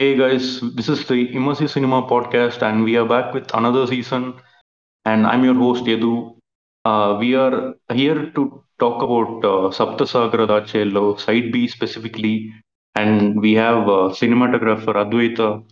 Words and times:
Hey 0.00 0.16
guys, 0.16 0.60
this 0.76 0.88
is 0.88 1.06
the 1.08 1.28
Immersive 1.28 1.68
Cinema 1.68 2.02
podcast, 2.08 2.62
and 2.62 2.84
we 2.84 2.96
are 2.96 3.04
back 3.06 3.34
with 3.34 3.52
another 3.54 3.86
season. 3.86 4.34
And 5.04 5.26
I'm 5.26 5.44
your 5.44 5.54
host 5.54 5.84
Yedu. 5.84 6.36
Uh, 6.86 7.16
we 7.20 7.34
are 7.34 7.74
here 7.92 8.30
to 8.36 8.64
talk 8.78 9.02
about 9.02 9.44
uh, 9.44 9.70
Sapta 9.78 10.06
Sagaradaache 10.12 10.76
Ello, 10.86 11.16
Side 11.16 11.52
B 11.52 11.68
specifically, 11.68 12.50
and 12.96 13.40
we 13.42 13.52
have 13.54 13.88
uh, 13.88 14.08
cinematographer 14.20 14.94
Advaitha 15.04 15.64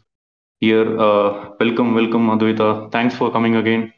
here. 0.61 1.01
Uh, 1.01 1.51
welcome, 1.61 1.95
welcome, 1.95 2.29
Advaitha. 2.29 2.93
Thanks 2.93 3.17
for 3.17 3.33
coming 3.33 3.57
again. 3.57 3.93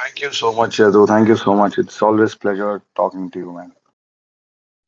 Thank 0.00 0.20
you 0.20 0.32
so 0.32 0.52
much, 0.52 0.78
Yadu. 0.78 1.06
Thank 1.06 1.28
you 1.28 1.36
so 1.36 1.54
much. 1.54 1.78
It's 1.78 2.02
always 2.02 2.34
pleasure 2.34 2.82
talking 2.96 3.30
to 3.30 3.38
you, 3.38 3.52
man. 3.52 3.72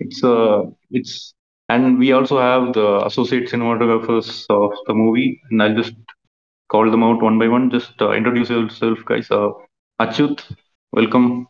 It's 0.00 0.24
uh, 0.24 0.62
it's 0.90 1.34
and 1.68 1.98
we 1.98 2.12
also 2.12 2.38
have 2.40 2.72
the 2.74 3.04
associate 3.06 3.48
cinematographers 3.50 4.46
of 4.50 4.72
the 4.86 4.94
movie, 4.94 5.40
and 5.50 5.62
I'll 5.62 5.74
just 5.74 5.94
call 6.70 6.90
them 6.90 7.02
out 7.04 7.22
one 7.22 7.38
by 7.38 7.48
one. 7.48 7.70
Just 7.70 8.00
uh, 8.02 8.12
introduce 8.12 8.50
yourself, 8.50 8.98
guys. 9.06 9.30
Uh, 9.30 9.50
Achyuth, 10.00 10.42
welcome. 10.92 11.48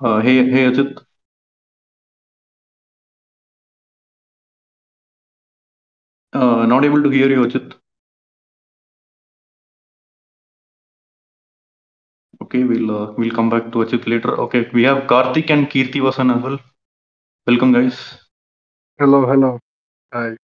Uh, 0.00 0.20
hey, 0.20 0.50
hey, 0.50 0.64
Achyuth. 0.70 1.04
Uh, 6.34 6.66
not 6.66 6.84
able 6.84 7.02
to 7.02 7.08
hear 7.10 7.28
you, 7.30 7.42
Achyuth. 7.46 7.74
Okay, 12.52 12.64
we'll 12.64 12.90
uh, 12.94 13.12
we'll 13.16 13.30
come 13.30 13.48
back 13.48 13.72
to 13.72 13.78
Achyuth 13.78 14.06
later. 14.06 14.38
Okay, 14.40 14.68
we 14.74 14.82
have 14.82 15.04
Karthik 15.04 15.48
and 15.48 15.70
Keerthi 15.70 16.00
Vasan 16.06 16.36
as 16.36 16.42
well. 16.42 16.58
Welcome, 17.46 17.72
guys. 17.72 18.18
Hello, 18.98 19.24
hello. 19.26 19.58
Hi. 20.12 20.36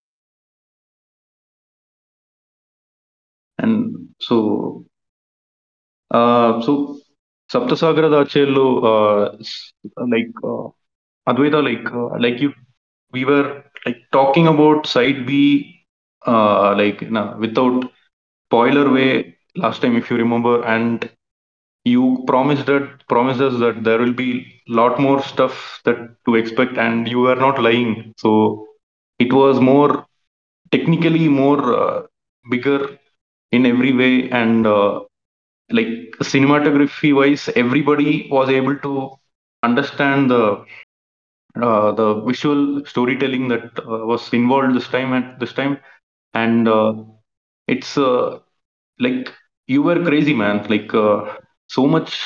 And 3.59 4.09
so, 4.21 4.87
uh, 6.11 6.63
so 6.63 6.99
Sapta 7.53 7.77
Sagaradaache 7.77 8.47
Ello, 8.47 8.81
uh, 8.93 9.37
like 10.07 10.33
uh, 10.43 10.69
Advaitha, 11.31 11.63
like 11.63 11.93
uh, 11.93 12.19
like 12.19 12.41
you, 12.41 12.55
we 13.13 13.27
were 13.27 13.63
like 13.85 13.99
talking 14.13 14.47
about 14.47 14.87
side 14.87 15.27
B, 15.27 15.85
uh, 16.27 16.75
like 16.75 17.03
know, 17.03 17.37
without 17.39 17.85
spoiler 18.47 18.91
way 18.91 19.37
last 19.57 19.83
time, 19.83 19.95
if 19.95 20.09
you 20.11 20.17
remember, 20.17 20.65
and 20.65 21.11
you 21.95 22.25
promised 22.27 22.67
that 22.67 22.85
promised 23.09 23.41
us 23.41 23.59
that 23.61 23.85
there 23.85 23.99
will 23.99 24.13
be 24.25 24.31
lot 24.69 24.99
more 25.01 25.23
stuff 25.23 25.81
that 25.85 25.99
to 26.27 26.35
expect, 26.37 26.77
and 26.79 27.09
you 27.09 27.21
were 27.21 27.35
not 27.47 27.61
lying. 27.63 28.15
So 28.19 28.67
it 29.19 29.33
was 29.33 29.61
more 29.61 30.07
technically 30.73 31.29
more 31.29 31.63
uh, 31.83 32.03
bigger 32.51 32.99
in 33.53 33.67
every 33.67 33.93
way, 34.03 34.29
and 34.31 34.67
uh, 34.67 35.01
like 35.71 35.93
cinematography 36.23 37.15
wise, 37.15 37.49
everybody 37.57 38.29
was 38.31 38.49
able 38.51 38.77
to 38.89 39.11
understand 39.63 40.31
the 40.31 40.45
uh, 41.61 41.93
the 41.93 42.21
visual 42.23 42.85
storytelling 42.87 43.49
that 43.49 43.67
uh, 43.81 44.05
was 44.13 44.33
involved 44.33 44.75
this 44.75 44.89
time 44.89 45.13
at 45.13 45.39
this 45.41 45.53
time, 45.53 45.79
and 46.35 46.69
uh, 46.69 46.93
it's 47.67 47.97
uh, 47.99 48.39
like 48.99 49.33
you 49.67 49.83
were 49.83 50.03
crazy, 50.05 50.35
man. 50.35 50.65
Like 50.69 50.93
so 51.69 51.87
much 51.87 52.19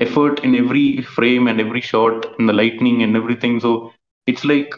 effort 0.00 0.40
in 0.44 0.54
every 0.56 1.02
frame 1.02 1.48
and 1.48 1.60
every 1.60 1.80
shot, 1.80 2.26
and 2.38 2.48
the 2.48 2.52
lightning 2.52 3.02
and 3.02 3.16
everything. 3.16 3.60
So 3.60 3.92
it's 4.26 4.44
like 4.44 4.72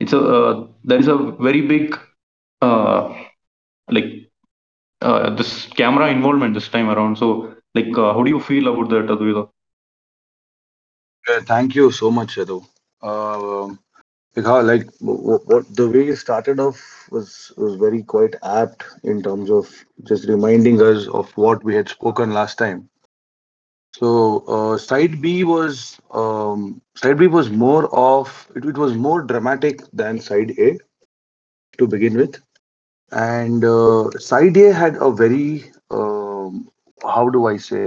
it's 0.00 0.12
a 0.12 0.20
uh, 0.20 0.66
there 0.84 0.98
is 0.98 1.08
a 1.08 1.16
very 1.16 1.62
big 1.62 1.96
uh, 2.62 3.12
like 3.90 4.10
uh, 5.02 5.30
this 5.34 5.66
camera 5.76 6.08
involvement 6.10 6.54
this 6.54 6.68
time 6.68 6.90
around. 6.90 7.18
So 7.18 7.54
like, 7.74 7.96
uh, 7.96 8.12
how 8.14 8.22
do 8.22 8.30
you 8.30 8.40
feel 8.40 8.68
about 8.72 8.90
that, 8.90 9.06
Advaitha? 9.06 9.48
Uh, 11.28 11.40
thank 11.40 11.74
you 11.74 11.90
so 11.90 12.10
much, 12.10 12.36
Yadu. 12.36 12.58
Um 13.02 13.78
because 14.34 14.64
like 14.66 14.84
w- 15.00 15.22
w- 15.28 15.44
what 15.50 15.64
the 15.80 15.88
way 15.90 16.04
you 16.10 16.16
started 16.16 16.58
off 16.60 16.80
was 17.10 17.52
was 17.56 17.74
very 17.76 18.02
quite 18.02 18.34
apt 18.42 18.84
in 19.02 19.22
terms 19.22 19.50
of 19.50 19.66
just 20.10 20.28
reminding 20.28 20.80
us 20.82 21.08
of 21.08 21.30
what 21.36 21.64
we 21.64 21.74
had 21.74 21.88
spoken 21.88 22.32
last 22.32 22.58
time. 22.58 22.88
So 23.94 24.40
uh, 24.48 24.78
side 24.78 25.20
B 25.22 25.44
was 25.44 25.98
um, 26.10 26.80
side 26.94 27.18
B 27.18 27.26
was 27.26 27.50
more 27.50 27.94
of 27.94 28.48
it, 28.54 28.64
it 28.64 28.76
was 28.76 28.94
more 28.94 29.22
dramatic 29.22 29.80
than 29.92 30.20
side 30.20 30.52
A 30.58 30.78
to 31.78 31.86
begin 31.86 32.16
with, 32.16 32.40
and 33.12 33.64
uh, 33.64 34.10
side 34.18 34.56
A 34.56 34.72
had 34.72 34.96
a 34.96 35.10
very 35.10 35.72
um, 35.90 36.70
how 37.14 37.28
do 37.36 37.42
I 37.54 37.56
say 37.70 37.84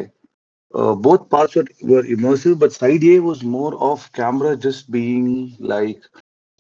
Uh, 0.82 0.94
both 1.06 1.24
parts 1.34 1.56
were, 1.58 1.68
were 1.92 2.04
immersive, 2.16 2.56
but 2.64 2.74
side 2.80 3.04
A 3.14 3.16
was 3.28 3.40
more 3.58 3.74
of 3.90 4.04
camera 4.20 4.52
just 4.66 4.84
being 4.96 5.28
like 5.74 6.02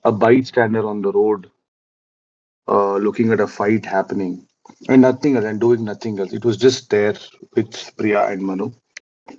a 0.09 0.11
bystander 0.23 0.83
on 0.91 1.01
the 1.05 1.11
road, 1.19 1.41
uh, 2.67 2.97
looking 2.97 3.31
at 3.31 3.39
a 3.39 3.47
fight 3.47 3.85
happening 3.85 4.47
and 4.89 5.01
nothing 5.01 5.35
else 5.35 5.45
and 5.45 5.59
doing 5.59 5.83
nothing 5.83 6.19
else. 6.19 6.33
It 6.33 6.45
was 6.45 6.57
just 6.57 6.89
there 6.89 7.15
with 7.55 7.95
Priya 7.97 8.25
and 8.27 8.41
Manu, 8.41 8.71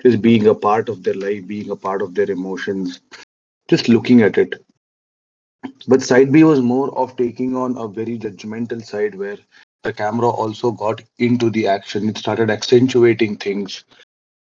just 0.02 0.20
being 0.22 0.47
a 0.47 0.54
part 0.54 0.88
of 0.88 1.02
their 1.02 1.14
life, 1.14 1.47
being 1.47 1.70
a 1.70 1.76
part 1.76 2.02
of 2.02 2.14
their 2.14 2.30
emotions, 2.30 3.00
just 3.69 3.88
looking 3.88 4.22
at 4.22 4.38
it. 4.38 4.54
But 5.88 6.02
side 6.02 6.32
B 6.32 6.44
was 6.44 6.60
more 6.60 6.97
of 6.97 7.16
taking 7.16 7.56
on 7.56 7.76
a 7.78 7.88
very 7.88 8.19
judgmental 8.19 8.84
side 8.84 9.14
where 9.14 9.38
the 9.82 9.92
camera 9.92 10.28
also 10.28 10.70
got 10.72 11.02
into 11.19 11.50
the 11.50 11.66
action. 11.69 12.08
It 12.08 12.19
started 12.19 12.50
accentuating 12.50 13.36
things 13.36 13.84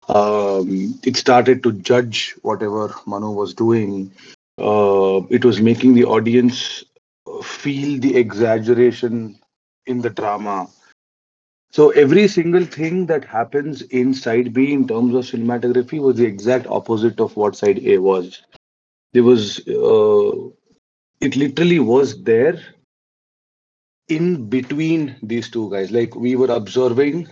um, 0.09 0.99
it 1.03 1.15
started 1.15 1.63
to 1.63 1.71
judge 1.73 2.35
whatever 2.41 2.93
Manu 3.05 3.31
was 3.31 3.53
doing. 3.53 4.11
Uh, 4.57 5.21
it 5.29 5.45
was 5.45 5.61
making 5.61 5.93
the 5.93 6.05
audience 6.05 6.83
feel 7.43 7.99
the 7.99 8.15
exaggeration 8.15 9.39
in 9.85 10.01
the 10.01 10.09
drama. 10.09 10.67
So 11.79 11.91
every 11.91 12.27
single 12.27 12.65
thing 12.65 13.05
that 13.05 13.23
happens 13.23 13.83
in 13.83 14.13
side 14.13 14.51
B 14.51 14.73
in 14.73 14.85
terms 14.85 15.15
of 15.15 15.23
cinematography 15.23 15.97
was 15.97 16.17
the 16.17 16.25
exact 16.25 16.67
opposite 16.67 17.21
of 17.21 17.37
what 17.37 17.55
side 17.55 17.79
A 17.85 17.99
was. 17.99 18.41
There 19.13 19.23
was 19.23 19.59
uh, 19.65 20.49
it 21.21 21.37
literally 21.37 21.79
was 21.79 22.21
there 22.21 22.59
in 24.09 24.49
between 24.49 25.15
these 25.23 25.49
two 25.49 25.71
guys. 25.71 25.89
Like 25.89 26.15
we 26.15 26.35
were 26.35 26.51
observing 26.53 27.29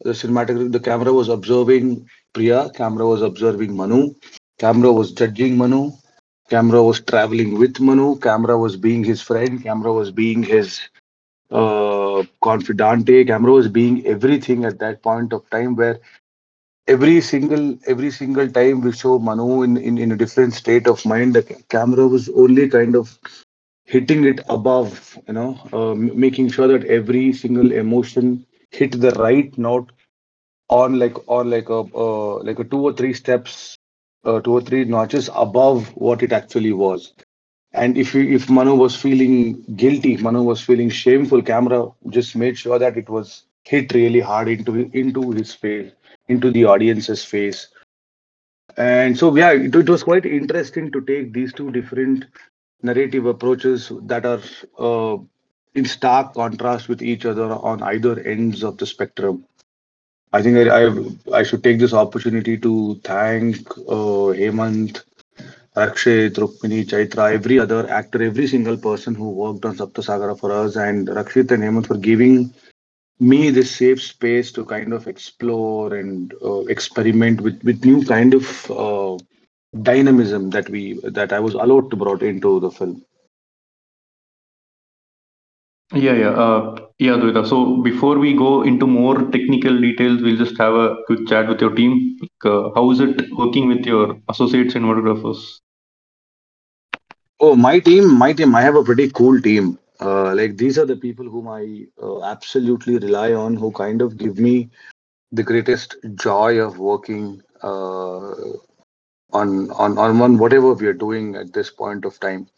the 0.00 0.12
cinematography, 0.12 0.72
the 0.72 0.80
camera 0.80 1.12
was 1.12 1.28
observing 1.28 2.08
Priya, 2.32 2.70
camera 2.70 3.06
was 3.06 3.20
observing 3.20 3.76
Manu, 3.76 4.14
camera 4.58 4.94
was 4.94 5.12
judging 5.12 5.58
Manu, 5.58 5.90
camera 6.48 6.82
was 6.82 7.02
traveling 7.02 7.58
with 7.58 7.78
Manu, 7.80 8.18
camera 8.20 8.56
was 8.56 8.78
being 8.78 9.04
his 9.04 9.20
friend, 9.20 9.62
camera 9.62 9.92
was 9.92 10.10
being 10.10 10.42
his 10.42 10.80
uh, 11.50 12.22
confidante, 12.42 13.24
camera 13.26 13.52
was 13.52 13.68
being 13.68 14.06
everything 14.06 14.64
at 14.64 14.78
that 14.80 15.02
point 15.02 15.32
of 15.32 15.48
time 15.50 15.76
where 15.76 16.00
every 16.88 17.20
single 17.20 17.78
every 17.86 18.10
single 18.10 18.48
time 18.50 18.80
we 18.82 18.92
show 18.92 19.18
Manu 19.18 19.62
in, 19.62 19.76
in, 19.76 19.98
in 19.98 20.12
a 20.12 20.16
different 20.16 20.54
state 20.54 20.86
of 20.86 21.04
mind, 21.04 21.34
the 21.34 21.42
camera 21.68 22.06
was 22.06 22.28
only 22.30 22.68
kind 22.68 22.96
of 22.96 23.18
hitting 23.84 24.24
it 24.24 24.40
above, 24.48 25.18
you 25.28 25.34
know, 25.34 25.58
uh, 25.72 25.94
making 25.94 26.50
sure 26.50 26.68
that 26.68 26.84
every 26.86 27.32
single 27.32 27.72
emotion 27.72 28.46
hit 28.70 29.00
the 29.00 29.10
right 29.12 29.56
note 29.58 29.90
on 30.68 30.98
like 30.98 31.16
on 31.28 31.50
like 31.50 31.68
a 31.68 31.80
uh, 32.04 32.36
like 32.42 32.58
a 32.58 32.64
two 32.64 32.80
or 32.80 32.92
three 32.92 33.12
steps 33.14 33.76
uh, 34.24 34.40
two 34.40 34.52
or 34.52 34.60
three 34.60 34.84
notches 34.84 35.28
above 35.34 35.88
what 35.96 36.22
it 36.22 36.32
actually 36.32 36.72
was 36.72 37.12
and 37.74 37.98
if 37.98 38.14
if 38.14 38.48
manu 38.48 38.74
was 38.74 38.96
feeling 38.96 39.62
guilty 39.76 40.16
manu 40.16 40.42
was 40.42 40.60
feeling 40.60 40.88
shameful 40.88 41.42
camera 41.42 41.80
just 42.08 42.36
made 42.36 42.56
sure 42.56 42.78
that 42.78 42.96
it 42.96 43.08
was 43.08 43.44
hit 43.64 43.92
really 43.94 44.20
hard 44.20 44.48
into 44.48 44.90
into 44.92 45.30
his 45.32 45.54
face 45.54 45.92
into 46.28 46.50
the 46.50 46.64
audience's 46.64 47.24
face. 47.24 47.68
And 48.76 49.16
so 49.16 49.34
yeah 49.36 49.52
it, 49.52 49.74
it 49.74 49.88
was 49.88 50.02
quite 50.02 50.26
interesting 50.26 50.90
to 50.92 51.00
take 51.00 51.32
these 51.32 51.52
two 51.52 51.70
different 51.70 52.26
narrative 52.82 53.26
approaches 53.26 53.92
that 54.02 54.26
are 54.26 54.40
uh, 54.78 55.18
in 55.74 55.84
stark 55.84 56.34
contrast 56.34 56.88
with 56.88 57.02
each 57.02 57.24
other 57.24 57.52
on 57.52 57.82
either 57.82 58.20
ends 58.20 58.62
of 58.62 58.78
the 58.78 58.86
spectrum. 58.86 59.44
I 60.32 60.42
think 60.42 60.56
I, 60.56 60.86
I 60.86 61.40
I 61.40 61.42
should 61.44 61.62
take 61.62 61.78
this 61.78 61.92
opportunity 61.92 62.58
to 62.58 62.96
thank 63.04 63.70
uh, 63.78 64.34
Hemant, 64.40 65.04
Rakshit, 65.76 66.34
Rukmini, 66.34 66.84
Chaitra, 66.86 67.32
every 67.32 67.58
other 67.58 67.88
actor, 67.90 68.22
every 68.22 68.46
single 68.46 68.76
person 68.76 69.14
who 69.14 69.30
worked 69.30 69.64
on 69.64 69.76
Saptasagara 69.76 70.38
for 70.38 70.52
us, 70.52 70.76
and 70.76 71.08
Rakshit 71.08 71.50
and 71.50 71.62
Hemant 71.62 71.86
for 71.86 71.96
giving 71.96 72.54
me 73.18 73.50
this 73.50 73.74
safe 73.74 74.02
space 74.02 74.52
to 74.52 74.64
kind 74.64 74.92
of 74.92 75.08
explore 75.08 75.94
and 75.94 76.32
uh, 76.44 76.60
experiment 76.66 77.40
with 77.40 77.62
with 77.64 77.84
new 77.84 78.04
kind 78.04 78.34
of 78.34 78.70
uh, 78.70 79.16
dynamism 79.82 80.50
that 80.50 80.68
we 80.68 81.00
that 81.02 81.32
I 81.32 81.40
was 81.40 81.54
allowed 81.54 81.90
to 81.90 81.96
brought 81.96 82.22
into 82.22 82.60
the 82.60 82.70
film. 82.70 83.04
Yeah, 85.92 86.12
yeah, 86.14 86.30
uh, 86.44 86.76
yeah, 86.98 87.12
Dvita. 87.12 87.46
So 87.46 87.76
before 87.82 88.18
we 88.18 88.34
go 88.34 88.62
into 88.62 88.86
more 88.86 89.16
technical 89.30 89.78
details, 89.80 90.22
we'll 90.22 90.36
just 90.36 90.56
have 90.58 90.74
a 90.74 90.96
quick 91.06 91.26
chat 91.28 91.48
with 91.48 91.60
your 91.60 91.74
team. 91.74 92.16
Like, 92.20 92.52
uh, 92.52 92.70
how 92.74 92.90
is 92.90 93.00
it 93.00 93.30
working 93.36 93.68
with 93.68 93.84
your 93.86 94.16
associate 94.28 94.68
cinematographers? 94.68 95.58
Oh, 97.40 97.54
my 97.56 97.78
team, 97.80 98.16
my 98.18 98.32
team. 98.32 98.54
I 98.54 98.62
have 98.62 98.76
a 98.76 98.84
pretty 98.84 99.10
cool 99.10 99.40
team. 99.40 99.78
Uh, 100.00 100.34
like 100.34 100.56
these 100.56 100.78
are 100.78 100.86
the 100.86 100.96
people 100.96 101.28
whom 101.28 101.48
I 101.48 101.86
uh, 102.02 102.22
absolutely 102.24 102.98
rely 102.98 103.32
on, 103.32 103.56
who 103.56 103.70
kind 103.72 104.02
of 104.02 104.16
give 104.18 104.38
me 104.38 104.70
the 105.32 105.42
greatest 105.42 105.96
joy 106.16 106.58
of 106.58 106.78
working 106.78 107.42
uh, 107.62 108.32
on 109.32 109.70
on 109.72 109.98
on 109.98 110.20
on 110.22 110.38
whatever 110.38 110.72
we 110.74 110.86
are 110.86 110.92
doing 111.06 111.34
at 111.36 111.52
this 111.52 111.70
point 111.70 112.04
of 112.04 112.18
time. 112.20 112.48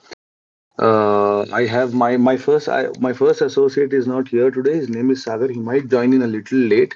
Uh, 0.78 1.42
I 1.52 1.64
have 1.66 1.94
my 1.94 2.16
my 2.16 2.36
first 2.36 2.68
I, 2.68 2.88
my 3.00 3.12
first 3.12 3.40
associate 3.42 3.92
is 3.92 4.06
not 4.06 4.28
here 4.28 4.50
today. 4.50 4.74
His 4.76 4.88
name 4.88 5.10
is 5.10 5.22
Sagar. 5.22 5.48
He 5.48 5.58
might 5.58 5.88
join 5.88 6.12
in 6.14 6.22
a 6.22 6.26
little 6.26 6.58
late. 6.58 6.94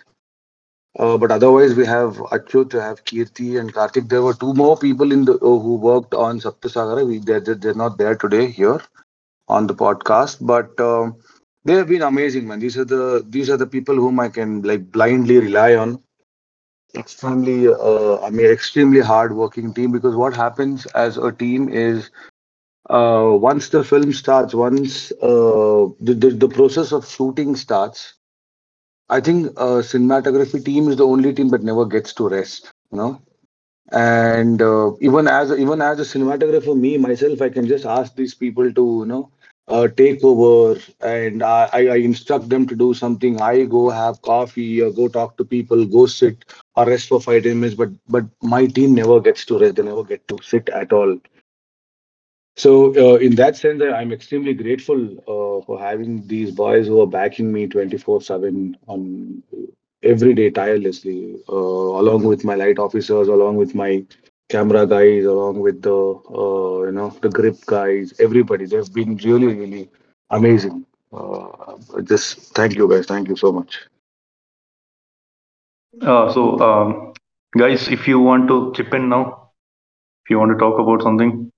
Uh, 0.99 1.17
but 1.19 1.31
otherwise, 1.31 1.75
we 1.75 1.87
have 1.87 2.17
Achyuth, 2.37 2.75
we 2.75 2.81
have 2.81 3.05
Keerthi 3.05 3.59
and 3.61 3.73
Karthik. 3.73 4.09
There 4.09 4.23
were 4.23 4.35
two 4.35 4.55
more 4.55 4.77
people 4.77 5.13
in 5.13 5.25
the 5.25 5.35
uh, 5.35 5.59
who 5.67 5.77
worked 5.77 6.15
on 6.15 6.41
Saptasagara. 6.41 7.07
We 7.07 7.19
they're, 7.19 7.41
they're 7.41 7.75
not 7.75 7.99
there 7.99 8.17
today 8.17 8.47
here 8.51 8.81
on 9.49 9.67
the 9.67 9.75
podcast, 9.75 10.39
but 10.41 10.79
um, 10.81 11.17
they 11.65 11.75
have 11.75 11.89
been 11.89 12.03
amazing, 12.03 12.49
man. 12.49 12.61
These 12.61 12.79
are 12.79 12.85
the 12.85 13.25
these 13.29 13.51
are 13.51 13.57
the 13.57 13.67
people 13.67 13.95
whom 13.97 14.21
I 14.21 14.29
can 14.29 14.63
like 14.63 14.91
blindly 14.93 15.39
rely 15.39 15.75
on. 15.77 16.03
Extremely, 16.97 17.69
uh, 17.69 18.21
I 18.21 18.31
mean, 18.31 18.47
extremely 18.47 19.01
hard 19.01 19.35
working 19.35 19.73
team. 19.75 19.93
Because 19.93 20.15
what 20.17 20.35
happens 20.35 20.87
as 20.87 21.17
a 21.19 21.33
team 21.33 21.69
is 21.69 22.11
uh, 22.91 23.31
once 23.35 23.71
the 23.71 23.85
film 23.85 24.13
starts, 24.13 24.55
once 24.55 25.13
uh, 25.23 25.89
the, 26.01 26.15
the 26.15 26.31
the 26.31 26.49
process 26.49 26.93
of 26.93 27.09
shooting 27.09 27.57
starts, 27.57 28.15
I 29.09 29.21
think 29.21 29.49
uh, 29.57 29.83
cinematography 29.93 30.65
team 30.65 30.89
is 30.89 30.97
the 30.97 31.07
only 31.07 31.35
team 31.35 31.49
that 31.51 31.63
never 31.63 31.85
gets 31.87 32.15
to 32.15 32.29
rest. 32.29 32.71
You 32.93 32.99
know, 32.99 33.23
and 33.93 34.63
uh, 34.63 34.93
even 35.01 35.29
as 35.29 35.53
even 35.53 35.83
as 35.83 36.01
a 36.01 36.05
cinematographer, 36.19 36.77
me 36.79 36.99
myself, 36.99 37.43
I 37.43 37.51
can 37.51 37.67
just 37.69 37.85
ask 37.87 38.15
these 38.17 38.35
people 38.35 38.73
to 38.73 38.85
you 39.01 39.07
know 39.07 39.31
uh, 39.69 39.89
take 39.89 40.25
over, 40.25 40.81
and 41.01 41.43
I, 41.43 41.69
I 41.73 41.97
instruct 41.97 42.49
them 42.51 42.67
to 42.69 42.77
do 42.77 42.95
something. 42.95 43.41
I 43.41 43.65
go 43.65 43.91
have 43.91 44.23
coffee, 44.23 44.83
or 44.83 44.91
go 44.93 45.09
talk 45.09 45.37
to 45.39 45.45
people, 45.45 45.85
go 45.87 46.07
sit 46.07 46.45
or 46.77 46.87
rest 46.87 47.09
for 47.09 47.21
five 47.21 47.45
minutes. 47.45 47.75
But 47.75 47.91
but 48.09 48.25
my 48.43 48.67
team 48.67 48.95
never 48.95 49.21
gets 49.21 49.45
to 49.47 49.59
rest. 49.59 49.77
They 49.77 49.83
never 49.83 50.05
get 50.05 50.27
to 50.29 50.39
sit 50.43 50.69
at 50.71 50.93
all. 50.93 51.19
So, 52.57 52.95
uh, 52.97 53.17
in 53.17 53.35
that 53.37 53.57
sense, 53.57 53.83
I'm 53.83 54.13
extremely 54.13 54.55
grateful 54.55 55.01
uh, 55.21 55.65
for 55.65 55.79
having 55.81 56.27
these 56.27 56.51
boys 56.51 56.87
who 56.87 57.01
are 57.01 57.07
backing 57.07 57.53
me 57.53 57.67
24/7 57.67 58.77
on 58.87 59.43
every 60.03 60.35
day 60.35 60.51
tirelessly, 60.51 61.37
uh, 61.49 61.55
along 62.03 62.25
with 62.25 62.45
my 62.45 62.55
light 62.55 62.79
officers, 62.79 63.29
along 63.29 63.57
with 63.57 63.75
my 63.75 64.05
camera 64.51 64.87
guys, 64.87 65.25
along 65.25 65.61
with 65.61 65.81
the 65.83 65.97
uh, 66.41 66.85
you 66.87 66.93
know 66.93 67.11
the 67.23 67.29
grip 67.31 67.57
guys, 67.67 68.13
everybody. 68.21 68.67
They've 68.67 68.93
been 68.93 69.17
really, 69.17 69.55
really 69.63 69.89
amazing. 70.31 70.85
Uh, 71.13 71.77
just 72.05 72.55
thank 72.55 72.75
you 72.75 72.89
guys. 72.89 73.07
Thank 73.07 73.29
you 73.29 73.37
so 73.37 73.53
much. 73.53 73.79
Uh, 76.03 76.33
so, 76.33 76.59
um, 76.61 77.13
guys, 77.57 77.89
if 77.89 78.07
you 78.09 78.21
want 78.21 78.49
to 78.49 78.73
chip 78.75 78.93
in 78.95 79.09
now, 79.09 79.51
if 80.25 80.31
you 80.31 80.39
want 80.39 80.51
to 80.53 80.59
talk 80.59 80.79
about 80.79 81.03
something, 81.03 81.51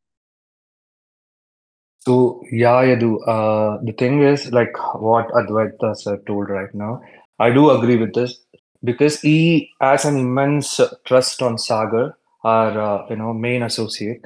So 2.04 2.43
yeah, 2.50 2.82
Yadu. 2.90 3.16
Uh, 3.26 3.78
the 3.84 3.93
thing 3.93 4.22
is, 4.22 4.50
like 4.52 4.72
what 5.00 5.28
Advaitha 5.28 5.96
sir 5.96 6.16
told 6.26 6.49
right 6.50 6.72
now, 6.75 7.00
I 7.38 7.50
do 7.50 7.70
agree 7.70 7.96
with 7.96 8.12
this 8.14 8.40
because 8.82 9.20
he 9.20 9.70
has 9.81 10.04
an 10.04 10.16
immense 10.16 10.81
trust 11.04 11.43
on 11.43 11.58
Sagar, 11.58 12.16
our 12.44 12.81
uh, 12.81 13.06
you 13.08 13.16
know 13.16 13.32
main 13.32 13.62
associate. 13.62 14.20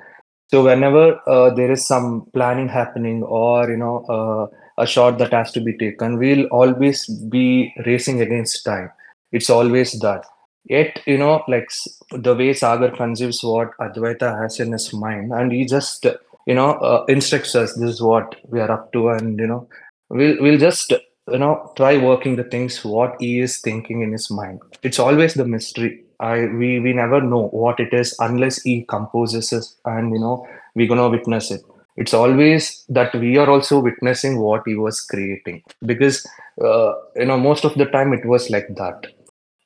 So 0.50 0.64
whenever 0.64 1.20
uh, 1.28 1.50
there 1.54 1.72
is 1.72 1.86
some 1.86 2.26
planning 2.32 2.68
happening 2.68 3.22
or 3.24 3.68
you 3.70 3.76
know 3.76 4.04
uh, 4.08 4.82
a 4.82 4.86
shot 4.86 5.18
that 5.18 5.32
has 5.32 5.52
to 5.52 5.60
be 5.60 5.76
taken, 5.76 6.18
we'll 6.18 6.46
always 6.46 7.06
be 7.30 7.74
racing 7.84 8.22
against 8.22 8.64
time. 8.64 8.90
It's 9.32 9.50
always 9.50 9.92
that. 10.00 10.24
Yet 10.64 11.00
you 11.06 11.18
know, 11.18 11.42
like 11.48 11.68
the 12.10 12.34
way 12.34 12.52
Sagar 12.54 12.90
conceives 12.96 13.42
what 13.44 13.76
Advaitha 13.80 14.40
has 14.42 14.60
in 14.60 14.72
his 14.72 14.92
mind, 14.94 15.32
and 15.32 15.52
he 15.52 15.64
just 15.66 16.06
you 16.46 16.54
know 16.54 16.72
uh, 16.74 17.04
instructs 17.08 17.54
us. 17.54 17.74
This 17.74 17.90
is 17.90 18.02
what 18.02 18.34
we 18.48 18.60
are 18.60 18.70
up 18.70 18.92
to, 18.92 19.08
and 19.10 19.38
you 19.38 19.46
know, 19.46 19.68
we'll 20.08 20.36
we'll 20.40 20.58
just 20.58 20.92
you 20.92 21.38
know 21.38 21.72
try 21.76 21.96
working 21.98 22.36
the 22.36 22.44
things 22.44 22.84
what 22.84 23.16
he 23.20 23.40
is 23.40 23.60
thinking 23.60 24.02
in 24.02 24.12
his 24.12 24.30
mind. 24.30 24.60
It's 24.82 24.98
always 24.98 25.34
the 25.34 25.44
mystery. 25.46 26.02
I 26.20 26.46
we 26.46 26.80
we 26.80 26.92
never 26.92 27.20
know 27.20 27.48
what 27.48 27.80
it 27.80 27.92
is 27.92 28.14
unless 28.20 28.62
he 28.62 28.84
composes 28.88 29.52
it, 29.52 29.64
and 29.84 30.12
you 30.12 30.20
know 30.20 30.46
we're 30.74 30.88
gonna 30.88 31.08
witness 31.08 31.50
it. 31.50 31.62
It's 31.96 32.14
always 32.14 32.84
that 32.90 33.14
we 33.14 33.38
are 33.38 33.48
also 33.48 33.80
witnessing 33.80 34.38
what 34.38 34.62
he 34.66 34.74
was 34.76 35.00
creating 35.00 35.62
because 35.84 36.26
uh, 36.62 36.92
you 37.16 37.26
know 37.26 37.38
most 37.38 37.64
of 37.64 37.74
the 37.74 37.86
time 37.86 38.12
it 38.12 38.24
was 38.24 38.50
like 38.50 38.68
that 38.76 39.06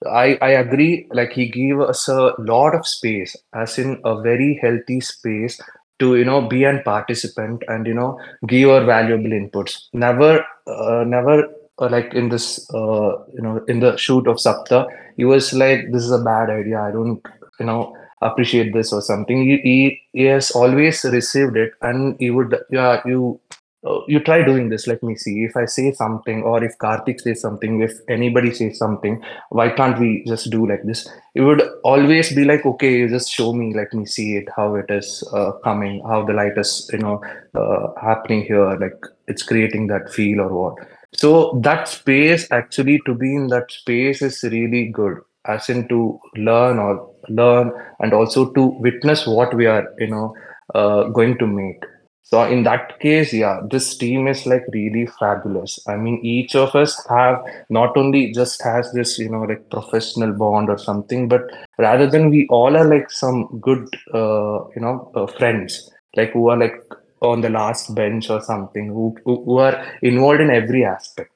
I, 0.06 0.38
I 0.40 0.50
agree. 0.50 1.06
Like 1.12 1.32
he 1.32 1.48
gave 1.48 1.78
us 1.80 2.08
a 2.08 2.32
lot 2.38 2.74
of 2.74 2.86
space, 2.86 3.36
as 3.54 3.78
in 3.78 4.00
a 4.04 4.20
very 4.22 4.58
healthy 4.62 5.00
space 5.00 5.60
to 6.00 6.16
you 6.16 6.24
know 6.24 6.40
be 6.42 6.64
an 6.64 6.82
participant 6.84 7.62
and 7.68 7.86
you 7.86 7.94
know 7.94 8.18
give 8.46 8.60
your 8.60 8.84
valuable 8.84 9.30
inputs. 9.30 9.88
Never, 9.92 10.44
uh, 10.66 11.04
never 11.06 11.44
uh, 11.78 11.88
like 11.88 12.12
in 12.14 12.28
this 12.28 12.68
uh, 12.74 13.18
you 13.34 13.42
know 13.42 13.64
in 13.68 13.80
the 13.80 13.96
shoot 13.96 14.26
of 14.26 14.36
Sapta, 14.36 14.86
he 15.16 15.24
was 15.24 15.52
like, 15.52 15.90
"This 15.92 16.02
is 16.02 16.10
a 16.10 16.22
bad 16.22 16.50
idea. 16.50 16.80
I 16.80 16.90
don't 16.90 17.22
you 17.58 17.66
know 17.66 17.96
appreciate 18.22 18.72
this 18.72 18.92
or 18.92 19.02
something." 19.02 19.42
He, 19.44 19.58
he, 19.58 20.02
he 20.12 20.24
has 20.24 20.50
always 20.50 21.04
received 21.04 21.56
it, 21.56 21.72
and 21.82 22.16
he 22.18 22.30
would 22.30 22.56
yeah 22.70 23.00
you 23.04 23.40
uh, 23.86 24.00
you 24.06 24.20
try 24.20 24.42
doing 24.42 24.68
this. 24.68 24.86
Let 24.86 25.02
me 25.02 25.16
see. 25.16 25.44
If 25.44 25.56
I 25.56 25.64
say 25.64 25.92
something 25.92 26.42
or 26.42 26.62
if 26.62 26.76
Karthik 26.78 27.20
says 27.20 27.40
something, 27.40 27.80
if 27.80 27.92
anybody 28.08 28.52
says 28.52 28.78
something 28.78 29.22
why 29.50 29.70
can't 29.70 29.98
we 29.98 30.24
just 30.26 30.50
do 30.50 30.66
like 30.66 30.82
this? 30.84 31.08
It 31.34 31.40
would 31.42 31.62
always 31.84 32.34
be 32.34 32.44
like 32.44 32.66
okay 32.66 32.98
you 32.98 33.08
just 33.08 33.30
show 33.32 33.52
me. 33.52 33.72
Let 33.74 33.94
me 33.94 34.04
see 34.06 34.36
it 34.36 34.48
how 34.56 34.74
it 34.74 34.90
is 34.90 35.26
uh, 35.32 35.52
coming 35.64 36.02
how 36.06 36.24
the 36.24 36.32
light 36.32 36.58
is 36.58 36.90
you 36.92 36.98
know 36.98 37.22
uh, 37.54 37.88
happening 38.00 38.42
here. 38.42 38.76
Like 38.76 39.00
it's 39.28 39.42
creating 39.42 39.86
that 39.88 40.12
feel 40.12 40.40
or 40.40 40.48
what. 40.48 40.88
So 41.14 41.58
that 41.64 41.88
space 41.88 42.46
actually 42.50 43.00
to 43.06 43.14
be 43.14 43.34
in 43.34 43.48
that 43.48 43.72
space 43.72 44.22
is 44.22 44.42
really 44.44 44.88
good 44.88 45.18
as 45.46 45.68
in 45.68 45.88
to 45.88 46.20
learn 46.36 46.78
or 46.78 47.10
learn 47.28 47.72
and 48.00 48.12
also 48.12 48.50
to 48.52 48.66
witness 48.86 49.26
what 49.26 49.54
we 49.54 49.66
are 49.66 49.88
you 49.98 50.08
know 50.08 50.34
uh, 50.74 51.04
going 51.04 51.38
to 51.38 51.46
make 51.46 51.82
so 52.22 52.42
in 52.54 52.62
that 52.62 52.98
case 53.00 53.32
yeah 53.32 53.60
this 53.72 53.86
team 54.02 54.28
is 54.32 54.40
like 54.52 54.64
really 54.76 55.04
fabulous 55.18 55.72
i 55.88 55.96
mean 55.96 56.16
each 56.34 56.54
of 56.54 56.74
us 56.82 56.92
have 57.08 57.36
not 57.78 57.96
only 57.96 58.22
just 58.32 58.62
has 58.62 58.92
this 58.92 59.18
you 59.18 59.28
know 59.28 59.42
like 59.50 59.62
professional 59.70 60.32
bond 60.42 60.68
or 60.70 60.78
something 60.78 61.28
but 61.28 61.42
rather 61.78 62.06
than 62.14 62.30
we 62.30 62.46
all 62.50 62.76
are 62.76 62.88
like 62.94 63.10
some 63.10 63.38
good 63.68 63.84
uh, 64.14 64.58
you 64.74 64.82
know 64.86 64.96
uh, 65.16 65.26
friends 65.38 65.90
like 66.16 66.32
who 66.32 66.48
are 66.48 66.58
like 66.64 66.78
on 67.22 67.40
the 67.40 67.50
last 67.50 67.94
bench 67.94 68.30
or 68.30 68.40
something 68.40 68.86
who, 68.88 69.14
who 69.24 69.58
are 69.58 69.76
involved 70.02 70.40
in 70.40 70.50
every 70.50 70.84
aspect 70.84 71.30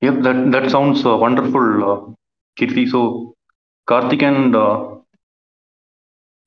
yep, 0.00 0.16
that 0.24 0.50
that 0.52 0.70
sounds 0.70 1.04
uh, 1.06 1.16
wonderful, 1.16 1.66
uh, 1.90 2.00
Keerthi. 2.58 2.88
So, 2.88 3.34
Karthik 3.88 4.22
and 4.22 4.54
uh, 4.54 4.96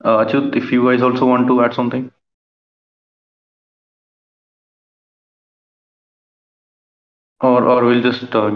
uh, 0.04 0.24
Achyuth, 0.26 0.56
if 0.56 0.72
you 0.72 0.84
guys 0.90 1.02
also 1.02 1.26
want 1.26 1.48
to 1.48 1.62
add 1.64 1.74
something, 1.74 2.12
or 7.42 7.64
or 7.66 7.84
we'll 7.86 8.02
just 8.02 8.34
uh, 8.36 8.50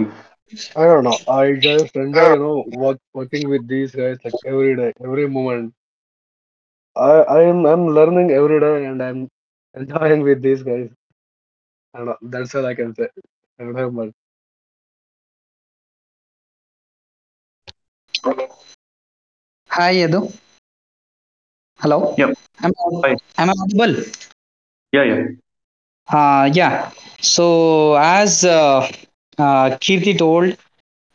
I 0.75 0.84
don't 0.86 1.03
know. 1.03 1.17
I 1.27 1.53
just 1.53 1.96
enjoy, 1.96 2.34
you 2.34 2.39
know, 2.39 2.63
work, 2.67 2.98
working 3.13 3.50
with 3.50 3.67
these 3.67 3.91
guys 3.93 4.17
like 4.24 4.36
every 4.46 4.75
day, 4.75 4.93
every 5.03 5.27
moment. 5.27 5.74
I 6.96 7.24
I'm 7.38 7.65
I'm 7.65 7.88
learning 7.88 8.31
every 8.31 8.60
day 8.60 8.86
and 8.86 9.01
I'm 9.01 9.29
enjoying 9.75 10.22
with 10.22 10.41
these 10.41 10.62
guys. 10.63 10.89
I 11.93 12.00
don't 12.00 12.08
know. 12.08 12.17
That's 12.22 12.53
all 12.55 12.65
I 12.65 12.74
can 12.75 12.93
say. 12.96 13.08
I 13.60 13.63
don't 13.63 13.75
have 13.75 13.93
much. 13.93 14.12
Hi, 19.77 19.93
Yadu. 20.00 20.22
Hello. 21.82 22.16
yep, 22.18 22.36
Am 22.64 22.72
I, 23.04 23.16
am 23.38 23.50
I 23.50 23.54
audible? 23.62 23.96
yeah, 24.92 25.04
yeah, 25.04 25.24
Uh, 26.12 26.50
yeah. 26.54 26.92
So, 27.22 27.96
as 27.96 28.44
uh, 28.46 28.88
uh, 29.38 29.70
Keerthi 29.82 30.18
told, 30.18 30.56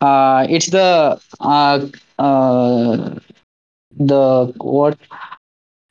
uh, 0.01 0.47
it's 0.49 0.71
the 0.71 1.19
uh, 1.41 1.87
uh, 2.19 3.19
the 3.97 4.53
what 4.59 4.99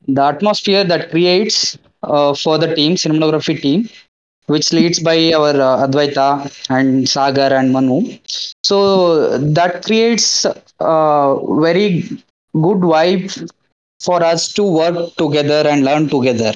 the 0.08 0.22
atmosphere 0.24 0.84
that 0.84 1.10
creates 1.10 1.78
uh, 2.04 2.34
for 2.34 2.58
the 2.58 2.74
team 2.76 2.96
cinematography 2.96 3.60
team 3.62 3.88
which 4.48 4.72
leads 4.74 5.00
by 5.00 5.18
our 5.34 5.54
uh, 5.70 5.86
advaitha 5.88 6.28
and 6.70 7.08
sagar 7.10 7.52
and 7.60 7.72
manu 7.72 8.00
so 8.70 8.78
that 9.60 9.84
creates 9.86 10.46
uh, 10.80 11.30
very 11.68 11.88
good 12.66 12.82
vibe 12.94 13.26
for 14.04 14.24
us 14.24 14.48
to 14.54 14.64
work 14.64 15.16
together 15.16 15.64
and 15.68 15.84
learn 15.86 16.10
together. 16.10 16.54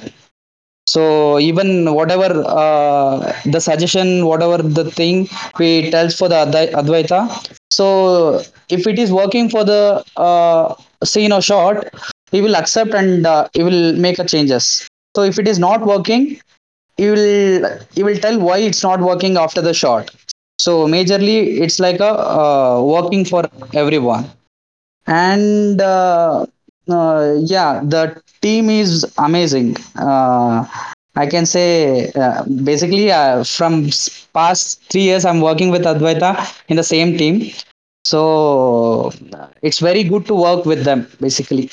So 0.86 1.38
even 1.38 1.92
whatever 1.94 2.28
uh, 2.46 3.32
the 3.44 3.60
suggestion 3.60 4.26
whatever 4.26 4.62
the 4.62 4.90
thing 4.90 5.28
we 5.58 5.90
tells 5.90 6.16
for 6.16 6.28
the 6.28 6.36
advaitha. 6.80 7.20
So 7.70 8.42
if 8.68 8.86
it 8.86 8.98
is 8.98 9.12
working 9.12 9.50
for 9.50 9.64
the 9.64 10.02
uh, 10.16 10.74
scene 11.04 11.32
or 11.32 11.42
shot 11.42 11.84
he 12.32 12.40
will 12.40 12.56
accept 12.56 12.94
and 12.94 13.26
uh, 13.26 13.48
he 13.54 13.62
will 13.62 13.94
make 13.96 14.18
a 14.18 14.24
changes. 14.24 14.88
So 15.16 15.22
if 15.22 15.38
it 15.38 15.46
is 15.48 15.58
not 15.58 15.86
working 15.86 16.40
he 16.96 17.10
will 17.10 17.78
he 17.94 18.02
will 18.02 18.18
tell 18.18 18.38
why 18.40 18.58
it's 18.58 18.82
not 18.82 19.00
working 19.00 19.36
after 19.36 19.60
the 19.60 19.74
shot. 19.74 20.10
So 20.58 20.86
majorly 20.86 21.60
it's 21.64 21.78
like 21.78 22.00
a 22.00 22.12
uh, 22.12 22.82
working 22.82 23.24
for 23.24 23.44
everyone. 23.74 24.30
And 25.06 25.80
uh, 25.80 26.46
uh, 26.88 27.34
yeah 27.54 27.80
the 27.94 28.02
team 28.42 28.68
is 28.70 29.04
amazing 29.18 29.76
uh, 30.06 30.64
i 31.16 31.26
can 31.26 31.46
say 31.46 32.10
uh, 32.24 32.42
basically 32.70 33.10
uh, 33.10 33.42
from 33.44 33.88
past 34.38 34.80
3 34.90 35.02
years 35.08 35.24
i'm 35.24 35.40
working 35.40 35.70
with 35.70 35.84
advaitha 35.92 36.30
in 36.68 36.76
the 36.76 36.88
same 36.94 37.16
team 37.22 37.36
so 38.12 38.20
uh, 39.38 39.46
it's 39.62 39.78
very 39.78 40.02
good 40.04 40.26
to 40.26 40.34
work 40.34 40.64
with 40.64 40.84
them 40.84 41.06
basically 41.20 41.68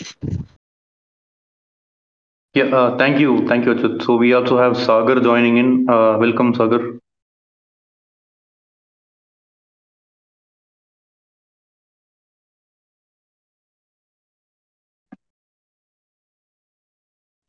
Yeah, 2.55 2.65
uh, 2.65 2.97
thank 2.97 3.19
you, 3.19 3.47
thank 3.47 3.65
you. 3.65 3.99
So 4.01 4.15
we 4.17 4.33
also 4.33 4.57
have 4.57 4.77
Sagar 4.77 5.19
joining 5.21 5.57
in. 5.57 5.85
Welcome, 5.85 6.53
Sagar. 6.55 6.81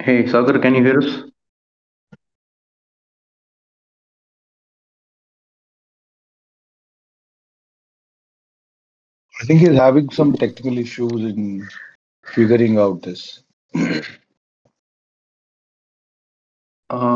Hey, 0.06 0.26
Sagar, 0.28 0.58
can 0.60 0.76
you 0.76 0.84
hear 0.84 1.00
us? 1.00 1.24
I 9.42 9.46
think 9.46 9.60
he's 9.60 9.76
having 9.76 10.10
some 10.10 10.34
technical 10.34 10.78
issues 10.78 11.12
in 11.12 11.68
figuring 12.26 12.78
out 12.78 13.02
this. 13.02 13.42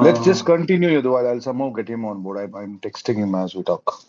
Let's 0.01 0.21
just 0.21 0.45
Uh, 0.45 0.47
continue, 0.47 0.91
Yadu. 0.91 1.19
I'll 1.19 1.29
I'll 1.29 1.41
somehow 1.43 1.71
get 1.71 1.89
him 1.89 2.05
on 2.07 2.23
board. 2.23 2.39
I'm, 2.39 2.55
I'm 2.57 2.81
texting 2.81 3.17
him 3.17 3.35
as 3.37 3.55
we 3.55 3.63
talk. 3.65 4.03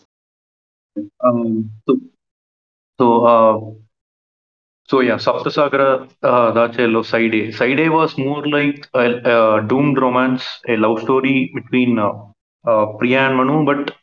um, 1.24 1.70
so, 1.88 2.00
so, 3.00 3.24
uh, 3.26 3.81
so 4.92 5.00
yeah, 5.00 5.16
Saptasagara, 5.16 6.08
uh, 6.22 6.52
Dacello, 6.52 7.02
Side 7.04 7.34
A. 7.34 7.52
Side 7.52 7.80
A 7.80 7.88
was 7.88 8.18
more 8.18 8.46
like 8.46 8.88
a, 8.94 9.06
a 9.34 9.62
doomed 9.66 9.98
romance, 9.98 10.44
a 10.68 10.76
love 10.76 11.00
story 11.00 11.50
between 11.54 11.98
uh, 11.98 12.12
uh, 12.66 12.86
Priya 12.98 13.20
and 13.28 13.36
Manu, 13.38 13.64
but 13.64 13.96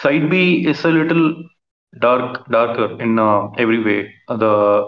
Side 0.00 0.30
B 0.30 0.66
is 0.66 0.84
a 0.84 0.90
little 0.90 1.44
dark, 2.00 2.48
darker 2.50 3.00
in 3.02 3.18
uh, 3.18 3.48
every 3.58 3.82
way. 3.84 4.14
Uh, 4.28 4.36
the 4.36 4.86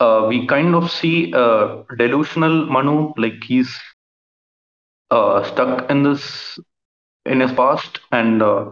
uh, 0.00 0.26
we 0.28 0.46
kind 0.46 0.74
of 0.74 0.90
see 0.90 1.32
a 1.32 1.84
delusional 1.98 2.66
Manu, 2.66 3.12
like 3.18 3.42
he's 3.46 3.70
uh, 5.10 5.42
stuck 5.44 5.90
in 5.90 6.02
this 6.02 6.58
in 7.26 7.40
his 7.40 7.52
past, 7.52 8.00
and 8.12 8.42
uh, 8.42 8.66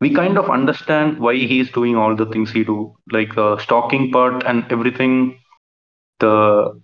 we 0.00 0.14
kind 0.14 0.38
of 0.38 0.50
understand 0.50 1.18
why 1.18 1.34
he's 1.36 1.70
doing 1.72 1.96
all 1.96 2.16
the 2.16 2.26
things 2.26 2.50
he 2.50 2.64
do, 2.64 2.94
like 3.12 3.34
the 3.34 3.58
stalking 3.58 4.10
part 4.10 4.42
and 4.44 4.64
everything, 4.72 5.38
the 6.20 6.80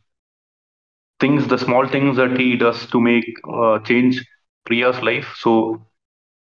things, 1.20 1.46
the 1.48 1.58
small 1.58 1.86
things 1.88 2.16
that 2.16 2.38
he 2.38 2.56
does 2.56 2.86
to 2.90 3.00
make 3.00 3.24
uh, 3.52 3.78
change 3.80 4.22
Priya's 4.66 5.00
life. 5.02 5.34
So 5.38 5.82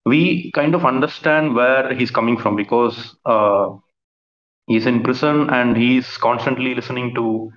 we 0.06 0.52
kind 0.54 0.76
of 0.76 0.86
understand 0.86 1.56
where 1.56 1.94
he's 1.96 2.12
coming 2.12 2.38
from 2.38 2.56
because 2.56 3.16
uh, 3.26 3.70
he's 4.68 4.86
in 4.86 5.04
prison 5.04 5.50
and 5.50 5.78
he's 5.78 6.18
constantly 6.18 6.76
listening 6.76 7.16
to 7.16 7.52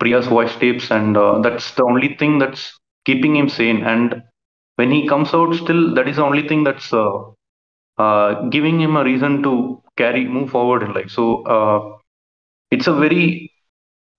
Priya's 0.00 0.26
voice 0.28 0.54
tapes, 0.56 0.90
and 0.90 1.16
uh, 1.16 1.40
that's 1.40 1.72
the 1.74 1.84
only 1.84 2.16
thing 2.16 2.38
that's 2.38 2.78
keeping 3.06 3.36
him 3.36 3.48
sane. 3.48 3.84
And 3.84 4.22
when 4.76 4.90
he 4.90 5.08
comes 5.08 5.34
out, 5.34 5.54
still 5.54 5.94
that 5.94 6.08
is 6.08 6.16
the 6.16 6.24
only 6.24 6.48
thing 6.48 6.64
that's 6.64 6.92
uh, 8.00 8.28
giving 8.56 8.80
him 8.80 8.96
a 8.96 9.04
reason 9.04 9.42
to 9.46 9.52
carry 9.96 10.24
move 10.36 10.50
forward 10.50 10.82
in 10.82 10.92
life. 10.94 11.10
So 11.10 11.42
uh, 11.56 11.78
it's 12.70 12.86
a 12.88 12.94
very 12.94 13.52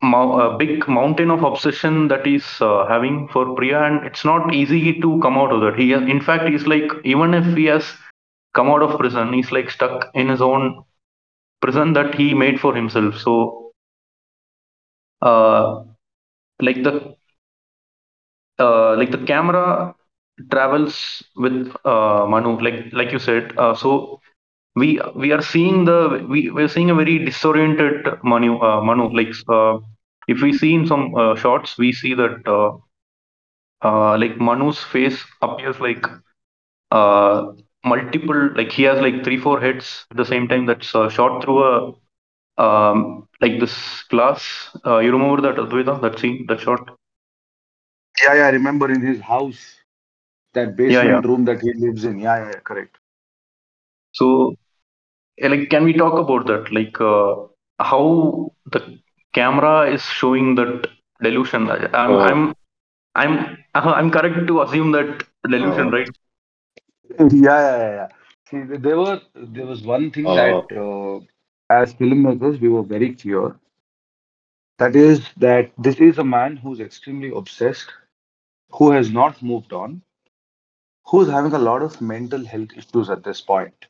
mou- 0.03 0.39
a 0.45 0.57
big 0.57 0.87
mountain 0.87 1.31
of 1.31 1.43
obsession 1.43 2.07
that 2.09 2.25
he's 2.25 2.49
uh, 2.61 2.85
having 2.87 3.27
for 3.33 3.43
Priya, 3.55 3.81
and 3.89 4.05
it's 4.05 4.25
not 4.25 4.53
easy 4.53 4.99
to 5.01 5.19
come 5.21 5.37
out 5.37 5.51
of 5.51 5.61
that. 5.61 5.77
He, 5.79 5.93
in 5.93 6.21
fact, 6.21 6.47
he's 6.49 6.67
like 6.67 6.91
even 7.03 7.33
if 7.33 7.45
he 7.57 7.65
has 7.75 7.85
come 8.55 8.69
out 8.69 8.83
of 8.83 8.97
prison, 8.99 9.33
he's 9.33 9.51
like 9.51 9.69
stuck 9.71 10.09
in 10.13 10.29
his 10.29 10.41
own 10.41 10.83
prison 11.61 11.93
that 11.93 12.15
he 12.15 12.33
made 12.33 12.59
for 12.59 12.75
himself. 12.75 13.17
So, 13.17 13.71
uh, 15.21 15.83
like 16.61 16.83
the 16.83 17.15
uh, 18.59 18.95
like 18.97 19.11
the 19.11 19.23
camera 19.25 19.95
travels 20.49 21.23
with 21.35 21.75
uh, 21.85 22.25
Manu, 22.27 22.59
like 22.59 22.91
like 22.93 23.11
you 23.11 23.19
said. 23.19 23.53
Uh, 23.57 23.73
so 23.75 24.19
we 24.75 24.99
we 25.15 25.31
are 25.31 25.41
seeing 25.41 25.85
the 25.85 26.25
we 26.29 26.49
we're 26.49 26.67
seeing 26.67 26.89
a 26.89 26.95
very 26.95 27.17
disoriented 27.25 28.07
Manu. 28.23 28.57
Uh, 28.59 28.81
Manu, 28.81 29.09
like 29.15 29.33
uh, 29.49 29.77
if 30.27 30.41
we 30.41 30.53
see 30.53 30.73
in 30.73 30.85
some 30.87 31.13
uh, 31.15 31.35
shots, 31.35 31.77
we 31.77 31.91
see 31.91 32.13
that 32.13 32.41
uh, 32.47 32.71
uh, 33.83 34.17
like 34.17 34.39
Manu's 34.39 34.79
face 34.79 35.23
appears 35.41 35.79
like 35.79 36.05
uh, 36.91 37.43
multiple, 37.85 38.49
like 38.55 38.71
he 38.71 38.83
has 38.83 38.99
like 39.01 39.23
three 39.23 39.37
four 39.37 39.59
heads 39.59 40.05
at 40.11 40.17
the 40.17 40.25
same 40.25 40.47
time. 40.47 40.65
That's 40.65 40.93
uh, 40.95 41.09
shot 41.09 41.43
through 41.43 41.63
a 41.63 41.93
um, 42.61 43.27
like 43.41 43.59
this 43.59 44.03
glass. 44.09 44.69
Uh, 44.85 44.99
you 44.99 45.11
remember 45.11 45.41
that 45.41 45.55
Advaitha, 45.57 46.01
that 46.01 46.19
scene, 46.19 46.45
that 46.47 46.59
shot? 46.61 46.89
Yeah, 48.23 48.35
yeah, 48.35 48.47
I 48.47 48.49
remember 48.49 48.91
in 48.91 49.01
his 49.01 49.21
house, 49.21 49.80
that 50.53 50.75
Yeah, 50.87 51.03
yeah. 51.03 51.21
basement 51.21 51.25
room 51.25 51.45
that 51.45 51.61
he 51.61 51.73
lives 51.73 52.03
in. 52.05 52.19
Yeah, 52.19 52.37
yeah, 52.37 52.51
yeah, 52.51 52.59
correct. 52.59 52.97
So 54.13 54.55
like 55.51 55.69
can 55.69 55.83
we 55.83 55.93
talk 55.93 56.15
about 56.23 56.45
that 56.47 56.71
like 56.77 56.99
uh, 57.01 57.35
how 57.79 58.51
the 58.73 58.81
camera 59.33 59.89
is 59.95 60.03
showing 60.19 60.55
that 60.55 60.87
delusion 61.21 61.69
I- 61.75 61.89
i'm 62.03 62.15
Uh, 62.15 62.33
i'm 62.33 62.43
i'm 63.23 63.37
i'm 63.99 64.09
correct 64.17 64.47
to 64.47 64.61
assume 64.61 64.91
that 64.97 65.23
delusion 65.55 65.89
uh, 65.89 65.91
right 65.91 66.09
yeah, 67.19 67.27
yeah, 67.31 67.77
yeah, 67.77 67.91
yeah. 67.99 68.07
See, 68.49 68.77
there 68.77 68.97
were 68.97 69.21
there 69.35 69.65
was 69.65 69.83
one 69.83 70.11
thing 70.11 70.33
that 70.33 70.59
uh, 70.75 70.75
uh, 70.75 71.19
as 71.69 71.93
filmmakers 71.93 72.59
we 72.59 72.69
were 72.69 72.83
very 72.83 73.13
clear. 73.15 73.55
That 74.79 74.95
is 74.95 75.29
that 75.37 75.71
this 75.77 75.99
is 75.99 76.17
a 76.17 76.23
man 76.23 76.57
who's 76.57 76.79
extremely 76.79 77.29
obsessed, 77.29 77.93
who 78.71 78.91
has 78.91 79.11
not 79.11 79.41
moved 79.41 79.73
on, 79.73 80.01
who's 81.05 81.29
having 81.29 81.53
a 81.53 81.59
lot 81.59 81.81
of 81.81 82.01
mental 82.01 82.45
health 82.45 82.69
issues 82.75 83.09
at 83.09 83.23
this 83.23 83.41
point, 83.41 83.87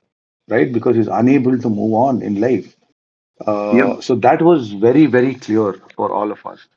right? 0.50 0.72
Because 0.72 0.96
he's 0.96 1.08
unable 1.08 1.58
to 1.58 1.70
move 1.70 1.94
on 1.94 2.22
in 2.22 2.40
life. 2.40 2.76
yep 3.72 3.92
Uh, 3.92 4.02
so 4.02 4.16
that 4.16 4.42
was 4.42 4.72
very, 4.74 5.06
very 5.06 5.36
clear 5.36 5.74
for 5.96 6.12
all 6.12 6.32
of 6.32 6.46
us 6.46 6.68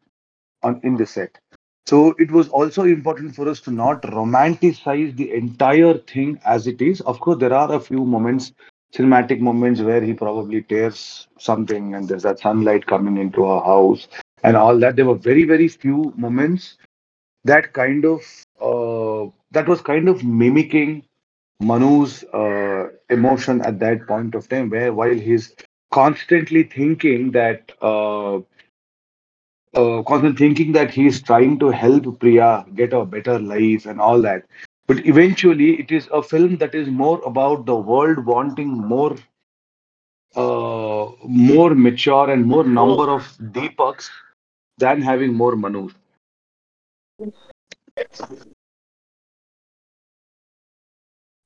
on 0.63 0.81
in 0.83 0.97
the 0.97 1.07
set. 1.07 1.39
So 1.87 2.15
it 2.19 2.31
was 2.31 2.49
also 2.49 2.85
important 2.85 3.35
for 3.35 3.49
us 3.49 3.61
to 3.63 3.71
not 3.71 4.03
romanticize 4.03 5.17
the 5.17 5.33
entire 5.33 5.99
thing 5.99 6.41
as 6.45 6.67
it 6.67 6.81
is. 6.81 7.01
Of 7.03 7.21
course, 7.21 7.39
there 7.39 7.53
are 7.53 7.73
a 7.73 7.81
few 7.81 8.05
moments, 8.05 8.53
cinematic 8.95 9.41
moments, 9.41 9.81
where 9.81 10.01
he 10.03 10.13
probably 10.15 10.63
tears 10.63 11.29
something 11.39 11.95
and 11.95 12.09
there's 12.09 12.23
that 12.23 12.41
sunlight 12.41 12.87
coming 12.87 13.19
into 13.19 13.45
our 13.45 13.63
house 13.65 14.09
and 14.43 14.57
all 14.57 14.79
that. 14.79 14.97
There 14.97 15.07
were 15.07 15.15
very, 15.15 15.45
very 15.45 15.69
few 15.69 16.13
moments 16.17 16.77
that 17.45 17.73
kind 17.73 18.05
of 18.05 18.21
that 19.55 19.69
was 19.69 19.81
kind 19.81 20.09
of 20.09 20.25
mimicking 20.25 21.05
Manu's 21.61 22.25
uh, 22.25 22.89
emotion 23.11 23.63
at 23.63 23.79
that 23.81 24.07
point 24.07 24.35
of 24.35 24.49
time, 24.49 24.71
where 24.71 24.93
while 24.93 25.15
he's 25.15 25.55
constantly 25.93 26.65
thinking 26.65 27.31
that 27.33 27.73
uh, 27.83 28.41
uh, 29.75 30.03
thinking 30.37 30.73
that 30.73 30.91
he's 30.91 31.23
trying 31.23 31.59
to 31.59 31.69
help 31.71 32.19
Priya 32.21 32.65
get 32.75 32.93
a 32.93 33.05
better 33.05 33.39
life 33.39 33.87
and 33.87 34.01
all 34.01 34.21
that. 34.23 34.45
But 34.87 35.07
eventually, 35.07 35.81
it 35.81 35.91
is 35.91 36.09
a 36.13 36.23
film 36.23 36.57
that 36.59 36.75
is 36.75 36.89
more 36.89 37.21
about 37.25 37.67
the 37.67 37.75
world 37.77 38.25
wanting 38.27 38.69
more, 38.69 39.17
uh, 40.37 41.07
more 41.25 41.75
mature 41.75 42.31
and 42.31 42.45
more 42.47 42.65
number 42.65 43.11
of 43.11 43.23
Deepaks 43.53 44.11
than 44.79 45.03
having 45.03 45.35
more 45.35 45.57
Manu. 45.57 45.91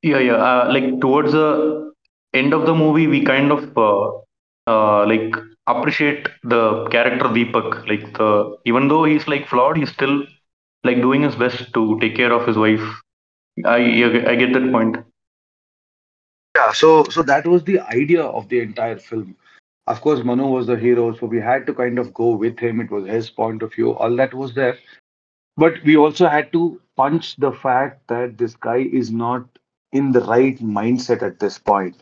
Yeah, 0.02 0.19
yeah. 0.19 0.35
Uh, 0.35 0.73
like 0.73 1.00
towards 1.00 1.33
the 1.33 1.93
end 2.35 2.52
of 2.55 2.67
the 2.67 2.75
movie, 2.75 3.07
we 3.07 3.25
kind 3.25 3.50
of 3.50 3.76
uh, 3.76 4.11
uh, 4.67 5.07
like 5.07 5.35
appreciate 5.67 6.28
the 6.45 6.87
character 6.90 7.26
Deepak. 7.26 7.88
Like 7.88 8.12
the 8.17 8.57
even 8.64 8.88
though 8.88 9.05
he's 9.05 9.26
like 9.28 9.47
flawed, 9.49 9.76
he's 9.76 9.90
still 9.93 10.25
like 10.85 11.00
doing 11.00 11.23
his 11.23 11.35
best 11.37 11.73
to 11.75 11.99
take 12.00 12.17
care 12.17 12.33
of 12.33 12.47
his 12.47 12.57
wife. 12.57 12.87
I 13.64 13.78
I 14.33 14.35
get 14.37 14.52
that 14.55 14.71
point. 14.73 14.97
Yeah, 16.57 16.73
so 16.73 17.05
so 17.05 17.23
that 17.23 17.47
was 17.47 17.64
the 17.64 17.81
idea 17.81 18.23
of 18.23 18.49
the 18.49 18.61
entire 18.61 18.99
film. 18.99 19.37
Of 19.87 20.00
course, 20.00 20.23
Manu 20.25 20.47
was 20.47 20.67
the 20.67 20.76
hero, 20.76 21.14
so 21.14 21.26
we 21.26 21.40
had 21.40 21.67
to 21.67 21.75
kind 21.75 21.99
of 21.99 22.12
go 22.14 22.31
with 22.37 22.59
him. 22.59 22.81
It 22.81 22.90
was 22.90 23.07
his 23.07 23.31
point 23.31 23.62
of 23.62 23.73
view. 23.75 23.93
All 23.95 24.14
that 24.17 24.35
was 24.35 24.55
there. 24.55 24.78
But 25.57 25.83
we 25.85 25.97
also 25.97 26.28
had 26.28 26.52
to 26.52 26.81
punch 26.97 27.37
the 27.37 27.52
fact 27.52 28.07
that 28.09 28.38
this 28.38 28.57
guy 28.57 28.78
is 29.00 29.11
not 29.11 29.47
in 29.92 30.12
the 30.12 30.21
right 30.21 30.59
mindset 30.59 31.23
at 31.23 31.38
this 31.40 31.59
point. 31.59 31.97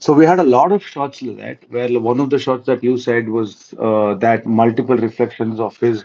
So 0.00 0.12
we 0.12 0.26
had 0.26 0.38
a 0.40 0.44
lot 0.44 0.72
of 0.72 0.82
shots 0.84 1.22
like 1.22 1.36
that, 1.38 1.70
where 1.70 2.00
one 2.00 2.20
of 2.20 2.30
the 2.30 2.38
shots 2.38 2.66
that 2.66 2.82
you 2.82 2.96
said 2.98 3.28
was 3.28 3.74
uh, 3.78 4.14
that 4.14 4.46
multiple 4.46 4.96
reflections 4.96 5.60
of 5.60 5.76
his 5.78 6.04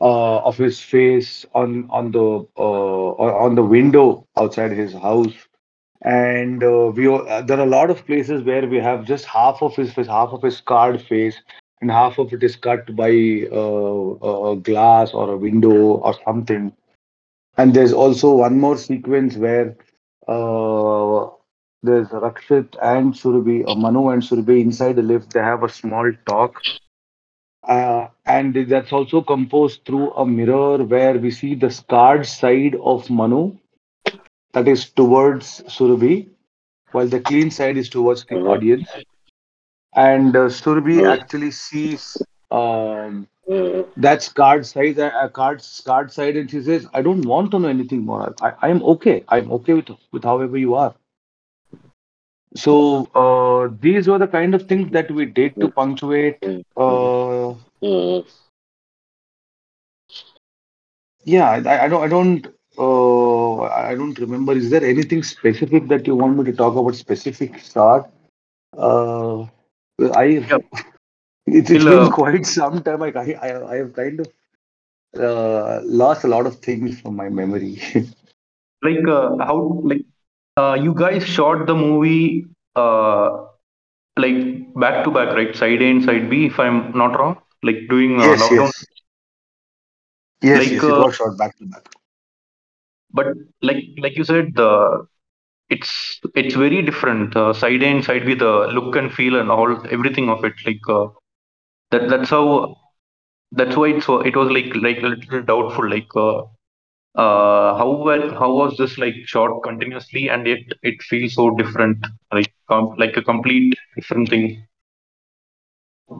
uh, 0.00 0.38
of 0.38 0.56
his 0.56 0.80
face 0.80 1.44
on 1.54 1.86
on 1.90 2.10
the 2.12 2.46
uh, 2.56 3.12
on 3.46 3.54
the 3.54 3.62
window 3.62 4.26
outside 4.36 4.72
his 4.72 4.92
house 4.92 5.34
and 6.02 6.62
uh, 6.62 6.92
we 6.94 7.06
uh, 7.08 7.42
there 7.42 7.58
are 7.58 7.66
a 7.66 7.74
lot 7.78 7.90
of 7.90 8.04
places 8.06 8.42
where 8.42 8.66
we 8.66 8.78
have 8.78 9.04
just 9.04 9.24
half 9.24 9.62
of 9.62 9.74
his 9.76 9.92
face, 9.92 10.06
half 10.06 10.30
of 10.32 10.42
his 10.42 10.56
scarred 10.56 11.00
face, 11.02 11.40
and 11.80 11.90
half 11.90 12.18
of 12.18 12.32
it 12.32 12.42
is 12.42 12.56
cut 12.56 12.94
by 12.96 13.10
uh, 13.52 14.50
a 14.52 14.56
glass 14.56 15.12
or 15.12 15.30
a 15.32 15.36
window 15.36 15.76
or 16.06 16.14
something. 16.24 16.72
And 17.56 17.74
there's 17.74 17.92
also 17.92 18.34
one 18.34 18.58
more 18.60 18.76
sequence 18.76 19.36
where 19.36 19.76
uh, 20.28 21.28
there's 21.82 22.08
Rakshit 22.08 22.76
and 22.82 23.12
Surabhi, 23.14 23.66
uh, 23.66 23.74
Manu 23.74 24.08
and 24.08 24.22
Surabhi 24.22 24.60
inside 24.62 24.96
the 24.96 25.02
lift. 25.02 25.32
They 25.32 25.40
have 25.40 25.62
a 25.62 25.68
small 25.68 26.10
talk. 26.26 26.64
Uh, 27.66 28.08
and 28.26 28.54
that's 28.68 28.92
also 28.92 29.20
composed 29.22 29.84
through 29.84 30.10
a 30.12 30.24
mirror 30.26 30.82
where 30.84 31.18
we 31.18 31.30
see 31.30 31.54
the 31.54 31.70
scarred 31.70 32.26
side 32.26 32.74
of 32.82 33.10
Manu, 33.10 33.56
that 34.52 34.68
is 34.68 34.90
towards 34.90 35.62
Surabhi, 35.64 36.28
while 36.92 37.06
the 37.08 37.20
clean 37.20 37.50
side 37.50 37.76
is 37.76 37.88
towards 37.88 38.24
the 38.26 38.40
audience. 38.42 38.98
And 39.94 40.36
uh, 40.36 40.48
Surabhi 40.48 41.04
actually 41.04 41.50
sees 41.50 42.26
um, 42.50 43.28
that 43.96 44.30
card 44.34 44.66
side, 44.66 44.98
uh, 44.98 45.10
uh, 45.14 45.28
card, 45.28 45.62
scarred 45.62 46.12
side, 46.12 46.36
and 46.36 46.50
she 46.50 46.62
says, 46.62 46.86
"I 46.94 47.02
don't 47.02 47.24
want 47.26 47.50
to 47.52 47.58
know 47.58 47.68
anything 47.68 48.04
more. 48.04 48.34
I, 48.40 48.52
I 48.62 48.68
am 48.70 48.82
okay. 48.94 49.24
I'm 49.28 49.50
okay 49.52 49.74
with 49.74 49.90
with 50.12 50.24
however 50.24 50.56
you 50.58 50.74
are." 50.74 50.94
So 52.56 53.06
uh, 53.14 53.74
these 53.80 54.08
were 54.08 54.18
the 54.18 54.26
kind 54.26 54.54
of 54.54 54.66
things 54.68 54.90
that 54.92 55.10
we 55.10 55.26
did 55.26 55.58
to 55.60 55.68
punctuate. 55.68 56.44
Uh, 56.76 57.54
yeah, 61.24 61.50
I, 61.50 61.84
I 61.84 61.88
don't, 61.88 62.02
I 62.02 62.08
don't, 62.08 62.46
uh, 62.78 63.62
I 63.62 63.94
don't 63.94 64.18
remember. 64.18 64.52
Is 64.52 64.70
there 64.70 64.84
anything 64.84 65.22
specific 65.22 65.88
that 65.88 66.06
you 66.06 66.14
want 66.16 66.36
me 66.38 66.44
to 66.44 66.52
talk 66.52 66.76
about? 66.76 66.94
Specific 66.94 67.58
start? 67.58 68.10
Uh, 68.76 69.42
I 70.14 70.46
Yeah. 70.48 70.58
It's, 71.46 71.70
it's 71.70 71.84
been 71.86 72.06
uh, 72.06 72.10
quite 72.10 72.46
some 72.46 72.82
time. 72.82 73.02
I 73.02 73.10
I, 73.12 73.72
I 73.72 73.76
have 73.76 73.92
kind 73.94 74.20
of 74.20 74.28
uh, 75.20 75.80
lost 75.84 76.24
a 76.24 76.28
lot 76.28 76.46
of 76.46 76.56
things 76.56 77.00
from 77.00 77.16
my 77.16 77.28
memory. 77.28 77.78
like 78.82 79.06
uh, 79.08 79.36
how 79.38 79.80
like 79.84 80.04
uh, 80.56 80.76
you 80.80 80.94
guys 80.94 81.24
shot 81.26 81.66
the 81.66 81.74
movie 81.74 82.46
uh, 82.76 83.30
like 84.16 84.74
back 84.74 85.04
to 85.04 85.10
back, 85.10 85.34
right? 85.34 85.54
Side 85.54 85.82
A 85.82 85.90
and 85.90 86.04
side 86.04 86.30
B, 86.30 86.46
if 86.46 86.58
I'm 86.58 86.92
not 86.96 87.18
wrong. 87.18 87.36
Like 87.62 87.88
doing 87.88 88.20
uh, 88.20 88.34
yes, 88.34 88.40
lockdown. 88.42 88.72
yes, 88.72 88.84
yes, 90.42 90.70
Like 90.70 90.70
yes. 90.70 90.86
It 90.88 90.96
uh, 90.96 91.04
was 91.04 91.14
shot 91.16 91.36
back 91.38 91.56
to 91.58 91.66
back. 91.66 91.86
but 93.12 93.26
like 93.62 93.84
like 93.98 94.16
you 94.16 94.24
said, 94.24 94.54
the 94.54 95.06
it's 95.68 96.20
it's 96.34 96.54
very 96.54 96.82
different. 96.82 97.36
Uh, 97.36 97.52
side 97.52 97.82
A 97.82 97.86
and 97.86 98.04
side 98.04 98.26
B, 98.26 98.34
the 98.34 98.68
look 98.72 98.96
and 98.96 99.12
feel 99.12 99.38
and 99.40 99.50
all 99.50 99.70
everything 99.90 100.28
of 100.28 100.44
it. 100.44 100.54
Like 100.66 100.80
uh, 100.88 101.08
that 101.94 102.08
that's 102.10 102.30
how 102.30 102.76
that's 103.52 103.76
why 103.76 103.88
it's 103.88 104.06
it 104.30 104.36
was 104.36 104.50
like 104.50 104.74
like 104.86 104.98
a 105.02 105.08
little 105.14 105.42
doubtful. 105.42 105.88
Like 105.90 106.08
uh, 106.16 106.38
uh, 107.24 107.76
how 107.78 107.90
well 108.08 108.30
how 108.38 108.52
was 108.54 108.76
this 108.78 108.98
like 108.98 109.14
shot 109.26 109.50
continuously 109.64 110.28
and 110.28 110.46
yet 110.46 110.64
it 110.82 111.02
feels 111.02 111.34
so 111.34 111.50
different, 111.56 111.98
like 112.32 112.52
com- 112.70 112.94
like 112.98 113.16
a 113.16 113.22
complete 113.22 113.74
different 113.96 114.28
thing. 114.30 114.66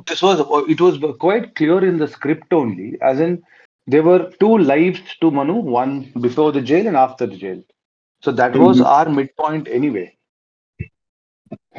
This 0.07 0.23
was 0.23 0.41
it 0.69 0.81
was 0.81 0.99
quite 1.19 1.55
clear 1.55 1.85
in 1.85 1.99
the 1.99 2.09
script 2.09 2.53
only, 2.53 2.99
as 3.03 3.21
in 3.21 3.43
there 3.87 4.03
were 4.03 4.31
two 4.41 4.59
lives 4.59 5.01
to 5.21 5.31
Manu, 5.31 5.55
one 5.55 6.13
before 6.21 6.53
the 6.53 6.63
jail 6.63 6.87
and 6.87 6.97
after 6.97 7.27
the 7.27 7.37
jail. 7.37 7.63
So 8.23 8.33
that 8.33 8.57
was 8.57 8.81
Mhm. 8.81 8.85
our 8.85 9.09
midpoint 9.09 9.69
anyway. 9.69 10.17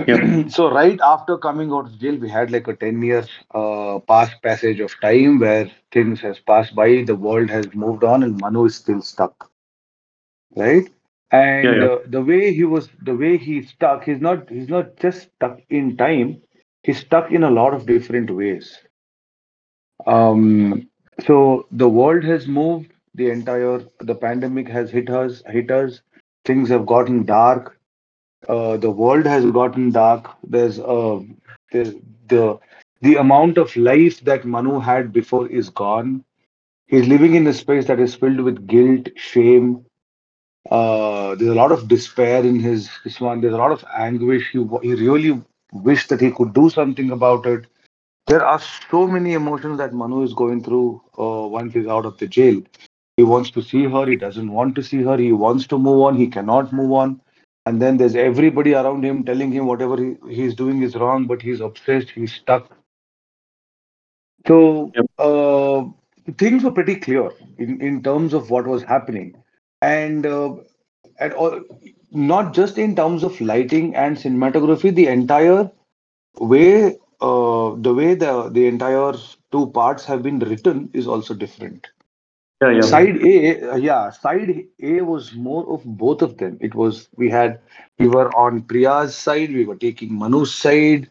Yeah. 0.07 0.47
so 0.49 0.71
right 0.71 0.99
after 1.01 1.37
coming 1.37 1.71
out 1.71 1.85
of 1.85 1.99
jail, 1.99 2.15
we 2.17 2.29
had 2.29 2.51
like 2.51 2.67
a 2.67 2.75
10 2.75 3.01
years 3.01 3.29
uh, 3.53 3.99
past 3.99 4.41
passage 4.41 4.79
of 4.79 4.99
time 4.99 5.39
where 5.39 5.71
things 5.91 6.19
has 6.21 6.39
passed 6.39 6.75
by, 6.75 7.03
the 7.03 7.15
world 7.15 7.49
has 7.49 7.73
moved 7.73 8.03
on, 8.03 8.23
and 8.23 8.39
Manu 8.39 8.65
is 8.65 8.75
still 8.75 9.01
stuck, 9.01 9.49
right? 10.55 10.89
And 11.31 11.81
yeah. 11.81 11.85
uh, 11.85 11.97
the 12.07 12.21
way 12.21 12.53
he 12.53 12.63
was, 12.63 12.89
the 13.01 13.15
way 13.15 13.37
he 13.37 13.63
stuck, 13.63 14.03
he's 14.03 14.21
not, 14.21 14.49
he's 14.49 14.69
not 14.69 14.95
just 14.97 15.29
stuck 15.35 15.59
in 15.69 15.97
time. 15.97 16.41
He's 16.83 16.99
stuck 16.99 17.31
in 17.31 17.43
a 17.43 17.49
lot 17.49 17.73
of 17.73 17.85
different 17.85 18.29
ways. 18.29 18.77
Um, 20.05 20.87
so 21.25 21.67
the 21.71 21.89
world 21.89 22.23
has 22.23 22.47
moved. 22.47 22.91
The 23.15 23.29
entire 23.31 23.81
the 24.01 24.15
pandemic 24.15 24.67
has 24.67 24.91
hit 24.91 25.09
us. 25.09 25.41
Hit 25.47 25.71
us. 25.71 26.01
Things 26.43 26.69
have 26.69 26.85
gotten 26.85 27.25
dark. 27.25 27.74
Uh, 28.47 28.77
the 28.77 28.91
world 28.91 29.25
has 29.25 29.45
gotten 29.51 29.91
dark. 29.91 30.29
There's 30.43 30.79
uh, 30.79 31.21
the 31.71 32.59
the 33.01 33.15
amount 33.15 33.57
of 33.57 33.75
life 33.75 34.19
that 34.21 34.45
Manu 34.45 34.79
had 34.79 35.11
before 35.13 35.47
is 35.47 35.69
gone. 35.69 36.23
He's 36.87 37.07
living 37.07 37.35
in 37.35 37.47
a 37.47 37.53
space 37.53 37.85
that 37.87 37.99
is 37.99 38.15
filled 38.15 38.41
with 38.41 38.67
guilt, 38.67 39.09
shame. 39.15 39.85
Uh, 40.69 41.35
there's 41.35 41.51
a 41.51 41.55
lot 41.55 41.71
of 41.71 41.87
despair 41.87 42.43
in 42.43 42.59
his 42.59 42.89
this 43.03 43.19
one. 43.19 43.41
There's 43.41 43.53
a 43.53 43.57
lot 43.57 43.71
of 43.71 43.83
anguish. 43.95 44.49
He 44.51 44.59
he 44.81 44.93
really 44.95 45.41
wished 45.71 46.09
that 46.09 46.21
he 46.21 46.31
could 46.31 46.53
do 46.53 46.69
something 46.69 47.11
about 47.11 47.45
it 47.45 47.65
there 48.27 48.45
are 48.45 48.59
so 48.59 49.07
many 49.07 49.33
emotions 49.33 49.77
that 49.77 49.93
Manu 49.93 50.21
is 50.23 50.33
going 50.33 50.63
through 50.63 51.01
uh, 51.19 51.47
once 51.47 51.73
he's 51.73 51.87
out 51.87 52.05
of 52.05 52.17
the 52.17 52.27
jail. 52.27 52.61
He 53.17 53.23
wants 53.23 53.51
to 53.51 53.61
see 53.61 53.85
her, 53.85 54.05
he 54.05 54.15
doesn't 54.15 54.51
want 54.51 54.75
to 54.75 54.83
see 54.83 55.01
her, 55.03 55.17
he 55.17 55.31
wants 55.31 55.67
to 55.67 55.77
move 55.77 56.01
on, 56.01 56.15
he 56.15 56.27
cannot 56.27 56.73
move 56.73 56.91
on. 56.91 57.21
And 57.65 57.81
then 57.81 57.97
there's 57.97 58.15
everybody 58.15 58.73
around 58.73 59.03
him 59.03 59.23
telling 59.23 59.51
him 59.51 59.65
whatever 59.67 59.97
he, 59.97 60.15
he's 60.33 60.55
doing 60.55 60.81
is 60.83 60.95
wrong, 60.95 61.25
but 61.27 61.41
he's 61.41 61.61
obsessed, 61.61 62.09
he's 62.11 62.33
stuck. 62.33 62.71
So 64.47 64.93
Yep. 64.95 65.05
uh, 65.17 65.85
things 66.37 66.63
were 66.63 66.71
pretty 66.71 66.95
clear 66.95 67.31
in, 67.57 67.81
in 67.81 68.03
terms 68.03 68.33
of 68.33 68.49
what 68.49 68.67
was 68.67 68.83
happening. 68.83 69.35
And 69.81 70.25
uh, 70.25 70.55
at 71.19 71.33
all, 71.33 71.61
not 72.11 72.53
just 72.53 72.77
in 72.77 72.95
terms 72.95 73.23
of 73.23 73.39
lighting 73.41 73.95
and 73.95 74.17
cinematography, 74.17 74.93
the 74.93 75.07
entire 75.07 75.71
way 76.39 76.97
uh, 77.21 77.75
the 77.77 77.93
way 77.93 78.15
the 78.15 78.49
the 78.49 78.67
entire 78.67 79.13
two 79.51 79.67
parts 79.71 80.05
have 80.05 80.23
been 80.23 80.39
written 80.39 80.89
is 80.93 81.07
also 81.07 81.33
different. 81.33 81.87
Yeah, 82.61 82.71
yeah. 82.71 82.81
Side 82.81 83.17
A, 83.17 83.77
yeah, 83.79 84.09
side 84.11 84.65
A 84.81 85.01
was 85.01 85.33
more 85.33 85.67
of 85.73 85.83
both 85.83 86.21
of 86.21 86.37
them. 86.37 86.57
It 86.61 86.73
was 86.73 87.09
we 87.17 87.29
had 87.29 87.59
we 87.99 88.07
were 88.07 88.29
on 88.35 88.61
Priya's 88.63 89.15
side, 89.15 89.53
we 89.53 89.65
were 89.65 89.75
taking 89.75 90.13
Manu's 90.17 90.53
side. 90.53 91.09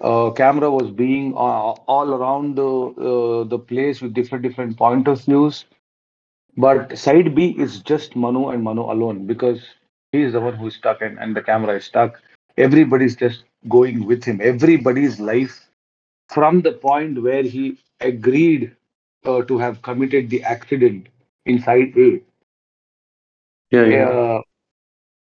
Uh, 0.00 0.30
camera 0.30 0.70
was 0.70 0.90
being 0.90 1.34
uh, 1.34 1.72
all 1.94 2.14
around 2.14 2.56
the 2.56 2.64
uh, 2.64 3.44
the 3.44 3.58
place 3.58 4.00
with 4.00 4.14
different 4.14 4.42
different 4.42 4.78
point 4.78 5.06
of 5.06 5.22
views. 5.24 5.66
But 6.56 6.98
side 6.98 7.34
B 7.34 7.50
is 7.58 7.80
just 7.80 8.16
Manu 8.16 8.48
and 8.48 8.62
Manu 8.62 8.82
alone 8.82 9.26
because 9.26 9.62
he 10.12 10.22
is 10.22 10.32
the 10.32 10.40
one 10.40 10.54
who 10.54 10.66
is 10.68 10.74
stuck 10.74 11.02
and, 11.02 11.18
and 11.18 11.36
the 11.36 11.42
camera 11.42 11.76
is 11.76 11.84
stuck. 11.84 12.20
Everybody's 12.56 13.16
just 13.16 13.44
going 13.68 14.06
with 14.06 14.24
him. 14.24 14.40
Everybody's 14.42 15.20
life 15.20 15.68
from 16.28 16.62
the 16.62 16.72
point 16.72 17.22
where 17.22 17.42
he 17.42 17.78
agreed 18.00 18.74
uh, 19.24 19.42
to 19.42 19.58
have 19.58 19.82
committed 19.82 20.30
the 20.30 20.42
accident 20.42 21.08
inside 21.46 21.96
A. 21.96 22.22
Yeah, 23.70 23.84
yeah. 23.84 24.08
Uh, 24.08 24.42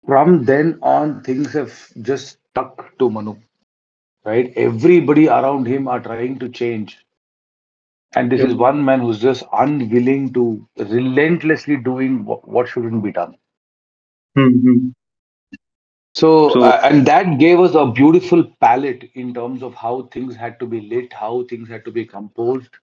from 0.06 0.44
then 0.44 0.78
on, 0.82 1.22
things 1.22 1.52
have 1.52 1.72
just 2.02 2.38
stuck 2.50 2.98
to 2.98 3.10
Manu, 3.10 3.36
right? 4.24 4.52
Everybody 4.56 5.28
around 5.28 5.66
him 5.66 5.88
are 5.88 6.00
trying 6.00 6.38
to 6.40 6.48
change. 6.48 6.98
And 8.14 8.30
this 8.30 8.42
is 8.42 8.54
one 8.54 8.84
man 8.84 9.00
who's 9.00 9.20
just 9.20 9.42
unwilling 9.52 10.34
to 10.34 10.68
relentlessly 10.76 11.76
doing 11.78 12.24
what, 12.26 12.46
what 12.46 12.68
shouldn't 12.68 13.02
be 13.02 13.10
done. 13.10 13.36
Mm-hmm. 14.36 14.88
So, 16.14 16.50
So 16.50 16.62
uh, 16.62 16.80
and 16.82 17.06
that 17.06 17.38
gave 17.38 17.58
us 17.58 17.74
a 17.74 17.86
beautiful 17.90 18.44
palette 18.60 19.10
in 19.14 19.32
terms 19.32 19.62
of 19.62 19.74
how 19.74 20.02
things 20.12 20.36
had 20.36 20.60
to 20.60 20.66
be 20.66 20.82
lit, 20.82 21.12
how 21.12 21.44
things 21.48 21.70
had 21.70 21.86
to 21.86 21.90
be 21.90 22.04
composed. 22.04 22.76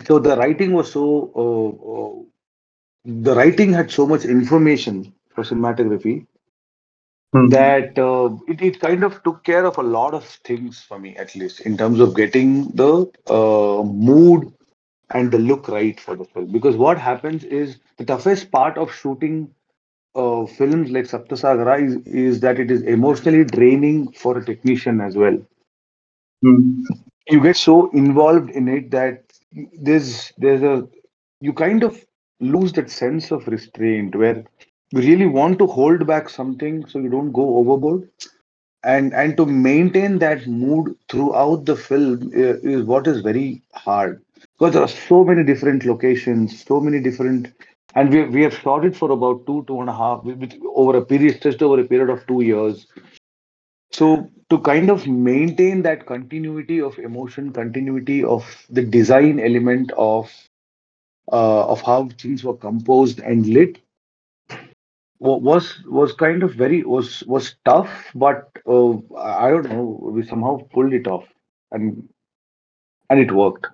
So 0.00 0.18
the 0.18 0.36
writing 0.36 0.72
was 0.72 0.92
so, 0.92 1.32
uh, 1.34 1.92
uh, 1.92 2.22
the 3.24 3.34
writing 3.34 3.72
had 3.72 3.90
so 3.90 4.06
much 4.06 4.24
information 4.24 5.14
for 5.34 5.44
cinematography 5.44 6.26
mm, 7.34 7.50
that 7.50 7.98
uh, 7.98 8.30
it, 8.48 8.60
it 8.62 8.80
kind 8.80 9.02
of 9.04 9.22
took 9.22 9.44
care 9.44 9.64
of 9.64 9.78
a 9.78 9.82
lot 9.82 10.14
of 10.14 10.24
things 10.24 10.82
for 10.82 10.98
me, 10.98 11.16
at 11.16 11.34
least 11.34 11.60
in 11.60 11.76
terms 11.76 12.00
of 12.00 12.14
getting 12.14 12.68
the 12.74 13.06
uh, 13.28 13.82
mood 13.84 14.52
and 15.10 15.30
the 15.32 15.38
look 15.38 15.68
right 15.68 16.00
for 16.00 16.16
the 16.16 16.24
film. 16.24 16.50
Because 16.52 16.76
what 16.76 16.98
happens 16.98 17.44
is 17.44 17.78
the 17.98 18.04
toughest 18.04 18.50
part 18.50 18.78
of 18.78 18.92
shooting 18.92 19.54
uh, 20.14 20.46
films 20.46 20.90
like 20.90 21.04
Saptasagara 21.04 21.82
is, 21.84 21.96
is 22.06 22.40
that 22.40 22.58
it 22.58 22.70
is 22.70 22.82
emotionally 22.82 23.44
draining 23.44 24.12
for 24.12 24.38
a 24.38 24.44
technician 24.44 25.00
as 25.00 25.16
well. 25.16 25.38
mm, 26.44 26.84
You 27.28 27.40
get 27.42 27.56
so 27.56 27.90
involved 27.90 28.50
in 28.50 28.68
it 28.68 28.90
that 28.92 29.31
there's 29.52 30.32
there's 30.38 30.62
a 30.62 30.88
you 31.40 31.52
kind 31.52 31.82
of 31.82 32.04
lose 32.40 32.72
that 32.72 32.90
sense 32.90 33.30
of 33.30 33.46
restraint 33.46 34.14
where 34.14 34.44
you 34.90 35.00
really 35.00 35.26
want 35.26 35.58
to 35.58 35.66
hold 35.66 36.06
back 36.06 36.28
something 36.28 36.86
so 36.86 36.98
you 36.98 37.08
don't 37.08 37.32
go 37.32 37.56
overboard. 37.56 38.08
And 38.84 39.14
and 39.14 39.36
to 39.36 39.46
maintain 39.46 40.18
that 40.18 40.46
mood 40.46 40.96
throughout 41.08 41.66
the 41.66 41.76
film 41.76 42.30
is 42.32 42.82
what 42.84 43.06
is 43.06 43.20
very 43.20 43.62
hard. 43.74 44.22
Because 44.58 44.74
there 44.74 44.82
are 44.82 44.88
so 44.88 45.24
many 45.24 45.44
different 45.44 45.84
locations 45.84 46.64
so 46.64 46.80
many 46.80 47.00
different 47.00 47.52
and 47.94 48.10
we, 48.10 48.24
we 48.24 48.42
have 48.42 48.54
shot 48.54 48.84
it 48.84 48.96
for 48.96 49.10
about 49.10 49.46
two 49.46 49.64
two 49.66 49.80
and 49.80 49.88
a 49.88 49.92
half 49.92 50.24
over 50.74 50.96
a 50.98 51.04
period 51.04 51.40
just 51.42 51.62
over 51.62 51.80
a 51.80 51.84
period 51.84 52.10
of 52.10 52.26
two 52.26 52.40
years 52.40 52.86
so 53.92 54.30
to 54.50 54.58
kind 54.60 54.90
of 54.90 55.06
maintain 55.06 55.82
that 55.82 56.06
continuity 56.06 56.80
of 56.80 56.98
emotion 56.98 57.52
continuity 57.52 58.22
of 58.24 58.44
the 58.70 58.82
design 58.82 59.40
element 59.40 59.92
of 59.96 60.30
uh, 61.32 61.66
of 61.66 61.80
how 61.82 62.08
things 62.20 62.44
were 62.44 62.56
composed 62.56 63.20
and 63.20 63.46
lit 63.46 63.78
was 65.20 65.82
was 65.86 66.12
kind 66.12 66.42
of 66.42 66.54
very 66.54 66.82
was 66.82 67.22
was 67.24 67.54
tough, 67.64 68.10
but 68.14 68.50
uh, 68.66 68.92
I 69.18 69.50
don't 69.50 69.68
know. 69.70 69.98
We 70.12 70.22
somehow 70.26 70.58
pulled 70.72 70.92
it 70.92 71.06
off, 71.06 71.26
and 71.70 72.08
and 73.10 73.20
it 73.20 73.32
worked. 73.32 73.66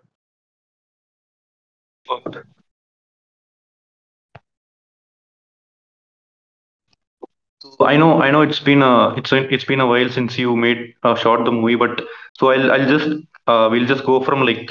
So 7.76 7.87
I 7.87 7.96
know, 7.96 8.20
I 8.22 8.31
know 8.31 8.42
it's 8.42 8.59
been 8.61 8.83
a 8.83 9.14
it's 9.16 9.33
a, 9.33 9.37
it's 9.52 9.64
been 9.64 9.81
a 9.81 9.87
while 9.87 10.09
since 10.09 10.38
you 10.38 10.57
made 10.57 10.94
uh, 11.02 11.14
shot 11.14 11.44
the 11.44 11.52
movie, 11.52 11.74
but 11.76 12.00
so 12.38 12.50
I'll 12.50 12.70
I'll 12.72 12.88
just 12.88 13.09
uh, 13.46 13.68
we'll 13.70 13.87
just 13.87 14.04
go 14.04 14.22
from 14.22 14.42
like 14.44 14.70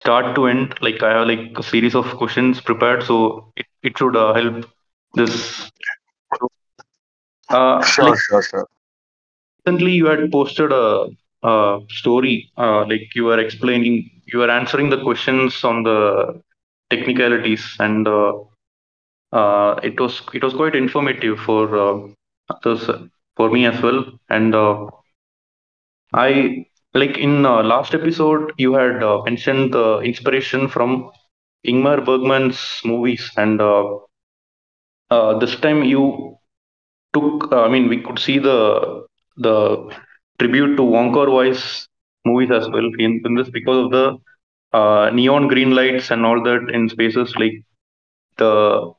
start 0.00 0.34
to 0.36 0.46
end. 0.46 0.74
Like 0.80 1.02
I 1.02 1.10
have 1.18 1.26
like 1.28 1.52
a 1.56 1.62
series 1.62 1.94
of 1.94 2.06
questions 2.16 2.60
prepared, 2.60 3.02
so 3.04 3.52
it, 3.56 3.66
it 3.82 3.98
should 3.98 4.16
uh, 4.16 4.32
help 4.34 4.64
this. 5.14 5.70
Uh, 7.48 7.82
Sure, 7.82 8.04
like 8.04 8.16
sure, 8.16 8.42
sure. 8.42 8.66
recently 9.66 9.92
you 9.92 10.06
had 10.06 10.30
posted 10.30 10.72
a, 10.72 11.06
a 11.42 11.78
story, 11.88 12.50
uh, 12.56 12.84
like 12.86 13.08
you 13.14 13.24
were 13.24 13.38
explaining, 13.38 14.08
you 14.26 14.38
were 14.38 14.50
answering 14.50 14.90
the 14.90 15.00
questions 15.02 15.62
on 15.64 15.82
the 15.82 16.40
technicalities, 16.90 17.76
and 17.80 18.06
uh, 18.06 18.32
uh, 19.32 19.74
it 19.82 19.98
was 20.00 20.22
it 20.34 20.42
was 20.42 20.54
quite 20.54 20.74
informative 20.74 21.38
for 21.40 21.62
uh, 21.78 21.98
others, 22.48 22.88
for 23.36 23.50
me 23.50 23.66
as 23.66 23.80
well, 23.82 24.04
and. 24.28 24.54
Uh, 24.54 24.86
I 26.14 26.64
like 26.94 27.18
in 27.18 27.44
uh, 27.44 27.62
last 27.62 27.92
episode 27.94 28.52
you 28.56 28.72
had 28.74 29.02
uh, 29.02 29.22
mentioned 29.24 29.74
the 29.74 29.98
inspiration 29.98 30.68
from 30.68 31.10
Ingmar 31.66 32.04
Bergman's 32.04 32.80
movies, 32.84 33.30
and 33.36 33.60
uh, 33.60 33.98
uh, 35.10 35.38
this 35.38 35.54
time 35.60 35.84
you 35.84 36.36
took. 37.14 37.52
Uh, 37.52 37.62
I 37.64 37.68
mean, 37.68 37.88
we 37.88 38.00
could 38.02 38.18
see 38.18 38.38
the 38.38 39.04
the 39.36 39.56
tribute 40.38 40.76
to 40.76 40.82
Wong 40.82 41.12
Kar 41.12 41.30
Wai's 41.30 41.88
movies 42.24 42.50
as 42.50 42.68
well 42.68 42.88
in, 42.98 43.20
in 43.24 43.34
this 43.34 43.50
because 43.50 43.78
of 43.86 43.90
the 43.90 45.10
neon 45.12 45.48
green 45.48 45.72
lights 45.74 46.10
and 46.10 46.24
all 46.24 46.42
that 46.42 46.68
in 46.72 46.88
spaces 46.88 47.34
like 47.36 47.62
the 48.38 48.92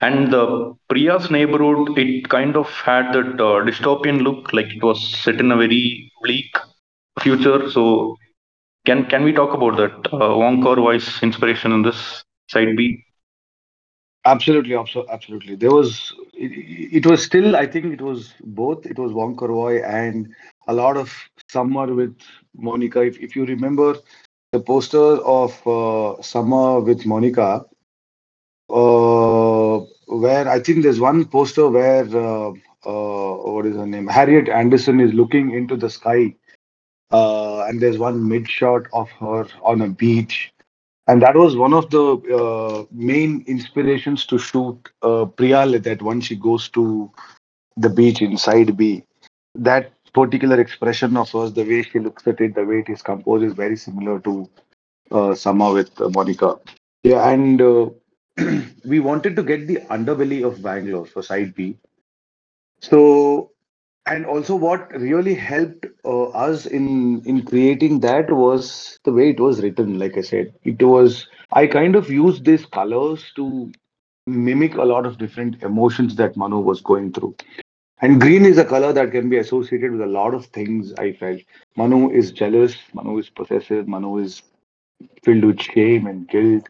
and 0.00 0.32
the 0.32 0.74
Priya's 0.88 1.30
neighborhood. 1.30 1.96
It 1.98 2.28
kind 2.28 2.56
of 2.56 2.68
had 2.84 3.12
that 3.12 3.34
uh, 3.40 3.64
dystopian 3.68 4.22
look, 4.22 4.52
like 4.52 4.66
it 4.74 4.82
was 4.82 5.00
set 5.22 5.40
in 5.40 5.50
a 5.52 5.56
very 5.56 6.10
bleak 6.22 6.52
future. 7.20 7.70
So 7.70 8.16
Can 8.86 9.04
can 9.12 9.24
we 9.24 9.32
talk 9.32 9.52
about 9.54 9.76
that 9.78 9.96
uh, 10.12 10.36
Wong 10.42 10.62
Kar 10.62 10.80
Wai's 10.86 11.08
inspiration 11.22 11.72
in 11.72 11.82
this 11.82 12.24
side 12.52 12.76
B? 12.76 13.04
Absolutely, 14.24 14.74
abso- 14.74 15.06
absolutely. 15.08 15.54
There 15.56 15.70
was 15.70 16.14
it, 16.34 16.96
it 17.04 17.06
was 17.06 17.22
still. 17.24 17.56
I 17.56 17.66
think 17.66 17.86
it 17.86 18.00
was 18.02 18.34
both. 18.42 18.86
It 18.86 18.98
was 18.98 19.12
Wong 19.12 19.36
Kar-wai 19.36 19.76
and 19.78 20.28
a 20.68 20.74
lot 20.74 20.96
of 20.96 21.12
Summer 21.48 21.92
with 21.94 22.16
Monica. 22.54 23.00
If 23.02 23.18
if 23.20 23.34
you 23.36 23.44
remember 23.46 23.94
the 24.52 24.60
poster 24.60 24.98
of 25.38 25.50
uh, 25.66 26.20
Summer 26.22 26.80
with 26.80 27.04
Monica, 27.06 27.64
uh, 28.70 29.39
where 30.10 30.48
I 30.48 30.58
think 30.60 30.82
there's 30.82 31.00
one 31.00 31.24
poster 31.24 31.68
where 31.68 32.04
uh, 32.04 32.50
uh, 32.84 33.36
what 33.52 33.66
is 33.66 33.76
her 33.76 33.86
name? 33.86 34.08
Harriet 34.08 34.48
Andersson 34.48 35.00
is 35.00 35.14
looking 35.14 35.52
into 35.52 35.76
the 35.76 35.88
sky, 35.88 36.34
uh, 37.12 37.64
and 37.66 37.80
there's 37.80 37.98
one 37.98 38.28
mid 38.28 38.48
shot 38.48 38.82
of 38.92 39.08
her 39.12 39.46
on 39.62 39.80
a 39.82 39.88
beach, 39.88 40.52
and 41.06 41.22
that 41.22 41.36
was 41.36 41.56
one 41.56 41.72
of 41.72 41.90
the 41.90 42.04
uh, 42.36 42.84
main 42.90 43.44
inspirations 43.46 44.26
to 44.26 44.38
shoot 44.38 44.76
uh, 45.02 45.26
Priyal. 45.26 45.80
That 45.82 46.02
once 46.02 46.26
she 46.26 46.36
goes 46.36 46.68
to 46.70 47.10
the 47.76 47.88
beach 47.88 48.20
inside 48.20 48.76
B, 48.76 49.04
that 49.54 49.92
particular 50.12 50.60
expression 50.60 51.16
of 51.16 51.30
hers, 51.30 51.52
the 51.52 51.62
way 51.62 51.82
she 51.82 52.00
looks 52.00 52.26
at 52.26 52.40
it, 52.40 52.56
the 52.56 52.64
way 52.64 52.80
it 52.80 52.88
is 52.88 53.00
composed, 53.00 53.44
is 53.44 53.52
very 53.52 53.76
similar 53.76 54.18
to 54.20 54.50
uh, 55.12 55.34
Summer 55.36 55.72
with 55.72 55.90
Monica. 56.00 56.56
Yeah, 57.04 57.30
and 57.30 57.62
uh, 57.62 57.90
we 58.84 59.00
wanted 59.00 59.36
to 59.36 59.42
get 59.42 59.66
the 59.66 59.76
underbelly 59.90 60.46
of 60.46 60.62
Bangalore 60.62 61.06
for 61.06 61.22
side 61.22 61.54
B. 61.54 61.76
So, 62.80 63.52
and 64.06 64.26
also 64.26 64.54
what 64.56 64.90
really 64.94 65.34
helped 65.34 65.86
uh, 66.04 66.28
us 66.30 66.66
in 66.66 67.22
in 67.26 67.44
creating 67.44 68.00
that 68.00 68.30
was 68.32 68.98
the 69.04 69.12
way 69.12 69.30
it 69.30 69.40
was 69.40 69.62
written. 69.62 69.98
Like 69.98 70.16
I 70.16 70.22
said, 70.22 70.54
it 70.64 70.82
was 70.82 71.26
I 71.52 71.66
kind 71.66 71.96
of 71.96 72.10
used 72.10 72.44
these 72.44 72.64
colors 72.66 73.32
to 73.36 73.70
mimic 74.26 74.74
a 74.76 74.84
lot 74.84 75.06
of 75.06 75.18
different 75.18 75.62
emotions 75.62 76.16
that 76.16 76.36
Manu 76.36 76.58
was 76.58 76.80
going 76.80 77.12
through. 77.12 77.36
And 78.02 78.20
green 78.20 78.46
is 78.46 78.58
a 78.58 78.64
color 78.64 78.92
that 78.92 79.12
can 79.12 79.28
be 79.28 79.36
associated 79.38 79.92
with 79.92 80.00
a 80.00 80.06
lot 80.06 80.34
of 80.34 80.46
things. 80.46 80.92
I 80.98 81.12
felt 81.12 81.40
Manu 81.76 82.10
is 82.10 82.32
jealous, 82.32 82.76
Manu 82.94 83.18
is 83.18 83.28
possessive, 83.28 83.86
Manu 83.86 84.18
is 84.18 84.42
filled 85.22 85.44
with 85.44 85.60
shame 85.60 86.06
and 86.06 86.28
guilt 86.28 86.68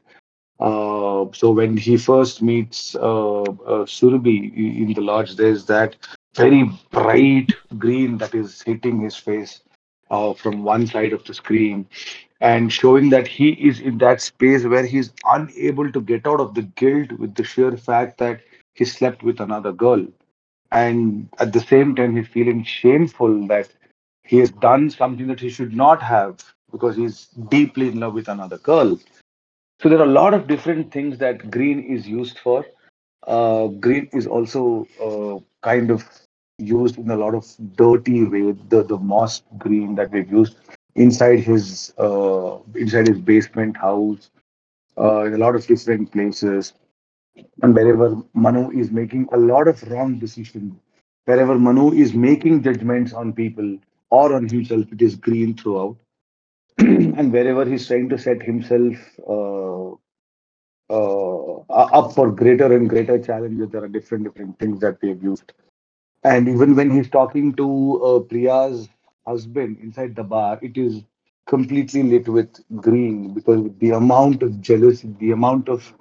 uh, 0.61 1.27
so 1.33 1.51
when 1.51 1.77
he 1.77 1.96
first 1.96 2.42
meets 2.42 2.94
uh, 2.96 3.42
uh, 3.42 3.87
in 4.03 4.92
the 4.94 5.01
lodge, 5.01 5.37
there's 5.37 5.66
that 5.66 5.96
very 6.35 6.64
bright 6.90 7.53
green 7.79 8.18
that 8.18 8.35
is 8.35 8.62
hitting 8.62 9.01
his 9.01 9.16
face 9.16 9.61
uh, 10.11 10.35
from 10.35 10.62
one 10.62 10.87
side 10.87 11.12
of 11.12 11.25
the 11.25 11.35
screen 11.35 11.87
and 12.40 12.73
showing 12.73 13.11
that 13.11 13.27
he 13.27 13.51
is 13.51 13.81
in 13.81 13.99
that 13.99 14.20
space 14.20 14.64
where 14.64 14.87
he's 14.87 15.12
unable 15.27 15.90
to 15.92 16.01
get 16.01 16.27
out 16.27 16.40
of 16.40 16.55
the 16.55 16.62
guilt 16.62 17.12
with 17.12 17.35
the 17.35 17.44
sheer 17.44 17.77
fact 17.77 18.18
that 18.18 18.40
he 18.75 18.85
slept 18.85 19.23
with 19.23 19.40
another 19.40 19.73
girl. 19.73 20.07
And 20.73 21.29
at 21.38 21.53
the 21.53 21.61
same 21.61 21.94
time, 21.94 22.16
he's 22.16 22.29
feeling 22.29 22.64
shameful 22.64 23.46
that 23.49 23.68
he 24.25 24.38
has 24.38 24.51
done 24.51 24.90
something 24.90 25.27
that 25.29 25.40
he 25.40 25.51
should 25.51 25.75
not 25.75 26.03
have 26.03 26.38
because 26.70 26.96
he's 26.96 27.27
deeply 27.49 27.88
in 27.88 28.01
love 28.01 28.14
with 28.14 28.29
another 28.29 28.59
girl 28.59 28.99
so 29.81 29.88
there 29.88 29.99
are 29.99 30.05
a 30.05 30.16
lot 30.23 30.35
of 30.35 30.47
different 30.47 30.93
things 30.93 31.19
that 31.19 31.51
green 31.51 31.81
is 31.81 32.07
used 32.07 32.38
for. 32.38 32.64
Uh, 33.27 33.69
green 33.69 34.09
is 34.12 34.27
also 34.27 34.87
uh, 35.03 35.38
kind 35.66 35.90
of 35.90 36.05
used 36.59 36.99
in 36.99 37.11
a 37.11 37.16
lot 37.16 37.35
of 37.35 37.47
dirty 37.77 38.25
way. 38.25 38.53
The 38.69 38.83
the 38.85 38.99
moss 38.99 39.43
green 39.59 39.95
that 39.97 40.11
we've 40.11 40.31
used 40.31 40.57
inside 40.95 41.40
his 41.40 41.95
uh, 41.99 42.59
inside 42.75 43.09
his 43.09 43.19
basement 43.21 43.77
house, 43.77 44.31
uh, 44.99 45.25
in 45.25 45.35
a 45.35 45.38
lot 45.38 45.55
of 45.57 45.66
different 45.66 46.12
places, 46.12 46.75
and 47.62 47.75
wherever 47.75 48.16
Manu 48.35 48.71
is 48.71 48.90
making 48.90 49.29
a 49.33 49.38
lot 49.38 49.69
of 49.69 49.83
wrong 49.90 50.19
decisions, 50.19 50.75
wherever 51.25 51.59
Manu 51.59 51.93
is 51.93 52.14
making 52.14 52.62
judgments 52.62 53.12
on 53.12 53.33
people 53.33 53.79
or 54.11 54.35
on 54.35 54.49
himself, 54.49 54.93
it 54.93 55.03
is 55.03 55.16
green 55.16 55.57
throughout 55.57 55.97
and 57.19 57.33
wherever 57.33 57.64
he's 57.64 57.87
trying 57.87 58.09
to 58.11 58.19
set 58.19 58.43
himself 58.43 58.97
uh, 59.29 59.90
uh, 60.90 61.57
up 61.71 62.12
for 62.14 62.31
greater 62.31 62.73
and 62.75 62.88
greater 62.88 63.19
challenges, 63.19 63.69
there 63.71 63.85
are 63.85 63.88
different 63.88 64.25
different 64.25 64.59
things 64.59 64.81
that 64.81 64.99
have 65.03 65.23
used. 65.23 65.53
And 66.25 66.49
even 66.49 66.75
when 66.77 66.90
he's 66.90 67.09
talking 67.11 67.55
to 67.55 68.03
uh, 68.05 68.21
Priya's 68.21 68.88
husband 69.27 69.79
inside 69.83 70.14
the 70.16 70.25
bar, 70.25 70.59
it 70.62 70.77
is 70.77 71.03
completely 71.47 72.03
lit 72.03 72.29
with 72.29 72.51
green 72.81 73.35
because 73.35 73.69
the 73.79 73.90
amount 73.90 74.43
of 74.43 74.61
jealousy, 74.61 75.14
the 75.19 75.33
amount 75.33 75.69
of 75.69 75.93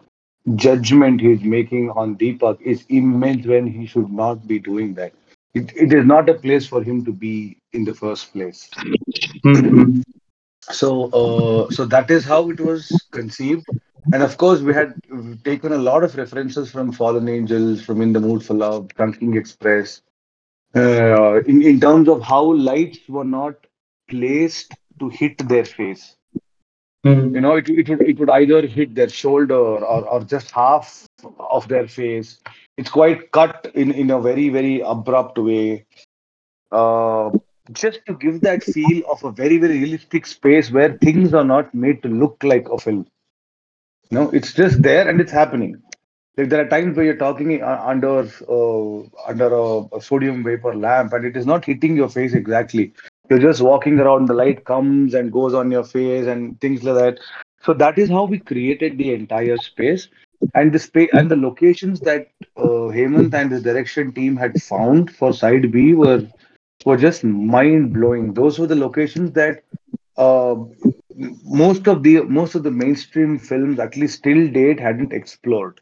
judgment 0.56 1.22
he's 1.22 1.42
making 1.44 1.90
on 1.92 2.16
Deepak 2.18 2.62
is 2.62 2.86
immense 2.90 3.46
when 3.46 3.68
he 3.68 3.86
should 3.86 4.12
not 4.12 4.48
be 4.48 4.60
doing 4.60 4.94
that. 4.96 5.14
It, 5.54 5.72
it 5.76 5.94
is 5.94 6.06
not 6.06 6.30
a 6.30 6.34
place 6.36 6.68
for 6.68 6.84
him 6.84 7.06
to 7.06 7.12
be 7.14 7.58
in 7.74 7.84
the 7.86 7.94
first 7.94 8.34
place. 8.34 8.72
Mhm. 9.46 10.04
So, 10.62 11.06
uh, 11.12 11.70
so 11.72 11.86
that 11.86 12.10
is 12.12 12.26
how 12.26 12.50
it 12.50 12.60
was 12.60 12.90
conceived. 13.12 13.66
And 14.14 14.24
of 14.24 14.38
course, 14.38 14.62
we 14.62 14.74
had 14.74 14.94
taken 15.44 15.72
a 15.74 15.78
lot 15.78 16.04
of 16.04 16.16
references 16.16 16.72
from 16.72 16.92
Fallen 16.92 17.28
Angels, 17.28 17.82
from 17.82 18.02
In 18.02 18.14
the 18.14 18.20
Mood 18.20 18.44
for 18.44 18.54
Love, 18.54 18.90
Chungking 18.98 19.36
Express, 19.36 20.02
uh, 20.76 21.42
in, 21.44 21.62
in 21.62 21.80
terms 21.80 22.08
of 22.08 22.22
how 22.22 22.44
lights 22.54 23.00
were 23.08 23.26
not 23.26 23.56
placed 24.10 24.74
to 25.00 25.10
hit 25.10 25.38
their 25.48 25.66
face. 25.66 26.16
Mhm. 27.06 27.34
You 27.34 27.42
know, 27.42 27.56
it, 27.56 27.70
it 27.70 27.88
would 27.90 28.02
it 28.02 28.20
would 28.20 28.30
either 28.30 28.66
hit 28.68 28.94
their 28.96 29.10
shoulder 29.10 29.56
or, 29.56 30.06
or 30.06 30.24
just 30.24 30.52
half 30.52 31.08
of 31.40 31.68
their 31.68 31.88
face. 31.88 32.40
It's 32.78 32.90
quite 32.90 33.32
cut 33.32 33.72
in, 33.74 33.92
in 33.92 34.12
a 34.12 34.20
very, 34.20 34.50
very 34.50 34.82
abrupt 34.82 35.38
way. 35.38 35.86
Uh, 36.72 37.32
just 37.72 38.00
to 38.08 38.16
give 38.16 38.42
that 38.42 38.64
feel 38.64 39.04
of 39.10 39.24
a 39.24 39.32
very, 39.32 39.58
very 39.58 39.80
realistic 39.80 40.26
space 40.26 40.72
where 40.72 40.98
things 40.98 41.34
are 41.34 41.44
not 41.44 41.74
made 41.74 42.02
to 42.04 42.10
look 42.10 42.38
like 42.44 42.68
a 42.70 42.78
film. 42.78 43.08
No, 44.12 44.30
it's 44.32 44.54
just 44.54 44.82
there 44.82 45.08
and 45.08 45.22
it's 45.22 45.32
happening. 45.32 45.82
Like 46.38 46.50
there 46.50 46.66
are 46.66 46.70
times 46.70 46.96
where 46.96 47.06
you're 47.06 47.18
talking 47.18 47.62
under 47.62 48.20
uh, 48.50 49.02
under 49.28 49.54
a, 49.54 49.96
a 49.96 50.02
sodium 50.02 50.44
vapor 50.44 50.76
lamp 50.76 51.14
and 51.14 51.26
it 51.26 51.36
is 51.36 51.46
not 51.46 51.66
hitting 51.66 51.96
your 51.96 52.10
face 52.10 52.34
exactly. 52.34 52.94
You're 53.30 53.40
just 53.40 53.62
walking 53.62 54.00
around, 54.00 54.26
the 54.26 54.34
light 54.34 54.66
comes 54.66 55.14
and 55.14 55.32
goes 55.32 55.54
on 55.54 55.70
your 55.70 55.84
face 55.84 56.26
and 56.28 56.60
things 56.62 56.84
like 56.84 56.96
that. 56.96 57.20
So 57.62 57.74
that 57.74 58.00
is 58.00 58.10
how 58.10 58.24
we 58.26 58.40
created 58.40 58.98
the 58.98 59.14
entire 59.14 59.58
space 59.58 60.08
and 60.56 60.72
the 60.72 60.80
space 60.80 61.10
and 61.14 61.30
the 61.30 61.36
locations 61.36 62.00
that 62.02 62.30
uh, 62.58 62.90
Hemant 62.98 63.34
and 63.34 63.52
his 63.52 63.62
direction 63.62 64.14
team 64.14 64.36
had 64.38 64.60
found 64.62 65.16
for 65.16 65.34
side 65.34 65.72
B 65.72 65.94
were 65.94 66.26
were 66.86 66.98
just 66.98 67.24
mind 67.24 67.94
blowing. 67.94 68.34
Those 68.34 68.60
were 68.60 68.68
the 68.68 68.76
locations 68.76 69.32
that 69.34 69.64
uh, 70.18 70.56
most 71.44 71.88
of 71.88 72.04
the 72.04 72.22
most 72.24 72.56
of 72.56 72.64
the 72.64 72.72
mainstream 72.72 73.38
films, 73.40 73.80
at 73.80 73.98
least 73.98 74.24
till 74.24 74.50
date, 74.50 74.80
hadn't 74.80 75.14
explored. 75.14 75.82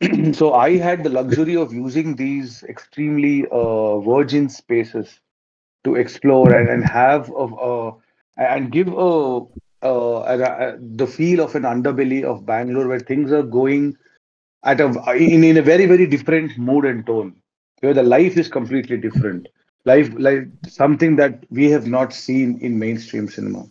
so 0.32 0.54
I 0.54 0.76
had 0.76 1.04
the 1.04 1.10
luxury 1.10 1.56
of 1.56 1.72
using 1.72 2.16
these 2.16 2.62
extremely 2.64 3.46
uh, 3.50 3.98
virgin 4.00 4.48
spaces 4.48 5.20
to 5.84 5.96
explore 5.96 6.52
and, 6.52 6.68
and 6.68 6.84
have 6.84 7.28
a, 7.30 7.44
uh, 7.44 7.92
and 8.36 8.70
give 8.72 8.88
a, 8.88 9.40
a, 9.82 9.88
a, 9.88 10.78
the 10.80 11.06
feel 11.06 11.40
of 11.40 11.54
an 11.54 11.62
underbelly 11.62 12.24
of 12.24 12.46
Bangalore 12.46 12.88
where 12.88 13.00
things 13.00 13.32
are 13.32 13.42
going 13.42 13.96
at 14.64 14.80
a 14.80 14.86
in, 15.14 15.44
in 15.44 15.56
a 15.56 15.62
very 15.62 15.86
very 15.86 16.06
different 16.06 16.56
mood 16.56 16.84
and 16.84 17.04
tone 17.06 17.34
where 17.80 17.94
the 17.94 18.02
life 18.02 18.36
is 18.36 18.48
completely 18.48 18.96
different 18.96 19.48
life 19.84 20.10
like 20.18 20.48
something 20.66 21.16
that 21.16 21.44
we 21.50 21.70
have 21.70 21.86
not 21.86 22.12
seen 22.12 22.58
in 22.60 22.78
mainstream 22.78 23.28
cinema. 23.28 23.66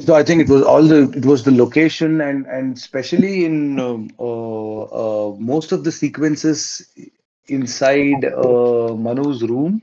So 0.00 0.14
i 0.14 0.22
think 0.22 0.40
it 0.40 0.48
was 0.48 0.62
all 0.62 0.82
the 0.82 1.02
it 1.20 1.24
was 1.24 1.44
the 1.44 1.50
location 1.50 2.20
and 2.20 2.46
and 2.46 2.76
especially 2.76 3.44
in 3.44 3.78
um, 3.78 4.08
uh, 4.18 4.82
uh, 5.02 5.34
most 5.38 5.72
of 5.72 5.84
the 5.84 5.92
sequences 5.92 6.88
inside 7.48 8.24
uh, 8.24 8.94
manu's 8.94 9.42
room 9.42 9.82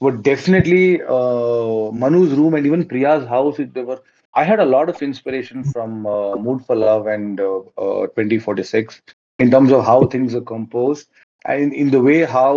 were 0.00 0.12
definitely 0.12 1.00
uh, 1.02 1.90
manu's 2.04 2.32
room 2.40 2.54
and 2.54 2.66
even 2.66 2.84
priya's 2.92 3.26
house 3.34 3.58
they 3.74 3.82
were 3.90 4.00
i 4.34 4.44
had 4.44 4.60
a 4.60 4.70
lot 4.74 4.88
of 4.88 5.02
inspiration 5.02 5.64
from 5.64 6.06
uh, 6.06 6.36
mood 6.36 6.64
for 6.66 6.76
love 6.76 7.06
and 7.06 7.40
uh, 7.40 7.58
uh, 7.84 8.06
2046 8.08 9.00
in 9.38 9.50
terms 9.50 9.72
of 9.72 9.84
how 9.84 10.06
things 10.06 10.34
are 10.34 10.46
composed 10.54 11.08
and 11.46 11.72
in 11.72 11.90
the 11.90 12.00
way 12.00 12.20
how 12.24 12.54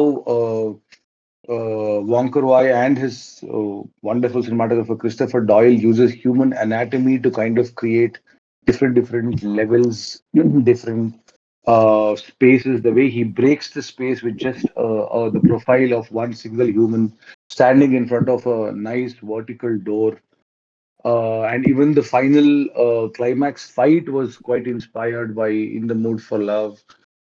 uh, 1.49 1.99
Wong 2.01 2.32
Kar 2.32 2.43
Wai 2.43 2.69
and 2.69 2.97
his 2.97 3.43
uh, 3.43 3.82
wonderful 4.01 4.43
cinematographer 4.43 4.97
Christopher 4.97 5.41
Doyle 5.41 5.73
uses 5.73 6.12
human 6.12 6.53
anatomy 6.53 7.19
to 7.19 7.32
kind 7.32 7.58
of 7.60 7.75
create 7.75 8.19
different 8.65 8.95
different 8.95 9.43
levels, 9.43 10.21
different 10.63 11.15
uh, 11.67 12.15
spaces. 12.15 12.82
The 12.82 12.93
way 12.93 13.10
he 13.10 13.23
breaks 13.23 13.71
the 13.71 13.82
space 13.82 14.21
with 14.21 14.38
just 14.38 14.65
uh, 14.77 15.03
uh, 15.03 15.29
the 15.29 15.41
profile 15.41 15.93
of 15.93 16.12
one 16.12 16.34
single 16.34 16.67
human 16.67 17.13
standing 17.49 17.93
in 17.93 18.08
front 18.08 18.29
of 18.29 18.45
a 18.47 18.71
nice 18.71 19.13
vertical 19.21 19.77
door. 19.77 20.19
Uh, 21.06 21.41
and 21.43 21.67
even 21.67 21.93
the 21.93 22.01
final 22.01 22.65
uh, 22.77 23.10
climax 23.10 23.69
fight 23.69 24.08
was 24.08 24.38
quite 24.38 24.67
inspired 24.67 25.36
by 25.36 25.49
In 25.49 25.88
the 25.88 25.95
Mood 25.95 26.23
for 26.23 26.39
Love 26.39 26.82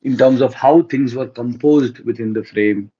in 0.03 0.17
terms 0.17 0.41
of 0.41 0.55
how 0.55 0.83
things 0.83 1.17
were 1.17 1.27
composed 1.27 1.99
within 2.05 2.33
the 2.33 2.45
frame 2.45 2.93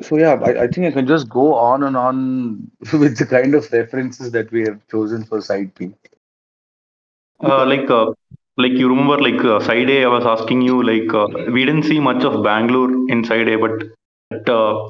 so 0.00 0.16
yeah, 0.18 0.34
I, 0.34 0.64
I 0.64 0.66
think 0.68 0.86
I 0.86 0.90
can 0.92 1.06
just 1.06 1.28
go 1.28 1.54
on 1.54 1.82
and 1.82 1.96
on 1.96 2.70
with 2.92 3.18
the 3.18 3.26
kind 3.26 3.54
of 3.54 3.70
references 3.72 4.30
that 4.32 4.50
we 4.52 4.62
have 4.64 4.80
chosen 4.88 5.24
for 5.24 5.40
side 5.40 5.74
P. 5.74 5.92
Uh, 7.42 7.64
like 7.66 7.88
uh, 7.90 8.06
like 8.56 8.72
you 8.72 8.88
remember 8.88 9.16
like 9.18 9.42
uh, 9.44 9.60
side 9.60 9.88
A 9.90 10.04
I 10.04 10.08
was 10.08 10.24
asking 10.26 10.62
you 10.62 10.82
like 10.82 11.12
uh, 11.14 11.26
we 11.52 11.64
didn't 11.64 11.84
see 11.84 11.98
much 12.00 12.24
of 12.24 12.42
Bangalore 12.44 12.90
in 13.10 13.24
side 13.24 13.48
A 13.48 13.56
but 13.56 14.48
uh, 14.48 14.88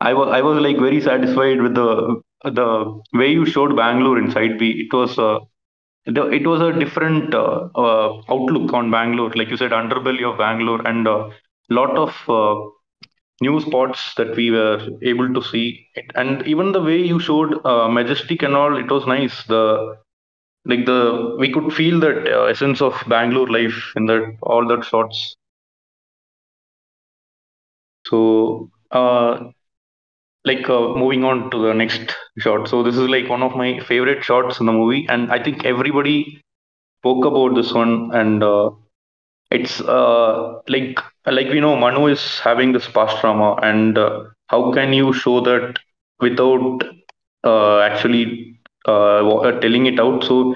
I 0.00 0.12
was 0.14 0.28
I 0.28 0.40
was 0.42 0.58
like 0.60 0.78
very 0.78 1.00
satisfied 1.00 1.60
with 1.62 1.74
the 1.74 2.20
the 2.44 2.68
way 3.12 3.28
you 3.32 3.46
showed 3.46 3.76
Bangalore 3.76 4.18
in 4.18 4.30
side 4.30 4.58
B 4.58 4.70
it 4.86 4.92
was 4.96 5.18
uh, 5.18 5.38
the, 6.06 6.26
it 6.28 6.46
was 6.46 6.60
a 6.60 6.72
different 6.78 7.34
outlook 7.34 8.72
on 8.72 8.90
Bangalore 8.90 9.32
like 9.34 9.48
you 9.50 9.56
said 9.56 9.70
underbelly 9.72 10.24
of 10.30 10.38
Bangalore 10.38 10.82
and 10.86 11.06
a 11.06 11.30
lot 11.70 11.96
of 11.96 12.10
new 13.40 13.60
spots 13.60 14.14
that 14.16 14.34
we 14.36 14.50
were 14.50 14.88
able 15.02 15.32
to 15.34 15.42
see. 15.42 15.88
It. 15.94 16.10
and 16.14 16.46
even 16.46 16.72
the 16.72 16.82
way 16.82 16.98
you 17.02 17.18
showed 17.20 17.64
uh, 17.66 17.88
majestic 17.88 18.42
and 18.42 18.54
all 18.54 18.76
it 18.76 18.90
was 18.90 19.06
nice. 19.06 19.44
The 19.44 19.96
like 20.66 20.86
the 20.86 21.36
we 21.38 21.52
could 21.52 21.72
feel 21.72 22.00
that 22.00 22.26
uh, 22.32 22.44
essence 22.46 22.82
of 22.82 23.02
bangalore 23.08 23.48
life 23.50 23.92
in 23.96 24.06
that 24.06 24.36
all 24.42 24.66
that 24.68 24.84
shots. 24.84 25.36
So 28.06 28.70
uh 28.90 29.50
like 30.44 30.68
uh, 30.68 30.88
moving 30.94 31.24
on 31.24 31.50
to 31.50 31.58
the 31.58 31.72
next 31.72 32.14
shot. 32.38 32.68
So 32.68 32.82
this 32.82 32.96
is 32.96 33.08
like 33.08 33.28
one 33.28 33.42
of 33.42 33.56
my 33.56 33.80
favorite 33.80 34.24
shots 34.24 34.60
in 34.60 34.66
the 34.66 34.72
movie. 34.72 35.06
And 35.08 35.32
i 35.32 35.42
think 35.42 35.64
everybody 35.64 36.40
spoke 37.02 37.24
about 37.26 37.54
this 37.56 37.72
one. 37.72 38.10
And 38.14 38.42
uh, 38.42 38.70
it's 39.50 39.80
uh 39.80 40.60
like 40.68 40.98
like 41.30 41.48
we 41.48 41.60
know 41.60 41.76
manu 41.76 42.06
is 42.06 42.22
having 42.40 42.72
this 42.72 42.88
past 42.88 43.18
trauma 43.20 43.54
and 43.62 43.98
uh, 43.98 44.24
how 44.48 44.72
can 44.72 44.92
you 44.92 45.12
show 45.12 45.40
that 45.40 45.78
without 46.20 46.84
uh, 47.44 47.80
actually 47.80 48.58
uh, 48.86 49.20
uh, 49.38 49.60
telling 49.60 49.86
it 49.86 49.98
out? 50.00 50.24
So 50.24 50.54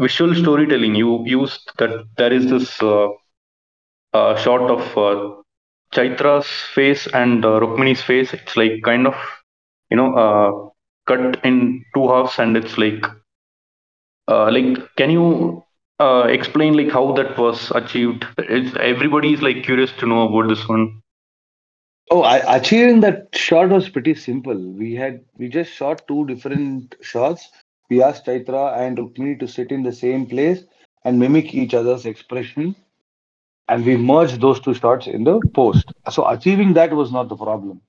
visual 0.00 0.34
storytelling 0.34 0.94
you 0.94 1.22
used 1.26 1.70
that 1.78 2.04
there 2.16 2.32
is 2.32 2.48
this 2.50 2.80
uh, 2.82 3.08
uh, 4.12 4.34
shot 4.36 4.62
of 4.70 4.82
uh, 4.98 5.30
chaitra's 5.92 6.46
face 6.74 7.06
and 7.12 7.44
uh, 7.44 7.58
rukmini's 7.60 8.02
face. 8.02 8.32
It's 8.32 8.56
like 8.56 8.82
kind 8.84 9.06
of 9.06 9.14
you 9.90 9.96
know 9.96 10.14
uh, 10.14 10.50
cut 11.06 11.44
in 11.44 11.84
two 11.94 12.08
halves 12.08 12.38
and 12.38 12.56
it's 12.56 12.78
like 12.78 13.04
uh, 14.28 14.50
like 14.50 14.78
can 14.96 15.10
you 15.10 15.63
uh, 16.00 16.26
explain 16.28 16.74
like 16.74 16.90
how 16.90 17.12
that 17.12 17.36
was 17.38 17.70
achieved 17.72 18.26
it's, 18.38 18.76
everybody 18.80 19.32
is 19.32 19.42
like 19.42 19.62
curious 19.62 19.92
to 19.92 20.06
know 20.06 20.28
about 20.28 20.48
this 20.48 20.68
one 20.68 21.00
Oh, 22.10 22.22
I, 22.22 22.56
achieving 22.56 23.00
that 23.00 23.28
shot 23.34 23.70
was 23.70 23.88
pretty 23.88 24.14
simple. 24.14 24.54
We 24.54 24.94
had 24.94 25.24
we 25.38 25.48
just 25.48 25.72
shot 25.72 26.06
two 26.06 26.26
different 26.26 26.94
shots. 27.00 27.50
We 27.88 28.02
asked 28.02 28.26
Chaitra 28.26 28.78
and 28.78 28.98
Rukmini 28.98 29.40
to 29.40 29.48
sit 29.48 29.72
in 29.72 29.82
the 29.82 29.92
same 29.92 30.26
place 30.26 30.64
and 31.04 31.18
mimic 31.18 31.54
each 31.54 31.72
other's 31.72 32.04
expression, 32.04 32.76
and 33.68 33.86
we 33.86 33.96
merged 33.96 34.40
those 34.40 34.60
two 34.60 34.74
shots 34.74 35.06
in 35.06 35.24
the 35.24 35.40
post. 35.54 35.92
So 36.10 36.28
achieving 36.28 36.74
that 36.74 36.92
was 36.92 37.10
not 37.10 37.28
the 37.28 37.36
problem. 37.36 37.80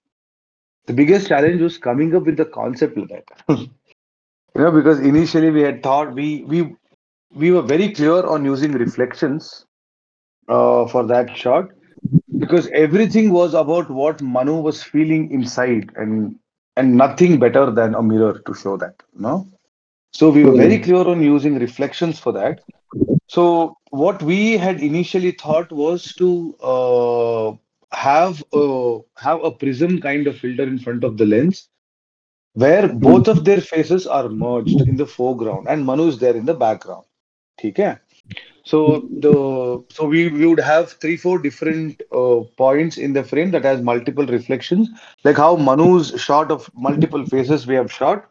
The 0.86 0.94
biggest 0.94 1.28
challenge 1.28 1.62
was 1.62 1.78
coming 1.78 2.16
up 2.16 2.24
with 2.24 2.38
the 2.38 2.46
concept 2.46 2.98
of 2.98 3.10
that. 3.10 3.26
you 3.50 3.68
know, 4.56 4.72
because 4.72 5.00
initially 5.00 5.50
we 5.50 5.62
had 5.62 5.84
thought 5.84 6.14
we 6.14 6.44
we 6.44 6.74
we 7.36 7.52
were 7.52 7.62
very 7.62 7.92
clear 7.94 8.26
on 8.26 8.46
using 8.46 8.74
reflections 8.74 9.66
uh, 10.50 10.88
for 10.88 11.06
that 11.08 11.36
shot 11.36 11.70
because 12.38 12.68
everything 12.70 13.32
was 13.32 13.54
about 13.54 13.90
what 13.90 14.22
Manu 14.22 14.60
was 14.62 14.84
feeling 14.84 15.32
inside, 15.32 15.92
and 15.96 16.36
and 16.78 16.96
nothing 16.98 17.40
better 17.40 17.72
than 17.72 17.96
a 17.96 18.04
mirror 18.04 18.40
to 18.46 18.54
show 18.54 18.78
that. 18.78 18.96
No, 19.16 19.48
so 20.14 20.30
we 20.30 20.46
were 20.46 20.56
very 20.56 20.80
clear 20.80 21.08
on 21.08 21.22
using 21.22 21.60
reflections 21.60 22.20
for 22.20 22.34
that. 22.34 22.62
So 23.28 23.78
what 23.92 24.22
we 24.24 24.58
had 24.58 24.82
initially 24.82 25.32
thought 25.32 25.72
was 25.72 26.14
to 26.16 26.56
uh, 26.62 27.54
have 27.96 28.44
a 28.54 29.00
have 29.18 29.44
a 29.44 29.52
prism 29.52 30.02
kind 30.02 30.28
of 30.28 30.38
filter 30.38 30.64
in 30.64 30.80
front 30.80 31.04
of 31.04 31.18
the 31.18 31.26
lens 31.26 31.70
where 32.54 32.88
both 32.88 33.28
of 33.28 33.46
their 33.46 33.62
faces 33.62 34.08
are 34.08 34.30
merged 34.30 34.82
in 34.88 34.96
the 34.98 35.06
foreground 35.06 35.68
and 35.70 35.86
Manu 35.86 36.08
is 36.08 36.20
there 36.20 36.36
in 36.36 36.46
the 36.46 36.54
background. 36.54 37.06
Okay. 37.60 37.98
So 38.64 39.08
the 39.20 39.84
so 39.90 40.06
we, 40.06 40.30
we 40.30 40.48
would 40.48 40.60
have 40.60 40.94
three 40.94 41.18
four 41.18 41.40
different 41.40 42.02
uh, 42.12 42.42
points 42.58 42.98
in 42.98 43.14
the 43.14 43.24
frame 43.24 43.52
that 43.52 43.64
has 43.64 43.82
multiple 43.82 44.26
reflections, 44.26 44.90
like 45.24 45.38
how 45.38 45.56
Manu's 45.56 46.20
shot 46.20 46.52
of 46.52 46.70
multiple 46.76 47.26
faces 47.26 47.68
we 47.68 47.76
have 47.76 47.92
shot. 47.92 48.30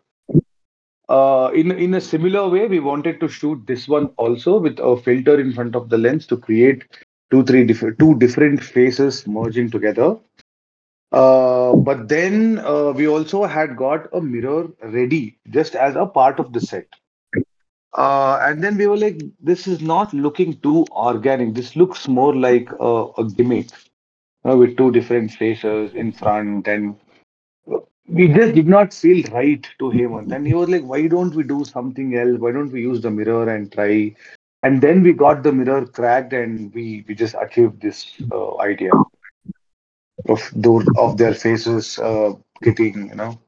Uh, 1.08 1.50
in 1.54 1.70
in 1.70 1.94
a 1.94 2.00
similar 2.00 2.48
way, 2.48 2.66
we 2.66 2.80
wanted 2.80 3.20
to 3.20 3.28
shoot 3.28 3.64
this 3.66 3.86
one 3.88 4.06
also 4.16 4.58
with 4.58 4.78
a 4.80 4.96
filter 4.96 5.38
in 5.40 5.52
front 5.52 5.76
of 5.76 5.88
the 5.88 5.98
lens 5.98 6.26
to 6.26 6.36
create 6.36 6.84
two 7.30 7.44
three 7.44 7.64
different 7.64 7.98
two 7.98 8.18
different 8.18 8.62
faces 8.62 9.26
merging 9.26 9.70
together. 9.70 10.16
Uh, 11.12 11.76
but 11.76 12.08
then 12.08 12.58
uh, 12.58 12.92
we 12.94 13.06
also 13.06 13.44
had 13.44 13.76
got 13.76 14.08
a 14.12 14.20
mirror 14.20 14.68
ready 14.82 15.38
just 15.50 15.76
as 15.76 15.94
a 15.94 16.06
part 16.06 16.40
of 16.40 16.52
the 16.52 16.60
set. 16.60 16.88
Uh, 17.94 18.38
and 18.42 18.62
then 18.62 18.76
we 18.76 18.86
were 18.86 18.96
like, 18.96 19.22
this 19.40 19.66
is 19.66 19.80
not 19.80 20.12
looking 20.12 20.58
too 20.60 20.84
organic. 20.90 21.54
This 21.54 21.76
looks 21.76 22.08
more 22.08 22.34
like 22.34 22.68
a, 22.80 23.06
a 23.18 23.24
gimmick 23.24 23.70
you 24.44 24.50
know, 24.50 24.56
with 24.56 24.76
two 24.76 24.90
different 24.90 25.30
faces 25.30 25.94
in 25.94 26.12
front. 26.12 26.66
And 26.66 26.96
we 28.08 28.28
just 28.28 28.54
did 28.54 28.66
not 28.66 28.92
feel 28.92 29.24
right 29.32 29.66
to 29.78 29.90
Hemant. 29.90 30.32
And 30.32 30.46
he 30.46 30.54
was 30.54 30.68
like, 30.68 30.82
why 30.82 31.06
don't 31.06 31.34
we 31.34 31.44
do 31.44 31.64
something 31.64 32.16
else? 32.16 32.38
Why 32.38 32.52
don't 32.52 32.72
we 32.72 32.82
use 32.82 33.00
the 33.00 33.10
mirror 33.10 33.48
and 33.48 33.70
try? 33.72 34.14
And 34.62 34.80
then 34.82 35.02
we 35.02 35.12
got 35.12 35.42
the 35.42 35.52
mirror 35.52 35.86
cracked 35.86 36.32
and 36.32 36.74
we, 36.74 37.04
we 37.06 37.14
just 37.14 37.36
achieved 37.40 37.80
this 37.80 38.12
uh, 38.32 38.58
idea 38.58 38.90
of 40.28 40.50
those 40.54 40.86
of 40.96 41.16
their 41.16 41.34
faces 41.34 41.98
uh, 41.98 42.32
getting 42.62 43.08
you 43.08 43.14
know 43.14 43.38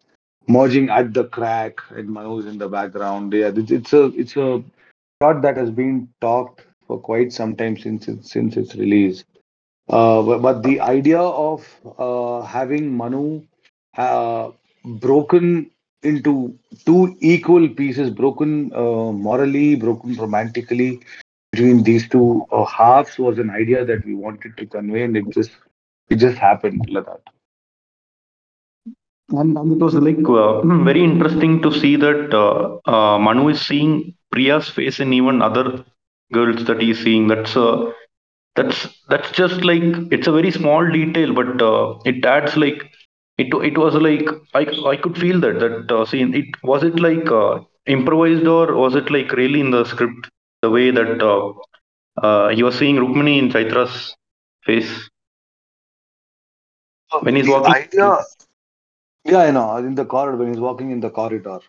merging 0.49 0.91
at 0.91 1.13
the 1.15 1.25
crack 1.25 1.79
and 1.91 2.09
Manu's 2.09 2.47
in 2.47 2.59
the 2.59 2.69
background. 2.69 3.33
Yeah, 3.33 3.53
it's 3.55 3.93
a 3.93 4.07
it's 4.07 4.37
a 4.37 4.63
shot 5.23 5.43
that 5.43 5.57
has 5.57 5.71
been 5.71 6.09
talked 6.21 6.63
for 6.87 6.99
quite 6.99 7.33
some 7.33 7.57
time 7.57 7.77
since 7.77 8.09
it, 8.09 8.25
since 8.25 8.57
its 8.57 8.75
release. 8.75 9.25
Uh, 9.89 10.23
but, 10.23 10.43
but 10.43 10.63
the 10.63 10.81
idea 10.81 11.21
of 11.21 11.67
uh, 11.99 12.43
having 12.43 12.97
Manu 12.97 13.43
uh, 13.97 14.51
broken 14.85 15.71
into 16.03 16.59
two 16.85 17.17
equal 17.21 17.69
pieces, 17.69 18.11
broken 18.11 18.73
uh, 18.75 19.13
morally, 19.13 19.77
broken 19.77 20.15
romantically 20.15 21.01
between 21.53 21.83
these 21.83 22.09
two 22.09 22.47
uh, 22.53 22.65
halves 22.65 23.19
was 23.19 23.39
an 23.39 23.51
idea 23.51 23.85
that 23.85 24.05
we 24.05 24.15
wanted 24.15 24.57
to 24.57 24.67
convey, 24.67 25.03
and 25.03 25.17
it 25.17 25.29
just 25.31 25.51
it 26.11 26.17
just 26.17 26.37
happened 26.37 26.87
like 26.91 27.07
that. 27.07 27.23
And, 29.31 29.57
and 29.57 29.73
it 29.73 29.79
was 29.79 29.95
like 29.95 30.27
uh, 30.29 30.61
very 30.85 31.03
interesting 31.05 31.63
to 31.63 31.73
see 31.73 31.97
that 31.97 32.33
uh, 32.35 32.77
uh, 32.91 33.19
Manu 33.19 33.49
is 33.49 33.61
seeing 33.61 34.15
Priya's 34.33 34.69
face 34.69 35.01
in 35.01 35.13
even 35.13 35.43
other 35.43 35.85
girls 36.33 36.65
that 36.67 36.81
he's 36.81 37.03
seeing. 37.03 37.27
That's 37.29 37.57
uh, 37.57 37.91
that's 38.57 38.89
that's 39.09 39.31
just 39.33 39.65
like 39.65 39.83
it's 40.13 40.27
a 40.29 40.33
very 40.33 40.51
small 40.51 40.89
detail, 40.91 41.33
but 41.35 41.61
uh, 41.63 41.95
it 42.05 42.25
adds 42.25 42.57
like 42.57 42.83
it. 43.39 43.49
It 43.71 43.77
was 43.79 43.95
like 43.95 44.29
I 44.55 44.67
I 44.93 44.97
could 44.97 45.17
feel 45.17 45.41
that 45.41 45.59
that 45.61 45.93
uh, 45.97 46.05
scene. 46.07 46.35
It 46.35 46.47
was 46.63 46.83
it 46.85 46.99
like 47.01 47.31
uh, 47.31 47.61
improvised 47.87 48.47
or 48.47 48.75
was 48.75 48.95
it 48.97 49.11
like 49.11 49.33
really 49.33 49.61
in 49.61 49.71
the 49.71 49.85
script? 49.85 50.31
The 50.63 50.71
way 50.71 50.91
that 50.91 51.23
uh, 51.23 51.53
uh, 52.27 52.49
he 52.51 52.63
was 52.63 52.77
seeing 52.79 52.97
Rukmini 52.97 53.39
in 53.39 53.51
Chaitra's 53.51 54.15
face 54.65 55.09
when 57.21 57.37
he's 57.37 57.49
the 57.49 57.63
walking. 57.63 57.77
idea 57.77 58.19
yeah 59.27 59.39
i 59.41 59.51
know. 59.51 59.77
In 59.77 59.95
the 59.95 60.05
corridor 60.05 60.39
when 60.39 60.49
he's 60.49 60.61
walking 60.61 60.91
in 60.91 61.01
the 61.01 61.11
corridor. 61.11 61.61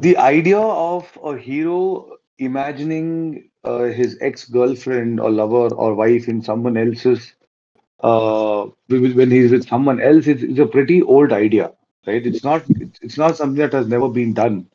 The 0.00 0.16
idea 0.18 0.58
of 0.58 1.18
a 1.24 1.36
hero 1.36 2.16
imagining 2.38 3.50
uh, 3.64 3.84
his 3.84 4.18
ex-girlfriend 4.20 5.20
or 5.20 5.30
lover 5.30 5.74
or 5.74 5.94
wife 5.94 6.28
in 6.28 6.42
someone 6.42 6.76
else's 6.76 7.34
uh 8.02 8.66
when 8.88 9.30
he's 9.30 9.52
with 9.52 9.66
someone 9.68 10.00
else 10.00 10.26
it's, 10.26 10.42
it's 10.42 10.58
a 10.58 10.66
pretty 10.66 11.02
old 11.02 11.32
idea 11.32 11.72
right? 12.06 12.26
It's 12.26 12.44
not 12.44 12.64
it's, 12.80 12.98
it's 13.02 13.18
not 13.18 13.36
something 13.36 13.60
that 13.60 13.72
has 13.72 13.88
never 13.88 14.08
been 14.08 14.34
done. 14.34 14.66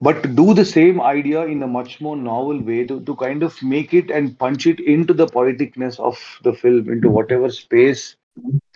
But 0.00 0.22
to 0.22 0.28
do 0.28 0.54
the 0.54 0.64
same 0.64 1.00
idea 1.00 1.44
in 1.46 1.62
a 1.62 1.66
much 1.66 2.00
more 2.00 2.16
novel 2.16 2.60
way 2.62 2.84
to, 2.86 3.00
to 3.00 3.16
kind 3.16 3.42
of 3.42 3.62
make 3.62 3.92
it 3.94 4.10
and 4.10 4.38
punch 4.38 4.66
it 4.66 4.80
into 4.80 5.12
the 5.12 5.26
poeticness 5.26 5.98
of 6.00 6.18
the 6.42 6.52
film 6.54 6.88
into 6.90 7.10
whatever 7.10 7.50
space 7.50 8.16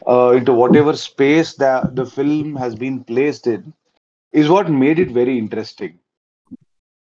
uh, 0.06 0.30
into 0.30 0.52
whatever 0.52 0.96
space 0.96 1.54
that 1.54 1.94
the 1.96 2.06
film 2.06 2.56
has 2.56 2.74
been 2.74 3.04
placed 3.04 3.46
in 3.46 3.72
is 4.32 4.48
what 4.48 4.70
made 4.70 4.98
it 4.98 5.10
very 5.10 5.38
interesting. 5.38 5.98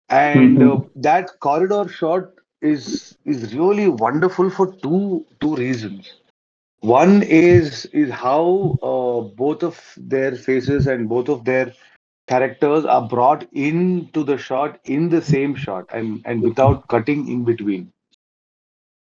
And 0.09 0.61
uh, 0.63 0.81
that 0.95 1.39
corridor 1.39 1.87
shot 1.89 2.29
is 2.61 3.17
is 3.25 3.53
really 3.53 3.87
wonderful 3.89 4.49
for 4.49 4.73
two 4.75 5.25
two 5.41 5.55
reasons. 5.55 6.13
One 6.79 7.23
is 7.23 7.85
is 7.87 8.09
how 8.11 8.77
uh, 8.81 9.21
both 9.35 9.63
of 9.63 9.81
their 9.97 10.35
faces 10.35 10.87
and 10.87 11.09
both 11.09 11.27
of 11.27 11.43
their 11.43 11.73
characters 12.27 12.85
are 12.85 13.07
brought 13.07 13.47
into 13.53 14.23
the 14.23 14.37
shot 14.37 14.79
in 14.85 15.09
the 15.09 15.21
same 15.21 15.55
shot 15.55 15.85
and 15.91 16.21
and 16.25 16.41
without 16.41 16.87
cutting 16.87 17.27
in 17.27 17.43
between. 17.43 17.91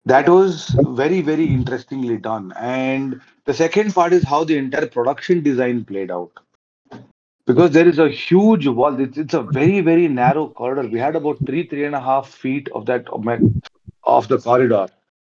That 0.04 0.28
was 0.28 0.68
very 1.02 1.20
very 1.20 1.46
interestingly 1.46 2.16
done. 2.18 2.52
And 2.56 3.20
the 3.46 3.54
second 3.54 3.94
part 3.94 4.12
is 4.12 4.24
how 4.24 4.44
the 4.44 4.56
entire 4.56 4.86
production 4.86 5.42
design 5.42 5.84
played 5.84 6.10
out. 6.10 6.32
Because 7.44 7.72
there 7.72 7.88
is 7.88 7.98
a 7.98 8.08
huge 8.08 8.68
wall 8.68 9.00
it's, 9.00 9.18
it's 9.18 9.34
a 9.34 9.42
very 9.42 9.80
very 9.80 10.06
narrow 10.08 10.48
corridor. 10.48 10.88
We 10.88 10.98
had 10.98 11.16
about 11.16 11.38
three 11.44 11.66
three 11.66 11.84
and 11.84 11.94
a 11.94 12.00
half 12.00 12.28
feet 12.28 12.68
of 12.68 12.86
that 12.86 13.08
of 14.04 14.28
the 14.28 14.38
corridor. 14.38 14.86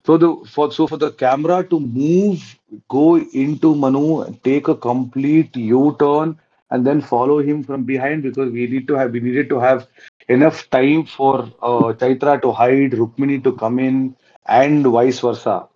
So 0.05 0.17
the 0.17 0.35
for 0.47 0.71
so 0.71 0.85
for 0.85 0.97
the 0.97 1.11
camera 1.11 1.63
to 1.63 1.79
move 1.79 2.59
go 2.89 3.17
into 3.17 3.73
manu 3.73 4.37
take 4.43 4.67
a 4.67 4.75
complete 4.75 5.55
u-turn 5.55 6.37
and 6.69 6.85
then 6.85 7.01
follow 7.01 7.39
him 7.39 7.63
from 7.63 7.83
behind 7.83 8.21
because 8.23 8.51
we 8.51 8.67
need 8.67 8.87
to 8.87 8.95
have 8.95 9.11
we 9.11 9.19
needed 9.19 9.49
to 9.49 9.59
have 9.59 9.87
enough 10.27 10.69
time 10.69 11.05
for 11.05 11.41
uh, 11.61 11.93
chaitra 12.01 12.41
to 12.41 12.51
hide 12.51 12.91
rukmini 12.91 13.43
to 13.43 13.53
come 13.53 13.79
in 13.79 14.15
and 14.47 14.85
vice 14.85 15.19
versa 15.19 15.67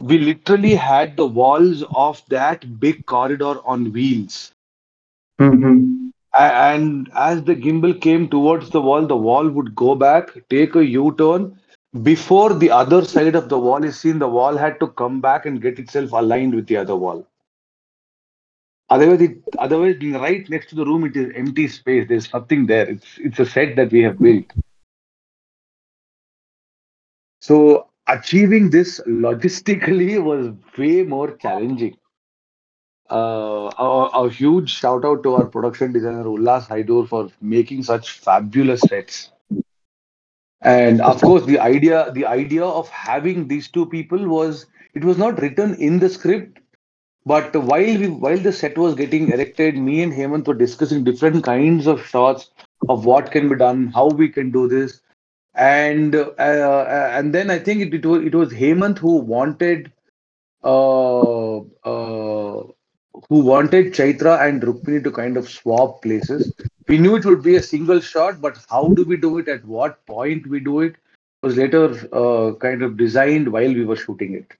we 0.00 0.18
literally 0.18 0.74
had 0.74 1.16
the 1.16 1.26
walls 1.26 1.82
of 1.94 2.22
that 2.28 2.80
big 2.80 3.04
corridor 3.06 3.56
on 3.64 3.92
wheels 3.92 4.52
Mhm. 5.38 6.12
And 6.38 7.10
as 7.14 7.42
the 7.44 7.54
gimbal 7.56 8.00
came 8.00 8.28
towards 8.28 8.70
the 8.70 8.80
wall, 8.80 9.06
the 9.06 9.16
wall 9.16 9.48
would 9.48 9.74
go 9.74 9.94
back, 9.94 10.30
take 10.48 10.74
a 10.76 10.84
U 10.84 11.14
turn. 11.16 11.58
Before 12.02 12.52
the 12.52 12.70
other 12.70 13.04
side 13.04 13.34
of 13.34 13.48
the 13.48 13.58
wall 13.58 13.82
is 13.84 13.98
seen, 13.98 14.18
the 14.18 14.28
wall 14.28 14.56
had 14.56 14.78
to 14.80 14.88
come 14.88 15.20
back 15.20 15.46
and 15.46 15.60
get 15.62 15.78
itself 15.78 16.12
aligned 16.12 16.54
with 16.54 16.66
the 16.66 16.76
other 16.76 16.96
wall. 16.96 17.26
Otherwise, 18.90 19.20
it, 19.22 19.42
otherwise, 19.58 19.96
right 20.02 20.48
next 20.48 20.68
to 20.70 20.74
the 20.74 20.84
room, 20.84 21.04
it 21.04 21.16
is 21.16 21.32
empty 21.34 21.66
space. 21.68 22.06
There's 22.08 22.32
nothing 22.32 22.66
there. 22.66 22.88
It's 22.88 23.18
it's 23.18 23.38
a 23.38 23.46
set 23.46 23.76
that 23.76 23.90
we 23.92 24.02
have 24.02 24.18
built. 24.18 24.44
So 27.40 27.88
achieving 28.06 28.70
this 28.70 29.00
logistically 29.06 30.22
was 30.30 30.52
way 30.78 31.02
more 31.02 31.36
challenging. 31.36 31.96
Uh, 33.10 33.70
a, 33.78 34.10
a 34.14 34.30
huge 34.30 34.70
shout 34.70 35.04
out 35.04 35.22
to 35.22 35.34
our 35.34 35.44
production 35.44 35.92
designer 35.92 36.24
Ullas 36.24 36.66
Hydoor 36.66 37.06
for 37.06 37.28
making 37.40 37.82
such 37.82 38.12
fabulous 38.12 38.80
sets. 38.80 39.30
And 40.62 41.02
of 41.02 41.20
course, 41.20 41.44
the 41.44 41.58
idea 41.58 42.10
the 42.12 42.24
idea 42.24 42.64
of 42.64 42.88
having 42.88 43.48
these 43.48 43.68
two 43.68 43.84
people 43.84 44.26
was 44.26 44.64
it 44.94 45.04
was 45.04 45.18
not 45.18 45.40
written 45.42 45.74
in 45.74 45.98
the 45.98 46.08
script, 46.08 46.60
but 47.26 47.54
while 47.54 47.98
we 47.98 48.08
while 48.08 48.38
the 48.38 48.52
set 48.52 48.78
was 48.78 48.94
getting 48.94 49.30
erected, 49.30 49.76
me 49.76 50.02
and 50.02 50.12
Hemant 50.12 50.46
were 50.46 50.54
discussing 50.54 51.04
different 51.04 51.44
kinds 51.44 51.86
of 51.86 52.06
shots 52.06 52.50
of 52.88 53.04
what 53.04 53.30
can 53.30 53.50
be 53.50 53.56
done, 53.56 53.88
how 53.88 54.08
we 54.08 54.30
can 54.30 54.50
do 54.50 54.66
this, 54.66 55.00
and 55.54 56.14
uh, 56.14 56.32
uh, 56.38 57.10
and 57.12 57.34
then 57.34 57.50
I 57.50 57.58
think 57.58 57.82
it, 57.82 57.94
it 57.94 58.06
was 58.06 58.24
it 58.24 58.34
was 58.34 58.52
Hemant 58.52 58.98
who 58.98 59.16
wanted 59.16 59.92
uh, 60.64 61.58
uh, 61.58 62.62
who 63.28 63.40
wanted 63.40 63.92
Chaitra 63.94 64.46
and 64.46 64.62
Rukmini 64.62 65.02
to 65.04 65.10
kind 65.10 65.36
of 65.36 65.48
swap 65.48 66.02
places. 66.02 66.52
We 66.88 66.98
knew 66.98 67.16
it 67.16 67.24
would 67.24 67.42
be 67.42 67.56
a 67.56 67.62
single 67.62 68.00
shot, 68.00 68.40
but 68.40 68.58
how 68.68 68.88
do 68.88 69.04
we 69.04 69.16
do 69.16 69.38
it? 69.38 69.48
At 69.48 69.64
what 69.64 70.04
point 70.06 70.46
we 70.46 70.60
do 70.60 70.80
it 70.80 70.96
was 71.42 71.56
later 71.56 71.86
uh, 72.12 72.54
kind 72.56 72.82
of 72.82 72.96
designed 72.96 73.52
while 73.52 73.72
we 73.72 73.84
were 73.84 73.96
shooting 73.96 74.34
it. 74.34 74.52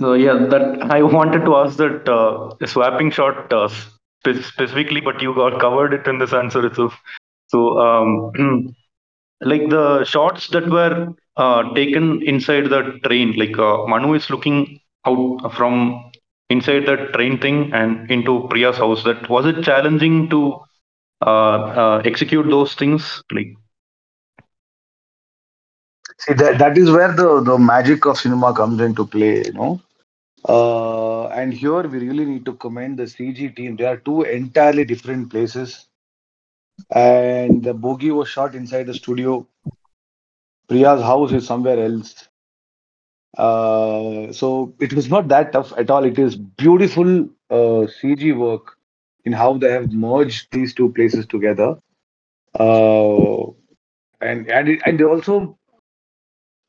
So 0.00 0.14
yeah, 0.14 0.46
that 0.46 0.82
I 0.90 1.02
wanted 1.02 1.44
to 1.44 1.56
ask 1.56 1.76
that 1.76 2.08
uh, 2.08 2.66
swapping 2.66 3.10
shot 3.10 3.52
uh, 3.52 3.68
spe- 4.26 4.42
specifically, 4.44 5.00
but 5.00 5.22
you 5.22 5.34
got 5.34 5.60
covered 5.60 5.94
it 5.94 6.06
in 6.06 6.18
this 6.18 6.32
answer 6.32 6.66
itself. 6.66 6.94
So 7.48 7.78
um, 7.78 8.74
like 9.40 9.68
the 9.70 10.04
shots 10.04 10.48
that 10.48 10.68
were 10.68 11.08
uh, 11.36 11.74
taken 11.74 12.22
inside 12.22 12.70
the 12.70 12.98
train, 13.04 13.32
like 13.36 13.58
uh, 13.58 13.86
Manu 13.86 14.14
is 14.14 14.30
looking 14.30 14.80
out 15.06 15.52
from 15.54 16.10
inside 16.50 16.86
the 16.86 16.96
train 17.14 17.38
thing 17.38 17.72
and 17.72 18.10
into 18.10 18.46
Priya's 18.50 18.78
house. 18.78 19.04
That 19.04 19.28
was 19.28 19.46
it 19.46 19.62
challenging 19.62 20.28
to 20.30 20.58
uh, 21.26 21.58
uh, 21.82 22.02
execute 22.04 22.48
those 22.48 22.74
things? 22.74 23.22
Like 23.32 23.54
See 26.18 26.34
that 26.34 26.58
that 26.58 26.76
is 26.78 26.90
where 26.90 27.12
the 27.12 27.40
the 27.42 27.58
magic 27.58 28.04
of 28.06 28.18
cinema 28.18 28.52
comes 28.52 28.80
into 28.80 29.06
play, 29.06 29.44
you 29.46 29.52
know. 29.52 29.80
Uh, 30.44 31.26
and 31.28 31.52
here 31.52 31.82
we 31.82 31.98
really 31.98 32.24
need 32.24 32.44
to 32.44 32.54
commend 32.54 32.98
the 32.98 33.04
CG 33.04 33.54
team. 33.56 33.76
They 33.76 33.84
are 33.84 33.96
two 33.96 34.22
entirely 34.22 34.84
different 34.84 35.30
places, 35.30 35.88
and 36.90 37.62
the 37.62 37.74
bogey 37.74 38.10
was 38.10 38.28
shot 38.28 38.54
inside 38.54 38.86
the 38.86 38.94
studio. 38.94 39.46
Priya's 40.68 41.02
house 41.02 41.32
is 41.32 41.46
somewhere 41.46 41.78
else. 41.84 42.28
Uh, 43.36 44.32
so 44.32 44.74
it 44.80 44.92
was 44.92 45.08
not 45.10 45.28
that 45.28 45.52
tough 45.52 45.72
at 45.76 45.90
all. 45.90 46.04
It 46.04 46.18
is 46.18 46.36
beautiful 46.36 47.28
uh, 47.50 47.86
CG 48.00 48.36
work 48.36 48.76
in 49.24 49.32
how 49.32 49.58
they 49.58 49.70
have 49.70 49.92
merged 49.92 50.48
these 50.52 50.74
two 50.74 50.92
places 50.92 51.26
together. 51.26 51.76
Uh, 52.58 53.50
and 54.20 54.48
and 54.50 54.68
it, 54.68 54.80
and 54.86 55.02
also 55.02 55.58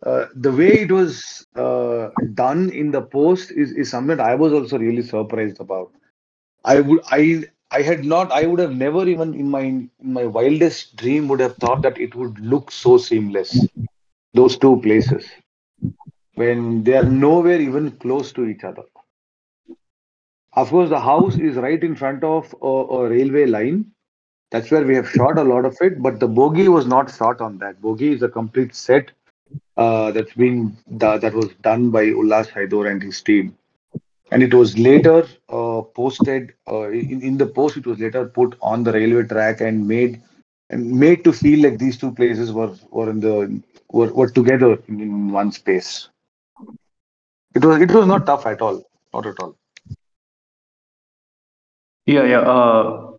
uh, 0.06 0.26
the 0.36 0.52
way 0.52 0.82
it 0.82 0.92
was 0.92 1.46
uh, 1.56 2.10
done 2.34 2.70
in 2.70 2.92
the 2.92 3.02
post 3.02 3.52
is, 3.52 3.72
is 3.72 3.90
something 3.90 4.20
I 4.20 4.36
was 4.36 4.54
also 4.54 4.78
really 4.78 5.02
surprised 5.02 5.60
about. 5.60 5.92
I 6.64 6.80
would 6.82 7.02
I 7.12 7.44
I 7.72 7.82
had 7.82 8.04
not 8.06 8.32
I 8.32 8.46
would 8.46 8.60
have 8.60 8.76
never 8.76 9.08
even 9.08 9.34
in 9.34 9.50
my 9.50 9.62
in 9.62 9.90
my 10.02 10.26
wildest 10.26 10.96
dream 10.98 11.28
would 11.30 11.40
have 11.40 11.58
thought 11.58 11.82
that 11.84 11.98
it 12.00 12.16
would 12.16 12.40
look 12.40 12.72
so 12.72 12.98
seamless. 12.98 13.70
Those 14.34 14.58
two 14.58 14.80
places 14.82 15.26
when 16.36 16.84
they 16.84 16.96
are 16.96 17.04
nowhere 17.04 17.60
even 17.60 17.92
close 17.92 18.32
to 18.34 18.46
each 18.46 18.64
other. 18.64 18.84
Of 20.54 20.70
course, 20.70 20.90
the 20.90 21.00
house 21.00 21.38
is 21.38 21.56
right 21.58 21.82
in 21.84 21.96
front 21.96 22.24
of 22.24 22.54
a, 22.62 22.66
a 22.68 23.10
railway 23.10 23.46
line. 23.46 23.92
That's 24.52 24.72
where 24.72 24.84
we 24.86 24.96
have 24.96 25.10
shot 25.10 25.38
a 25.38 25.44
lot 25.44 25.66
of 25.66 25.76
it, 25.82 26.02
but 26.02 26.20
the 26.20 26.28
bogey 26.28 26.68
was 26.68 26.86
not 26.88 27.12
shot 27.14 27.42
on 27.42 27.58
that. 27.60 27.82
Bogey 27.82 28.12
is 28.14 28.24
a 28.24 28.30
complete 28.30 28.74
set 28.76 29.12
that's 29.78 30.18
been 30.18 30.78
that 30.88 31.34
was 31.34 31.50
done 31.62 31.90
by 31.92 32.06
Ullas 32.06 32.50
Hydoor 32.50 32.90
and 32.90 33.02
his 33.02 33.22
team. 33.22 33.58
And 34.32 34.44
it 34.44 34.54
was 34.54 34.78
later 34.78 35.26
uh, 35.50 35.82
posted 35.82 36.54
uh, 36.68 36.90
in, 36.90 37.22
in 37.22 37.38
the 37.38 37.46
post. 37.48 37.78
It 37.78 37.86
was 37.86 38.00
later 38.00 38.26
put 38.26 38.58
on 38.62 38.84
the 38.84 38.92
railway 38.92 39.24
track 39.24 39.62
and 39.62 39.88
made 39.88 40.22
and 40.70 40.92
made 40.92 41.24
to 41.24 41.32
feel 41.34 41.62
like 41.64 41.78
these 41.80 41.98
two 41.98 42.12
places 42.14 42.52
were 42.52 42.74
were 42.92 43.10
in 43.10 43.20
the 43.20 43.62
were, 43.92 44.12
were 44.14 44.30
together 44.30 44.78
in, 44.88 45.00
in 45.02 45.32
one 45.32 45.52
space. 45.52 46.10
It 47.56 47.64
was 47.66 47.82
it 47.82 47.92
was 47.92 48.08
not 48.08 48.26
tough 48.26 48.46
at 48.46 48.62
all, 48.62 48.84
not 49.14 49.26
at 49.26 49.40
all. 49.40 49.56
yeah, 52.06 52.24
yeah. 52.26 52.40
Uh, 52.40 53.12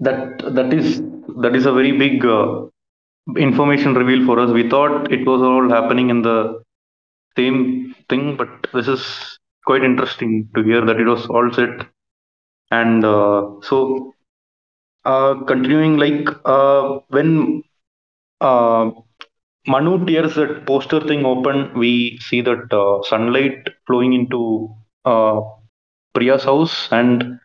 that 0.00 0.38
that 0.54 0.72
is 0.72 1.00
that 1.42 1.54
is 1.54 1.66
a 1.66 1.72
very 1.72 1.92
big 1.92 2.24
uh, 2.24 2.66
information 3.36 3.94
reveal 3.94 4.24
for 4.26 4.38
us. 4.40 4.50
We 4.50 4.68
thought 4.68 5.12
it 5.12 5.26
was 5.26 5.42
all 5.42 5.68
happening 5.68 6.10
in 6.10 6.22
the 6.22 6.62
same 7.36 7.94
thing, 8.08 8.36
but 8.36 8.48
this 8.74 8.88
is 8.88 9.38
quite 9.66 9.84
interesting 9.84 10.48
to 10.56 10.62
hear 10.62 10.84
that 10.84 11.00
it 11.00 11.06
was 11.06 11.26
all 11.28 11.52
set. 11.52 11.86
And 12.70 13.04
uh, 13.04 13.48
so, 13.62 14.14
uh, 15.04 15.34
continuing, 15.44 15.98
like 15.98 16.28
uh, 16.44 17.00
when 17.08 17.62
uh, 18.40 18.90
Manu 19.66 20.04
tears 20.06 20.34
that 20.36 20.66
poster 20.66 21.00
thing 21.00 21.24
open, 21.26 21.72
we 21.78 22.18
see 22.20 22.40
that 22.42 22.72
uh, 22.72 23.02
sunlight 23.08 23.68
flowing 23.86 24.14
into 24.14 24.70
uh, 25.04 25.40
Priya's 26.14 26.44
house, 26.44 26.88
and 26.92 27.40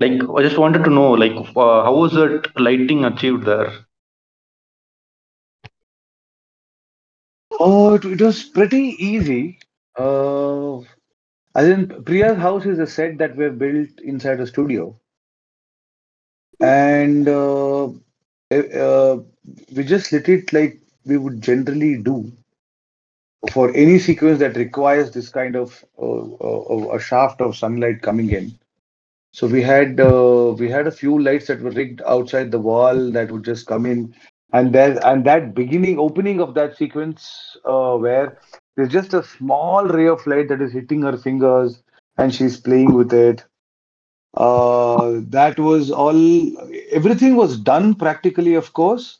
like 0.00 0.20
I 0.36 0.42
just 0.42 0.58
wanted 0.58 0.84
to 0.84 0.90
know, 0.90 1.12
like 1.12 1.34
how 1.54 1.94
was 1.96 2.12
that 2.14 2.50
lighting 2.60 3.04
achieved 3.04 3.44
there? 3.46 3.85
Oh, 7.60 7.94
it, 7.94 8.04
it 8.04 8.20
was 8.22 8.44
pretty 8.44 8.96
easy. 8.98 9.58
Uh, 9.96 10.78
as 11.54 11.68
in 11.68 12.04
Priya's 12.04 12.38
house 12.38 12.66
is 12.66 12.78
a 12.78 12.86
set 12.86 13.18
that 13.18 13.36
we 13.36 13.44
have 13.44 13.58
built 13.58 14.00
inside 14.00 14.40
a 14.40 14.46
studio, 14.46 14.98
and 16.60 17.28
uh, 17.28 17.88
eh, 18.50 18.62
uh, 18.78 19.18
we 19.74 19.84
just 19.84 20.12
lit 20.12 20.28
it 20.28 20.52
like 20.52 20.78
we 21.04 21.16
would 21.16 21.40
generally 21.42 21.96
do 22.02 22.32
for 23.52 23.70
any 23.74 23.98
sequence 23.98 24.38
that 24.40 24.56
requires 24.56 25.10
this 25.12 25.28
kind 25.28 25.56
of 25.56 25.84
uh, 26.00 26.22
uh, 26.46 26.88
a 26.96 26.98
shaft 27.00 27.40
of 27.40 27.56
sunlight 27.56 28.02
coming 28.02 28.30
in. 28.30 28.52
So 29.32 29.46
we 29.46 29.62
had 29.62 30.00
uh, 30.00 30.54
we 30.58 30.70
had 30.70 30.86
a 30.86 30.92
few 30.92 31.20
lights 31.20 31.46
that 31.48 31.60
were 31.60 31.70
rigged 31.70 32.02
outside 32.06 32.50
the 32.50 32.60
wall 32.60 33.10
that 33.12 33.30
would 33.30 33.44
just 33.44 33.66
come 33.66 33.86
in, 33.86 34.14
and 34.52 34.72
there 34.72 34.98
and 35.06 35.24
that 35.24 35.54
beginning 35.54 35.98
opening 35.98 36.40
of 36.40 36.54
that 36.54 36.76
sequence 36.76 37.56
uh, 37.64 37.96
where 37.96 38.38
there's 38.76 38.92
just 38.92 39.14
a 39.14 39.22
small 39.22 39.84
ray 39.86 40.06
of 40.08 40.26
light 40.26 40.48
that 40.48 40.60
is 40.62 40.72
hitting 40.72 41.02
her 41.02 41.16
fingers 41.16 41.82
and 42.18 42.34
she's 42.34 42.58
playing 42.60 42.92
with 42.94 43.12
it. 43.12 43.44
Uh, 44.34 45.20
that 45.28 45.58
was 45.58 45.90
all. 45.90 46.16
Everything 46.90 47.36
was 47.36 47.58
done 47.58 47.94
practically, 47.94 48.54
of 48.54 48.72
course, 48.74 49.18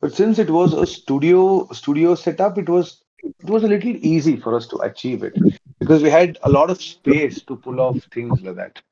but 0.00 0.12
since 0.12 0.38
it 0.38 0.50
was 0.50 0.74
a 0.74 0.86
studio 0.86 1.66
studio 1.72 2.14
setup, 2.14 2.58
it 2.58 2.68
was 2.68 3.02
it 3.22 3.48
was 3.48 3.64
a 3.64 3.68
little 3.68 3.96
easy 3.96 4.36
for 4.36 4.54
us 4.54 4.66
to 4.68 4.76
achieve 4.78 5.22
it 5.22 5.38
because 5.80 6.02
we 6.02 6.10
had 6.10 6.38
a 6.42 6.50
lot 6.50 6.70
of 6.70 6.80
space 6.82 7.42
to 7.42 7.56
pull 7.56 7.80
off 7.80 7.98
things 8.12 8.42
like 8.42 8.56
that. 8.56 8.82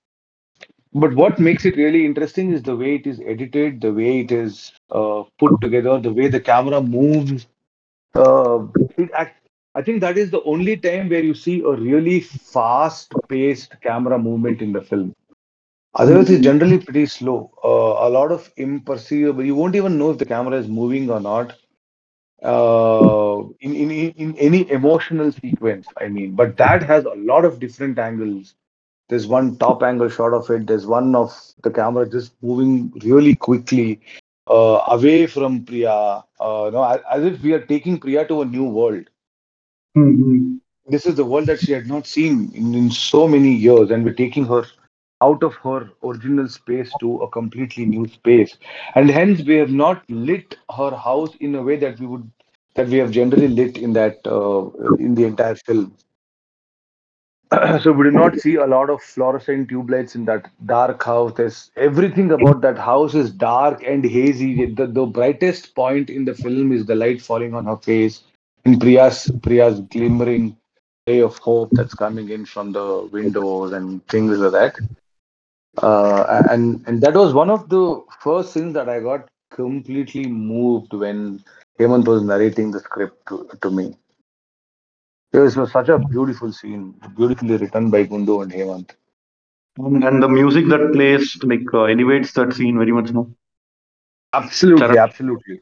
But 0.96 1.14
what 1.14 1.38
makes 1.38 1.66
it 1.66 1.76
really 1.76 2.06
interesting 2.06 2.52
is 2.52 2.62
the 2.62 2.74
way 2.74 2.94
it 2.94 3.06
is 3.06 3.20
edited, 3.20 3.82
the 3.82 3.92
way 3.92 4.20
it 4.20 4.32
is 4.32 4.72
uh, 4.90 5.24
put 5.38 5.60
together, 5.60 6.00
the 6.00 6.12
way 6.12 6.28
the 6.28 6.40
camera 6.40 6.80
moves. 6.80 7.46
Uh, 8.14 8.66
it 8.96 9.10
act, 9.12 9.46
I 9.74 9.82
think 9.82 10.00
that 10.00 10.16
is 10.16 10.30
the 10.30 10.42
only 10.44 10.76
time 10.78 11.10
where 11.10 11.22
you 11.22 11.34
see 11.34 11.60
a 11.60 11.72
really 11.72 12.20
fast-paced 12.20 13.80
camera 13.82 14.18
movement 14.18 14.62
in 14.62 14.72
the 14.72 14.80
film. 14.80 15.14
Otherwise, 15.94 16.30
it's 16.30 16.44
generally 16.44 16.78
pretty 16.78 17.06
slow. 17.06 17.52
Uh, 17.62 18.06
a 18.06 18.08
lot 18.08 18.32
of 18.32 18.54
imperceivable. 18.56 19.44
You 19.44 19.54
won't 19.54 19.76
even 19.76 19.98
know 19.98 20.10
if 20.12 20.18
the 20.18 20.26
camera 20.26 20.56
is 20.58 20.68
moving 20.68 21.10
or 21.10 21.20
not. 21.20 21.54
Uh, 22.42 23.44
in, 23.60 23.74
in 23.74 23.90
in 24.24 24.36
any 24.38 24.70
emotional 24.70 25.32
sequence, 25.32 25.86
I 25.98 26.08
mean, 26.08 26.32
but 26.32 26.56
that 26.58 26.82
has 26.82 27.04
a 27.04 27.14
lot 27.16 27.44
of 27.44 27.60
different 27.60 27.98
angles 27.98 28.54
there's 29.08 29.26
one 29.26 29.56
top 29.56 29.82
angle 29.82 30.08
shot 30.08 30.32
of 30.34 30.50
it. 30.50 30.66
There's 30.66 30.86
one 30.86 31.14
of 31.14 31.32
the 31.62 31.70
camera 31.70 32.08
just 32.08 32.32
moving 32.42 32.92
really 33.04 33.34
quickly 33.34 34.00
uh, 34.48 34.82
away 34.88 35.26
from 35.26 35.64
Priya. 35.64 36.24
Uh, 36.40 36.70
no, 36.72 36.82
as, 36.82 37.00
as 37.10 37.24
if 37.24 37.42
we 37.42 37.52
are 37.52 37.64
taking 37.64 37.98
Priya 37.98 38.26
to 38.26 38.42
a 38.42 38.44
new 38.44 38.64
world. 38.64 39.08
Mm-hmm. 39.96 40.56
This 40.88 41.06
is 41.06 41.16
the 41.16 41.24
world 41.24 41.46
that 41.46 41.60
she 41.60 41.72
had 41.72 41.86
not 41.86 42.06
seen 42.06 42.52
in, 42.54 42.74
in 42.74 42.90
so 42.90 43.26
many 43.26 43.52
years, 43.52 43.90
and 43.90 44.04
we're 44.04 44.14
taking 44.14 44.44
her 44.46 44.64
out 45.22 45.42
of 45.42 45.54
her 45.56 45.90
original 46.04 46.48
space 46.48 46.92
to 47.00 47.18
a 47.18 47.30
completely 47.30 47.86
new 47.86 48.06
space. 48.06 48.56
And 48.94 49.10
hence, 49.10 49.42
we 49.42 49.56
have 49.56 49.70
not 49.70 50.08
lit 50.10 50.56
her 50.76 50.94
house 50.94 51.34
in 51.40 51.54
a 51.54 51.62
way 51.62 51.76
that 51.76 51.98
we 51.98 52.06
would 52.06 52.30
that 52.74 52.88
we 52.88 52.98
have 52.98 53.10
generally 53.10 53.48
lit 53.48 53.78
in 53.78 53.94
that 53.94 54.18
uh, 54.26 54.68
in 54.96 55.14
the 55.14 55.24
entire 55.24 55.54
film. 55.54 55.96
so 57.80 57.92
we 57.92 58.04
do 58.04 58.10
not 58.10 58.38
see 58.38 58.56
a 58.56 58.66
lot 58.66 58.90
of 58.90 59.00
fluorescent 59.00 59.68
tube 59.68 59.88
lights 59.88 60.16
in 60.16 60.24
that 60.24 60.50
dark 60.66 61.02
house. 61.02 61.32
There's 61.36 61.70
everything 61.76 62.32
about 62.32 62.60
that 62.62 62.76
house 62.76 63.14
is 63.14 63.30
dark 63.30 63.82
and 63.84 64.04
hazy. 64.04 64.66
The, 64.66 64.86
the 64.86 65.06
brightest 65.06 65.74
point 65.74 66.10
in 66.10 66.24
the 66.24 66.34
film 66.34 66.72
is 66.72 66.86
the 66.86 66.96
light 66.96 67.22
falling 67.22 67.54
on 67.54 67.66
her 67.66 67.76
face 67.76 68.24
in 68.64 68.80
Priya's 68.80 69.30
Priya's 69.42 69.80
glimmering 69.80 70.56
ray 71.06 71.20
of 71.20 71.38
hope 71.38 71.68
that's 71.72 71.94
coming 71.94 72.30
in 72.30 72.44
from 72.46 72.72
the 72.72 73.08
windows 73.12 73.72
and 73.72 74.04
things 74.08 74.36
like 74.38 74.52
that. 74.52 74.76
Uh, 75.78 76.42
and 76.50 76.82
and 76.88 77.00
that 77.00 77.14
was 77.14 77.32
one 77.32 77.50
of 77.50 77.68
the 77.68 78.02
first 78.20 78.54
things 78.54 78.74
that 78.74 78.88
I 78.88 78.98
got 79.00 79.28
completely 79.50 80.26
moved 80.26 80.92
when 80.92 81.44
Hemant 81.78 82.08
was 82.08 82.22
narrating 82.22 82.72
the 82.72 82.80
script 82.80 83.26
to, 83.28 83.48
to 83.62 83.70
me. 83.70 83.96
It 85.32 85.38
was 85.38 85.72
such 85.72 85.88
a 85.88 85.98
beautiful 85.98 86.52
scene, 86.52 86.94
beautifully 87.16 87.56
written 87.56 87.90
by 87.90 88.04
Gundu 88.04 88.42
and 88.42 88.52
Hemant. 88.52 88.90
And, 89.78 90.02
and 90.02 90.22
the 90.22 90.28
music 90.28 90.68
that 90.68 90.92
plays 90.92 91.36
like 91.42 91.72
uh, 91.74 91.84
elevates 91.84 92.32
that 92.32 92.52
scene 92.54 92.78
very 92.78 92.92
much. 92.92 93.10
No. 93.12 93.30
Absolutely, 94.32 94.80
Charan. 94.80 94.98
absolutely, 94.98 95.60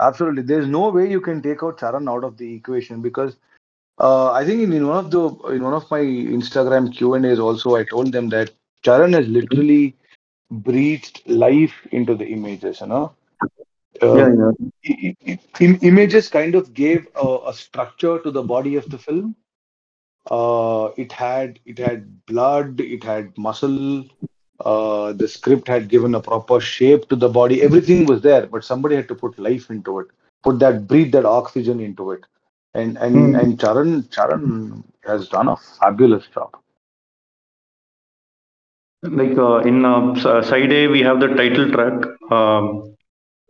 absolutely. 0.00 0.42
There's 0.42 0.66
no 0.66 0.88
way 0.90 1.10
you 1.10 1.20
can 1.20 1.40
take 1.42 1.62
out 1.62 1.78
Charan 1.78 2.08
out 2.08 2.24
of 2.24 2.36
the 2.36 2.54
equation 2.54 3.02
because 3.02 3.36
Uh, 3.98 4.32
I 4.32 4.44
think 4.44 4.62
in, 4.64 4.72
in 4.72 4.86
one 4.88 4.98
of 5.04 5.10
the 5.10 5.20
in 5.54 5.62
one 5.62 5.74
of 5.74 5.88
my 5.90 6.00
Instagram 6.00 6.86
Q 6.96 7.14
and 7.16 7.26
A's 7.30 7.40
also 7.46 7.74
I 7.76 7.84
told 7.90 8.12
them 8.12 8.30
that 8.30 8.50
Charan 8.86 9.12
has 9.12 9.26
literally 9.28 9.94
breathed 10.68 11.20
life 11.26 11.74
into 11.98 12.14
the 12.22 12.26
images. 12.36 12.80
You 12.80 12.88
know, 12.92 13.12
um, 14.00 14.40
yeah. 14.40 14.70
i- 14.86 15.16
i- 15.26 15.38
im- 15.60 15.78
images 15.82 16.28
kind 16.28 16.54
of 16.54 16.72
gave 16.72 17.06
a, 17.14 17.38
a 17.46 17.52
structure 17.52 18.18
to 18.20 18.30
the 18.30 18.42
body 18.42 18.74
of 18.76 18.88
the 18.90 18.98
film. 18.98 19.34
Uh, 20.30 20.90
it 20.96 21.12
had 21.12 21.58
it 21.64 21.78
had 21.78 22.24
blood, 22.26 22.80
it 22.80 23.02
had 23.04 23.36
muscle. 23.36 24.04
Uh, 24.60 25.12
the 25.12 25.26
script 25.28 25.66
had 25.68 25.88
given 25.88 26.14
a 26.14 26.20
proper 26.20 26.60
shape 26.60 27.08
to 27.08 27.16
the 27.16 27.28
body. 27.28 27.62
Everything 27.62 28.04
was 28.06 28.20
there, 28.22 28.46
but 28.46 28.64
somebody 28.64 28.94
had 28.94 29.08
to 29.08 29.14
put 29.14 29.38
life 29.38 29.70
into 29.70 29.98
it, 30.00 30.06
put 30.42 30.58
that 30.58 30.86
breathe 30.86 31.12
that 31.12 31.24
oxygen 31.24 31.80
into 31.80 32.10
it. 32.12 32.24
And 32.74 32.96
and 32.98 33.34
Hmm. 33.34 33.36
and 33.36 33.58
Charan 33.60 34.08
Charan 34.10 34.84
has 35.04 35.28
done 35.28 35.48
a 35.48 35.56
fabulous 35.56 36.26
job. 36.28 36.56
Like 39.02 39.36
uh, 39.38 39.58
in 39.58 39.84
uh, 39.84 40.42
side 40.42 40.72
A, 40.72 40.88
we 40.88 41.00
have 41.02 41.20
the 41.20 41.28
title 41.28 41.70
track, 41.70 42.04
um, 42.30 42.91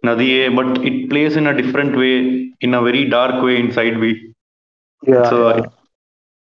Nadiye, 0.04 0.54
but 0.54 0.84
it 0.84 1.08
plays 1.10 1.36
in 1.36 1.46
a 1.46 1.56
different 1.60 1.96
way, 1.96 2.52
in 2.60 2.74
a 2.74 2.82
very 2.82 3.04
dark 3.08 3.42
way 3.42 3.58
in 3.58 3.72
side 3.72 4.00
B. 4.00 4.32
It's 5.18 5.30
Yeah, 5.30 5.32
uh, 5.32 5.54
yeah. 5.54 5.66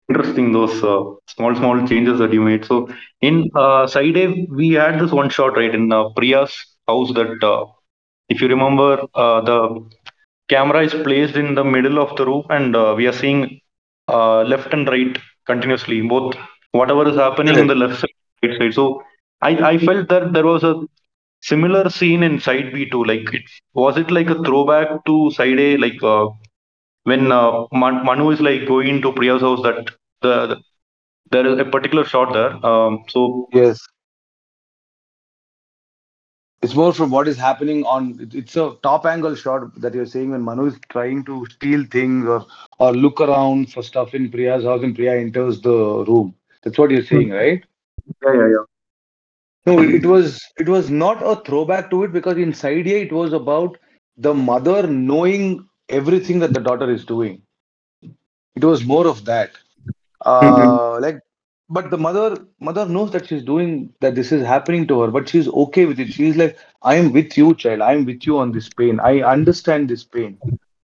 interesting 0.09 0.51
those 0.53 0.75
uh, 0.83 1.01
small 1.33 1.55
small 1.55 1.77
changes 1.87 2.19
that 2.19 2.33
you 2.33 2.41
made. 2.41 2.65
So 2.65 2.87
in 3.21 3.49
uh, 3.55 3.87
side 3.87 4.17
A, 4.17 4.25
we 4.59 4.71
had 4.73 4.99
this 4.99 5.11
one 5.11 5.29
shot 5.29 5.57
right 5.57 5.73
in 5.73 5.91
uh, 5.91 6.09
Priya's 6.17 6.53
house 6.87 7.11
that, 7.13 7.43
uh, 7.43 7.65
if 8.29 8.41
you 8.41 8.47
remember, 8.47 9.01
uh, 9.15 9.41
the 9.41 9.59
camera 10.49 10.83
is 10.83 10.93
placed 10.93 11.35
in 11.35 11.55
the 11.55 11.63
middle 11.63 11.99
of 11.99 12.15
the 12.17 12.25
roof 12.25 12.45
and 12.49 12.75
uh, 12.75 12.93
we 12.97 13.07
are 13.07 13.13
seeing 13.23 13.59
uh, 14.07 14.41
left 14.43 14.73
and 14.73 14.87
right 14.87 15.17
continuously, 15.45 16.01
both 16.01 16.35
whatever 16.71 17.07
is 17.07 17.15
happening 17.15 17.57
in 17.57 17.67
Correct. 17.67 17.67
the 17.67 17.75
left 17.75 17.99
side, 17.99 18.17
right 18.43 18.57
side. 18.59 18.73
So 18.73 19.01
I 19.41 19.51
I 19.71 19.77
felt 19.77 20.07
that 20.09 20.33
there 20.33 20.45
was 20.53 20.63
a 20.63 20.73
similar 21.49 21.89
scene 21.89 22.23
in 22.23 22.39
side 22.39 22.71
B 22.73 22.89
too. 22.89 23.03
Like 23.11 23.33
it 23.39 23.43
was 23.73 23.97
it 23.97 24.11
like 24.11 24.29
a 24.29 24.41
throwback 24.47 25.05
to 25.05 25.31
side 25.31 25.59
A, 25.59 25.77
like 25.77 26.01
uh, 26.03 26.27
when 27.03 27.31
uh, 27.31 27.65
Man- 27.71 28.03
Manu 28.05 28.29
is 28.31 28.41
like 28.41 28.65
going 28.67 28.87
into 28.87 29.11
Priya's 29.13 29.41
house 29.41 29.61
that 29.63 29.91
the, 30.21 30.35
the 30.47 30.57
there 31.31 31.45
is 31.47 31.59
a 31.59 31.65
particular 31.65 32.05
shot 32.05 32.33
there. 32.33 32.53
Um, 32.65 33.03
so 33.07 33.49
Yes. 33.53 33.87
It's 36.61 36.75
more 36.75 36.93
from 36.93 37.11
what 37.11 37.27
is 37.27 37.37
happening 37.37 37.83
on. 37.85 38.17
it- 38.19 38.33
It's 38.35 38.55
a 38.57 38.75
top 38.83 39.05
angle 39.05 39.35
shot 39.35 39.79
that 39.81 39.93
you're 39.93 40.05
saying 40.05 40.31
when 40.31 40.41
Manu 40.41 40.65
is 40.67 40.79
trying 40.89 41.23
to 41.25 41.45
steal 41.45 41.85
things 41.91 42.25
or 42.27 42.45
or 42.79 42.93
look 42.93 43.21
around 43.21 43.71
for 43.71 43.83
stuff 43.83 44.13
in 44.15 44.29
Priya's 44.31 44.63
house 44.65 44.83
and 44.83 44.95
Priya 44.95 45.15
enters 45.19 45.61
the 45.61 45.77
room. 46.11 46.35
That's 46.63 46.77
what 46.77 46.91
you're 46.91 47.03
saying, 47.13 47.29
right? 47.31 47.63
yeah, 48.23 48.33
yeah, 48.33 48.47
yeah. 48.49 48.65
No, 49.65 49.81
it 49.81 50.05
was 50.05 50.41
it 50.57 50.67
was 50.69 50.89
not 50.89 51.21
a 51.21 51.35
throwback 51.43 51.89
to 51.91 52.03
it 52.03 52.11
because 52.13 52.37
inside 52.37 52.85
here 52.85 52.99
it 52.99 53.11
was 53.11 53.33
about 53.33 53.77
the 54.17 54.33
mother 54.33 54.87
knowing 54.87 55.67
everything 55.89 56.39
that 56.39 56.53
the 56.53 56.59
daughter 56.61 56.89
is 56.89 57.05
doing. 57.05 57.41
It 58.55 58.63
was 58.65 58.85
more 58.85 59.07
of 59.07 59.25
that. 59.25 59.51
Uh, 60.25 60.99
like, 60.99 61.19
but 61.69 61.89
the 61.91 61.97
mother 61.97 62.37
mother 62.59 62.85
knows 62.85 63.11
that 63.11 63.27
she's 63.27 63.43
doing 63.43 63.93
that. 64.01 64.15
This 64.15 64.31
is 64.31 64.45
happening 64.45 64.87
to 64.87 65.01
her, 65.01 65.07
but 65.11 65.27
she's 65.29 65.47
okay 65.47 65.85
with 65.85 65.99
it. 65.99 66.09
She's 66.13 66.35
like, 66.37 66.57
"I 66.81 66.95
am 66.95 67.11
with 67.13 67.37
you, 67.37 67.53
child. 67.55 67.81
I 67.81 67.93
am 67.93 68.05
with 68.05 68.25
you 68.25 68.37
on 68.37 68.51
this 68.51 68.69
pain. 68.69 68.99
I 68.99 69.21
understand 69.21 69.89
this 69.89 70.03
pain." 70.03 70.39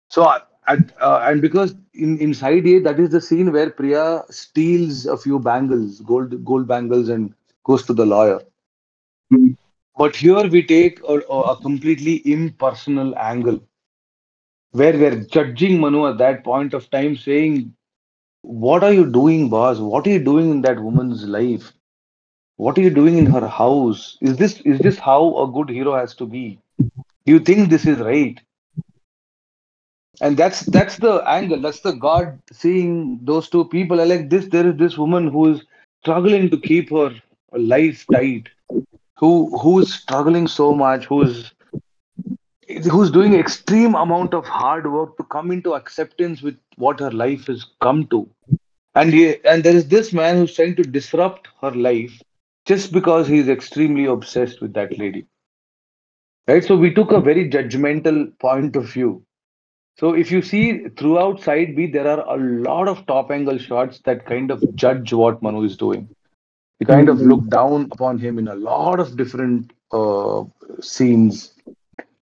So, 0.09 0.23
I- 0.25 0.41
at, 0.67 0.91
uh, 1.01 1.19
and 1.23 1.41
because 1.41 1.75
in 1.93 2.17
inside 2.19 2.65
here, 2.65 2.81
that 2.81 2.99
is 2.99 3.09
the 3.09 3.21
scene 3.21 3.51
where 3.51 3.69
Priya 3.71 4.23
steals 4.29 5.05
a 5.05 5.17
few 5.17 5.39
bangles, 5.39 5.99
gold 6.01 6.43
gold 6.45 6.67
bangles, 6.67 7.09
and 7.09 7.33
goes 7.63 7.83
to 7.85 7.93
the 7.93 8.05
lawyer. 8.05 8.41
But 9.97 10.15
here 10.15 10.47
we 10.47 10.63
take 10.65 10.99
a, 11.03 11.15
a 11.19 11.55
completely 11.61 12.21
impersonal 12.25 13.15
angle 13.17 13.61
where 14.71 14.93
we're 14.97 15.23
judging 15.25 15.79
Manu 15.79 16.07
at 16.07 16.17
that 16.19 16.43
point 16.43 16.73
of 16.73 16.89
time, 16.89 17.15
saying, 17.15 17.73
What 18.41 18.83
are 18.83 18.93
you 18.93 19.11
doing, 19.11 19.49
boss? 19.49 19.79
What 19.79 20.07
are 20.07 20.11
you 20.11 20.23
doing 20.23 20.51
in 20.51 20.61
that 20.61 20.79
woman's 20.79 21.25
life? 21.25 21.73
What 22.57 22.77
are 22.77 22.81
you 22.81 22.89
doing 22.89 23.17
in 23.17 23.25
her 23.27 23.47
house? 23.47 24.17
Is 24.21 24.37
this 24.37 24.61
is 24.61 24.79
this 24.81 24.97
how 24.97 25.37
a 25.43 25.51
good 25.51 25.69
hero 25.69 25.95
has 25.95 26.15
to 26.15 26.25
be? 26.25 26.59
Do 27.25 27.33
you 27.33 27.39
think 27.39 27.69
this 27.69 27.85
is 27.85 27.99
right? 27.99 28.39
And 30.21 30.37
that's 30.37 30.61
that's 30.61 30.97
the 30.97 31.15
angle. 31.27 31.61
That's 31.61 31.81
the 31.81 31.93
God 31.93 32.39
seeing 32.51 33.19
those 33.23 33.49
two 33.49 33.65
people. 33.65 34.01
I 34.01 34.05
like 34.05 34.29
this. 34.29 34.47
There 34.47 34.67
is 34.67 34.77
this 34.77 34.97
woman 34.97 35.27
who 35.29 35.53
is 35.53 35.63
struggling 36.01 36.49
to 36.49 36.57
keep 36.59 36.89
her 36.91 37.11
life 37.53 38.05
tight, 38.11 38.49
who 39.19 39.57
who 39.59 39.79
is 39.79 39.93
struggling 39.93 40.47
so 40.47 40.73
much, 40.73 41.05
who's 41.05 41.53
who's 42.89 43.11
doing 43.11 43.33
extreme 43.33 43.95
amount 43.95 44.33
of 44.33 44.45
hard 44.45 44.91
work 44.91 45.17
to 45.17 45.23
come 45.23 45.51
into 45.51 45.73
acceptance 45.73 46.41
with 46.41 46.57
what 46.77 46.99
her 46.99 47.11
life 47.11 47.47
has 47.47 47.65
come 47.81 48.07
to. 48.07 48.29
And 48.95 49.13
he, 49.13 49.43
and 49.43 49.63
there 49.63 49.75
is 49.75 49.87
this 49.87 50.13
man 50.13 50.37
who's 50.37 50.55
trying 50.55 50.75
to 50.77 50.83
disrupt 50.83 51.49
her 51.61 51.71
life 51.71 52.21
just 52.65 52.91
because 52.91 53.27
he's 53.27 53.49
extremely 53.49 54.05
obsessed 54.05 54.61
with 54.61 54.73
that 54.73 54.97
lady. 54.97 55.25
Right? 56.47 56.63
So 56.63 56.77
we 56.77 56.93
took 56.93 57.11
a 57.11 57.19
very 57.19 57.49
judgmental 57.49 58.37
point 58.39 58.75
of 58.75 58.85
view. 58.85 59.23
So 59.99 60.13
if 60.13 60.31
you 60.31 60.41
see 60.41 60.87
throughout 60.97 61.41
side 61.41 61.75
b 61.75 61.87
there 61.87 62.07
are 62.07 62.21
a 62.35 62.37
lot 62.37 62.87
of 62.87 63.05
top 63.05 63.31
angle 63.31 63.57
shots 63.57 63.99
that 64.05 64.25
kind 64.25 64.49
of 64.49 64.63
judge 64.75 65.11
what 65.11 65.43
manu 65.43 65.63
is 65.63 65.75
doing 65.75 66.07
you 66.79 66.85
kind 66.85 67.09
of 67.09 67.21
look 67.21 67.41
Mhm. 67.43 67.49
down 67.49 67.89
upon 67.91 68.19
him 68.19 68.39
in 68.39 68.47
a 68.47 68.55
lot 68.55 68.99
of 68.99 69.17
different 69.17 69.71
uh, 69.91 70.43
scenes 70.81 71.53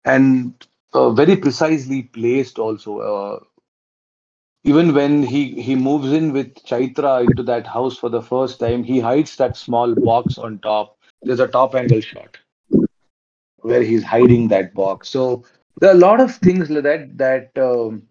and 0.06 0.54
uh, 0.94 1.12
very 1.12 1.36
precisely 1.36 2.04
placed 2.04 2.60
also. 2.60 3.00
Uh, 3.00 3.40
even 4.64 4.94
when 4.94 5.24
he 5.24 5.62
he 5.62 5.76
moves 5.76 6.12
in 6.12 6.32
with 6.34 6.54
Chaitra 6.66 7.24
into 7.26 7.44
that 7.44 7.68
house 7.68 7.98
for 7.98 8.10
the 8.10 8.22
first 8.22 8.60
time, 8.60 8.84
he 8.84 9.00
hides 9.00 9.36
that 9.38 9.56
small 9.58 9.96
box 9.96 10.38
on 10.38 10.60
top. 10.60 10.98
There's 11.26 11.40
a 11.40 11.48
top 11.48 11.76
angle 11.76 12.02
shot 12.02 12.38
where 13.62 13.82
he's 13.84 14.04
hiding 14.04 14.48
that 14.50 14.74
box. 14.74 15.10
So 15.10 15.44
there 15.80 15.90
are 15.92 15.96
a 15.96 16.00
lot 16.00 16.20
of 16.22 16.36
things 16.36 16.70
like 16.70 16.84
that 16.84 17.18
that 17.18 17.52
um, 17.62 18.04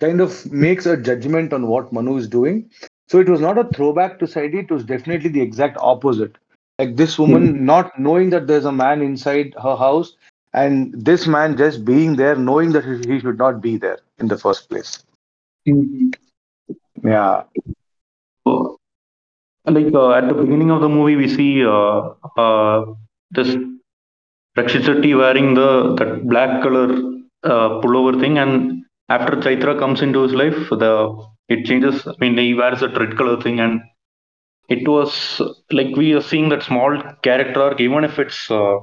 kind 0.00 0.20
of 0.20 0.50
makes 0.52 0.86
a 0.86 0.96
judgment 0.96 1.52
on 1.52 1.66
what 1.68 1.92
Manu 1.92 2.16
is 2.16 2.28
doing. 2.28 2.70
So 3.08 3.20
it 3.20 3.28
was 3.28 3.40
not 3.40 3.58
a 3.58 3.64
throwback 3.64 4.18
to 4.18 4.26
side 4.26 4.54
A, 4.54 4.58
it 4.58 4.70
was 4.70 4.84
definitely 4.84 5.30
the 5.30 5.40
exact 5.40 5.76
opposite. 5.80 6.36
Like 6.78 6.96
this 6.96 7.18
woman 7.18 7.64
not 7.64 7.98
knowing 7.98 8.30
that 8.30 8.46
there's 8.46 8.64
a 8.64 8.72
man 8.72 9.02
inside 9.02 9.54
her 9.62 9.76
house, 9.76 10.16
and 10.52 10.92
this 10.94 11.26
man 11.26 11.56
just 11.56 11.84
being 11.84 12.16
there, 12.16 12.34
knowing 12.36 12.72
that 12.72 12.84
he 12.84 13.20
should 13.20 13.38
not 13.38 13.60
be 13.60 13.76
there 13.76 13.98
in 14.18 14.28
the 14.28 14.38
first 14.38 14.68
place. 14.68 15.04
Mhm. 15.68 16.12
Yeah. 17.02 17.44
So, 18.46 18.78
like 19.66 19.94
uh, 19.94 20.12
at 20.12 20.28
the 20.28 20.34
beginning 20.34 20.70
of 20.70 20.80
the 20.80 20.88
movie, 20.88 21.16
we 21.16 21.28
see 21.28 21.64
uh, 21.64 22.10
uh, 22.36 22.84
this 23.30 23.56
Rakshit 24.56 25.16
wearing 25.16 25.54
the 25.54 25.94
that 25.96 26.26
black 26.28 26.62
color 26.62 26.86
uh, 27.44 27.68
pullover 27.80 28.18
thing, 28.20 28.38
and 28.38 28.84
after 29.08 29.36
Chaitra 29.36 29.78
comes 29.78 30.02
into 30.02 30.22
his 30.22 30.32
life, 30.32 30.68
the 30.70 30.94
it 31.48 31.64
changes. 31.66 32.06
I 32.06 32.14
mean, 32.20 32.38
he 32.38 32.54
wears 32.54 32.80
that 32.80 32.98
red 32.98 33.16
color 33.16 33.40
thing, 33.40 33.60
and 33.60 33.80
it 34.68 34.86
was 34.88 35.40
like 35.70 35.96
we 35.96 36.12
are 36.14 36.22
seeing 36.22 36.48
that 36.50 36.62
small 36.62 37.00
character 37.22 37.62
arc, 37.62 37.80
even 37.80 38.04
if 38.04 38.18
it's 38.18 38.50
uh, 38.50 38.78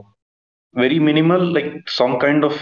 very 0.75 0.99
minimal, 0.99 1.43
like 1.53 1.89
some 1.89 2.19
kind 2.19 2.43
of 2.43 2.59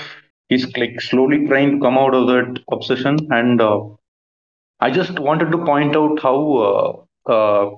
he's 0.49 0.65
like 0.77 1.01
slowly 1.01 1.45
trying 1.47 1.71
to 1.73 1.81
come 1.81 1.97
out 1.97 2.13
of 2.15 2.27
that 2.27 2.59
obsession, 2.71 3.17
and 3.31 3.61
uh, 3.61 3.81
I 4.81 4.91
just 4.91 5.19
wanted 5.19 5.51
to 5.51 5.65
point 5.65 5.95
out 5.95 6.19
how. 6.21 7.05
Uh, 7.27 7.31
uh, 7.31 7.71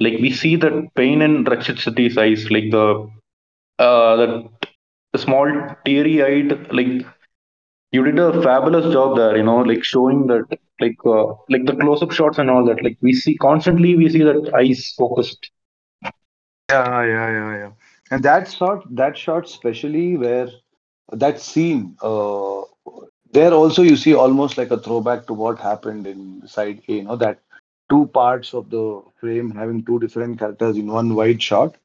like 0.00 0.18
we 0.20 0.30
see 0.32 0.56
that 0.56 0.94
pain 0.96 1.22
in 1.22 1.44
Rakshit 1.44 1.76
Shetty's 1.76 2.16
eyes, 2.18 2.50
like 2.50 2.70
the 2.70 3.08
uh, 3.78 4.16
that 4.16 4.50
small 5.16 5.48
teary 5.84 6.22
eyed 6.22 6.72
like 6.72 7.06
you 7.92 8.04
did 8.04 8.18
a 8.18 8.42
fabulous 8.42 8.92
job 8.92 9.16
there 9.16 9.36
you 9.36 9.42
know 9.42 9.58
like 9.70 9.82
showing 9.84 10.26
that 10.26 10.44
like 10.80 10.98
uh, 11.16 11.26
like 11.54 11.64
the 11.66 11.76
close 11.82 12.02
up 12.02 12.10
shots 12.10 12.38
and 12.38 12.50
all 12.50 12.64
that 12.64 12.82
like 12.82 12.96
we 13.02 13.12
see 13.12 13.36
constantly 13.48 13.94
we 13.96 14.08
see 14.08 14.22
that 14.30 14.50
eyes 14.62 14.92
focused 14.98 15.50
Yeah, 16.58 17.04
yeah, 17.04 17.30
yeah, 17.30 17.56
yeah. 17.58 17.70
And 18.10 18.22
that 18.24 18.50
shot, 18.50 18.84
that 18.96 19.16
shot, 19.16 19.44
especially 19.44 20.16
where 20.16 20.48
that 21.12 21.40
scene, 21.40 21.96
uh, 22.02 22.62
there 23.32 23.52
also 23.52 23.82
you 23.82 23.96
see 23.96 24.14
almost 24.14 24.56
like 24.58 24.70
a 24.70 24.78
throwback 24.78 25.26
to 25.26 25.34
what 25.34 25.58
happened 25.58 26.06
in 26.06 26.46
side 26.46 26.82
A, 26.88 26.92
you 26.94 27.02
know, 27.04 27.16
that 27.16 27.40
two 27.90 28.06
parts 28.14 28.54
of 28.54 28.70
the 28.70 29.02
frame 29.20 29.50
having 29.50 29.84
two 29.84 29.98
different 30.00 30.38
characters 30.38 30.76
in 30.76 30.86
one 30.90 31.14
wide 31.14 31.42
shot. 31.42 31.76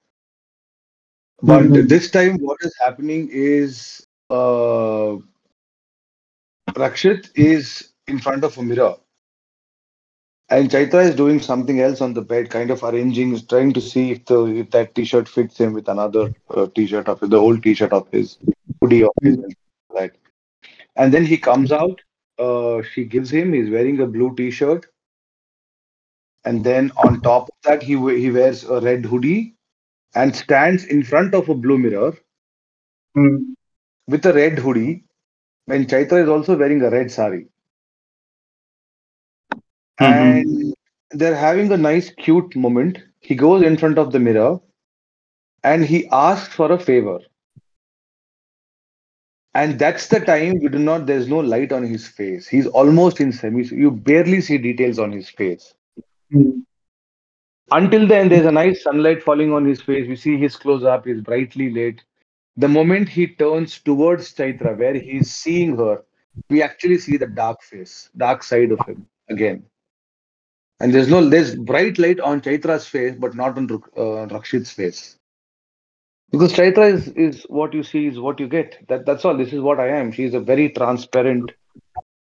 But 1.42 1.74
Mhm. 1.74 1.88
this 1.88 2.10
time, 2.12 2.38
what 2.40 2.58
is 2.62 2.74
happening 2.84 3.30
is 3.32 4.06
uh, 4.30 5.16
Rakshit 6.76 7.32
is 7.36 7.94
in 8.08 8.20
front 8.20 8.44
of 8.44 8.58
a 8.58 8.64
mirror 8.64 8.96
and 10.50 10.70
Chaitra 10.70 11.04
is 11.10 11.16
doing 11.16 11.40
something 11.40 11.80
else 11.82 12.02
on 12.02 12.14
the 12.14 12.22
bed, 12.22 12.50
kind 12.50 12.70
of 12.72 12.84
arranging, 12.84 13.38
trying 13.48 13.74
to 13.74 13.82
see 13.82 14.12
if 14.12 14.26
the 14.26 14.46
if 14.46 14.72
that 14.72 14.94
t-shirt 14.96 15.28
fits 15.28 15.58
him 15.60 15.74
with 15.74 15.88
another 15.88 16.32
uh, 16.50 16.68
t-shirt 16.76 17.08
of 17.08 17.20
his, 17.20 17.30
the 17.30 17.38
old 17.38 17.64
t-shirt 17.64 17.94
of 17.94 18.08
his, 18.12 18.38
hoodie 18.82 19.04
of 19.04 19.12
his, 19.22 19.36
and 19.38 19.56
like. 19.94 20.20
And 20.96 21.14
then 21.14 21.26
he 21.26 21.38
comes 21.38 21.72
out. 21.72 22.02
Uh, 22.40 22.82
she 22.84 23.06
gives 23.06 23.32
him. 23.32 23.54
He's 23.54 23.70
wearing 23.70 24.00
a 24.02 24.08
blue 24.08 24.36
t-shirt, 24.36 24.86
and 26.46 26.64
then 26.64 26.92
on 26.98 27.22
top 27.22 27.44
of 27.50 27.56
that, 27.64 27.84
he 27.84 27.94
he 28.20 28.32
wears 28.32 28.64
a 28.64 28.80
red 28.80 29.06
hoodie 29.06 29.56
and 30.16 30.36
stands 30.36 30.86
in 30.86 31.04
front 31.04 31.34
of 31.34 31.50
a 31.50 31.56
blue 31.56 31.78
mirror 31.78 32.14
Mm. 33.18 33.56
with 34.08 34.26
a 34.26 34.34
red 34.34 34.60
hoodie. 34.60 35.04
And 35.68 35.88
Chaitra 35.88 36.24
is 36.24 36.30
also 36.30 36.58
wearing 36.58 36.82
a 36.82 36.90
red 36.90 37.12
sari, 37.12 37.48
Mhm. 40.00 40.14
and 40.14 40.74
they're 41.12 41.36
having 41.36 41.72
a 41.72 41.78
nice, 41.78 42.10
cute 42.12 42.56
moment. 42.56 43.00
He 43.20 43.36
goes 43.36 43.64
in 43.64 43.78
front 43.78 43.98
of 43.98 44.12
the 44.12 44.20
mirror 44.20 44.60
and 45.64 45.86
he 45.86 46.08
asks 46.12 46.54
for 46.54 46.72
a 46.72 46.80
favor. 46.80 47.20
And 49.54 49.80
that's 49.80 50.08
the 50.08 50.20
time 50.20 50.58
you 50.62 50.70
do 50.70 50.78
not, 50.78 51.06
there's 51.06 51.28
no 51.30 51.40
light 51.40 51.72
on 51.72 51.84
his 51.84 52.08
face. 52.08 52.48
He's 52.48 52.68
almost 52.68 53.20
in 53.20 53.32
semi, 53.32 53.64
you 53.64 53.90
barely 53.92 54.42
see 54.42 54.58
details 54.58 55.00
on 55.00 55.12
his 55.12 55.30
face. 55.30 55.74
Mm. 56.32 56.64
Until 57.72 58.08
then, 58.08 58.30
there's 58.30 58.46
a 58.46 58.52
nice 58.52 58.84
sunlight 58.84 59.24
falling 59.24 59.54
on 59.54 59.66
his 59.66 59.82
face. 59.82 60.08
We 60.08 60.16
see 60.16 60.38
his 60.38 60.56
close 60.56 60.84
up, 60.84 61.06
he's 61.08 61.22
brightly 61.22 61.70
lit. 61.72 62.04
The 62.58 62.68
moment 62.68 63.10
he 63.10 63.28
turns 63.28 63.80
towards 63.80 64.34
Chaitra, 64.34 64.78
where 64.78 64.94
he's 64.94 65.32
seeing 65.32 65.78
her, 65.78 66.04
we 66.50 66.62
actually 66.62 66.98
see 66.98 67.18
the 67.18 67.28
dark 67.28 67.62
face, 67.62 68.10
dark 68.16 68.44
side 68.44 68.72
of 68.72 68.80
him 68.86 69.08
again. 69.30 69.64
And 70.80 70.94
there's 70.94 71.10
no, 71.10 71.28
there's 71.28 71.56
bright 71.56 71.98
light 71.98 72.20
on 72.20 72.42
Chaitra's 72.42 72.88
face, 72.88 73.16
but 73.18 73.36
not 73.36 73.58
on 73.58 73.66
uh, 73.72 74.28
Rakshit's 74.28 74.72
face. 74.72 75.18
Because 76.32 76.54
Chaitra 76.54 76.92
is, 76.94 77.08
is 77.10 77.44
what 77.44 77.74
you 77.74 77.84
see, 77.84 78.08
is 78.08 78.20
what 78.20 78.40
you 78.40 78.48
get. 78.48 78.86
That 78.88 79.06
that's 79.06 79.24
all. 79.24 79.38
This 79.38 79.54
is 79.54 79.62
what 79.62 79.80
I 79.80 79.88
am. 79.88 80.12
She's 80.12 80.34
a 80.34 80.40
very 80.40 80.70
transparent 80.70 81.52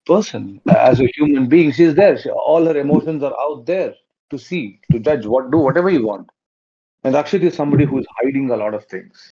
person 0.06 0.62
uh, 0.70 0.74
as 0.78 1.00
a 1.00 1.08
human 1.16 1.48
being. 1.48 1.72
She's 1.72 1.96
there. 1.96 2.18
She, 2.18 2.30
all 2.30 2.66
her 2.66 2.78
emotions 2.78 3.24
are 3.24 3.36
out 3.40 3.66
there 3.66 3.96
to 4.30 4.38
see, 4.38 4.80
to 4.92 5.00
judge, 5.00 5.26
what 5.26 5.52
do 5.52 5.58
whatever 5.58 5.90
you 5.90 6.06
want. 6.06 6.30
And 7.04 7.16
Rakshit 7.16 7.42
is 7.42 7.56
somebody 7.56 7.86
who's 7.86 8.06
hiding 8.22 8.50
a 8.52 8.58
lot 8.58 8.74
of 8.74 8.86
things. 8.86 9.32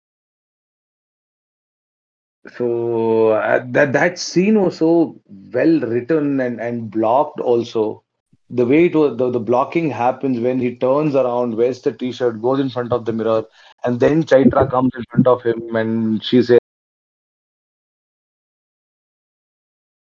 So 2.49 3.29
uh, 3.29 3.63
that 3.69 3.93
that 3.93 4.17
scene 4.19 4.59
was 4.61 4.77
so 4.77 5.21
well 5.53 5.79
written 5.81 6.39
and 6.39 6.59
and 6.59 6.89
blocked 6.89 7.39
also. 7.39 8.03
The 8.49 8.65
way 8.65 8.85
it 8.85 8.95
was, 8.95 9.17
the, 9.17 9.29
the 9.31 9.39
blocking 9.39 9.89
happens 9.89 10.39
when 10.39 10.59
he 10.59 10.75
turns 10.75 11.15
around, 11.15 11.55
wears 11.55 11.81
the 11.81 11.93
t-shirt, 11.93 12.41
goes 12.41 12.59
in 12.59 12.69
front 12.69 12.91
of 12.91 13.05
the 13.05 13.13
mirror, 13.13 13.45
and 13.85 13.99
then 13.99 14.23
Chaitra 14.23 14.69
comes 14.69 14.91
in 14.95 15.03
front 15.09 15.27
of 15.27 15.41
him 15.43 15.75
and 15.75 16.21
she 16.23 16.41
says, 16.43 16.59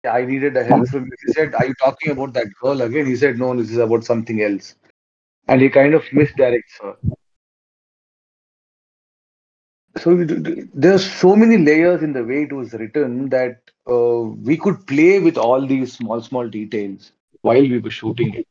I 0.10 0.24
needed 0.26 0.56
a 0.58 0.64
help 0.64 0.88
from 0.88 1.06
you. 1.06 1.12
He 1.26 1.34
said, 1.34 1.54
Are 1.56 1.66
you 1.66 1.74
talking 1.76 2.12
about 2.12 2.34
that 2.34 2.48
girl 2.62 2.82
again? 2.82 3.06
He 3.06 3.16
said, 3.18 3.38
No, 3.38 3.56
this 3.56 3.70
is 3.72 3.78
about 3.78 4.06
something 4.06 4.42
else. 4.42 4.76
And 5.48 5.62
he 5.62 5.70
kind 5.70 5.94
of 5.94 6.04
misdirects 6.06 6.82
her. 6.82 6.96
So 9.98 10.16
there's 10.74 11.06
so 11.12 11.36
many 11.36 11.58
layers 11.58 12.02
in 12.04 12.14
the 12.14 12.24
way 12.24 12.44
it 12.44 12.54
was 12.54 12.74
written 12.74 13.30
that 13.30 13.62
uh, 13.90 14.22
we 14.48 14.58
could 14.58 14.86
play 14.88 15.20
with 15.20 15.38
all 15.38 15.66
these 15.66 15.94
small, 15.94 16.22
small 16.22 16.48
details 16.50 17.12
while 17.42 17.62
we 17.62 17.80
were 17.80 17.90
shooting 17.92 18.34
it. 18.34 18.48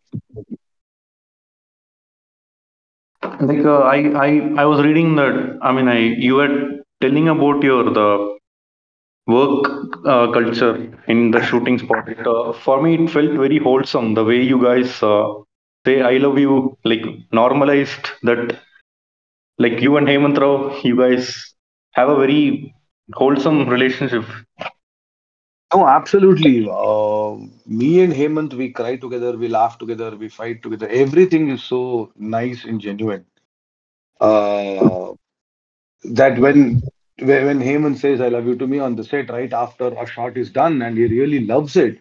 Like 3.40 3.64
uh, 3.64 3.80
I, 3.80 3.96
I, 4.26 4.28
I 4.62 4.64
was 4.66 4.82
reading 4.84 5.14
that. 5.16 5.58
I 5.62 5.72
mean, 5.72 5.88
I 5.88 5.98
you 6.26 6.34
were 6.36 6.52
telling 7.00 7.28
about 7.28 7.62
your 7.62 7.84
the 7.98 8.36
work 9.26 9.64
uh, 10.06 10.30
culture 10.32 10.74
in 11.08 11.30
the 11.30 11.42
shooting 11.42 11.78
spot. 11.78 12.08
Uh, 12.26 12.52
for 12.52 12.82
me, 12.82 12.94
it 12.94 13.10
felt 13.10 13.32
very 13.32 13.58
wholesome. 13.58 14.14
The 14.14 14.24
way 14.24 14.40
you 14.42 14.62
guys 14.62 15.02
uh, 15.02 15.26
say 15.86 16.00
"I 16.02 16.16
love 16.18 16.38
you," 16.38 16.76
like 16.84 17.04
normalized 17.32 18.10
that. 18.22 18.56
Like 19.58 19.80
you 19.80 19.96
and 19.96 20.06
Hemant 20.06 20.38
Rao, 20.38 20.80
you 20.82 20.96
guys 20.96 21.54
have 21.92 22.08
a 22.08 22.16
very 22.16 22.74
wholesome 23.14 23.68
relationship. 23.68 24.24
No, 25.74 25.86
absolutely. 25.86 26.68
Uh, 26.70 27.36
me 27.66 28.00
and 28.00 28.12
Hemant, 28.12 28.54
we 28.54 28.70
cry 28.70 28.96
together, 28.96 29.36
we 29.36 29.48
laugh 29.48 29.78
together, 29.78 30.14
we 30.16 30.28
fight 30.28 30.62
together. 30.62 30.88
Everything 30.88 31.50
is 31.50 31.62
so 31.62 32.12
nice 32.16 32.64
and 32.64 32.80
genuine. 32.80 33.26
Uh, 34.20 35.12
that 36.04 36.38
when 36.38 36.82
when 37.18 37.46
when 37.46 37.60
Hemant 37.60 37.98
says 37.98 38.20
"I 38.20 38.28
love 38.28 38.46
you" 38.46 38.56
to 38.56 38.66
me 38.66 38.78
on 38.78 38.96
the 38.96 39.04
set, 39.04 39.30
right 39.30 39.52
after 39.52 39.88
a 39.88 40.06
shot 40.06 40.36
is 40.36 40.50
done, 40.50 40.82
and 40.82 40.96
he 40.96 41.06
really 41.06 41.40
loves 41.46 41.76
it, 41.76 42.00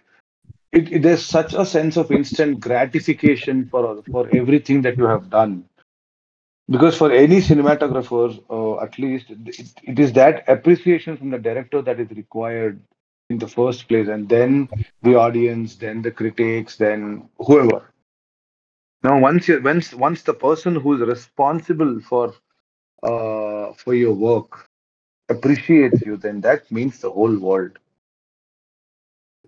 it, 0.72 0.92
it 0.92 1.02
there's 1.04 1.26
such 1.26 1.54
a 1.54 1.66
sense 1.66 1.98
of 1.98 2.12
instant 2.12 2.60
gratification 2.60 3.68
for 3.70 4.04
for 4.12 4.30
everything 4.36 4.82
that 4.84 4.98
you 4.98 5.06
have 5.06 5.30
done. 5.30 5.66
Because 6.68 6.98
for 6.98 7.12
any 7.12 7.42
cinematographer, 7.42 8.42
uh, 8.50 8.82
at 8.84 8.98
least, 8.98 9.30
it, 9.30 9.74
it 9.84 10.00
is 10.00 10.14
that 10.14 10.44
appreciation 10.48 11.16
from 11.16 11.30
the 11.30 11.38
director 11.38 11.82
that 11.84 12.00
is 12.00 12.10
required 12.10 12.82
in 13.30 13.38
the 13.38 13.48
first 13.48 13.88
place, 13.88 14.08
and 14.08 14.28
then 14.30 14.70
the 15.04 15.16
audience, 15.16 15.76
then 15.76 16.02
the 16.02 16.12
critics, 16.12 16.78
then 16.78 17.30
whoever. 17.38 17.92
Now, 19.04 19.20
once 19.20 19.48
you 19.48 19.62
once 19.62 19.94
once 19.94 20.24
the 20.24 20.34
person 20.34 20.76
who 20.76 20.96
is 20.96 21.02
responsible 21.08 22.00
for 22.02 22.34
uh, 23.04 23.74
for 23.74 23.94
your 23.94 24.14
work 24.14 24.68
appreciates 25.30 26.02
you, 26.02 26.18
then 26.18 26.42
that 26.42 26.72
means 26.72 27.00
the 27.00 27.12
whole 27.12 27.38
world. 27.38 27.78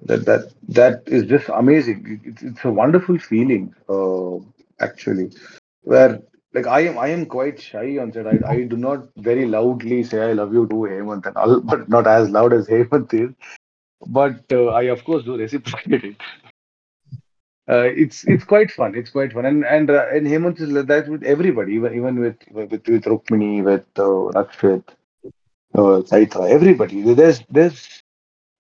That 0.04 0.26
that 0.26 0.54
that 0.70 1.04
is 1.08 1.26
just 1.26 1.50
amazing. 1.50 2.22
It, 2.24 2.44
it's 2.44 2.64
a 2.66 2.72
wonderful 2.72 3.18
feeling, 3.18 3.74
uh, 3.90 4.38
actually. 4.80 5.32
Where 5.82 6.22
like 6.54 6.68
I 6.68 6.82
am 6.82 6.98
I 6.98 7.08
am 7.10 7.26
quite 7.26 7.60
shy 7.62 7.98
on 7.98 8.12
set. 8.12 8.28
I, 8.28 8.40
I 8.48 8.64
do 8.64 8.78
not 8.78 9.08
very 9.18 9.46
loudly 9.46 10.04
say 10.04 10.22
I 10.30 10.34
love 10.34 10.54
you 10.54 10.68
to 10.68 10.76
Hemant 10.76 11.26
and 11.26 11.38
all, 11.38 11.60
but 11.72 11.90
not 11.90 12.08
as 12.08 12.30
loud 12.30 12.54
as 12.54 12.68
Hemant 12.68 13.14
is. 13.14 13.32
But 14.08 14.44
uh, 14.52 14.68
I 14.68 14.84
of 14.84 15.04
course 15.04 15.24
do 15.24 15.38
reciprocate 15.38 16.04
it. 16.04 16.16
Uh, 17.70 17.90
it's 18.04 18.24
it's 18.26 18.46
quite 18.46 18.72
fun. 18.72 18.96
It's 18.96 19.10
quite 19.10 19.34
fun, 19.34 19.46
and 19.46 19.66
and 19.66 19.90
uh, 19.90 20.06
and 20.14 20.26
Hemant 20.26 20.62
is 20.62 20.70
like 20.70 20.88
that 20.88 21.10
with 21.10 21.24
everybody, 21.24 21.74
even 21.74 21.94
even 21.96 22.20
with 22.20 22.38
with 22.52 22.72
with 22.72 23.04
Rukmini, 23.04 23.62
with 23.64 23.86
uh, 23.98 24.32
Rakshit, 24.38 24.84
uh, 25.76 26.00
Chaitra, 26.10 26.50
everybody. 26.50 27.02
There's 27.14 27.44
there's 27.50 28.02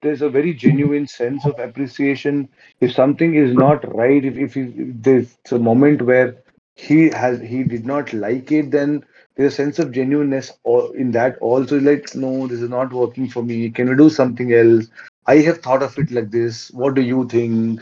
there's 0.01 0.21
a 0.21 0.29
very 0.29 0.53
genuine 0.53 1.07
sense 1.07 1.45
of 1.45 1.57
appreciation. 1.57 2.49
If 2.81 2.91
something 2.91 3.35
is 3.35 3.53
not 3.53 3.95
right, 3.95 4.25
if 4.25 4.37
if, 4.37 4.57
if 4.57 4.67
there's 5.01 5.37
a 5.51 5.57
moment 5.57 6.01
where 6.01 6.43
he 6.77 7.09
has 7.09 7.41
he 7.41 7.63
did 7.63 7.85
not 7.85 8.13
like 8.13 8.51
it, 8.51 8.71
then 8.71 9.03
there's 9.35 9.53
a 9.53 9.55
sense 9.57 9.79
of 9.79 9.91
genuineness 9.91 10.51
or 10.63 10.95
in 10.97 11.11
that 11.11 11.37
also. 11.39 11.79
Like 11.79 12.15
no, 12.15 12.47
this 12.47 12.61
is 12.61 12.69
not 12.69 12.93
working 12.93 13.29
for 13.29 13.43
me. 13.43 13.69
Can 13.71 13.89
we 13.89 13.95
do 13.95 14.09
something 14.09 14.53
else? 14.53 14.87
I 15.27 15.37
have 15.39 15.59
thought 15.59 15.83
of 15.83 15.97
it 15.99 16.11
like 16.11 16.31
this. 16.31 16.71
What 16.71 16.95
do 16.95 17.01
you 17.01 17.27
think? 17.27 17.81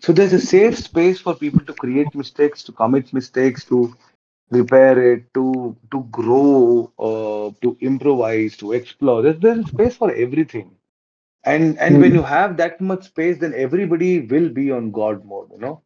So 0.00 0.12
there's 0.12 0.32
a 0.34 0.40
safe 0.40 0.78
space 0.78 1.20
for 1.20 1.34
people 1.34 1.60
to 1.66 1.74
create 1.74 2.14
mistakes, 2.14 2.62
to 2.64 2.72
commit 2.72 3.12
mistakes, 3.12 3.64
to 3.66 3.94
repair 4.50 5.12
it, 5.14 5.34
to 5.34 5.76
to 5.92 6.02
grow, 6.10 6.92
uh, 6.98 7.50
to 7.62 7.76
improvise, 7.80 8.56
to 8.58 8.72
explore. 8.72 9.22
There's, 9.22 9.40
there's 9.40 9.58
a 9.60 9.68
space 9.68 9.96
for 9.96 10.12
everything. 10.12 10.76
And 11.44 11.78
and 11.78 12.00
when 12.00 12.14
you 12.14 12.22
have 12.22 12.56
that 12.58 12.80
much 12.80 13.04
space, 13.06 13.38
then 13.38 13.54
everybody 13.54 14.20
will 14.20 14.48
be 14.50 14.70
on 14.72 14.90
God 14.92 15.24
mode, 15.24 15.50
you 15.52 15.58
know. 15.58 15.82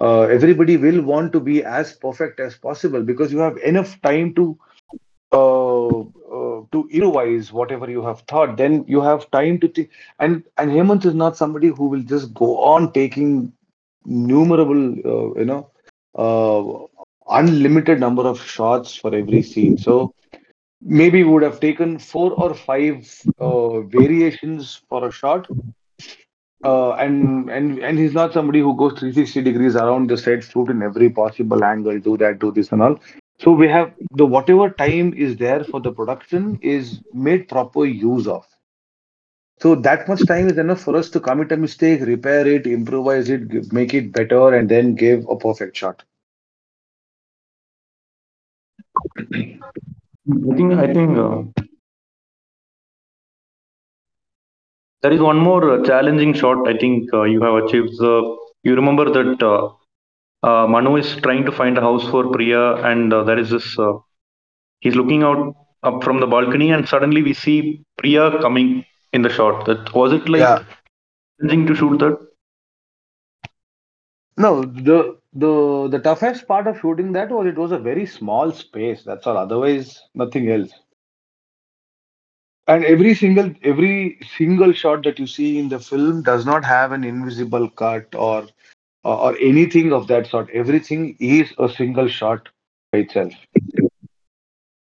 Uh, 0.00 0.22
everybody 0.22 0.76
will 0.76 1.02
want 1.02 1.32
to 1.32 1.40
be 1.40 1.64
as 1.64 1.92
perfect 1.92 2.40
as 2.40 2.56
possible 2.56 3.02
because 3.02 3.32
you 3.32 3.38
have 3.38 3.56
enough 3.58 4.00
time 4.02 4.34
to 4.34 4.56
uh, 5.32 6.00
uh, 6.00 6.62
to 6.72 6.88
improvise 6.90 7.52
whatever 7.52 7.90
you 7.90 8.02
have 8.02 8.20
thought. 8.22 8.56
Then 8.56 8.84
you 8.88 9.00
have 9.00 9.30
time 9.30 9.58
to 9.60 9.68
think. 9.68 9.90
And 10.18 10.44
and 10.56 10.70
Hemant 10.70 11.04
is 11.04 11.14
not 11.14 11.36
somebody 11.36 11.68
who 11.68 11.86
will 11.86 12.02
just 12.02 12.32
go 12.34 12.58
on 12.62 12.92
taking 12.92 13.52
numerable, 14.04 14.92
uh, 15.04 15.38
you 15.38 15.44
know, 15.44 15.70
uh, 16.14 16.86
unlimited 17.28 18.00
number 18.00 18.22
of 18.22 18.40
shots 18.40 18.94
for 18.94 19.14
every 19.14 19.42
scene. 19.42 19.76
So 19.76 20.14
maybe 20.80 21.24
would 21.24 21.42
have 21.42 21.60
taken 21.60 21.98
four 21.98 22.32
or 22.32 22.54
five 22.54 23.10
uh, 23.38 23.80
variations 23.80 24.80
for 24.88 25.08
a 25.08 25.12
shot. 25.12 25.48
Uh, 26.64 26.92
and 26.94 27.48
and 27.50 27.78
and 27.78 27.98
he's 27.98 28.12
not 28.12 28.32
somebody 28.32 28.58
who 28.60 28.76
goes 28.76 28.98
360 28.98 29.42
degrees 29.42 29.76
around 29.76 30.10
the 30.10 30.18
set, 30.18 30.42
shoot 30.42 30.70
in 30.70 30.82
every 30.82 31.08
possible 31.08 31.62
angle, 31.64 31.98
do 32.00 32.16
that, 32.16 32.40
do 32.40 32.50
this, 32.50 32.72
and 32.72 32.82
all. 32.82 32.98
So 33.38 33.52
we 33.52 33.68
have 33.68 33.94
the 34.10 34.26
whatever 34.26 34.68
time 34.70 35.14
is 35.14 35.36
there 35.36 35.62
for 35.62 35.80
the 35.80 35.92
production 35.92 36.58
is 36.60 37.00
made 37.12 37.48
proper 37.48 37.84
use 37.86 38.26
of. 38.26 38.44
So 39.60 39.76
that 39.76 40.08
much 40.08 40.26
time 40.26 40.48
is 40.48 40.58
enough 40.58 40.80
for 40.80 40.96
us 40.96 41.10
to 41.10 41.20
commit 41.20 41.52
a 41.52 41.56
mistake, 41.56 42.00
repair 42.00 42.44
it, 42.46 42.66
improvise 42.66 43.28
it, 43.28 43.72
make 43.72 43.94
it 43.94 44.10
better, 44.12 44.52
and 44.54 44.68
then 44.68 44.96
give 44.96 45.28
a 45.28 45.36
perfect 45.36 45.76
shot. 45.76 46.02
I 50.30 50.54
think 50.56 50.72
I 50.74 50.86
think 50.92 51.16
uh, 51.18 51.42
there 55.02 55.12
is 55.12 55.20
one 55.20 55.38
more 55.38 55.62
uh, 55.72 55.84
challenging 55.84 56.32
shot. 56.34 56.66
I 56.68 56.76
think 56.76 57.12
uh, 57.12 57.22
you 57.22 57.40
have 57.42 57.54
achieved. 57.64 57.92
The, 57.98 58.36
you 58.62 58.74
remember 58.74 59.04
that 59.10 59.42
uh, 59.42 59.68
uh, 60.46 60.66
Manu 60.66 60.96
is 60.96 61.16
trying 61.16 61.44
to 61.46 61.52
find 61.52 61.76
a 61.78 61.80
house 61.80 62.08
for 62.08 62.30
Priya, 62.32 62.74
and 62.90 63.12
uh, 63.12 63.24
there 63.24 63.38
is 63.38 63.50
this. 63.50 63.78
Uh, 63.78 63.94
he's 64.80 64.94
looking 64.96 65.22
out 65.22 65.54
up 65.82 66.02
from 66.04 66.20
the 66.20 66.26
balcony, 66.26 66.70
and 66.70 66.88
suddenly 66.88 67.22
we 67.22 67.34
see 67.34 67.84
Priya 67.98 68.38
coming 68.40 68.84
in 69.12 69.22
the 69.22 69.30
shot. 69.30 69.66
That 69.66 69.92
was 69.94 70.12
it 70.12 70.28
like 70.28 70.40
Yeah. 70.40 70.64
challenging 71.40 71.66
to 71.66 71.74
shoot 71.74 71.98
that. 72.00 72.18
No, 74.38 74.62
the 74.62 75.18
the 75.34 75.88
the 75.90 75.98
toughest 75.98 76.46
part 76.48 76.66
of 76.66 76.78
shooting 76.80 77.12
that 77.12 77.30
was 77.30 77.46
it 77.46 77.58
was 77.58 77.72
a 77.72 77.78
very 77.78 78.06
small 78.06 78.50
space. 78.52 79.04
That's 79.04 79.26
all. 79.26 79.36
Otherwise, 79.36 80.00
nothing 80.14 80.50
else. 80.50 80.72
And 82.68 82.84
every 82.84 83.14
single 83.14 83.50
every 83.62 84.18
single 84.36 84.72
shot 84.72 85.02
that 85.04 85.18
you 85.18 85.26
see 85.26 85.58
in 85.58 85.70
the 85.70 85.78
film 85.80 86.22
does 86.22 86.44
not 86.44 86.64
have 86.64 86.92
an 86.92 87.02
invisible 87.02 87.70
cut 87.70 88.14
or 88.14 88.46
or, 89.04 89.36
anything 89.38 89.92
of 89.92 90.06
that 90.08 90.26
sort. 90.26 90.50
Everything 90.50 91.16
is 91.18 91.52
a 91.58 91.68
single 91.68 92.08
shot 92.08 92.48
by 92.92 92.98
itself. 92.98 93.32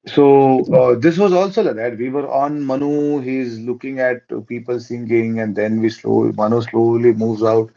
So 0.06 0.64
uh, 0.72 0.98
this 0.98 1.18
was 1.18 1.32
also 1.32 1.62
like 1.62 1.76
that. 1.76 1.98
We 1.98 2.08
were 2.08 2.30
on 2.30 2.62
Manu. 2.62 3.20
He's 3.20 3.58
looking 3.58 3.98
at 3.98 4.22
people 4.46 4.78
singing, 4.78 5.40
and 5.40 5.56
then 5.56 5.80
we 5.80 5.90
slow 5.90 6.30
Manu 6.36 6.62
slowly 6.62 7.12
moves 7.12 7.42
out. 7.42 7.70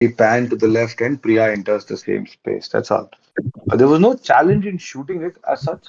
We 0.00 0.12
pan 0.12 0.48
to 0.50 0.56
the 0.56 0.68
left, 0.68 1.00
and 1.00 1.20
Priya 1.20 1.50
enters 1.50 1.84
the 1.84 1.96
same 1.96 2.26
space. 2.26 2.68
That's 2.68 2.92
all. 2.92 3.10
There 3.66 3.88
was 3.88 4.00
no 4.00 4.14
challenge 4.14 4.66
in 4.66 4.78
shooting 4.78 5.22
it 5.22 5.36
as 5.50 5.62
such. 5.62 5.86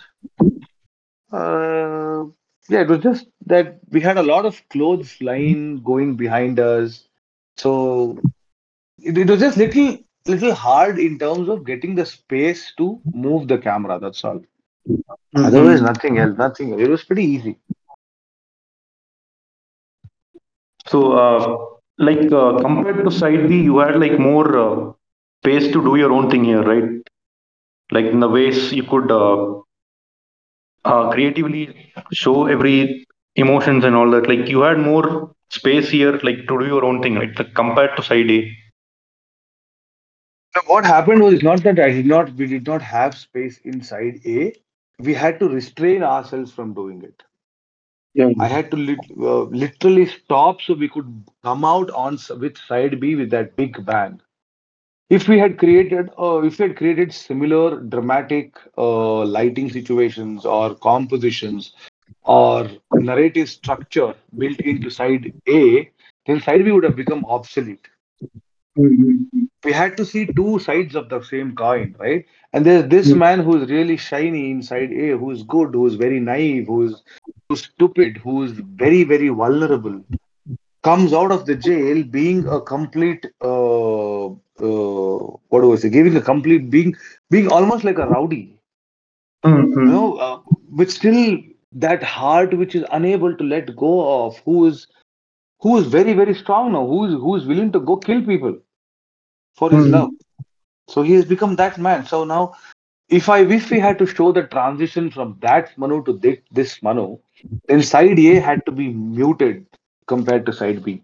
Uh, 1.32 2.26
yeah, 2.70 2.82
it 2.82 2.88
was 2.88 3.00
just 3.00 3.28
that 3.48 3.80
we 3.90 4.00
had 4.00 4.18
a 4.18 4.24
lot 4.24 4.46
of 4.46 4.62
clothes 4.70 5.20
line 5.22 5.82
going 5.84 6.16
behind 6.16 6.60
us, 6.60 7.08
so 7.58 8.20
it, 9.00 9.18
it 9.18 9.28
was 9.28 9.40
just 9.40 9.58
little 9.58 9.98
little 10.28 10.54
hard 10.54 11.00
in 11.00 11.18
terms 11.18 11.50
of 11.50 11.66
getting 11.66 11.96
the 11.96 12.06
space 12.06 12.74
to 12.78 13.02
move 13.14 13.48
the 13.48 13.58
camera. 13.58 14.00
That's 14.00 14.24
all. 14.24 14.42
Otherwise, 15.36 15.82
nothing 15.82 16.20
else. 16.20 16.38
Nothing. 16.38 16.74
else. 16.74 16.82
It 16.82 16.90
was 16.90 17.04
pretty 17.04 17.24
easy. 17.24 17.58
So, 20.88 21.14
uh, 21.14 21.66
like 21.98 22.32
uh, 22.32 22.60
compared 22.60 23.04
to 23.04 23.12
side 23.12 23.48
B, 23.48 23.62
you 23.62 23.80
had 23.80 24.00
like 24.00 24.20
more 24.20 24.58
uh, 24.58 24.94
space 25.42 25.72
to 25.74 25.84
do 25.84 25.96
your 25.96 26.12
own 26.12 26.30
thing 26.30 26.44
here, 26.44 26.64
right? 26.64 27.02
Like 27.92 28.06
in 28.06 28.20
the 28.20 28.30
ways 28.30 28.72
you 28.72 28.84
could 28.84 29.12
uh, 30.86 31.10
creatively 31.12 31.92
show 32.12 32.48
every 32.48 33.06
emotions 33.36 33.84
and 33.84 33.96
all 33.96 34.10
that. 34.12 34.28
Like 34.28 34.48
you 34.48 34.62
had 34.62 34.80
more 34.80 35.34
space 35.50 35.90
here, 35.90 36.14
like 36.24 36.48
to 36.48 36.60
do 36.60 36.66
your 36.66 36.86
own 36.86 37.02
thing, 37.02 37.16
right? 37.16 37.38
Like, 37.38 37.54
compared 37.54 37.96
to 37.98 38.04
side 38.04 38.30
A. 38.30 38.52
So 40.56 40.62
what 40.68 40.86
happened 40.86 41.22
was 41.24 41.42
not 41.44 41.64
that 41.64 41.80
I 41.80 41.90
did 41.92 42.06
not. 42.06 42.34
We 42.34 42.46
did 42.48 42.66
not 42.68 42.82
have 42.82 43.16
space 43.16 43.60
inside 43.60 44.22
A. 44.26 44.54
We 45.00 45.14
had 45.14 45.40
to 45.40 45.50
restrain 45.50 46.04
ourselves 46.04 46.52
from 46.52 46.74
doing 46.74 47.04
it. 47.04 47.24
Yeah. 48.14 48.30
I 48.40 48.48
had 48.48 48.72
to 48.72 48.78
lit- 48.78 49.12
uh, 49.18 49.44
literally 49.44 50.06
stop 50.06 50.62
so 50.62 50.74
we 50.74 50.90
could 50.90 51.26
come 51.44 51.64
out 51.66 51.90
on 51.92 52.16
s- 52.16 52.30
with 52.30 52.58
side 52.58 53.00
B 53.00 53.16
with 53.16 53.30
that 53.32 53.56
big 53.56 53.86
bang. 53.86 54.22
If 55.10 55.28
we 55.28 55.40
had 55.40 55.58
created, 55.58 56.10
uh, 56.20 56.42
if 56.44 56.60
we 56.60 56.68
had 56.68 56.78
created 56.78 57.14
similar 57.14 57.80
dramatic 57.82 58.56
uh, 58.78 59.24
lighting 59.26 59.70
situations 59.70 60.46
or 60.46 60.76
compositions 60.76 61.74
or 62.24 62.70
narrative 62.94 63.50
structure 63.50 64.14
built 64.38 64.60
into 64.60 64.90
side 64.90 65.34
A, 65.48 65.90
then 66.28 66.42
side 66.42 66.64
B 66.64 66.72
would 66.72 66.84
have 66.84 66.96
become 66.96 67.26
obsolete. 67.26 67.88
We 68.76 69.72
had 69.74 69.98
to 69.98 70.06
see 70.06 70.26
two 70.26 70.60
sides 70.60 70.96
of 70.96 71.10
the 71.10 71.22
same 71.22 71.56
coin, 71.56 71.96
right? 72.00 72.26
And 72.54 72.66
there's 72.66 72.88
this 72.90 73.10
man 73.10 73.40
who's 73.40 73.70
really 73.70 73.98
shiny 73.98 74.52
inside 74.52 74.92
A, 74.92 75.18
who's 75.18 75.44
good, 75.44 75.74
who's 75.74 75.96
very 75.96 76.20
naive, 76.20 76.68
who's 76.68 77.04
who's 77.48 77.64
stupid, 77.64 78.18
who's 78.18 78.52
very, 78.52 79.04
very 79.04 79.30
vulnerable, 79.30 80.02
comes 80.84 81.14
out 81.14 81.32
of 81.32 81.46
the 81.46 81.56
jail 81.56 82.04
being 82.04 82.48
a 82.48 82.62
complete 82.62 83.26
uh, 83.42 83.99
uh, 84.62 85.38
what 85.50 85.62
do 85.62 85.74
I 85.74 85.76
say? 85.78 85.90
Giving 85.90 86.16
a 86.16 86.22
complete 86.22 86.70
being 86.70 86.96
being 87.30 87.48
almost 87.48 87.84
like 87.84 87.98
a 87.98 88.08
rowdy, 88.08 88.60
you 89.84 89.92
know, 89.92 90.16
uh, 90.18 90.40
with 90.72 90.92
still 90.92 91.38
that 91.74 92.04
heart 92.04 92.54
which 92.58 92.76
is 92.76 92.86
unable 92.92 93.36
to 93.36 93.44
let 93.44 93.76
go 93.76 94.26
of, 94.26 94.38
who 94.46 94.66
is 94.68 94.88
who 95.62 95.78
is 95.78 95.88
very, 95.88 96.14
very 96.14 96.34
strong 96.34 96.72
now, 96.74 96.86
who 96.86 97.06
is 97.06 97.14
who 97.14 97.36
is 97.36 97.46
willing 97.46 97.72
to 97.72 97.80
go 97.80 97.98
kill 97.98 98.24
people 98.24 98.58
for 99.56 99.72
his 99.72 99.88
Mhm. 99.88 99.90
love. 99.90 100.12
So 100.90 101.02
he 101.04 101.14
has 101.14 101.26
become 101.26 101.56
that 101.58 101.78
man. 101.78 102.06
So 102.06 102.24
now 102.26 102.54
if 103.10 103.30
I 103.30 103.40
if 103.40 103.70
we 103.70 103.80
had 103.80 103.98
to 104.00 104.06
show 104.06 104.32
the 104.32 104.44
transition 104.44 105.10
from 105.12 105.38
that 105.42 105.78
Manu 105.78 106.04
to 106.06 106.14
this, 106.14 106.38
this 106.52 106.82
Manu, 106.84 107.18
then 107.68 107.82
side 107.84 108.20
A 108.20 108.36
had 108.40 108.66
to 108.66 108.72
be 108.72 108.90
muted 108.90 109.66
compared 110.08 110.46
to 110.46 110.54
side 110.54 110.84
B. 110.84 111.02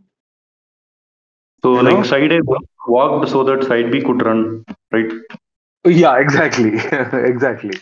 So 1.63 1.71
You 1.71 1.81
like 1.81 2.03
know? 2.03 2.05
side 2.05 2.31
A 2.31 2.39
walked 2.87 3.29
so 3.29 3.43
that 3.43 3.63
side 3.63 3.91
B 3.91 4.01
could 4.01 4.23
run, 4.25 4.63
right? 4.91 5.11
Yeah, 5.85 6.17
exactly, 6.19 6.73
exactly. 7.13 7.73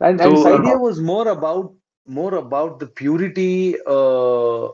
And 0.00 0.20
and 0.20 0.38
So, 0.38 0.38
side 0.38 0.64
uh, 0.64 0.64
A 0.64 0.78
was 0.78 1.00
more 1.00 1.28
about 1.28 1.74
more 2.06 2.34
about 2.34 2.78
the 2.80 2.86
purity 2.86 3.76
uh, 3.86 4.64
uh, 4.66 4.70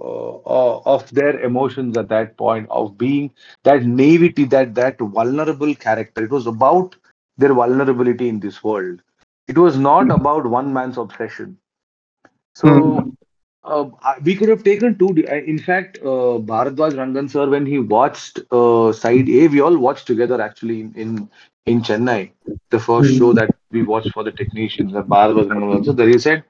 uh, 0.00 0.80
of 0.84 1.08
their 1.10 1.38
emotions 1.40 1.96
at 1.96 2.08
that 2.08 2.36
point 2.36 2.68
of 2.70 2.96
being 2.98 3.30
that 3.64 3.84
naivety, 3.84 4.44
that 4.44 4.74
that 4.74 4.98
vulnerable 4.98 5.74
character. 5.74 6.24
It 6.24 6.30
was 6.30 6.46
about 6.46 6.96
their 7.36 7.54
vulnerability 7.54 8.28
in 8.28 8.40
this 8.40 8.62
world. 8.62 9.02
It 9.48 9.58
was 9.58 9.78
not 9.78 10.10
about 10.10 10.46
one 10.46 10.72
man's 10.72 10.98
obsession. 10.98 11.58
So 12.54 13.10
Mhm. 13.10 13.14
Uh, 13.64 13.86
we 14.24 14.34
could 14.36 14.48
have 14.48 14.62
taken 14.64 14.98
two. 14.98 15.08
uh, 15.30 15.34
In 15.52 15.58
fact, 15.58 15.98
uh, 16.02 16.38
Bharadwaj 16.50 16.92
Rangan 17.00 17.30
sir, 17.30 17.48
when 17.48 17.66
he 17.66 17.78
watched 17.78 18.40
uh, 18.50 18.92
Side 18.92 19.28
A, 19.28 19.48
we 19.48 19.60
all 19.60 19.76
watched 19.78 20.06
together 20.06 20.40
actually 20.40 20.80
in 20.80 20.92
in, 20.94 21.28
in 21.66 21.82
Chennai. 21.82 22.32
The 22.70 22.78
first 22.80 23.10
show 23.14 23.32
that 23.34 23.50
we 23.70 23.82
watched 23.82 24.10
for 24.12 24.24
the 24.24 24.32
technicians, 24.32 24.94
and 24.94 25.04
Bharadwaj 25.08 25.48
Rangan 25.48 25.74
also 25.76 25.92
there. 25.92 26.08
He 26.08 26.18
said, 26.18 26.44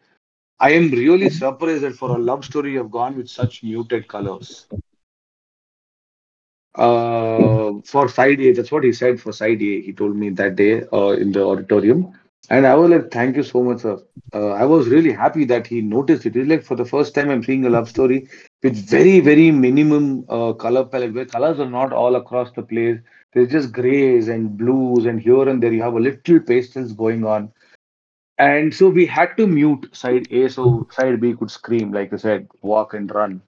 "I 0.60 0.72
am 0.72 0.90
really 0.90 1.30
surprised 1.30 1.82
that 1.82 1.94
for 1.94 2.10
a 2.16 2.18
love 2.18 2.44
story, 2.44 2.72
you 2.72 2.78
have 2.78 2.90
gone 2.90 3.16
with 3.16 3.28
such 3.28 3.62
muted 3.62 4.08
colors." 4.08 4.66
Uh, 6.74 7.72
for 7.84 8.08
Side 8.08 8.40
A, 8.40 8.52
that's 8.52 8.70
what 8.72 8.84
he 8.84 8.92
said 8.92 9.20
for 9.20 9.32
Side 9.32 9.60
A. 9.62 9.80
He 9.80 9.92
told 9.92 10.16
me 10.16 10.30
that 10.30 10.56
day 10.56 10.82
uh, 10.92 11.10
in 11.10 11.32
the 11.32 11.42
auditorium, 11.44 12.12
and 12.50 12.66
I 12.66 12.74
was 12.74 12.90
like, 12.90 13.10
"Thank 13.10 13.36
you 13.36 13.42
so 13.42 13.62
much, 13.62 13.80
sir." 13.80 13.98
uh, 14.34 14.50
I 14.50 14.64
was 14.64 14.88
really 14.88 15.12
happy 15.12 15.44
that 15.46 15.66
he 15.66 15.80
noticed 15.80 16.26
it. 16.26 16.36
It's 16.36 16.48
like 16.48 16.62
for 16.62 16.76
the 16.76 16.84
first 16.84 17.14
time 17.14 17.30
I'm 17.30 17.42
seeing 17.42 17.64
a 17.66 17.70
love 17.70 17.88
story 17.88 18.28
with 18.62 18.76
very, 18.76 19.20
very 19.20 19.50
minimum 19.50 20.24
uh, 20.28 20.52
color 20.54 20.84
palette, 20.84 21.14
where 21.14 21.24
colors 21.26 21.60
are 21.60 21.70
not 21.70 21.92
all 21.92 22.16
across 22.16 22.50
the 22.52 22.62
place. 22.62 22.98
There's 23.32 23.50
just 23.50 23.72
grays 23.72 24.28
and 24.28 24.56
blues, 24.56 25.06
and 25.06 25.20
here 25.20 25.48
and 25.48 25.62
there 25.62 25.72
you 25.72 25.82
have 25.82 25.94
a 25.94 26.00
little 26.00 26.40
pastels 26.40 26.92
going 26.92 27.24
on. 27.24 27.52
And 28.38 28.74
so 28.74 28.88
we 28.88 29.06
had 29.06 29.36
to 29.36 29.46
mute 29.46 29.88
side 29.94 30.26
A 30.30 30.48
so 30.48 30.86
side 30.90 31.20
B 31.20 31.34
could 31.34 31.50
scream, 31.50 31.92
like 31.92 32.12
I 32.12 32.16
said, 32.16 32.48
walk 32.62 32.94
and 32.94 33.12
run. 33.14 33.42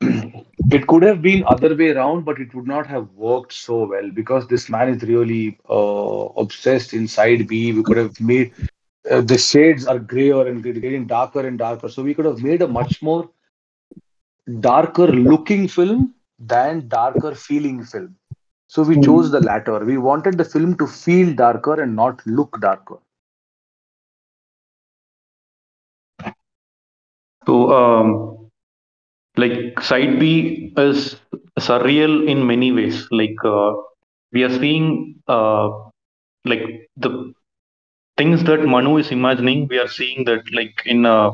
it 0.70 0.86
could 0.86 1.02
have 1.02 1.22
been 1.22 1.44
other 1.46 1.74
way 1.74 1.90
around, 1.90 2.24
but 2.24 2.38
it 2.38 2.54
would 2.54 2.66
not 2.66 2.86
have 2.86 3.08
worked 3.12 3.52
so 3.52 3.86
well 3.86 4.10
because 4.10 4.46
this 4.48 4.68
man 4.68 4.88
is 4.88 5.02
really 5.02 5.58
uh, 5.70 6.26
obsessed 6.36 6.92
inside 6.94 7.46
B. 7.48 7.72
We 7.72 7.82
could 7.82 7.96
have 7.96 8.20
made 8.20 8.52
uh, 9.10 9.20
the 9.20 9.38
shades 9.38 9.86
are 9.86 9.98
grayer 9.98 10.46
and 10.46 10.62
getting 10.62 11.06
darker 11.06 11.46
and 11.46 11.58
darker. 11.58 11.88
So 11.88 12.02
we 12.02 12.14
could 12.14 12.24
have 12.24 12.42
made 12.42 12.62
a 12.62 12.68
much 12.68 13.02
more 13.02 13.30
darker 14.60 15.06
looking 15.06 15.68
film 15.68 16.14
than 16.38 16.88
darker 16.88 17.34
feeling 17.34 17.84
film. 17.84 18.16
So 18.68 18.82
we 18.82 19.00
chose 19.00 19.30
the 19.30 19.40
latter. 19.40 19.84
We 19.84 19.96
wanted 19.98 20.38
the 20.38 20.44
film 20.44 20.76
to 20.78 20.86
feel 20.86 21.34
darker 21.34 21.80
and 21.80 21.94
not 21.94 22.26
look 22.26 22.60
darker. 22.60 22.98
So, 27.46 27.72
um, 27.72 28.45
like 29.36 29.80
side 29.80 30.18
B 30.20 30.72
is 30.76 31.16
surreal 31.58 32.26
in 32.28 32.46
many 32.46 32.72
ways. 32.72 33.06
Like 33.10 33.36
uh, 33.44 33.74
we 34.32 34.44
are 34.44 34.50
seeing 34.58 35.16
uh, 35.28 35.68
like 36.44 36.88
the 36.96 37.32
things 38.16 38.44
that 38.44 38.64
Manu 38.64 38.98
is 38.98 39.10
imagining. 39.10 39.68
We 39.68 39.78
are 39.78 39.88
seeing 39.88 40.24
that 40.26 40.42
like 40.52 40.82
in 40.86 41.06
uh, 41.06 41.32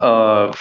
uh, 0.00 0.52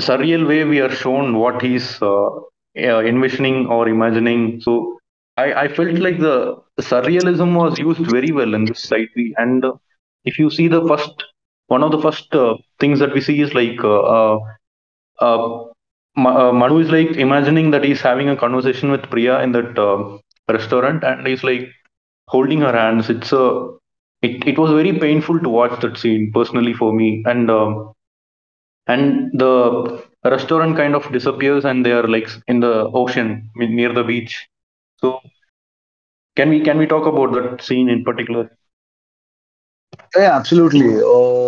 surreal 0.00 0.46
way 0.46 0.64
we 0.64 0.80
are 0.80 0.90
shown 0.90 1.36
what 1.38 1.60
he's 1.62 2.00
uh, 2.02 2.26
uh, 2.26 3.00
envisioning 3.12 3.66
or 3.66 3.88
imagining. 3.88 4.60
So 4.60 4.98
I, 5.36 5.52
I 5.64 5.68
felt 5.68 5.98
like 5.98 6.18
the, 6.18 6.56
surrealism 6.80 7.54
was 7.54 7.78
used 7.78 8.00
very 8.10 8.32
well 8.32 8.54
in 8.54 8.64
this 8.66 8.82
site. 8.82 9.08
And 9.38 9.64
uh, 9.64 9.72
if 10.24 10.38
you 10.38 10.50
see 10.50 10.68
the 10.68 10.86
first, 10.86 11.24
one 11.68 11.82
of 11.82 11.90
the 11.90 12.00
first 12.00 12.34
uh, 12.34 12.56
things 12.80 12.98
that 13.00 13.14
we 13.14 13.20
see 13.20 13.40
is 13.40 13.54
like 13.54 13.78
uh, 15.20 15.64
Ma- 16.16 16.48
uh, 16.48 16.52
Manu 16.52 16.78
is 16.78 16.90
like 16.90 17.10
imagining 17.16 17.70
that 17.70 17.84
he's 17.84 18.00
having 18.00 18.28
a 18.28 18.36
conversation 18.36 18.90
with 18.90 19.08
Priya 19.10 19.40
in 19.42 19.52
that 19.52 19.78
uh, 19.78 20.18
restaurant, 20.52 21.04
and 21.04 21.26
he's 21.26 21.42
like 21.44 21.68
holding 22.28 22.60
her 22.60 22.72
hands. 22.72 23.08
It's 23.10 23.32
a 23.32 23.68
it, 24.22 24.46
it 24.46 24.58
was 24.58 24.70
very 24.72 24.92
painful 24.98 25.38
to 25.40 25.48
watch 25.48 25.80
that 25.80 25.96
scene 25.98 26.30
personally 26.34 26.72
for 26.74 26.92
me, 26.92 27.22
and 27.26 27.50
um, 27.50 27.92
and 28.86 29.30
the 29.38 30.02
restaurant 30.24 30.76
kind 30.76 30.94
of 30.94 31.10
disappears, 31.12 31.64
and 31.64 31.84
they 31.84 31.92
are 31.92 32.06
like 32.08 32.28
in 32.48 32.60
the 32.60 32.90
ocean 32.94 33.48
near 33.56 33.92
the 33.92 34.02
beach. 34.04 34.46
So 35.00 35.20
can 36.36 36.48
we 36.50 36.60
can 36.66 36.78
we 36.78 36.86
talk 36.86 37.06
about 37.06 37.32
that 37.34 37.60
scene 37.62 37.88
in 37.88 38.04
particular? 38.04 38.48
Yeah, 40.16 40.34
absolutely. 40.36 40.96
Uh, 41.00 41.45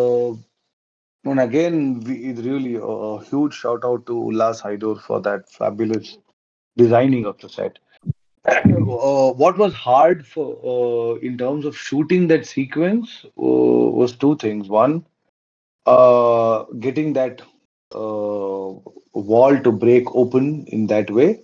and 1.30 1.40
again, 1.40 2.00
we, 2.00 2.14
it's 2.16 2.40
really 2.40 2.76
a, 2.76 2.82
a 2.82 3.24
huge 3.24 3.54
shout 3.54 3.84
out 3.84 4.06
to 4.06 4.12
Ullas 4.12 4.62
Hydoor 4.62 5.00
for 5.00 5.20
that 5.22 5.50
fabulous 5.50 6.18
designing 6.76 7.26
of 7.26 7.38
the 7.38 7.48
set. 7.48 7.78
Uh, 8.46 9.32
what 9.32 9.58
was 9.58 9.74
hard 9.74 10.26
for 10.26 10.46
uh, 10.64 11.18
in 11.20 11.36
terms 11.36 11.64
of 11.64 11.76
shooting 11.76 12.28
that 12.28 12.46
sequence 12.46 13.24
uh, 13.24 13.30
was 13.36 14.16
two 14.16 14.36
things. 14.36 14.68
One, 14.68 15.04
uh, 15.86 16.64
getting 16.78 17.12
that 17.14 17.42
uh, 17.94 18.72
wall 19.12 19.60
to 19.62 19.72
break 19.72 20.04
open 20.14 20.66
in 20.68 20.86
that 20.86 21.10
way. 21.10 21.42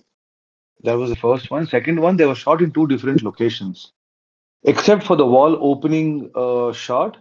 That 0.83 0.97
was 0.97 1.09
the 1.09 1.15
first 1.15 1.51
one. 1.51 1.67
Second 1.67 1.99
one, 1.99 2.17
they 2.17 2.25
were 2.25 2.35
shot 2.35 2.61
in 2.61 2.71
two 2.71 2.87
different 2.87 3.23
locations. 3.23 3.91
Except 4.63 5.03
for 5.03 5.15
the 5.15 5.25
wall 5.25 5.57
opening 5.59 6.31
uh, 6.35 6.73
shot, 6.73 7.17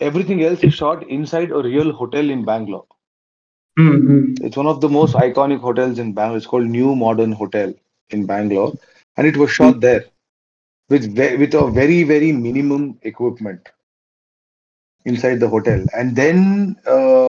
everything 0.00 0.42
else 0.42 0.62
is 0.62 0.74
shot 0.74 1.08
inside 1.08 1.50
a 1.50 1.62
real 1.62 1.92
hotel 1.92 2.30
in 2.30 2.44
Bangalore. 2.44 2.86
Mm-hmm. 3.78 4.44
It's 4.44 4.56
one 4.56 4.66
of 4.66 4.80
the 4.80 4.88
most 4.88 5.14
iconic 5.14 5.60
hotels 5.60 5.98
in 5.98 6.12
Bangalore. 6.12 6.36
It's 6.38 6.46
called 6.46 6.66
New 6.66 6.94
Modern 6.94 7.32
Hotel 7.32 7.74
in 8.10 8.26
Bangalore, 8.26 8.72
and 9.16 9.26
it 9.26 9.36
was 9.36 9.50
shot 9.50 9.80
there 9.80 10.04
with 10.88 11.14
ve- 11.14 11.36
with 11.36 11.54
a 11.54 11.70
very 11.70 12.02
very 12.04 12.32
minimum 12.32 12.98
equipment 13.02 13.68
inside 15.04 15.40
the 15.40 15.48
hotel. 15.48 15.84
And 15.96 16.16
then 16.16 16.76
uh, 16.86 17.26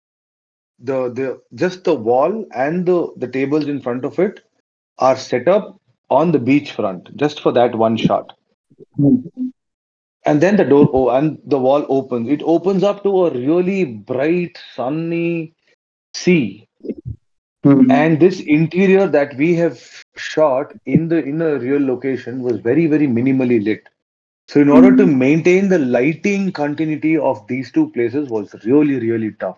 the 0.80 1.10
the 1.10 1.42
just 1.56 1.84
the 1.84 1.96
wall 1.96 2.46
and 2.54 2.86
the 2.86 3.12
the 3.18 3.28
tables 3.28 3.68
in 3.68 3.82
front 3.82 4.06
of 4.06 4.20
it 4.20 4.42
are 5.00 5.18
set 5.18 5.48
up 5.48 5.80
on 6.10 6.32
the 6.32 6.40
beach 6.40 6.72
front 6.74 7.16
just 7.18 7.42
for 7.42 7.52
that 7.54 7.76
one 7.76 7.98
shot. 7.98 8.34
And 10.26 10.40
then 10.42 10.56
the 10.56 10.66
door 10.66 10.90
oh, 10.94 11.10
and 11.10 11.40
the 11.46 11.58
wall 11.58 11.86
opens. 11.90 12.30
It 12.30 12.44
opens 12.44 12.84
up 12.84 13.04
to 13.04 13.26
a 13.26 13.32
really 13.32 13.86
bright, 13.86 14.58
sunny 14.76 15.56
sea. 16.14 16.68
Hmm. 17.64 17.92
And 17.92 18.20
this 18.20 18.40
interior 18.40 19.08
that 19.08 19.36
we 19.36 19.56
have 19.56 20.04
shot 20.16 20.74
in 20.86 21.08
the 21.08 21.24
in 21.24 21.42
a 21.42 21.60
real 21.60 21.84
location 21.86 22.42
was 22.42 22.60
very 22.60 22.88
very 22.88 23.08
minimally 23.08 23.64
lit. 23.64 23.88
So 24.48 24.60
in 24.60 24.70
order 24.70 24.96
to 24.96 25.06
hmm. 25.06 25.18
maintain 25.18 25.70
the 25.70 25.80
lighting 25.80 26.52
continuity 26.52 27.18
of 27.18 27.46
these 27.48 27.72
two 27.72 27.90
places 27.92 28.30
was 28.30 28.54
really 28.66 29.00
really 29.00 29.32
tough. 29.34 29.58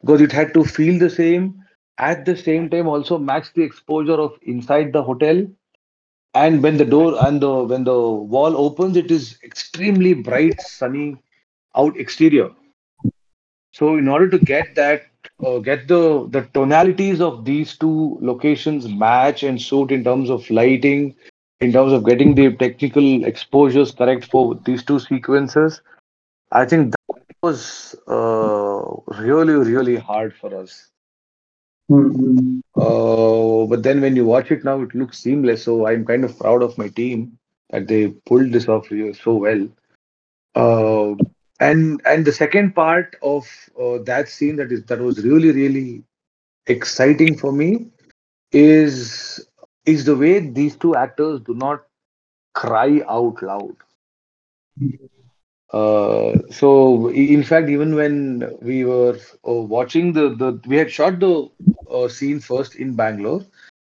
Because 0.00 0.20
it 0.20 0.32
had 0.32 0.54
to 0.54 0.64
feel 0.64 0.98
the 0.98 1.10
same 1.10 1.64
at 1.98 2.24
the 2.24 2.36
same 2.36 2.70
time 2.70 2.86
also 2.86 3.18
match 3.18 3.52
the 3.54 3.62
exposure 3.62 4.14
of 4.14 4.38
inside 4.42 4.92
the 4.92 5.02
hotel 5.02 5.46
and 6.42 6.62
when 6.62 6.76
the 6.76 6.84
door 6.84 7.10
and 7.26 7.40
the 7.42 7.52
when 7.72 7.84
the 7.84 7.98
wall 8.34 8.56
opens 8.66 8.96
it 8.96 9.10
is 9.10 9.38
extremely 9.50 10.14
bright 10.14 10.60
sunny 10.60 11.08
out 11.76 11.96
exterior 12.06 12.50
so 13.78 13.96
in 13.96 14.08
order 14.08 14.28
to 14.28 14.38
get 14.38 14.74
that, 14.74 15.02
uh, 15.44 15.58
get 15.58 15.86
the 15.86 16.26
the 16.30 16.42
tonalities 16.52 17.20
of 17.20 17.44
these 17.44 17.76
two 17.76 18.18
locations 18.20 18.88
match 18.88 19.44
and 19.44 19.60
suit 19.60 19.92
in 19.92 20.02
terms 20.02 20.30
of 20.30 20.48
lighting, 20.50 21.14
in 21.60 21.72
terms 21.72 21.92
of 21.92 22.04
getting 22.04 22.34
the 22.34 22.56
technical 22.56 23.24
exposures 23.24 23.92
correct 23.92 24.24
for 24.24 24.56
these 24.64 24.84
two 24.84 24.98
sequences, 24.98 25.80
I 26.50 26.64
think 26.64 26.90
that 26.90 27.36
was 27.42 27.94
uh, 28.08 28.82
really 29.22 29.54
really 29.54 29.96
hard 29.96 30.34
for 30.34 30.54
us. 30.56 30.90
Uh, 31.90 33.66
but 33.66 33.82
then 33.82 34.00
when 34.00 34.14
you 34.14 34.24
watch 34.24 34.50
it 34.50 34.64
now, 34.64 34.80
it 34.82 34.94
looks 34.94 35.18
seamless. 35.18 35.64
So 35.64 35.86
I'm 35.86 36.04
kind 36.04 36.24
of 36.24 36.38
proud 36.38 36.62
of 36.62 36.76
my 36.76 36.88
team 36.88 37.38
that 37.70 37.88
they 37.88 38.08
pulled 38.26 38.52
this 38.52 38.68
off 38.68 38.88
so 39.22 39.34
well. 39.34 39.68
Uh, 40.54 41.14
and 41.60 42.00
and 42.04 42.24
the 42.24 42.32
second 42.32 42.74
part 42.74 43.16
of 43.22 43.46
uh, 43.80 43.98
that 44.04 44.28
scene 44.28 44.56
that 44.56 44.70
is 44.70 44.84
that 44.84 45.00
was 45.00 45.24
really 45.24 45.50
really 45.50 46.04
exciting 46.66 47.36
for 47.36 47.52
me 47.52 47.86
is 48.52 49.46
is 49.86 50.04
the 50.04 50.16
way 50.16 50.38
these 50.40 50.76
two 50.76 50.94
actors 50.94 51.40
do 51.40 51.54
not 51.54 51.84
cry 52.54 53.02
out 53.08 53.42
loud. 53.42 53.76
Uh, 55.72 56.38
so 56.50 57.08
in 57.10 57.42
fact, 57.42 57.68
even 57.68 57.94
when 57.94 58.56
we 58.62 58.84
were 58.84 59.18
uh, 59.46 59.52
watching 59.52 60.12
the 60.12 60.30
the 60.34 60.60
we 60.66 60.76
had 60.76 60.90
shot 60.90 61.20
the 61.20 61.48
uh, 61.90 62.08
scene 62.08 62.40
first 62.40 62.76
in 62.76 62.94
Bangalore, 62.94 63.44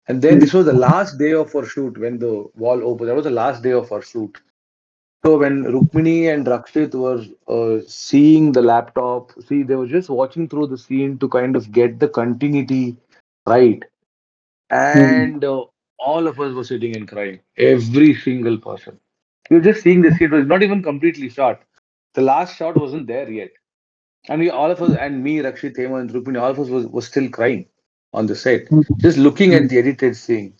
and 0.07 0.21
then 0.21 0.39
this 0.39 0.53
was 0.53 0.65
the 0.65 0.73
last 0.73 1.17
day 1.17 1.33
of 1.33 1.53
our 1.55 1.65
shoot 1.65 1.97
when 1.97 2.17
the 2.19 2.45
wall 2.55 2.81
opened. 2.83 3.09
That 3.09 3.15
was 3.15 3.25
the 3.25 3.31
last 3.31 3.61
day 3.63 3.71
of 3.73 3.91
our 3.91 4.01
shoot. 4.01 4.37
So 5.25 5.37
when 5.39 5.63
Rukmini 5.63 6.33
and 6.33 6.45
Rakshit 6.45 6.93
were 6.93 7.23
uh, 7.47 7.81
seeing 7.87 8.51
the 8.51 8.61
laptop, 8.61 9.31
see, 9.47 9.63
they 9.63 9.75
were 9.75 9.87
just 9.87 10.09
watching 10.09 10.47
through 10.47 10.67
the 10.67 10.77
scene 10.77 11.17
to 11.17 11.27
kind 11.27 11.55
of 11.55 11.71
get 11.71 11.99
the 11.99 12.07
continuity 12.07 12.95
right. 13.47 13.83
And 14.69 15.43
uh, 15.43 15.65
all 15.99 16.27
of 16.27 16.39
us 16.39 16.53
were 16.53 16.63
sitting 16.63 16.95
and 16.95 17.07
crying, 17.07 17.39
every 17.57 18.13
single 18.13 18.57
person. 18.57 18.99
You're 19.49 19.61
just 19.61 19.83
seeing 19.83 20.01
the 20.01 20.11
scene, 20.11 20.33
it 20.33 20.35
was 20.35 20.47
not 20.47 20.63
even 20.63 20.81
completely 20.81 21.29
shot. 21.29 21.61
The 22.13 22.21
last 22.21 22.57
shot 22.57 22.77
wasn't 22.77 23.07
there 23.07 23.29
yet. 23.29 23.51
And 24.27 24.39
we, 24.41 24.49
all 24.49 24.71
of 24.71 24.81
us, 24.81 24.95
and 24.97 25.23
me, 25.23 25.37
Rakshit, 25.39 25.77
Hema, 25.77 26.01
and 26.01 26.09
Rukmini, 26.09 26.41
all 26.41 26.51
of 26.51 26.59
us 26.59 26.69
was, 26.69 26.87
was 26.87 27.05
still 27.07 27.29
crying 27.29 27.67
on 28.13 28.25
the 28.25 28.35
set, 28.35 28.67
just 28.97 29.17
looking 29.17 29.53
at 29.53 29.69
the 29.69 29.77
edited 29.77 30.15
scene. 30.15 30.55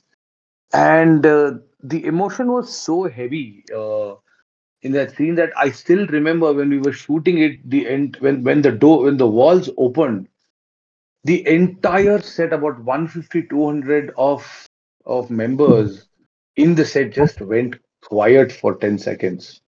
And 0.73 1.25
uh, 1.25 1.53
the 1.81 2.05
emotion 2.05 2.51
was 2.51 2.75
so 2.75 3.03
heavy. 3.09 3.63
Uh, 3.75 4.15
in 4.81 4.91
that 4.91 5.15
scene 5.15 5.35
that 5.35 5.51
I 5.57 5.71
still 5.71 6.05
remember 6.07 6.53
when 6.53 6.69
we 6.69 6.77
were 6.77 6.93
shooting 6.93 7.39
it, 7.39 7.67
the 7.67 7.87
end 7.87 8.17
when 8.19 8.43
when 8.43 8.61
the 8.61 8.71
door 8.71 9.03
when 9.03 9.17
the 9.17 9.27
walls 9.27 9.69
opened, 9.77 10.27
the 11.23 11.47
entire 11.47 12.21
set 12.21 12.53
about 12.53 12.79
150 12.83 13.47
200 13.47 14.13
of 14.15 14.67
of 15.05 15.31
members 15.31 16.07
in 16.55 16.75
the 16.75 16.85
set 16.85 17.13
just 17.13 17.41
went 17.41 17.75
quiet 18.05 18.51
for 18.51 18.75
10 18.75 18.97
seconds. 18.99 19.61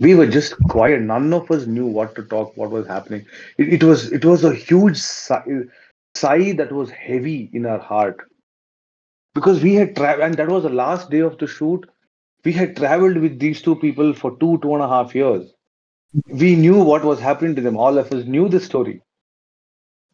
We 0.00 0.14
were 0.14 0.26
just 0.26 0.56
quiet. 0.68 1.00
None 1.02 1.32
of 1.32 1.50
us 1.50 1.66
knew 1.66 1.86
what 1.86 2.14
to 2.16 2.22
talk, 2.24 2.56
what 2.56 2.70
was 2.70 2.86
happening. 2.86 3.26
It, 3.58 3.74
it 3.74 3.84
was 3.84 4.12
it 4.12 4.24
was 4.24 4.44
a 4.44 4.54
huge 4.54 4.98
sigh, 4.98 5.44
sigh 6.14 6.52
that 6.52 6.72
was 6.72 6.90
heavy 6.90 7.50
in 7.52 7.66
our 7.66 7.78
heart 7.78 8.20
because 9.34 9.62
we 9.62 9.74
had 9.74 9.94
traveled, 9.96 10.24
and 10.26 10.34
that 10.36 10.48
was 10.48 10.64
the 10.64 10.68
last 10.70 11.10
day 11.10 11.20
of 11.20 11.38
the 11.38 11.46
shoot 11.46 11.86
we 12.44 12.52
had 12.52 12.76
traveled 12.76 13.16
with 13.18 13.38
these 13.38 13.62
two 13.62 13.76
people 13.76 14.12
for 14.14 14.36
two 14.38 14.58
two 14.62 14.74
and 14.74 14.82
a 14.82 14.88
half 14.88 15.14
years 15.14 15.52
we 16.28 16.56
knew 16.56 16.82
what 16.82 17.04
was 17.04 17.20
happening 17.20 17.54
to 17.54 17.62
them 17.62 17.76
all 17.76 17.98
of 17.98 18.12
us 18.12 18.24
knew 18.26 18.48
the 18.48 18.60
story 18.60 19.02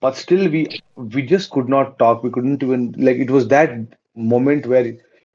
but 0.01 0.17
still 0.17 0.49
we 0.51 0.61
we 0.97 1.23
just 1.23 1.51
could 1.51 1.69
not 1.69 1.99
talk 1.99 2.23
we 2.23 2.31
couldn't 2.31 2.63
even 2.63 2.93
like 2.99 3.17
it 3.17 3.31
was 3.31 3.49
that 3.49 3.71
moment 4.15 4.67
where 4.67 4.87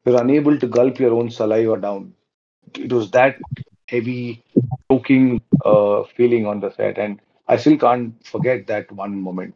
you're 0.07 0.21
unable 0.21 0.57
to 0.59 0.67
gulp 0.67 0.99
your 0.99 1.13
own 1.13 1.29
saliva 1.31 1.77
down. 1.79 2.13
It 2.75 2.91
was 2.93 3.11
that 3.11 3.37
heavy 3.87 4.43
choking 4.91 5.41
uh, 5.65 6.03
feeling 6.15 6.45
on 6.47 6.59
the 6.61 6.71
set 6.71 6.97
and 6.97 7.19
i 7.47 7.57
still 7.57 7.77
can't 7.77 8.25
forget 8.25 8.67
that 8.67 8.91
one 8.91 9.19
moment. 9.21 9.55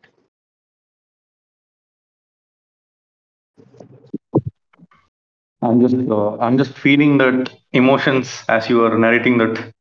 I'm 5.62 5.82
just 5.82 5.95
uh, 6.10 6.38
I'm 6.38 6.58
just 6.58 6.78
feeling 6.78 7.18
that 7.18 7.52
emotions 7.74 8.43
as 8.49 8.70
you 8.70 8.84
are 8.86 8.97
narrating 8.97 9.38
that. 9.39 9.74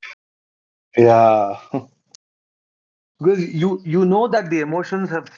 Yeah, 0.97 1.57
because 3.19 3.43
you 3.55 3.81
you 3.85 4.05
know 4.05 4.27
that 4.29 4.51
the 4.51 4.61
emotions 4.61 5.11
have 5.11 5.29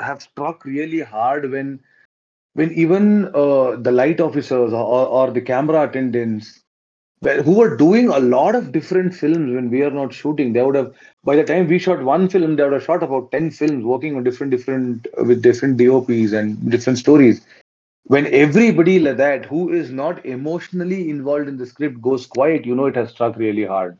have 0.00 0.22
struck 0.22 0.64
really 0.64 1.00
hard 1.00 1.50
when 1.50 1.80
when 2.54 2.72
even 2.72 3.26
uh, 3.34 3.76
the 3.76 3.92
light 3.92 4.20
officers 4.20 4.72
or, 4.72 5.06
or 5.06 5.30
the 5.30 5.40
camera 5.40 5.82
attendants 5.88 6.60
who 7.22 7.56
were 7.56 7.76
doing 7.76 8.08
a 8.08 8.18
lot 8.18 8.54
of 8.54 8.72
different 8.72 9.14
films 9.14 9.54
when 9.54 9.70
we 9.70 9.82
are 9.82 9.90
not 9.90 10.12
shooting. 10.12 10.52
They 10.52 10.62
would 10.62 10.74
have, 10.74 10.94
by 11.24 11.36
the 11.36 11.44
time 11.44 11.68
we 11.68 11.78
shot 11.78 12.02
one 12.02 12.28
film, 12.28 12.56
they 12.56 12.64
would 12.64 12.72
have 12.72 12.84
shot 12.84 13.02
about 13.02 13.30
10 13.32 13.50
films 13.50 13.84
working 13.84 14.16
on 14.16 14.24
different, 14.24 14.50
different, 14.50 15.06
with 15.18 15.42
different 15.42 15.76
DOPs 15.78 16.32
and 16.32 16.70
different 16.70 16.98
stories. 16.98 17.46
When 18.04 18.26
everybody 18.26 18.98
like 18.98 19.16
that, 19.18 19.46
who 19.46 19.72
is 19.72 19.90
not 19.90 20.24
emotionally 20.26 21.10
involved 21.10 21.48
in 21.48 21.56
the 21.58 21.66
script, 21.66 22.00
goes 22.02 22.26
quiet, 22.26 22.66
you 22.66 22.74
know 22.74 22.86
it 22.86 22.96
has 22.96 23.10
struck 23.10 23.36
really 23.36 23.64
hard. 23.64 23.98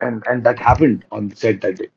And 0.00 0.22
and 0.26 0.44
that 0.44 0.58
happened 0.58 1.06
on 1.10 1.34
set 1.34 1.62
that 1.62 1.76
day. 1.76 1.88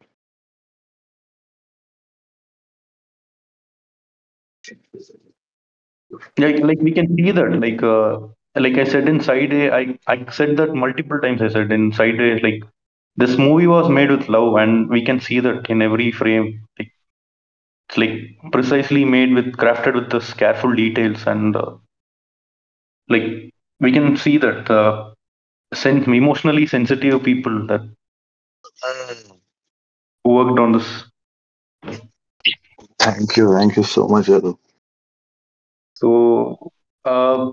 Like 6.37 6.59
like 6.69 6.79
we 6.87 6.91
can 6.97 7.07
see 7.15 7.31
that 7.37 7.49
like 7.63 7.81
uh, 7.83 8.17
like 8.65 8.77
I 8.77 8.83
said 8.85 9.07
in 9.07 9.19
Side 9.21 9.53
A, 9.53 9.63
I 9.79 9.81
I 10.07 10.17
said 10.31 10.57
that 10.57 10.73
multiple 10.73 11.19
times. 11.19 11.41
I 11.41 11.49
said 11.49 11.71
in 11.71 11.91
Side 11.91 12.19
A, 12.19 12.29
like 12.47 12.61
this 13.17 13.37
movie 13.37 13.67
was 13.67 13.89
made 13.89 14.11
with 14.11 14.29
love, 14.29 14.55
and 14.57 14.89
we 14.89 15.03
can 15.05 15.19
see 15.19 15.39
that 15.41 15.69
in 15.69 15.81
every 15.81 16.11
frame. 16.11 16.47
Like 16.79 16.91
it's 17.89 17.97
like 17.97 18.51
precisely 18.51 19.05
made 19.05 19.33
with 19.33 19.53
crafted 19.57 19.95
with 19.95 20.09
the 20.11 20.21
careful 20.37 20.73
details, 20.75 21.25
and 21.27 21.55
uh, 21.55 21.71
like 23.09 23.51
we 23.79 23.91
can 23.91 24.15
see 24.17 24.37
that 24.37 24.69
uh, 24.69 25.11
sen- 25.73 26.03
emotionally 26.13 26.65
sensitive 26.67 27.23
people 27.23 27.65
that 27.67 27.81
worked 30.25 30.59
on 30.59 30.73
this. 30.73 31.05
Thank 32.99 33.37
you, 33.37 33.53
thank 33.53 33.75
you 33.77 33.83
so 33.83 34.07
much, 34.07 34.27
Yadu. 34.27 34.57
So, 35.95 36.71
uh, 37.05 37.51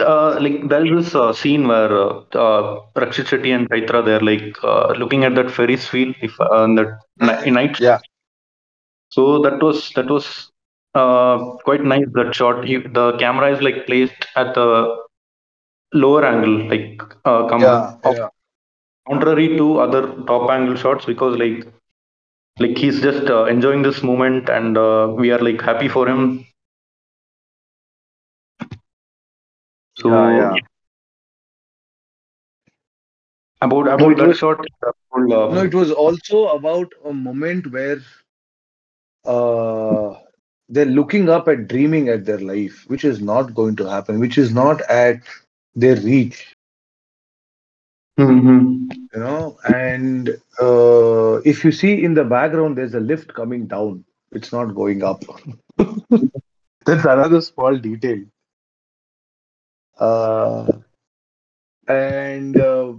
uh, 0.00 0.38
like 0.40 0.68
there's 0.68 0.90
this 0.90 1.14
uh, 1.14 1.32
scene 1.32 1.66
where 1.68 1.92
uh, 1.96 2.20
uh, 2.44 2.80
Rakshit 2.96 3.26
Shetty 3.30 3.54
and 3.54 3.68
Chaitra 3.70 4.04
they're 4.04 4.20
like 4.20 4.56
uh, 4.62 4.92
looking 4.98 5.24
at 5.24 5.34
that 5.36 5.50
Ferris 5.50 5.90
wheel 5.92 6.12
if 6.22 6.38
uh, 6.40 6.64
in 6.64 6.74
that 6.76 6.98
ni- 7.20 7.50
night. 7.50 7.78
Yeah. 7.78 7.98
So 9.10 9.40
that 9.42 9.62
was 9.62 9.90
that 9.94 10.08
was 10.10 10.50
uh, 10.94 11.38
quite 11.64 11.82
nice. 11.84 12.06
That 12.12 12.34
shot. 12.34 12.64
He, 12.64 12.78
the 12.78 13.16
camera 13.18 13.52
is 13.52 13.62
like 13.62 13.86
placed 13.86 14.26
at 14.36 14.54
the 14.54 14.96
lower 15.94 16.24
angle, 16.26 16.68
like 16.68 17.00
uh, 17.24 17.46
com- 17.48 17.62
Yeah, 17.62 17.96
yeah. 18.04 18.28
contrary 19.08 19.56
to 19.56 19.78
other 19.78 20.02
top 20.26 20.50
angle 20.50 20.76
shots, 20.76 21.04
because 21.06 21.36
like 21.38 21.66
like 22.58 22.76
he's 22.76 23.00
just 23.00 23.28
uh, 23.30 23.44
enjoying 23.44 23.82
this 23.82 24.02
moment, 24.02 24.48
and 24.48 24.76
uh, 24.76 25.12
we 25.16 25.30
are 25.30 25.38
like 25.38 25.60
happy 25.62 25.88
for 25.88 26.08
him. 26.08 26.46
So 29.96 30.28
yeah, 30.28 30.30
yeah. 30.30 30.58
about 33.60 33.88
about 33.88 34.18
it 34.18 34.18
that 34.18 34.26
was 34.26 34.38
shot, 34.38 34.58
uh, 34.86 34.88
uh, 34.88 35.48
no, 35.48 35.62
it 35.62 35.74
was 35.74 35.90
also 35.92 36.46
about 36.48 36.92
a 37.04 37.12
moment 37.12 37.70
where 37.72 37.98
uh 39.24 40.14
they're 40.68 40.84
looking 40.86 41.28
up 41.28 41.48
at 41.48 41.68
dreaming 41.68 42.08
at 42.08 42.24
their 42.24 42.38
life, 42.38 42.84
which 42.88 43.04
is 43.04 43.20
not 43.20 43.54
going 43.54 43.76
to 43.76 43.84
happen, 43.88 44.18
which 44.20 44.38
is 44.38 44.52
not 44.52 44.80
at 44.82 45.20
their 45.74 45.96
reach, 45.96 46.54
mhm. 48.16 49.03
You 49.14 49.20
know. 49.20 49.56
And 49.64 50.30
uh, 50.60 51.34
if 51.44 51.64
you 51.64 51.72
see 51.72 52.04
in 52.04 52.14
the 52.14 52.24
background, 52.24 52.78
there's 52.78 52.94
a 52.94 53.00
lift 53.00 53.34
coming 53.34 53.66
down. 53.66 54.04
It's 54.32 54.52
not 54.52 54.74
going 54.74 55.02
up. 55.02 55.22
That's 55.78 57.04
another 57.04 57.40
small 57.40 57.76
detail. 57.78 58.24
Uh, 59.98 60.66
and 61.88 62.58
uh, 62.60 62.92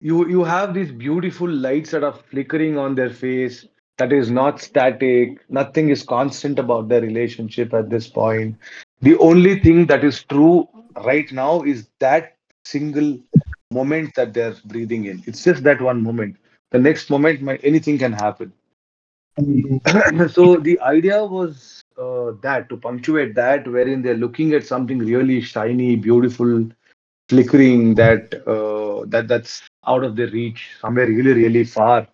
you 0.00 0.28
you 0.28 0.44
have 0.44 0.74
these 0.74 0.92
beautiful 0.92 1.48
lights 1.48 1.90
that 1.92 2.04
are 2.04 2.12
flickering 2.30 2.78
on 2.78 2.94
their 2.94 3.10
face. 3.10 3.66
That 3.98 4.12
is 4.12 4.30
not 4.30 4.60
static. 4.60 5.38
Nothing 5.48 5.88
is 5.88 6.02
constant 6.02 6.58
about 6.58 6.88
their 6.88 7.00
relationship 7.00 7.72
at 7.72 7.88
this 7.88 8.06
point. 8.08 8.56
The 9.00 9.16
only 9.18 9.58
thing 9.60 9.86
that 9.86 10.04
is 10.04 10.22
true 10.24 10.68
right 11.04 11.30
now 11.32 11.62
is 11.62 11.88
that 12.00 12.36
single 12.64 13.18
moment 13.70 14.14
that 14.14 14.32
they're 14.34 14.54
breathing 14.64 15.06
in. 15.06 15.22
It's 15.26 15.42
just 15.42 15.62
that 15.64 15.80
one 15.80 16.02
moment. 16.02 16.36
The 16.70 16.78
next 16.78 17.10
moment, 17.10 17.42
might, 17.42 17.60
anything 17.64 17.98
can 17.98 18.12
happen. 18.12 18.52
so 20.30 20.56
the 20.56 20.78
idea 20.80 21.24
was 21.24 21.82
uh, 21.98 22.32
that 22.42 22.68
to 22.68 22.76
punctuate 22.76 23.34
that, 23.34 23.66
wherein 23.66 24.02
they're 24.02 24.14
looking 24.14 24.54
at 24.54 24.66
something 24.66 24.98
really 24.98 25.40
shiny, 25.40 25.96
beautiful, 25.96 26.68
flickering 27.28 27.94
that 27.94 28.34
uh, 28.46 29.04
that 29.06 29.28
that's 29.28 29.62
out 29.86 30.04
of 30.04 30.16
their 30.16 30.28
reach, 30.28 30.70
somewhere 30.80 31.06
really, 31.06 31.34
really 31.34 31.64
far. 31.64 32.06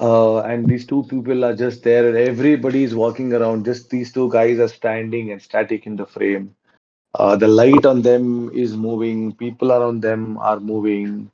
Uh, 0.00 0.40
and 0.40 0.66
these 0.66 0.86
two 0.86 1.04
people 1.04 1.44
are 1.44 1.54
just 1.54 1.82
there, 1.84 2.08
and 2.08 2.16
everybody 2.16 2.82
is 2.82 2.94
walking 2.94 3.32
around. 3.32 3.64
Just 3.64 3.90
these 3.90 4.12
two 4.12 4.30
guys 4.30 4.58
are 4.58 4.68
standing 4.68 5.30
and 5.30 5.40
static 5.40 5.86
in 5.86 5.94
the 5.96 6.06
frame. 6.06 6.54
Uh, 7.14 7.36
the 7.36 7.48
light 7.48 7.86
on 7.86 8.02
them 8.02 8.50
is 8.52 8.76
moving. 8.76 9.32
People 9.34 9.72
around 9.72 10.02
them 10.02 10.38
are 10.38 10.60
moving. 10.60 11.30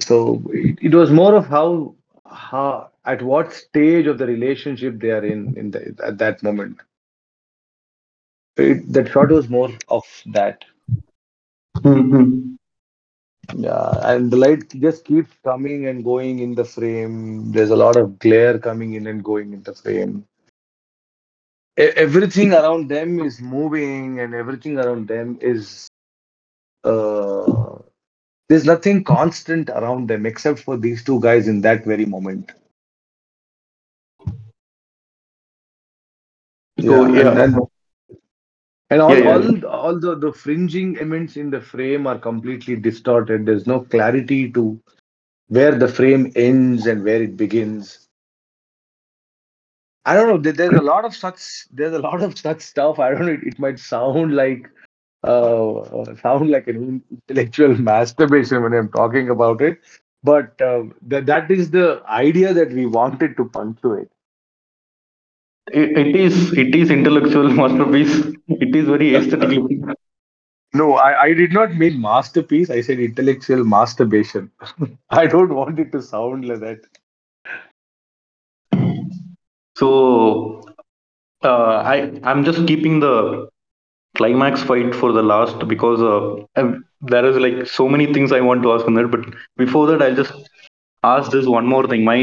So 0.00 0.42
it, 0.50 0.78
it 0.82 0.94
was 0.94 1.10
more 1.10 1.34
of 1.34 1.46
how 1.46 1.94
how 2.26 2.90
at 3.04 3.22
what 3.22 3.52
stage 3.52 4.06
of 4.06 4.18
the 4.18 4.26
relationship 4.26 5.00
they 5.00 5.10
are 5.10 5.24
in 5.24 5.56
in 5.56 5.70
the, 5.70 5.94
at 6.04 6.18
that 6.18 6.42
moment. 6.42 6.78
It, 8.56 8.92
that 8.92 9.08
shot 9.08 9.30
was 9.30 9.48
more 9.48 9.70
of 9.88 10.04
that. 10.32 10.64
Mhm. 11.84 12.56
Yeah, 13.54 13.98
and 14.02 14.30
the 14.30 14.36
light 14.36 14.68
just 14.80 15.04
keeps 15.04 15.30
coming 15.44 15.86
and 15.86 16.04
going 16.04 16.38
in 16.40 16.54
the 16.54 16.64
frame. 16.64 17.50
There's 17.52 17.70
a 17.70 17.76
lot 17.76 17.96
of 17.96 18.18
glare 18.18 18.58
coming 18.58 18.94
in 18.94 19.06
and 19.06 19.24
going 19.24 19.52
in 19.52 19.62
the 19.62 19.74
frame. 19.74 20.26
Everything 21.76 22.52
around 22.52 22.88
them 22.88 23.20
is 23.20 23.40
moving, 23.40 24.20
and 24.20 24.34
everything 24.34 24.78
around 24.78 25.08
them 25.08 25.38
is. 25.40 25.88
Uh, 26.84 27.78
there's 28.48 28.64
nothing 28.64 29.04
constant 29.04 29.70
around 29.70 30.08
them 30.08 30.26
except 30.26 30.58
for 30.60 30.76
these 30.76 31.02
two 31.04 31.20
guys 31.20 31.48
in 31.48 31.60
that 31.62 31.84
very 31.84 32.04
moment. 32.06 32.52
So 36.80 37.04
Yeah, 37.04 37.08
yeah, 37.08 37.32
and 37.38 37.38
and, 37.38 37.56
and 38.90 39.00
all 39.00 39.18
yeah, 39.18 39.24
yeah. 39.24 39.50
all 39.50 39.66
all 39.66 39.98
the, 39.98 40.14
the 40.16 40.32
fringing 40.32 40.96
elements 40.98 41.36
in 41.36 41.50
the 41.50 41.60
frame 41.60 42.06
are 42.06 42.18
completely 42.18 42.76
distorted. 42.76 43.46
There's 43.46 43.66
no 43.66 43.80
clarity 43.80 44.50
to 44.52 44.80
where 45.48 45.76
the 45.76 45.88
frame 45.88 46.32
ends 46.36 46.86
and 46.86 47.04
where 47.04 47.22
it 47.22 47.36
begins. 47.36 48.08
I 50.04 50.14
don't 50.14 50.28
know. 50.28 50.52
There's 50.52 50.76
a 50.78 50.82
lot 50.82 51.04
of 51.04 51.14
such. 51.14 51.66
There's 51.70 51.94
a 51.94 51.98
lot 51.98 52.22
of 52.22 52.36
such 52.38 52.60
stuff. 52.60 52.98
I 52.98 53.10
don't 53.10 53.26
know. 53.26 53.32
It, 53.32 53.42
it 53.44 53.58
might 53.58 53.78
sound 53.78 54.34
like 54.34 54.68
uh, 55.24 55.76
uh, 55.78 56.16
sound 56.16 56.50
like 56.50 56.66
an 56.68 57.02
intellectual 57.28 57.74
masturbation 57.90 58.62
when 58.62 58.72
I'm 58.74 58.90
talking 58.90 59.30
about 59.30 59.60
it, 59.62 59.78
but 60.24 60.60
uh, 60.60 60.84
that 61.02 61.26
that 61.26 61.50
is 61.50 61.70
the 61.70 62.02
idea 62.08 62.52
that 62.52 62.72
we 62.72 62.86
wanted 62.86 63.36
to 63.36 63.44
punctuate. 63.44 64.08
It, 65.72 65.96
it 65.96 66.16
is 66.16 66.52
it 66.52 66.74
is 66.74 66.90
intellectual 66.90 67.48
masterpiece. 67.60 68.16
It 68.48 68.74
is 68.74 68.86
very 68.86 69.14
aesthetically. 69.14 69.82
No, 70.74 70.94
I, 70.94 71.22
I 71.22 71.32
did 71.34 71.52
not 71.52 71.74
mean 71.74 72.00
masterpiece. 72.00 72.70
I 72.70 72.80
said 72.80 72.98
intellectual 72.98 73.64
masturbation. 73.64 74.50
I 75.10 75.26
don't 75.26 75.54
want 75.54 75.78
it 75.78 75.92
to 75.92 76.02
sound 76.02 76.46
like 76.46 76.60
that. 76.60 76.80
So 79.82 80.62
uh, 81.42 81.76
I 81.94 82.20
I'm 82.22 82.44
just 82.44 82.66
keeping 82.68 83.00
the 83.00 83.48
climax 84.16 84.62
fight 84.62 84.94
for 84.94 85.12
the 85.12 85.22
last 85.22 85.66
because 85.66 86.00
uh, 86.02 86.72
there 87.00 87.26
is 87.26 87.36
like 87.36 87.66
so 87.66 87.88
many 87.88 88.12
things 88.12 88.32
I 88.32 88.40
want 88.40 88.62
to 88.62 88.72
ask 88.74 88.86
on 88.86 88.94
that. 88.94 89.10
But 89.10 89.24
before 89.56 89.86
that, 89.88 90.02
I'll 90.02 90.14
just 90.14 90.34
ask 91.02 91.32
this 91.32 91.46
one 91.46 91.66
more 91.66 91.86
thing. 91.88 92.04
My 92.04 92.18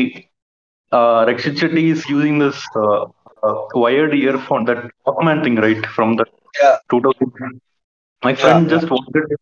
uh, 0.91 1.25
Rakshit 1.25 1.57
Shetty 1.63 1.85
is 1.91 2.07
using 2.09 2.39
this 2.39 2.63
uh, 2.75 3.03
uh, 3.43 3.55
wired 3.73 4.13
earphone, 4.15 4.65
that 4.65 4.91
Walkman 5.05 5.43
thing, 5.43 5.55
right? 5.55 5.85
From 5.97 6.15
the 6.15 6.25
Yeah. 6.61 6.77
2000. 6.91 7.61
My 8.23 8.35
friend 8.35 8.69
yeah. 8.69 8.77
just 8.77 8.89
wanted 8.89 9.35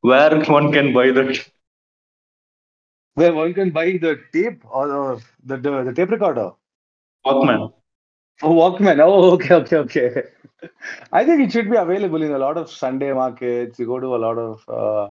where 0.00 0.40
one 0.58 0.72
can 0.72 0.92
buy 0.92 1.10
that. 1.12 1.46
Where 3.14 3.34
one 3.34 3.54
can 3.54 3.70
buy 3.70 3.98
the 3.98 4.20
tape 4.32 4.64
or, 4.70 4.90
or 4.92 5.20
the, 5.44 5.56
the 5.56 5.84
the 5.84 5.92
tape 5.92 6.10
recorder. 6.10 6.52
Walkman. 7.28 7.72
Oh, 8.42 8.54
Walkman. 8.54 9.00
Oh, 9.00 9.32
okay, 9.32 9.54
okay, 9.54 9.76
okay. 9.76 10.22
I 11.12 11.24
think 11.24 11.40
it 11.40 11.52
should 11.52 11.70
be 11.70 11.76
available 11.76 12.22
in 12.22 12.32
a 12.32 12.38
lot 12.38 12.56
of 12.56 12.70
Sunday 12.70 13.12
markets. 13.12 13.78
You 13.78 13.86
go 13.86 14.00
to 14.00 14.14
a 14.14 14.22
lot 14.26 14.38
of. 14.38 14.64
Uh, 14.68 15.08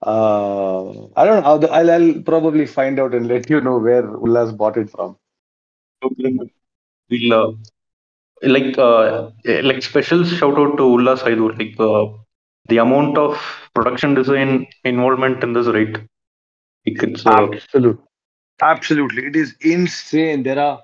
uh, 0.00 0.90
I 1.16 1.24
don't 1.24 1.42
know. 1.42 1.68
I'll, 1.70 1.90
I'll, 1.90 2.22
probably 2.22 2.66
find 2.66 3.00
out 3.00 3.14
and 3.14 3.26
let 3.26 3.50
you 3.50 3.60
know 3.60 3.78
where 3.78 4.04
Ullas 4.04 4.56
bought 4.56 4.76
it 4.76 4.90
from. 4.90 5.16
Okay. 6.02 6.38
We'll, 7.10 7.32
uh, 7.32 7.52
like 8.42 8.78
uh, 8.78 9.30
like 9.44 9.82
special 9.82 10.24
shout 10.24 10.58
out 10.58 10.76
to 10.76 10.84
Ullas 10.84 11.20
Hydoor. 11.20 11.58
Like 11.58 11.80
uh, 11.80 12.16
the 12.68 12.78
amount 12.78 13.18
of 13.18 13.40
production 13.74 14.14
design 14.14 14.66
involvement 14.84 15.42
in 15.42 15.52
this, 15.52 15.66
right? 15.66 15.96
Like 16.86 17.02
it's 17.02 17.26
uh, 17.26 17.48
Absolute. 17.52 18.00
Absolutely. 18.60 19.26
It 19.26 19.36
is 19.36 19.54
insane. 19.60 20.42
There 20.42 20.58
are 20.58 20.82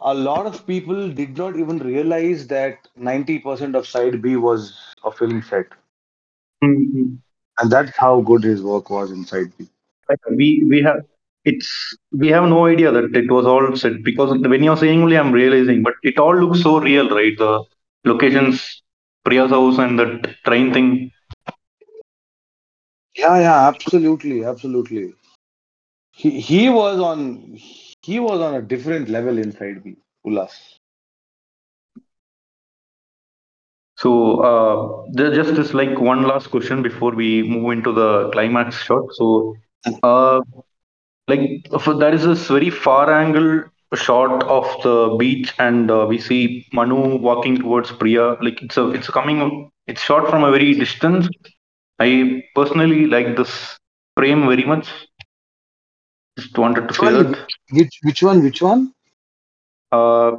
a 0.00 0.14
lot 0.14 0.46
of 0.46 0.66
people 0.66 1.10
did 1.10 1.36
not 1.36 1.56
even 1.56 1.78
realize 1.78 2.46
that 2.48 2.88
90% 2.96 3.74
of 3.76 3.86
side 3.86 4.20
B 4.22 4.36
was 4.36 4.76
a 5.04 5.10
film 5.10 5.42
set. 5.42 5.66
Mhm. 6.62 7.18
And 7.58 7.70
that's 7.70 7.96
how 7.96 8.20
good 8.20 8.42
his 8.44 8.62
work 8.62 8.90
was 8.90 9.10
in 9.10 9.24
side 9.24 9.52
B. 9.58 9.68
We 10.36 10.64
we 10.68 10.82
have 10.82 11.04
it's 11.44 11.96
we 12.12 12.28
have 12.28 12.44
no 12.48 12.66
idea 12.66 12.90
that 12.92 13.14
it 13.16 13.30
was 13.30 13.46
all 13.46 13.74
set 13.76 14.02
because 14.02 14.30
when 14.40 14.62
you're 14.62 14.76
saying 14.76 15.02
only 15.02 15.16
I'm 15.18 15.32
realizing, 15.32 15.82
but 15.82 15.94
it 16.02 16.18
all 16.18 16.36
looks 16.36 16.62
so 16.62 16.78
real, 16.80 17.08
right? 17.10 17.36
The 17.36 17.64
locations, 18.04 18.82
Priya's 19.24 19.50
house, 19.50 19.78
and 19.78 19.98
the 19.98 20.34
train 20.44 20.72
thing. 20.72 21.10
Yeah, 23.14 23.38
yeah, 23.40 23.68
absolutely, 23.68 24.44
absolutely. 24.44 25.14
He 26.12 26.40
he 26.40 26.68
was 26.68 27.00
on 27.00 27.54
he 27.54 27.87
was 28.16 28.40
on 28.40 28.54
a 28.54 28.60
different 28.60 29.08
level 29.08 29.36
inside 29.36 29.84
me, 29.84 29.96
Ullas. 30.24 30.78
So 33.96 34.40
uh, 34.40 35.06
just 35.16 35.54
this 35.54 35.74
like 35.74 35.98
one 35.98 36.22
last 36.22 36.50
question 36.50 36.82
before 36.82 37.12
we 37.12 37.42
move 37.42 37.72
into 37.72 37.92
the 37.92 38.30
climax 38.30 38.76
shot. 38.82 39.04
So 39.12 39.56
uh, 40.02 40.40
like 41.26 41.66
so 41.82 41.92
there 41.98 42.14
is 42.14 42.24
this 42.24 42.46
very 42.48 42.70
far 42.70 43.12
angle 43.12 43.64
shot 43.94 44.42
of 44.44 44.66
the 44.82 45.16
beach, 45.18 45.52
and 45.58 45.90
uh, 45.90 46.06
we 46.08 46.18
see 46.18 46.66
Manu 46.72 47.16
walking 47.18 47.58
towards 47.58 47.90
Priya. 47.92 48.36
Like 48.40 48.62
it's 48.62 48.76
a 48.76 48.90
it's 48.90 49.08
coming 49.10 49.70
it's 49.86 50.02
shot 50.02 50.28
from 50.30 50.44
a 50.44 50.50
very 50.50 50.74
distance. 50.74 51.28
I 51.98 52.42
personally 52.54 53.06
like 53.06 53.36
this 53.36 53.76
frame 54.16 54.46
very 54.46 54.64
much. 54.64 54.88
Just 56.38 56.56
wanted 56.56 56.86
to 56.88 56.94
say 56.94 57.06
Which 57.06 57.14
one? 57.14 57.32
that. 57.32 57.46
Which 57.72 57.98
which 58.02 58.22
one? 58.22 58.42
Which 58.42 58.62
one? 58.62 58.92
Uh, 59.90 60.36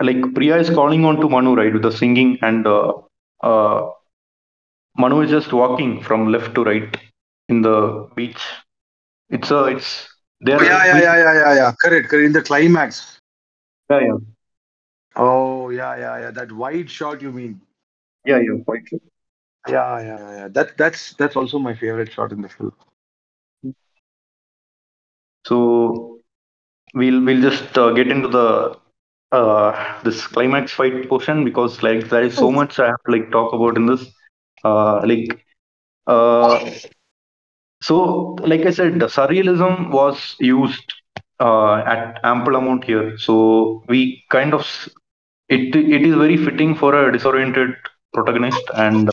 like 0.00 0.34
Priya 0.34 0.58
is 0.58 0.68
calling 0.68 1.04
on 1.06 1.20
to 1.20 1.28
Manu, 1.28 1.54
right, 1.54 1.72
with 1.72 1.82
the 1.82 1.92
singing, 1.92 2.38
and 2.42 2.66
uh, 2.66 2.92
uh, 3.42 3.90
Manu 4.98 5.22
is 5.22 5.30
just 5.30 5.52
walking 5.52 6.02
from 6.02 6.30
left 6.30 6.54
to 6.56 6.64
right 6.64 6.96
in 7.48 7.62
the 7.62 8.08
beach. 8.14 8.42
It's 9.30 9.50
a, 9.50 9.64
it's 9.64 10.08
there. 10.40 10.60
Oh, 10.60 10.62
yeah, 10.62 10.84
yeah, 10.84 11.00
yeah, 11.00 11.16
yeah, 11.16 11.34
yeah, 11.34 11.54
yeah. 11.54 11.72
Correct, 11.80 12.08
correct. 12.10 12.26
In 12.26 12.32
the 12.32 12.42
climax. 12.42 13.18
yeah, 13.88 14.00
yeah, 14.00 14.18
Oh, 15.16 15.70
yeah, 15.70 15.96
yeah, 15.96 16.18
yeah. 16.18 16.30
That 16.30 16.52
wide 16.52 16.90
shot, 16.90 17.22
you 17.22 17.32
mean? 17.32 17.60
yeah, 18.26 18.38
yeah, 18.38 18.62
quite 18.66 18.88
yeah, 19.68 20.00
yeah, 20.00 20.36
yeah. 20.36 20.48
That 20.48 20.76
that's 20.76 21.14
that's 21.14 21.36
also 21.36 21.58
my 21.58 21.74
favorite 21.74 22.12
shot 22.12 22.32
in 22.32 22.42
the 22.42 22.48
film. 22.48 22.72
So 25.46 26.18
we'll 26.94 27.22
we'll 27.24 27.42
just 27.42 27.76
uh, 27.78 27.90
get 27.92 28.08
into 28.08 28.28
the 28.28 28.76
uh, 29.32 30.02
this 30.04 30.26
climax 30.26 30.72
fight 30.72 31.08
portion 31.08 31.44
because 31.44 31.82
like 31.82 32.08
there 32.08 32.22
is 32.22 32.36
so 32.36 32.50
much 32.50 32.78
I 32.78 32.86
have 32.88 33.02
to 33.06 33.12
like 33.12 33.30
talk 33.30 33.52
about 33.52 33.76
in 33.76 33.86
this. 33.86 34.04
Uh, 34.64 35.00
like 35.06 35.44
uh, 36.06 36.70
so 37.82 38.36
like 38.42 38.62
I 38.66 38.70
said, 38.70 38.98
the 39.00 39.06
surrealism 39.06 39.90
was 39.90 40.36
used 40.38 40.92
uh, 41.40 41.76
at 41.76 42.20
ample 42.24 42.56
amount 42.56 42.84
here. 42.84 43.16
So 43.18 43.82
we 43.88 44.24
kind 44.30 44.54
of 44.54 44.66
it 45.48 45.74
it 45.74 46.02
is 46.02 46.14
very 46.14 46.36
fitting 46.36 46.74
for 46.74 46.94
a 46.94 47.12
disoriented 47.12 47.74
protagonist 48.14 48.62
and 48.74 49.10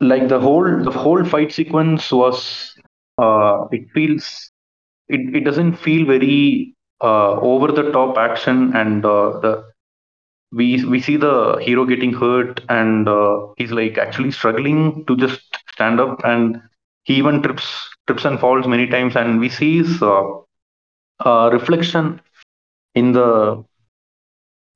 like 0.00 0.28
the 0.28 0.40
whole 0.40 0.82
the 0.84 0.90
whole 0.90 1.24
fight 1.24 1.52
sequence 1.52 2.10
was 2.12 2.74
uh, 3.18 3.66
it 3.72 3.88
feels 3.94 4.50
it, 5.16 5.36
it 5.36 5.44
doesn't 5.44 5.74
feel 5.76 6.06
very 6.06 6.74
uh, 7.02 7.32
over 7.52 7.68
the 7.72 7.90
top 7.92 8.16
action 8.18 8.72
and 8.76 9.04
uh, 9.04 9.38
the 9.44 9.64
we 10.52 10.84
we 10.84 11.00
see 11.00 11.16
the 11.16 11.58
hero 11.62 11.84
getting 11.84 12.12
hurt 12.12 12.60
and 12.68 13.08
uh, 13.08 13.40
he's 13.56 13.72
like 13.72 13.98
actually 13.98 14.30
struggling 14.32 15.04
to 15.06 15.16
just 15.16 15.40
stand 15.72 16.00
up 16.00 16.20
and 16.24 16.60
he 17.04 17.14
even 17.14 17.42
trips 17.42 17.68
trips 18.06 18.24
and 18.24 18.40
falls 18.40 18.66
many 18.66 18.86
times 18.86 19.16
and 19.16 19.40
we 19.40 19.48
see 19.48 19.78
his 19.78 20.02
uh, 20.02 20.22
uh, 21.24 21.50
reflection 21.52 22.20
in 22.94 23.12
the 23.12 23.64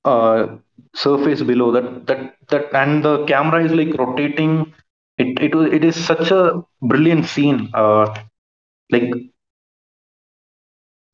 uh, 0.05 0.47
surface 0.95 1.43
below 1.43 1.71
that 1.73 2.07
that 2.07 2.35
that 2.51 2.67
and 2.83 3.05
the 3.05 3.25
camera 3.27 3.65
is 3.65 3.73
like 3.73 3.95
rotating. 3.99 4.73
It 5.19 5.39
it 5.47 5.55
it 5.79 5.85
is 5.85 5.97
such 6.13 6.31
a 6.31 6.63
brilliant 6.83 7.27
scene. 7.27 7.71
Like 8.91 9.11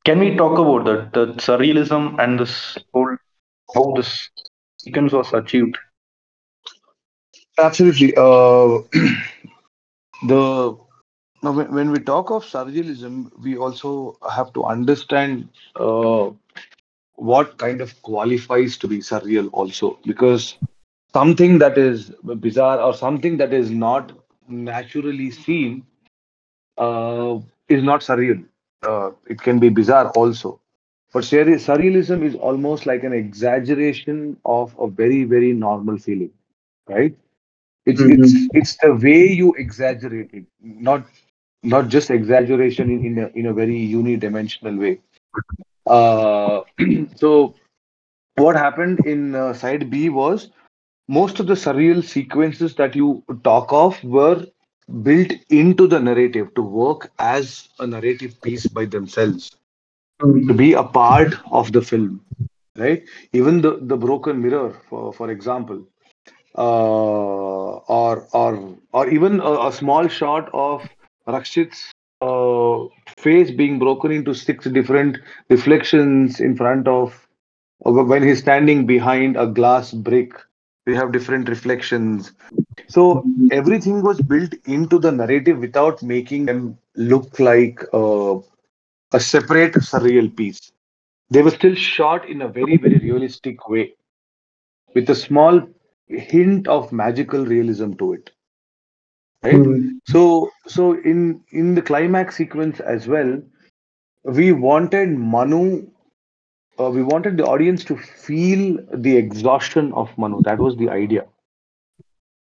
can 0.05 0.19
we 0.19 0.35
talk 0.35 0.57
about 0.63 0.85
that 0.85 1.13
the 1.13 1.25
surrealism 1.47 2.03
and 2.23 2.39
this 2.39 2.55
whole 2.93 3.15
how 3.75 3.85
this 3.95 4.29
sequence 4.77 5.13
was 5.13 5.33
achieved 5.33 5.77
Absolutely. 7.57 8.13
Uh, 8.15 8.79
the 10.27 10.77
now 11.43 11.51
when, 11.51 11.73
when 11.73 11.91
we 11.91 11.99
talk 11.99 12.31
of 12.31 12.43
surrealism, 12.43 13.31
we 13.41 13.57
also 13.57 14.17
have 14.31 14.53
to 14.53 14.63
understand 14.63 15.49
uh, 15.75 16.29
what 17.15 17.57
kind 17.57 17.81
of 17.81 17.99
qualifies 18.01 18.77
to 18.77 18.87
be 18.87 18.99
surreal 18.99 19.49
also 19.53 19.97
because 20.05 20.57
something 21.13 21.57
that 21.59 21.77
is 21.77 22.11
bizarre 22.39 22.79
or 22.79 22.93
something 22.93 23.37
that 23.37 23.53
is 23.53 23.71
not 23.71 24.11
naturally 24.47 25.31
seen 25.31 25.85
uh, 26.77 27.37
is 27.69 27.83
not 27.83 28.01
surreal. 28.01 28.43
Uh, 28.83 29.11
it 29.27 29.41
can 29.41 29.59
be 29.59 29.69
bizarre 29.69 30.09
also. 30.11 30.59
But 31.13 31.23
surrealism 31.23 32.23
is 32.23 32.35
almost 32.35 32.85
like 32.85 33.03
an 33.03 33.13
exaggeration 33.13 34.37
of 34.45 34.75
a 34.79 34.87
very, 34.87 35.23
very 35.25 35.53
normal 35.53 35.97
feeling, 35.97 36.31
right? 36.87 37.15
It's 37.85 38.01
it's 38.01 38.33
it's 38.53 38.77
the 38.77 38.93
way 38.95 39.27
you 39.27 39.53
exaggerate 39.55 40.29
it, 40.33 40.45
not 40.61 41.05
not 41.63 41.89
just 41.89 42.09
exaggeration 42.11 42.89
in, 42.89 43.05
in 43.05 43.19
a 43.19 43.27
in 43.35 43.45
a 43.47 43.53
very 43.53 43.79
unidimensional 43.87 44.79
way. 44.79 44.99
Uh, 45.87 46.61
so 47.15 47.55
what 48.35 48.55
happened 48.55 48.99
in 49.05 49.35
uh, 49.35 49.53
side 49.53 49.89
B 49.89 50.09
was 50.09 50.49
most 51.07 51.39
of 51.39 51.47
the 51.47 51.53
surreal 51.55 52.03
sequences 52.03 52.75
that 52.75 52.95
you 52.95 53.23
talk 53.43 53.71
of 53.71 54.03
were 54.03 54.45
built 55.03 55.31
into 55.49 55.87
the 55.87 55.99
narrative 55.99 56.53
to 56.55 56.61
work 56.61 57.11
as 57.19 57.69
a 57.79 57.87
narrative 57.87 58.41
piece 58.41 58.67
by 58.67 58.85
themselves, 58.85 59.51
to 60.21 60.53
be 60.53 60.73
a 60.73 60.83
part 60.83 61.33
of 61.51 61.71
the 61.71 61.81
film, 61.81 62.25
right? 62.77 63.03
Even 63.33 63.61
the, 63.61 63.79
the 63.81 63.97
broken 63.97 64.41
mirror, 64.41 64.79
for, 64.89 65.13
for 65.13 65.29
example, 65.31 65.85
uh, 66.57 67.71
or 67.97 68.27
or 68.33 68.77
or 68.93 69.09
even 69.09 69.39
a, 69.39 69.67
a 69.67 69.71
small 69.71 70.07
shot 70.07 70.49
of 70.53 70.87
Rakshit's 71.27 71.91
uh, 72.21 72.85
face 73.17 73.51
being 73.51 73.79
broken 73.79 74.11
into 74.11 74.33
six 74.33 74.65
different 74.65 75.17
reflections 75.49 76.39
in 76.39 76.55
front 76.55 76.87
of 76.87 77.27
when 77.79 78.23
he's 78.23 78.39
standing 78.39 78.85
behind 78.85 79.37
a 79.37 79.47
glass 79.47 79.91
brick. 79.91 80.33
We 80.91 80.97
have 80.99 81.13
different 81.17 81.49
reflections. 81.49 82.33
So 82.87 83.31
everything 83.51 84.03
was 84.03 84.21
built 84.21 84.53
into 84.65 84.99
the 84.99 85.11
narrative 85.11 85.59
without 85.59 86.03
making 86.03 86.45
them 86.45 86.77
look 86.95 87.39
like 87.39 87.83
uh, 87.93 88.39
a 89.13 89.19
separate 89.19 89.73
surreal 89.75 90.35
piece. 90.35 90.71
They 91.31 91.41
were 91.41 91.51
still 91.51 91.75
shot 91.75 92.29
in 92.29 92.41
a 92.41 92.49
very 92.49 92.77
very 92.77 92.99
realistic 92.99 93.69
way 93.69 93.93
with 94.95 95.09
a 95.09 95.15
small 95.15 95.61
hint 96.07 96.67
of 96.67 96.91
magical 96.91 97.45
realism 97.45 97.93
to 97.93 98.13
it 98.13 98.31
right 99.43 99.67
so 100.13 100.49
so 100.67 100.93
in 101.11 101.41
in 101.51 101.75
the 101.75 101.81
climax 101.81 102.37
sequence 102.37 102.79
as 102.81 103.07
well 103.07 103.41
we 104.39 104.51
wanted 104.51 105.09
manu 105.33 105.61
uh, 106.79 106.89
we 106.89 107.03
wanted 107.03 107.37
the 107.37 107.45
audience 107.45 107.83
to 107.85 107.97
feel 107.97 108.77
the 108.93 109.15
exhaustion 109.17 109.93
of 109.93 110.09
manu. 110.17 110.41
That 110.43 110.59
was 110.59 110.75
the 110.77 110.89
idea. 110.89 111.25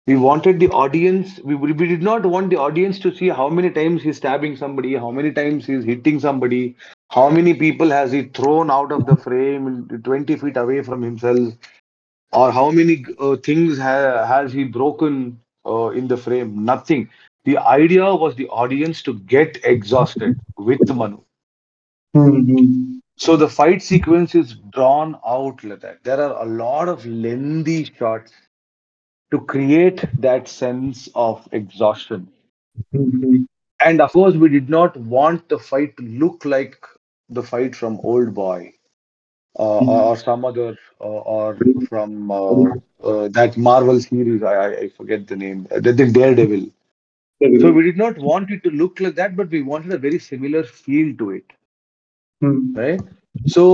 We 0.08 0.16
wanted 0.16 0.60
the 0.60 0.70
audience 0.70 1.40
we, 1.44 1.56
we 1.56 1.74
did 1.74 2.02
not 2.02 2.26
want 2.26 2.50
the 2.50 2.58
audience 2.58 3.00
to 3.00 3.16
see 3.16 3.30
how 3.30 3.48
many 3.50 3.70
times 3.70 4.02
he's 4.02 4.18
stabbing 4.18 4.56
somebody 4.56 4.96
how 4.96 5.12
many 5.12 5.32
times 5.32 5.68
he's 5.68 5.84
hitting 5.84 6.20
somebody 6.20 6.76
how 7.10 7.30
many 7.30 7.54
people 7.54 7.90
has 7.92 8.12
he 8.12 8.24
thrown 8.24 8.72
out 8.72 8.92
of 8.92 9.06
the 9.06 9.16
frame 9.16 9.88
20 10.04 10.36
feet 10.36 10.58
away 10.58 10.82
from 10.82 11.04
himself 11.04 11.54
or 12.32 12.52
how 12.52 12.72
many 12.72 13.06
uh, 13.20 13.36
things 13.38 13.78
ha- 13.78 14.26
has 14.26 14.52
he 14.54 14.64
broken 14.64 15.40
uh, 15.66 15.90
in 15.90 16.08
the 16.08 16.18
frame. 16.18 16.66
Nothing. 16.66 17.10
The 17.46 17.58
idea 17.58 18.14
was 18.16 18.36
the 18.36 18.48
audience 18.50 19.02
to 19.04 19.14
get 19.20 19.60
exhausted 19.64 20.40
with 20.58 20.88
manu 20.90 21.20
So 23.20 23.38
the 23.38 23.50
fight 23.50 23.84
sequence 23.84 24.36
is 24.36 24.56
drawn 24.56 25.20
out 25.28 25.64
like 25.64 25.82
that. 25.82 26.04
There 26.04 26.20
are 26.22 26.44
a 26.44 26.50
lot 26.50 26.90
of 26.90 27.06
lengthy 27.06 27.86
shots 27.86 28.34
to 29.32 29.40
create 29.42 30.06
that 30.20 30.48
sense 30.48 31.10
of 31.16 31.48
exhaustion. 31.52 32.30
Mhm. 32.94 33.46
And 33.82 34.02
of 34.02 34.12
course, 34.14 34.36
we 34.36 34.50
did 34.50 34.70
not 34.70 34.98
want 34.98 35.50
the 35.50 35.60
fight 35.60 35.98
to 35.98 36.04
look 36.04 36.46
like 36.46 36.78
the 37.30 37.44
fight 37.44 37.76
from 37.76 38.00
Old 38.04 38.34
Boy 38.34 38.74
uh, 39.60 39.80
or, 39.82 40.02
or 40.12 40.18
some 40.18 40.46
other, 40.46 40.78
uh, 41.02 41.04
or 41.04 41.62
from 41.90 42.32
uh, 42.32 42.64
uh, 43.04 43.30
that 43.30 43.58
Marvel 43.58 44.00
series. 44.00 44.44
I, 44.44 44.54
I- 44.56 44.78
I 44.84 44.90
forget 44.90 45.28
the 45.28 45.36
name. 45.38 45.68
Uh, 45.72 45.80
the, 45.80 45.94
the 45.94 46.12
Daredevil. 46.12 46.68
So 47.58 47.72
we 47.72 47.84
did 47.84 47.98
not 47.98 48.18
want 48.20 48.52
it 48.52 48.64
to 48.64 48.70
look 48.72 49.00
like 49.00 49.16
that, 49.16 49.36
but 49.36 49.50
we 49.50 49.62
wanted 49.62 49.94
a 49.94 49.98
very 49.98 50.20
similar 50.20 50.64
feel 50.64 51.16
to 51.18 51.32
it, 51.32 51.54
Mhm. 52.44 52.76
right? 52.78 53.02
So 53.46 53.66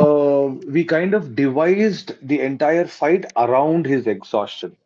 uh, 0.00 0.70
we 0.70 0.84
kind 0.84 1.14
of 1.14 1.34
devised 1.36 2.14
the 2.22 2.40
entire 2.40 2.86
fight 2.86 3.26
around 3.36 3.86
his 3.86 4.06
exhaustion. 4.06 4.76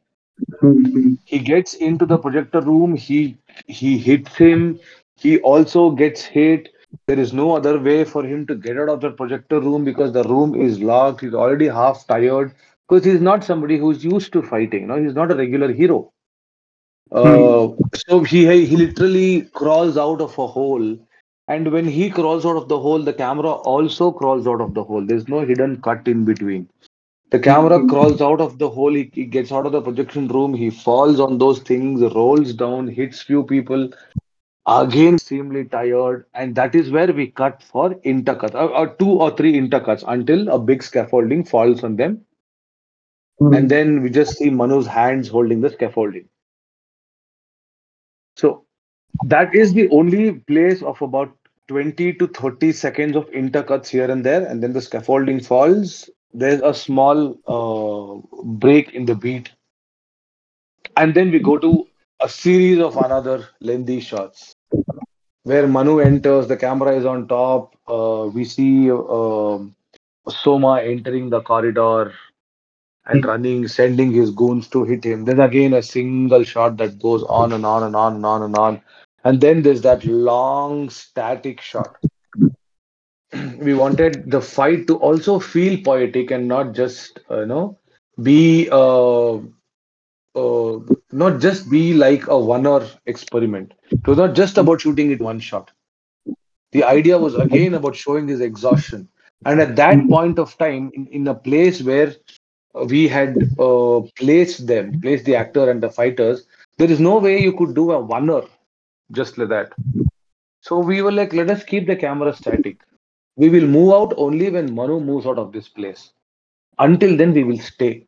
Mhm. 0.62 1.18
He 1.24 1.38
gets 1.38 1.74
into 1.74 2.06
the 2.06 2.18
projector 2.18 2.60
room. 2.60 2.96
He 2.96 3.36
he 3.66 3.98
hits 3.98 4.36
him. 4.36 4.80
He 5.16 5.38
also 5.40 5.90
gets 5.90 6.22
hit. 6.22 6.68
There 7.06 7.18
is 7.18 7.32
no 7.32 7.56
other 7.56 7.78
way 7.78 8.04
for 8.04 8.24
him 8.24 8.46
to 8.46 8.54
get 8.54 8.78
out 8.78 8.88
of 8.88 9.00
the 9.00 9.10
projector 9.10 9.60
room 9.60 9.84
because 9.84 10.12
the 10.12 10.24
room 10.24 10.54
is 10.54 10.80
locked. 10.80 11.20
He's 11.20 11.34
already 11.34 11.66
half 11.68 12.06
tired 12.06 12.52
because 12.88 13.04
he's 13.04 13.20
not 13.20 13.44
somebody 13.44 13.78
who's 13.78 14.04
used 14.04 14.32
to 14.32 14.42
fighting. 14.42 14.86
No, 14.88 15.02
he's 15.02 15.14
not 15.14 15.30
a 15.30 15.34
regular 15.36 15.72
hero. 15.72 16.12
Uh, 17.10 17.68
so 17.94 18.22
he 18.22 18.66
he 18.66 18.76
literally 18.76 19.42
crawls 19.52 19.96
out 19.96 20.20
of 20.20 20.36
a 20.38 20.46
hole, 20.46 20.98
and 21.48 21.70
when 21.72 21.84
he 21.84 22.10
crawls 22.10 22.44
out 22.44 22.56
of 22.56 22.68
the 22.68 22.78
hole, 22.78 23.02
the 23.02 23.12
camera 23.12 23.52
also 23.52 24.10
crawls 24.10 24.46
out 24.46 24.60
of 24.60 24.74
the 24.74 24.82
hole. 24.82 25.04
There's 25.04 25.28
no 25.28 25.40
hidden 25.40 25.80
cut 25.80 26.06
in 26.08 26.24
between. 26.24 26.68
The 27.30 27.38
camera 27.38 27.78
mm-hmm. 27.78 27.88
crawls 27.88 28.20
out 28.20 28.40
of 28.40 28.58
the 28.58 28.68
hole. 28.68 28.94
He, 28.94 29.10
he 29.12 29.24
gets 29.24 29.52
out 29.52 29.66
of 29.66 29.72
the 29.72 29.82
projection 29.82 30.28
room. 30.28 30.54
He 30.54 30.70
falls 30.70 31.20
on 31.20 31.38
those 31.38 31.60
things, 31.60 32.00
rolls 32.00 32.52
down, 32.52 32.88
hits 32.88 33.22
few 33.22 33.42
people. 33.44 33.90
Again, 34.68 35.14
extremely 35.14 35.64
tired, 35.64 36.26
and 36.34 36.56
that 36.56 36.74
is 36.74 36.90
where 36.90 37.12
we 37.12 37.28
cut 37.28 37.62
for 37.62 37.94
intercuts, 38.00 38.54
or, 38.54 38.68
or 38.76 38.88
two 38.96 39.10
or 39.10 39.30
three 39.36 39.52
intercuts 39.52 40.02
until 40.08 40.48
a 40.48 40.58
big 40.58 40.82
scaffolding 40.82 41.44
falls 41.44 41.84
on 41.84 41.94
them, 41.94 42.20
and 43.38 43.52
mm-hmm. 43.52 43.68
then 43.68 44.02
we 44.02 44.10
just 44.10 44.36
see 44.36 44.50
Manu's 44.50 44.88
hands 44.88 45.28
holding 45.28 45.60
the 45.60 45.70
scaffolding. 45.70 46.28
So 48.34 48.65
that 49.24 49.54
is 49.54 49.72
the 49.72 49.88
only 49.90 50.32
place 50.32 50.82
of 50.82 51.00
about 51.02 51.36
20 51.68 52.14
to 52.14 52.26
30 52.28 52.72
seconds 52.72 53.16
of 53.16 53.30
intercuts 53.30 53.88
here 53.88 54.10
and 54.10 54.24
there, 54.24 54.44
and 54.46 54.62
then 54.62 54.72
the 54.72 54.80
scaffolding 54.80 55.40
falls. 55.40 56.08
There's 56.32 56.60
a 56.60 56.74
small 56.74 57.36
uh, 57.48 58.42
break 58.44 58.92
in 58.92 59.06
the 59.06 59.14
beat, 59.14 59.50
and 60.96 61.14
then 61.14 61.30
we 61.30 61.38
go 61.38 61.58
to 61.58 61.86
a 62.20 62.28
series 62.28 62.80
of 62.80 62.96
another 62.96 63.48
lengthy 63.60 64.00
shots 64.00 64.54
where 65.42 65.66
Manu 65.66 66.00
enters. 66.00 66.48
The 66.48 66.56
camera 66.56 66.96
is 66.96 67.04
on 67.04 67.28
top. 67.28 67.74
Uh, 67.88 68.28
we 68.32 68.44
see 68.44 68.90
uh, 68.90 69.58
Soma 70.28 70.80
entering 70.82 71.30
the 71.30 71.40
corridor 71.40 72.12
and 73.06 73.24
running, 73.24 73.68
sending 73.68 74.12
his 74.12 74.30
goons 74.30 74.68
to 74.68 74.84
hit 74.84 75.04
him. 75.04 75.24
Then 75.24 75.40
again, 75.40 75.72
a 75.72 75.82
single 75.82 76.42
shot 76.42 76.76
that 76.78 76.98
goes 77.00 77.22
on 77.24 77.52
and 77.52 77.64
on 77.64 77.84
and 77.84 77.94
on 77.94 78.16
and 78.16 78.26
on 78.26 78.42
and 78.42 78.56
on. 78.56 78.82
And 79.26 79.40
then 79.40 79.62
there's 79.62 79.82
that 79.82 80.04
long 80.04 80.88
static 80.88 81.60
shot. 81.60 81.96
we 83.58 83.74
wanted 83.74 84.30
the 84.30 84.40
fight 84.40 84.86
to 84.86 84.98
also 84.98 85.40
feel 85.40 85.82
poetic 85.82 86.30
and 86.30 86.46
not 86.46 86.74
just, 86.74 87.18
uh, 87.28 87.40
you 87.40 87.46
know, 87.46 87.76
be, 88.22 88.68
uh, 88.70 89.38
uh, 90.36 90.78
not 91.10 91.40
just 91.40 91.68
be 91.68 91.92
like 91.92 92.28
a 92.28 92.38
one 92.38 92.68
hour 92.68 92.86
experiment. 93.06 93.74
It 93.90 94.06
was 94.06 94.16
not 94.16 94.36
just 94.36 94.58
about 94.58 94.82
shooting 94.82 95.10
it 95.10 95.20
one 95.20 95.40
shot. 95.40 95.72
The 96.70 96.84
idea 96.84 97.18
was 97.18 97.34
again 97.34 97.74
about 97.74 97.96
showing 97.96 98.28
his 98.28 98.40
exhaustion. 98.40 99.08
And 99.44 99.60
at 99.60 99.74
that 99.74 100.08
point 100.08 100.38
of 100.38 100.56
time, 100.56 100.92
in, 100.94 101.08
in 101.08 101.26
a 101.26 101.34
place 101.34 101.82
where 101.82 102.14
we 102.74 103.08
had 103.08 103.36
uh, 103.58 104.02
placed 104.16 104.68
them, 104.68 105.00
placed 105.00 105.24
the 105.24 105.34
actor 105.34 105.68
and 105.68 105.82
the 105.82 105.90
fighters, 105.90 106.46
there 106.78 106.92
is 106.92 107.00
no 107.00 107.18
way 107.18 107.42
you 107.42 107.52
could 107.52 107.74
do 107.74 107.90
a 107.90 107.98
oner 107.98 108.42
just 109.12 109.38
like 109.38 109.48
that. 109.48 109.72
So 110.60 110.78
we 110.78 111.02
were 111.02 111.12
like, 111.12 111.32
let 111.32 111.50
us 111.50 111.62
keep 111.62 111.86
the 111.86 111.96
camera 111.96 112.34
static. 112.34 112.80
We 113.36 113.48
will 113.48 113.66
move 113.66 113.92
out 113.92 114.14
only 114.16 114.50
when 114.50 114.74
Manu 114.74 115.00
moves 115.00 115.26
out 115.26 115.38
of 115.38 115.52
this 115.52 115.68
place. 115.68 116.12
Until 116.78 117.16
then, 117.16 117.32
we 117.32 117.44
will 117.44 117.58
stay. 117.58 118.06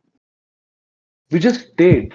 We 1.31 1.39
just 1.39 1.69
stayed. 1.69 2.13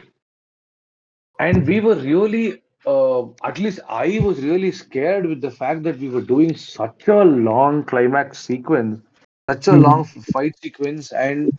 And 1.41 1.67
we 1.67 1.81
were 1.81 1.95
really, 1.97 2.63
uh, 2.87 3.27
at 3.43 3.59
least 3.59 3.81
I 3.89 4.21
was 4.23 4.43
really 4.43 4.71
scared 4.71 5.27
with 5.27 5.41
the 5.41 5.51
fact 5.51 5.83
that 5.85 5.99
we 5.99 6.09
were 6.09 6.21
doing 6.21 6.57
such 6.57 7.09
a 7.09 7.25
long 7.25 7.85
climax 7.85 8.39
sequence, 8.39 9.01
such 9.49 9.69
a 9.69 9.73
long 9.73 10.05
fight 10.05 10.55
sequence, 10.63 11.13
and 11.13 11.59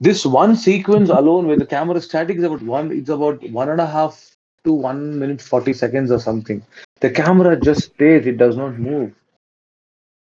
this 0.00 0.26
one 0.26 0.56
sequence 0.56 1.08
alone 1.08 1.46
where 1.46 1.56
the 1.56 1.66
camera 1.66 1.96
is 1.96 2.04
static 2.04 2.36
is 2.36 2.44
about 2.44 2.62
one 2.62 2.92
it's 2.92 3.08
about 3.08 3.42
one 3.50 3.70
and 3.70 3.80
a 3.80 3.86
half 3.86 4.35
to 4.66 4.72
one 4.74 5.18
minute 5.18 5.42
40 5.42 5.72
seconds 5.74 6.12
or 6.12 6.20
something. 6.20 6.62
The 7.00 7.10
camera 7.10 7.60
just 7.60 7.84
stays 7.94 8.26
it 8.26 8.38
does 8.38 8.56
not 8.56 8.78
move. 8.78 9.14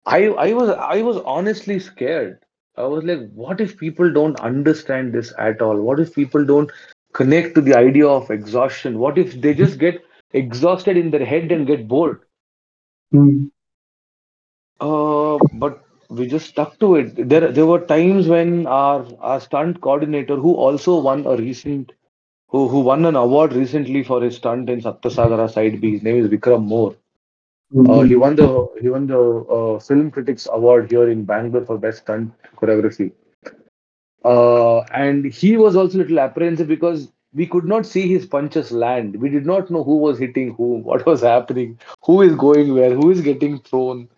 I 0.06 0.28
i 0.28 0.52
was 0.54 0.70
i 0.70 1.02
was 1.02 1.18
honestly 1.18 1.78
scared. 1.80 2.40
I 2.76 2.84
was 2.84 3.04
like 3.04 3.30
what 3.32 3.60
if 3.60 3.78
people 3.78 4.12
don't 4.12 4.40
understand 4.40 5.12
this 5.12 5.32
at 5.38 5.62
all? 5.62 5.80
What 5.80 6.00
if 6.00 6.14
people 6.14 6.44
don't 6.44 6.70
connect 7.12 7.54
to 7.56 7.62
the 7.62 7.76
idea 7.76 8.06
of 8.08 8.30
exhaustion? 8.30 8.98
What 8.98 9.18
if 9.18 9.40
they 9.40 9.54
just 9.54 9.78
get 9.78 10.04
exhausted 10.32 10.96
in 10.96 11.10
their 11.10 11.24
head 11.26 11.52
and 11.52 11.66
get 11.66 11.88
bored? 11.88 12.20
Uh, 14.80 15.38
but 15.54 15.84
we 16.10 16.26
just 16.26 16.48
stuck 16.48 16.78
to 16.80 16.96
it. 16.96 17.28
There, 17.28 17.50
there 17.52 17.66
were 17.66 17.80
times 17.86 18.28
when 18.28 18.66
our 18.66 19.06
our 19.20 19.40
stunt 19.40 19.80
coordinator, 19.80 20.36
who 20.36 20.54
also 20.54 21.00
won 21.00 21.26
a 21.26 21.36
recent, 21.36 21.92
who 22.52 22.68
who 22.68 22.80
won 22.80 23.04
an 23.06 23.16
award 23.16 23.54
recently 23.54 24.02
for 24.04 24.22
his 24.22 24.36
stunt 24.36 24.70
in 24.70 24.80
Saptasagara 24.80 25.50
Side 25.50 25.80
B. 25.80 25.92
His 25.92 26.02
name 26.02 26.18
is 26.24 26.30
Vikram 26.30 26.64
Mor. 26.64 26.94
Uh, 27.88 28.02
he 28.02 28.14
won 28.14 28.36
the 28.36 28.68
he 28.80 28.90
won 28.90 29.06
the 29.06 29.18
uh, 29.18 29.78
Film 29.78 30.10
Critics 30.10 30.46
Award 30.52 30.90
here 30.90 31.08
in 31.08 31.24
Bangalore 31.24 31.64
for 31.64 31.78
best 31.78 32.02
stunt 32.02 32.32
choreography. 32.56 33.12
Uh, 34.24 34.80
and 35.02 35.24
he 35.24 35.56
was 35.56 35.74
also 35.74 35.98
a 35.98 36.02
little 36.02 36.20
apprehensive 36.20 36.68
because 36.68 37.10
we 37.34 37.46
could 37.46 37.64
not 37.64 37.86
see 37.86 38.06
his 38.06 38.26
punches 38.26 38.70
land. 38.70 39.16
We 39.16 39.30
did 39.30 39.46
not 39.46 39.70
know 39.70 39.82
who 39.82 39.96
was 39.96 40.18
hitting 40.18 40.52
whom, 40.54 40.82
what 40.90 41.06
was 41.06 41.22
happening, 41.22 41.78
who 42.04 42.20
is 42.20 42.34
going 42.34 42.74
where, 42.74 42.94
who 42.94 43.10
is 43.10 43.22
getting 43.22 43.58
thrown 43.60 44.08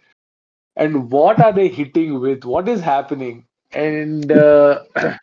and 0.76 1.10
what 1.10 1.40
are 1.40 1.52
they 1.52 1.68
hitting 1.68 2.18
with 2.20 2.44
what 2.44 2.68
is 2.68 2.80
happening 2.80 3.46
and 3.72 4.30
uh, 4.32 4.82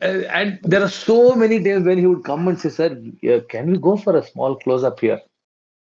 and 0.00 0.58
there 0.62 0.82
are 0.82 0.88
so 0.88 1.34
many 1.34 1.62
times 1.62 1.86
when 1.86 1.98
he 1.98 2.06
would 2.06 2.24
come 2.24 2.48
and 2.48 2.58
say 2.60 2.68
sir 2.68 2.88
yeah, 3.22 3.38
can 3.48 3.70
we 3.70 3.78
go 3.78 3.96
for 3.96 4.16
a 4.16 4.26
small 4.26 4.56
close 4.56 4.84
up 4.84 5.00
here? 5.00 5.20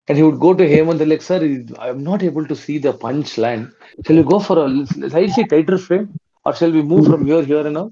And 0.08 0.18
he 0.18 0.24
would 0.24 0.40
go 0.40 0.54
to 0.54 0.68
him 0.68 0.90
and 0.90 1.00
they're 1.00 1.08
like 1.08 1.22
sir 1.22 1.40
i'm 1.80 2.04
not 2.04 2.24
able 2.24 2.46
to 2.46 2.56
see 2.56 2.78
the 2.80 2.94
punch 2.94 3.38
land 3.38 3.72
shall 4.06 4.16
we 4.16 4.24
go 4.24 4.40
for 4.40 4.58
a 4.66 4.86
slightly 4.88 5.46
tighter 5.46 5.78
frame 5.78 6.18
or 6.46 6.56
shall 6.56 6.72
we 6.72 6.82
move 6.82 7.06
from 7.06 7.26
here 7.26 7.44
here 7.44 7.66
and 7.66 7.76
now 7.76 7.92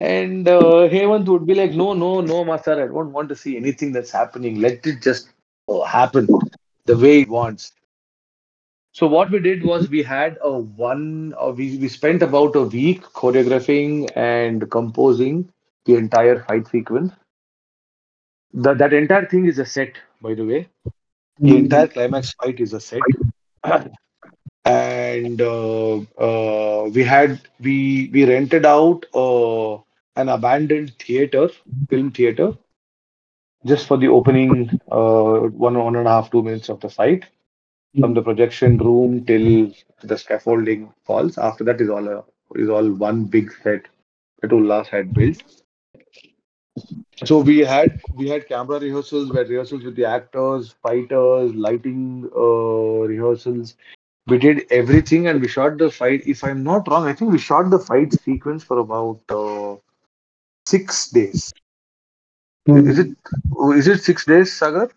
and 0.00 0.48
uh, 0.48 0.88
Hemant 0.94 1.26
would 1.26 1.46
be 1.46 1.54
like 1.54 1.72
no 1.72 1.92
no 1.94 2.20
no 2.20 2.44
master. 2.44 2.72
I 2.82 2.86
don't 2.86 3.12
want 3.12 3.28
to 3.30 3.36
see 3.36 3.56
anything 3.56 3.92
that's 3.92 4.10
happening. 4.12 4.60
Let 4.60 4.86
it 4.86 5.02
just 5.02 5.30
uh, 5.68 5.82
happen 5.82 6.28
the 6.86 6.96
way 6.96 7.22
it 7.22 7.28
wants 7.28 7.72
so 8.92 9.06
what 9.06 9.30
we 9.30 9.38
did 9.40 9.64
was 9.64 9.88
we 9.88 10.02
had 10.02 10.38
a 10.42 10.58
one 10.58 11.34
uh, 11.40 11.52
we 11.56 11.76
we 11.76 11.88
spent 11.88 12.22
about 12.22 12.56
a 12.56 12.62
week 12.62 13.02
choreographing 13.02 14.10
and 14.16 14.70
composing 14.70 15.50
the 15.84 15.96
entire 15.96 16.42
fight 16.44 16.66
sequence. 16.68 17.12
That 18.54 18.78
that 18.78 18.92
entire 18.92 19.26
thing 19.26 19.46
is 19.46 19.58
a 19.58 19.66
set, 19.66 19.92
by 20.20 20.34
the 20.34 20.44
way. 20.44 20.68
The 21.38 21.56
entire 21.56 21.86
climax 21.86 22.32
fight 22.32 22.58
is 22.60 22.72
a 22.72 22.80
set. 22.80 23.00
and 24.64 25.40
uh, 25.40 25.98
uh, 26.18 26.88
we 26.92 27.04
had 27.04 27.40
we 27.60 28.10
we 28.12 28.24
rented 28.24 28.66
out 28.66 29.06
uh, 29.14 29.74
an 30.16 30.28
abandoned 30.28 30.94
theater, 30.98 31.50
film 31.88 32.10
theater, 32.10 32.52
just 33.64 33.86
for 33.86 33.96
the 33.96 34.08
opening 34.08 34.80
uh, 34.90 35.40
one 35.66 35.78
one 35.78 35.96
and 35.96 36.08
a 36.08 36.10
half 36.10 36.30
two 36.30 36.42
minutes 36.42 36.68
of 36.68 36.80
the 36.80 36.88
fight 36.88 37.24
from 38.00 38.14
the 38.14 38.22
projection 38.22 38.76
room 38.78 39.24
till 39.24 39.72
the 40.02 40.16
scaffolding 40.16 40.92
falls. 41.04 41.38
After 41.38 41.64
that 41.64 41.80
is 41.80 41.88
all 41.88 42.06
a, 42.08 42.24
is 42.56 42.68
all 42.68 42.90
one 42.92 43.24
big 43.24 43.52
set 43.62 43.86
that 44.40 44.50
Ullas 44.50 44.86
had 44.86 45.12
built. 45.14 45.42
So 47.24 47.40
we 47.40 47.58
had 47.58 48.00
we 48.14 48.28
had 48.28 48.46
camera 48.48 48.78
rehearsals, 48.80 49.30
we 49.30 49.38
had 49.38 49.48
rehearsals 49.48 49.84
with 49.84 49.96
the 49.96 50.04
actors, 50.04 50.74
fighters, 50.82 51.54
lighting 51.54 52.28
uh, 52.36 53.06
rehearsals. 53.12 53.74
we 54.28 54.38
did 54.38 54.66
everything 54.70 55.26
and 55.28 55.40
we 55.40 55.48
shot 55.48 55.78
the 55.78 55.90
fight. 55.90 56.22
If 56.26 56.44
I'm 56.44 56.62
not 56.62 56.88
wrong, 56.88 57.06
I 57.06 57.12
think 57.14 57.32
we 57.32 57.38
shot 57.38 57.70
the 57.70 57.78
fight 57.78 58.12
sequence 58.12 58.64
for 58.64 58.78
about 58.78 59.20
uh, 59.30 59.76
six 60.66 61.10
days. 61.10 61.52
Is 62.66 62.98
it 62.98 63.16
is 63.76 63.88
it 63.88 64.02
six 64.02 64.24
days, 64.26 64.52
Sagar? 64.52 64.90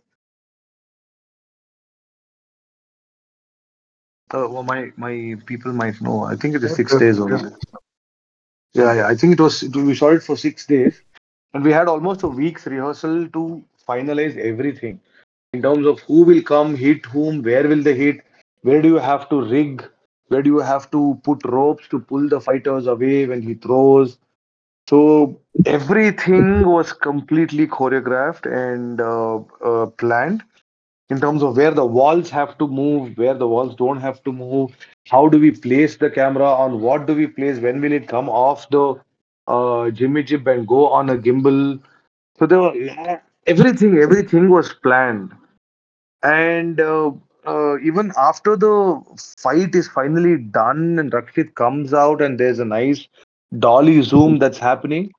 Uh, 4.34 4.48
well, 4.50 4.64
my 4.64 4.92
my 4.96 5.36
people 5.46 5.74
might 5.74 6.00
know. 6.02 6.24
I 6.24 6.36
think 6.36 6.56
it 6.56 6.64
is 6.64 6.76
six 6.76 6.96
days 6.98 7.20
only. 7.20 7.50
Yeah, 8.74 8.94
yeah. 8.94 9.08
I 9.08 9.16
think 9.16 9.34
it 9.34 9.40
was. 9.42 9.64
It, 9.64 9.76
we 9.76 9.94
shot 9.94 10.14
it 10.14 10.24
for 10.24 10.38
six 10.38 10.66
days, 10.66 11.02
and 11.54 11.64
we 11.64 11.72
had 11.72 11.88
almost 11.88 12.24
a 12.24 12.28
week's 12.28 12.66
rehearsal 12.66 13.28
to 13.30 13.64
finalize 13.88 14.38
everything 14.38 15.00
in 15.54 15.62
terms 15.62 15.86
of 15.86 16.00
who 16.02 16.24
will 16.24 16.42
come, 16.42 16.76
hit 16.76 17.06
whom, 17.06 17.42
where 17.42 17.68
will 17.68 17.84
they 17.84 17.96
hit, 17.96 18.22
where 18.62 18.82
do 18.82 18.88
you 18.88 19.00
have 19.00 19.28
to 19.30 19.42
rig, 19.42 19.84
where 20.30 20.42
do 20.42 20.50
you 20.50 20.60
have 20.60 20.90
to 20.92 21.20
put 21.24 21.44
ropes 21.46 21.88
to 21.90 22.00
pull 22.00 22.30
the 22.30 22.40
fighters 22.40 22.88
away 22.88 23.26
when 23.26 23.42
he 23.42 23.56
throws. 23.56 24.18
So 24.88 25.40
everything 25.66 26.66
was 26.66 26.94
completely 26.94 27.68
choreographed 27.68 28.46
and 28.46 29.02
uh, 29.02 29.38
uh, 29.64 29.88
planned 29.88 30.44
in 31.12 31.20
terms 31.20 31.44
of 31.44 31.58
where 31.58 31.72
the 31.72 31.86
walls 31.86 32.30
have 32.30 32.58
to 32.58 32.68
move, 32.68 33.18
where 33.18 33.34
the 33.34 33.48
walls 33.48 33.76
don't 33.76 34.00
have 34.00 34.24
to 34.24 34.32
move. 34.32 34.72
How 35.10 35.28
do 35.28 35.40
we 35.40 35.52
place 35.52 35.98
the 35.98 36.10
camera 36.10 36.46
on? 36.46 36.80
What 36.80 37.06
do 37.06 37.14
we 37.14 37.28
place? 37.28 37.60
When 37.60 37.82
will 37.82 37.92
it 37.92 38.08
come 38.08 38.30
off 38.30 38.70
the 38.70 38.96
uh, 39.48 39.92
Jimmy 39.92 40.24
Jib 40.24 40.48
and 40.48 40.66
go 40.66 40.88
on 40.88 41.10
a 41.10 41.18
gimbal? 41.18 41.82
So 42.40 42.46
there 42.46 42.62
were 42.62 43.22
everything, 43.46 43.98
everything 43.98 44.50
was 44.50 44.74
planned. 44.74 45.34
And 46.24 46.80
uh, 46.80 47.12
uh, 47.46 47.78
even 47.80 48.14
after 48.18 48.56
the 48.56 49.02
fight 49.38 49.76
is 49.76 49.90
finally 49.90 50.38
done 50.38 50.98
and 50.98 51.12
Rakshit 51.12 51.56
comes 51.56 51.94
out 51.94 52.22
and 52.22 52.40
there's 52.40 52.60
a 52.60 52.66
nice 52.66 53.08
dolly 53.60 54.02
zoom 54.02 54.40
that's 54.40 54.60
happening, 54.60 55.12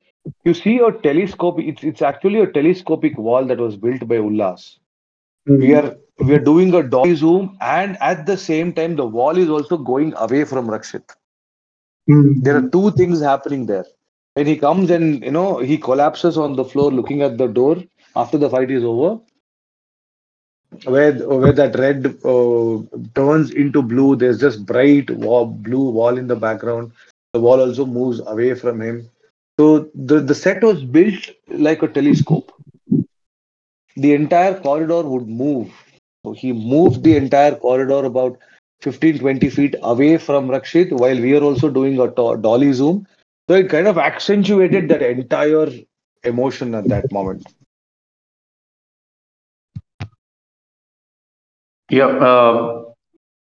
you 0.44 0.54
see 0.54 0.78
a 0.78 0.90
telescope. 0.90 1.60
It's 1.60 1.84
it's 1.84 2.00
actually 2.00 2.40
a 2.40 2.46
telescopic 2.46 3.18
wall 3.18 3.44
that 3.44 3.58
was 3.58 3.76
built 3.76 4.08
by 4.08 4.16
Ullas 4.16 4.78
we 5.46 5.74
are 5.74 5.96
we 6.18 6.34
are 6.34 6.38
doing 6.38 6.74
a 6.74 6.82
dolly 6.82 7.14
zoom 7.14 7.56
and 7.60 7.96
at 8.00 8.26
the 8.26 8.36
same 8.36 8.72
time 8.72 8.96
the 8.96 9.06
wall 9.06 9.36
is 9.36 9.48
also 9.48 9.76
going 9.76 10.14
away 10.16 10.44
from 10.44 10.68
Rakshit. 10.68 11.02
There 12.06 12.56
are 12.56 12.68
two 12.68 12.90
things 12.92 13.20
happening 13.20 13.66
there. 13.66 13.86
When 14.34 14.46
he 14.46 14.56
comes 14.56 14.90
and 14.90 15.22
you 15.22 15.30
know 15.30 15.58
he 15.58 15.78
collapses 15.78 16.38
on 16.38 16.56
the 16.56 16.64
floor 16.64 16.90
looking 16.90 17.22
at 17.22 17.38
the 17.38 17.46
door 17.46 17.76
after 18.16 18.38
the 18.38 18.50
fight 18.50 18.70
is 18.70 18.84
over, 18.84 19.20
where 20.84 21.12
where 21.28 21.52
that 21.52 21.76
red 21.78 22.06
uh, 22.24 22.82
turns 23.14 23.50
into 23.52 23.82
blue, 23.82 24.16
there's 24.16 24.40
just 24.40 24.64
bright 24.66 25.10
wall, 25.10 25.46
blue 25.46 25.90
wall 25.90 26.18
in 26.18 26.26
the 26.28 26.36
background. 26.36 26.92
The 27.32 27.40
wall 27.40 27.60
also 27.60 27.86
moves 27.86 28.20
away 28.26 28.54
from 28.54 28.80
him. 28.80 29.08
So 29.58 29.90
the, 29.94 30.20
the 30.20 30.34
set 30.34 30.62
was 30.62 30.84
built 30.84 31.30
like 31.48 31.82
a 31.82 31.88
telescope. 31.88 32.52
The 33.96 34.14
entire 34.14 34.58
corridor 34.60 35.02
would 35.02 35.26
move 35.28 35.70
So 36.24 36.32
he 36.32 36.52
moved 36.52 37.02
the 37.04 37.16
entire 37.16 37.54
corridor 37.56 38.04
about 38.04 38.38
15 38.80 39.18
20 39.18 39.48
feet 39.50 39.74
away 39.82 40.18
from 40.18 40.48
Rakshit 40.48 40.92
while 40.92 41.20
we 41.20 41.36
are 41.36 41.42
also 41.42 41.68
doing 41.70 41.98
a 42.00 42.08
to- 42.10 42.36
dolly 42.40 42.72
zoom. 42.72 43.06
So 43.48 43.54
it 43.56 43.68
kind 43.70 43.86
of 43.88 43.98
accentuated 43.98 44.88
that 44.88 45.02
entire 45.02 45.68
emotion 46.24 46.74
at 46.74 46.88
that 46.88 47.10
moment. 47.12 47.44
Yeah, 51.90 52.06
uh, 52.06 52.84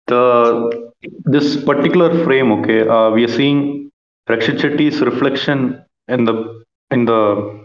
the 0.07 0.91
this 1.25 1.63
particular 1.63 2.23
frame, 2.23 2.51
okay, 2.53 2.87
uh, 2.87 3.09
we 3.11 3.23
are 3.23 3.27
seeing 3.39 3.89
Rakshit 4.29 4.59
Shetty's 4.59 5.01
reflection 5.01 5.83
in 6.07 6.25
the 6.25 6.63
in 6.91 7.05
the 7.05 7.62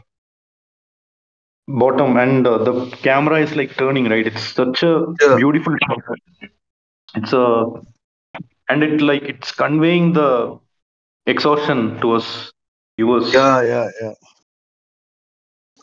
bottom, 1.69 2.17
and 2.17 2.47
uh, 2.47 2.59
the 2.59 2.87
camera 3.03 3.41
is 3.41 3.57
like 3.57 3.77
turning, 3.77 4.09
right? 4.09 4.27
It's 4.27 4.43
such 4.43 4.83
a 4.83 5.07
Yeah. 5.21 5.39
beautiful 5.39 5.75
shot. 5.89 6.03
It's 7.15 7.33
a 7.33 7.67
and 8.69 8.83
it 8.85 9.01
like 9.01 9.23
it's 9.23 9.53
conveying 9.53 10.13
the 10.13 10.59
exhaustion 11.27 12.01
to 12.01 12.13
us 12.13 12.51
viewers. 12.99 13.35
Yeah, 13.35 13.63
yeah, 13.63 13.89
yeah. 14.01 14.13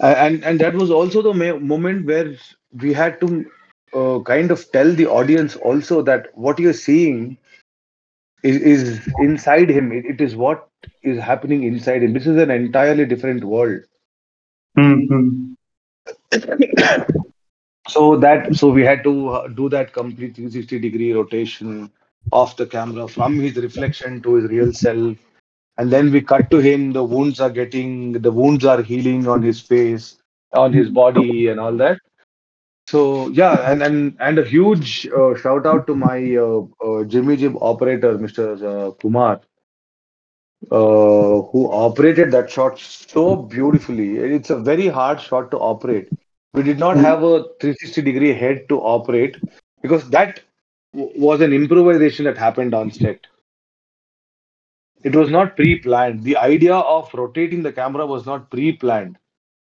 And 0.02 0.44
and 0.44 0.60
that 0.60 0.76
was 0.76 0.92
also 0.92 1.22
the 1.22 1.34
ma- 1.34 1.60
moment 1.60 2.06
where 2.06 2.36
we 2.82 2.94
had 2.94 3.20
to 3.22 3.46
uh, 3.94 4.20
kind 4.22 4.52
of 4.52 4.72
tell 4.72 4.92
the 4.94 5.08
audience 5.08 5.56
also 5.56 6.02
that 6.04 6.28
what 6.36 6.60
you're 6.60 6.74
seeing 6.74 7.38
is, 8.44 8.58
is 8.62 9.10
inside 9.18 9.70
him. 9.70 9.92
It, 9.92 10.06
it 10.06 10.22
is 10.22 10.36
what 10.36 10.68
is 11.04 11.20
happening 11.20 11.64
inside 11.64 12.04
him. 12.04 12.14
This 12.14 12.28
is 12.28 12.38
an 12.38 12.52
entirely 12.52 13.06
different 13.06 13.44
world. 13.44 13.82
Mhm. 14.76 15.55
So 17.88 18.18
that 18.18 18.56
so 18.56 18.70
we 18.70 18.84
had 18.84 19.04
to 19.04 19.30
uh, 19.30 19.48
do 19.48 19.70
that 19.70 19.94
complete 19.94 20.36
360 20.36 20.80
degree 20.80 21.14
rotation 21.14 21.92
of 22.32 22.56
the 22.58 22.66
camera 22.66 23.08
from 23.08 23.40
his 23.40 23.56
reflection 23.58 24.22
to 24.24 24.36
his 24.36 24.50
real 24.50 24.74
self, 24.74 25.18
and 25.78 25.92
then 25.92 26.12
we 26.12 26.22
cut 26.22 26.50
to 26.52 26.58
him. 26.58 26.94
The 26.94 27.04
wounds 27.04 27.40
are 27.40 27.50
getting 27.50 28.14
the 28.14 28.32
wounds 28.32 28.66
are 28.66 28.82
healing 28.82 29.28
on 29.28 29.44
his 29.44 29.60
face, 29.62 30.18
on 30.54 30.74
his 30.74 30.90
body, 30.90 31.48
and 31.48 31.60
all 31.60 31.78
that. 31.78 32.00
So 32.88 33.30
yeah, 33.30 33.72
and 33.72 33.84
and 33.84 34.18
and 34.20 34.40
a 34.40 34.44
huge 34.46 35.08
uh, 35.08 35.36
shout 35.36 35.66
out 35.66 35.86
to 35.88 35.96
my 35.96 36.36
uh, 36.36 36.62
uh, 36.86 37.04
Jimmy 37.06 37.38
Jib 37.38 37.56
operator, 37.62 38.18
Mr. 38.18 38.48
Uh, 38.62 38.92
Kumar, 38.94 39.42
uh, 40.72 41.42
who 41.52 41.70
operated 41.72 42.32
that 42.32 42.50
shot 42.50 42.80
so 42.80 43.36
beautifully. 43.36 44.18
It's 44.18 44.50
a 44.50 44.58
very 44.60 44.88
hard 44.88 45.22
shot 45.22 45.52
to 45.52 45.58
operate. 45.58 46.10
We 46.56 46.64
did 46.64 46.80
not 46.80 46.96
hmm. 46.96 47.04
have 47.04 47.22
a 47.22 47.44
360 47.60 48.02
degree 48.02 48.34
head 48.34 48.70
to 48.70 48.80
operate 48.80 49.38
because 49.82 50.10
that 50.12 50.40
w- 50.94 51.12
was 51.20 51.42
an 51.42 51.52
improvisation 51.52 52.24
that 52.26 52.38
happened 52.38 52.74
on 52.74 52.92
set. 52.92 53.28
It 55.04 55.14
was 55.16 55.30
not 55.30 55.56
pre-planned. 55.58 56.24
The 56.24 56.38
idea 56.38 56.74
of 56.76 57.14
rotating 57.14 57.62
the 57.62 57.74
camera 57.74 58.06
was 58.06 58.26
not 58.26 58.50
pre-planned. 58.50 59.18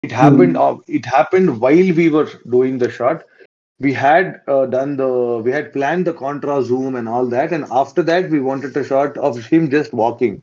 It 0.01 0.11
hmm. 0.11 0.17
happened. 0.17 0.57
of 0.57 0.83
It 0.87 1.05
happened 1.05 1.61
while 1.61 1.93
we 2.01 2.09
were 2.09 2.29
doing 2.49 2.79
the 2.79 2.89
shot. 2.89 3.23
We 3.79 3.93
had 3.93 4.41
uh, 4.47 4.65
done 4.65 4.97
the. 4.97 5.41
We 5.45 5.51
had 5.51 5.71
planned 5.71 6.05
the 6.05 6.13
contra 6.13 6.63
zoom 6.63 6.95
and 6.95 7.07
all 7.07 7.27
that, 7.27 7.53
and 7.53 7.65
after 7.71 8.01
that, 8.03 8.29
we 8.29 8.41
wanted 8.41 8.75
a 8.75 8.83
shot 8.83 9.17
of 9.17 9.37
him 9.45 9.69
just 9.69 9.93
walking. 9.93 10.41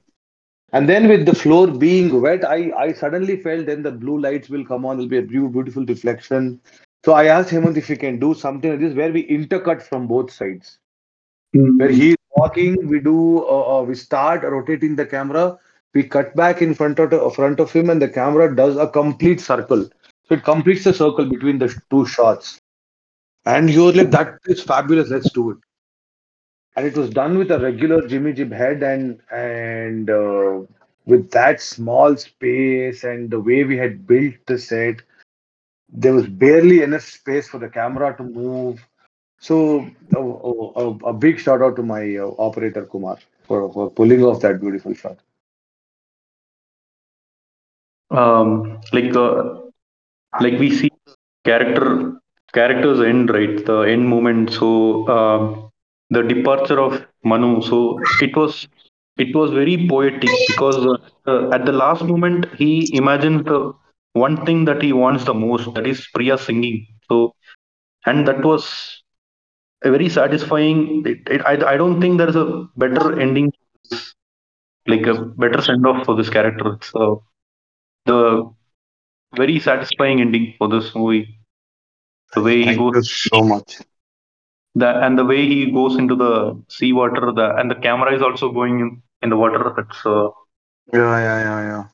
And 0.72 0.88
then 0.88 1.08
with 1.08 1.26
the 1.26 1.34
floor 1.34 1.68
being 1.68 2.20
wet, 2.20 2.44
I, 2.44 2.72
I 2.76 2.92
suddenly 2.92 3.36
felt 3.40 3.66
then 3.66 3.82
the 3.82 3.92
blue 3.92 4.20
lights 4.20 4.48
will 4.48 4.64
come 4.64 4.84
on, 4.84 4.96
it'll 4.96 5.08
be 5.08 5.18
a 5.18 5.22
beautiful 5.22 5.84
reflection. 5.84 6.60
So 7.04 7.12
I 7.12 7.26
asked 7.26 7.50
Hemant 7.50 7.76
if 7.76 7.86
he 7.86 7.96
can 7.96 8.18
do 8.18 8.34
something 8.34 8.70
like 8.70 8.80
this 8.80 8.94
where 8.94 9.12
we 9.12 9.26
intercut 9.28 9.80
from 9.82 10.08
both 10.08 10.32
sides. 10.32 10.78
Where 11.52 11.88
he's 11.88 12.16
walking, 12.36 12.88
we 12.88 13.00
do 13.00 13.44
uh, 13.44 13.78
uh, 13.78 13.82
we 13.82 13.94
start 13.94 14.42
rotating 14.42 14.96
the 14.96 15.06
camera, 15.06 15.58
we 15.94 16.02
cut 16.02 16.34
back 16.36 16.60
in 16.60 16.74
front 16.74 16.98
of 16.98 17.12
uh, 17.12 17.30
front 17.30 17.60
of 17.60 17.72
him, 17.72 17.88
and 17.88 18.02
the 18.02 18.08
camera 18.08 18.54
does 18.54 18.76
a 18.76 18.88
complete 18.88 19.40
circle. 19.40 19.88
So 20.28 20.34
it 20.34 20.44
completes 20.44 20.84
the 20.84 20.92
circle 20.92 21.26
between 21.26 21.58
the 21.58 21.74
two 21.90 22.04
shots. 22.06 22.58
And 23.46 23.70
he 23.70 23.78
was 23.78 23.94
like, 23.94 24.10
"That 24.10 24.38
is 24.46 24.62
fabulous. 24.62 25.08
Let's 25.08 25.30
do 25.30 25.52
it." 25.52 25.58
And 26.76 26.86
it 26.86 26.96
was 26.96 27.10
done 27.10 27.38
with 27.38 27.50
a 27.50 27.58
regular 27.58 28.06
Jimmy 28.06 28.32
Jib 28.32 28.52
head 28.52 28.82
and 28.82 29.20
and 29.30 30.10
uh, 30.10 30.60
with 31.06 31.30
that 31.30 31.60
small 31.60 32.16
space 32.16 33.04
and 33.04 33.30
the 33.30 33.40
way 33.40 33.64
we 33.64 33.76
had 33.76 34.06
built 34.06 34.34
the 34.46 34.58
set, 34.58 34.96
there 35.88 36.12
was 36.12 36.26
barely 36.26 36.82
enough 36.82 37.02
space 37.02 37.48
for 37.48 37.58
the 37.58 37.68
camera 37.68 38.14
to 38.16 38.24
move. 38.24 38.86
So 39.38 39.88
a, 40.14 40.18
a, 40.18 40.88
a 41.10 41.12
big 41.12 41.38
shout 41.38 41.62
out 41.62 41.76
to 41.76 41.82
my 41.82 42.16
uh, 42.16 42.30
operator 42.38 42.84
Kumar 42.86 43.18
for, 43.46 43.72
for 43.72 43.90
pulling 43.90 44.24
off 44.24 44.40
that 44.40 44.60
beautiful 44.60 44.94
shot. 44.94 45.18
Um, 48.10 48.80
like 48.92 49.14
uh, 49.16 49.60
like 50.40 50.58
we 50.58 50.74
see 50.74 50.90
character 51.44 52.20
characters 52.52 53.00
end 53.00 53.30
right 53.30 53.64
the 53.66 53.80
end 53.82 54.08
moment 54.08 54.52
so 54.52 55.06
um, 55.08 55.65
the 56.10 56.22
departure 56.22 56.80
of 56.80 57.06
manu. 57.24 57.60
So 57.62 58.10
it 58.18 58.36
was 58.36 58.68
it 59.18 59.34
was 59.34 59.50
very 59.50 59.86
poetic 59.88 60.46
because 60.46 60.86
uh, 61.26 61.48
at 61.52 61.64
the 61.66 61.72
last 61.72 62.04
moment 62.04 62.46
he 62.56 62.90
imagined 62.96 63.46
the 63.46 63.72
one 64.12 64.44
thing 64.44 64.64
that 64.66 64.82
he 64.82 64.92
wants 64.92 65.24
the 65.24 65.34
most 65.34 65.72
that 65.74 65.86
is 65.86 66.06
priya 66.14 66.38
singing. 66.38 66.86
So 67.08 67.34
and 68.06 68.26
that 68.28 68.42
was 68.44 69.02
a 69.84 69.90
very 69.90 70.08
satisfying 70.08 71.02
it, 71.06 71.18
it, 71.28 71.40
I, 71.44 71.72
I 71.72 71.76
don't 71.76 72.00
think 72.00 72.18
there's 72.18 72.36
a 72.36 72.66
better 72.76 73.18
ending 73.20 73.52
like 74.86 75.06
a 75.06 75.14
better 75.14 75.60
send 75.62 75.86
off 75.86 76.04
for 76.04 76.14
this 76.16 76.28
character. 76.30 76.74
It's 76.74 76.90
uh, 76.94 77.14
the 78.06 78.50
very 79.36 79.58
satisfying 79.60 80.20
ending 80.20 80.54
for 80.58 80.68
this 80.68 80.94
movie. 80.94 81.38
The 82.34 82.42
way 82.42 82.64
he 82.64 82.74
goes 82.76 82.96
you 82.96 83.02
so 83.02 83.42
much. 83.42 83.78
The 84.76 84.88
and 85.04 85.18
the 85.18 85.24
way 85.24 85.46
he 85.46 85.72
goes 85.72 85.96
into 85.96 86.16
the 86.16 86.32
sea 86.68 86.92
water, 86.92 87.32
the 87.32 87.48
and 87.58 87.70
the 87.70 87.76
camera 87.76 88.14
is 88.16 88.22
also 88.22 88.52
going 88.52 88.80
in, 88.80 89.02
in 89.22 89.30
the 89.30 89.36
water. 89.36 89.72
That's 89.76 90.06
uh, 90.06 90.30
Yeah, 90.92 91.18
yeah, 91.26 91.38
yeah, 91.46 91.60
yeah. 91.68 91.84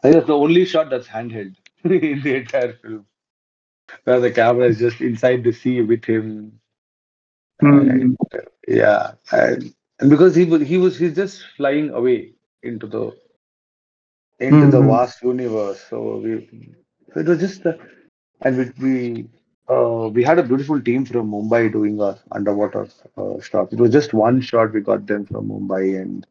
I 0.00 0.08
think 0.08 0.14
that's 0.14 0.26
the 0.26 0.36
only 0.36 0.64
shot 0.66 0.90
that's 0.90 1.08
handheld 1.08 1.56
in 1.84 2.22
the 2.22 2.36
entire 2.36 2.72
film. 2.74 3.06
Where 4.04 4.20
the 4.20 4.30
camera 4.32 4.66
is 4.66 4.78
just 4.78 5.00
inside 5.00 5.44
the 5.44 5.52
sea 5.52 5.82
with 5.82 6.04
him. 6.04 6.60
And, 7.60 8.16
yeah, 8.68 9.12
and, 9.32 9.72
and 10.00 10.10
because 10.10 10.34
he 10.34 10.44
was 10.44 10.62
he 10.62 10.78
was 10.78 10.98
he's 10.98 11.14
just 11.14 11.42
flying 11.56 11.90
away 11.90 12.34
into 12.62 12.86
the 12.86 13.12
into 14.40 14.66
the 14.66 14.80
Mhm. 14.80 14.82
vast 14.82 15.22
universe. 15.22 15.80
So 15.88 16.18
we 16.18 16.74
it 17.16 17.26
was 17.26 17.40
just 17.40 17.66
uh, 17.66 17.72
and 18.42 18.56
we 18.58 18.64
we 18.82 19.28
uh, 19.70 20.08
we 20.08 20.24
had 20.24 20.38
a 20.38 20.42
beautiful 20.42 20.80
team 20.80 21.04
from 21.04 21.30
Mumbai 21.30 21.72
doing 21.72 22.00
our 22.00 22.18
underwater 22.32 22.88
uh, 23.16 23.40
stuff. 23.40 23.72
It 23.72 23.78
was 23.78 23.90
just 23.92 24.12
one 24.12 24.40
shot 24.40 24.72
we 24.72 24.80
got 24.80 25.06
them 25.06 25.26
from 25.26 25.48
Mumbai 25.48 26.00
and 26.00 26.26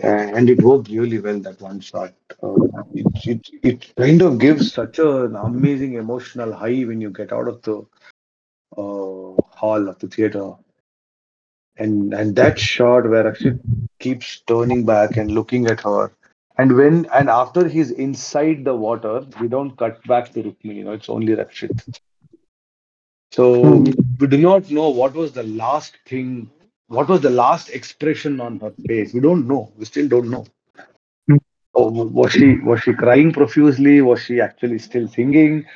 and 0.00 0.48
it 0.48 0.62
worked 0.62 0.88
really 0.88 1.18
well 1.18 1.40
that 1.40 1.60
one 1.60 1.80
shot. 1.80 2.14
Uh, 2.42 2.54
it, 2.94 3.06
it 3.26 3.48
it 3.64 3.94
kind 3.96 4.22
of 4.22 4.38
gives 4.38 4.72
such 4.72 5.00
an 5.00 5.34
amazing 5.34 5.94
emotional 5.94 6.52
high 6.52 6.82
when 6.84 7.00
you 7.00 7.10
get 7.10 7.32
out 7.32 7.48
of 7.48 7.62
the 7.62 7.78
uh, 8.76 9.34
hall 9.60 9.88
of 9.88 9.98
the 9.98 10.08
theater. 10.08 10.52
And 11.76 12.14
and 12.14 12.34
that 12.36 12.58
shot 12.58 13.08
where 13.08 13.24
Akshit 13.32 13.60
keeps 13.98 14.40
turning 14.40 14.84
back 14.84 15.16
and 15.16 15.30
looking 15.32 15.66
at 15.66 15.80
her. 15.80 16.12
And 16.56 16.76
when 16.76 17.06
and 17.12 17.28
after 17.28 17.68
he's 17.68 17.90
inside 17.90 18.64
the 18.64 18.74
water, 18.74 19.24
we 19.40 19.48
don't 19.48 19.76
cut 19.76 20.02
back 20.04 20.32
to 20.32 20.42
Rukmini, 20.42 20.76
you 20.76 20.84
know, 20.84 20.92
it's 20.92 21.08
only 21.08 21.34
Rakshit. 21.34 22.00
So 23.32 23.84
we 24.18 24.26
do 24.26 24.36
not 24.38 24.70
know 24.70 24.90
what 24.90 25.14
was 25.14 25.32
the 25.32 25.42
last 25.44 25.96
thing, 26.06 26.50
what 26.88 27.08
was 27.08 27.20
the 27.20 27.30
last 27.30 27.70
expression 27.70 28.40
on 28.40 28.60
her 28.60 28.72
face. 28.86 29.12
We 29.14 29.20
don't 29.20 29.46
know. 29.48 29.72
We 29.78 29.84
still 29.84 30.08
don't 30.08 30.30
know. 30.30 30.44
Oh, 31.74 31.90
was 31.90 32.32
she 32.32 32.58
was 32.58 32.80
she 32.82 32.92
crying 32.92 33.32
profusely? 33.32 34.00
Was 34.00 34.22
she 34.22 34.40
actually 34.40 34.78
still 34.78 35.08
singing? 35.08 35.66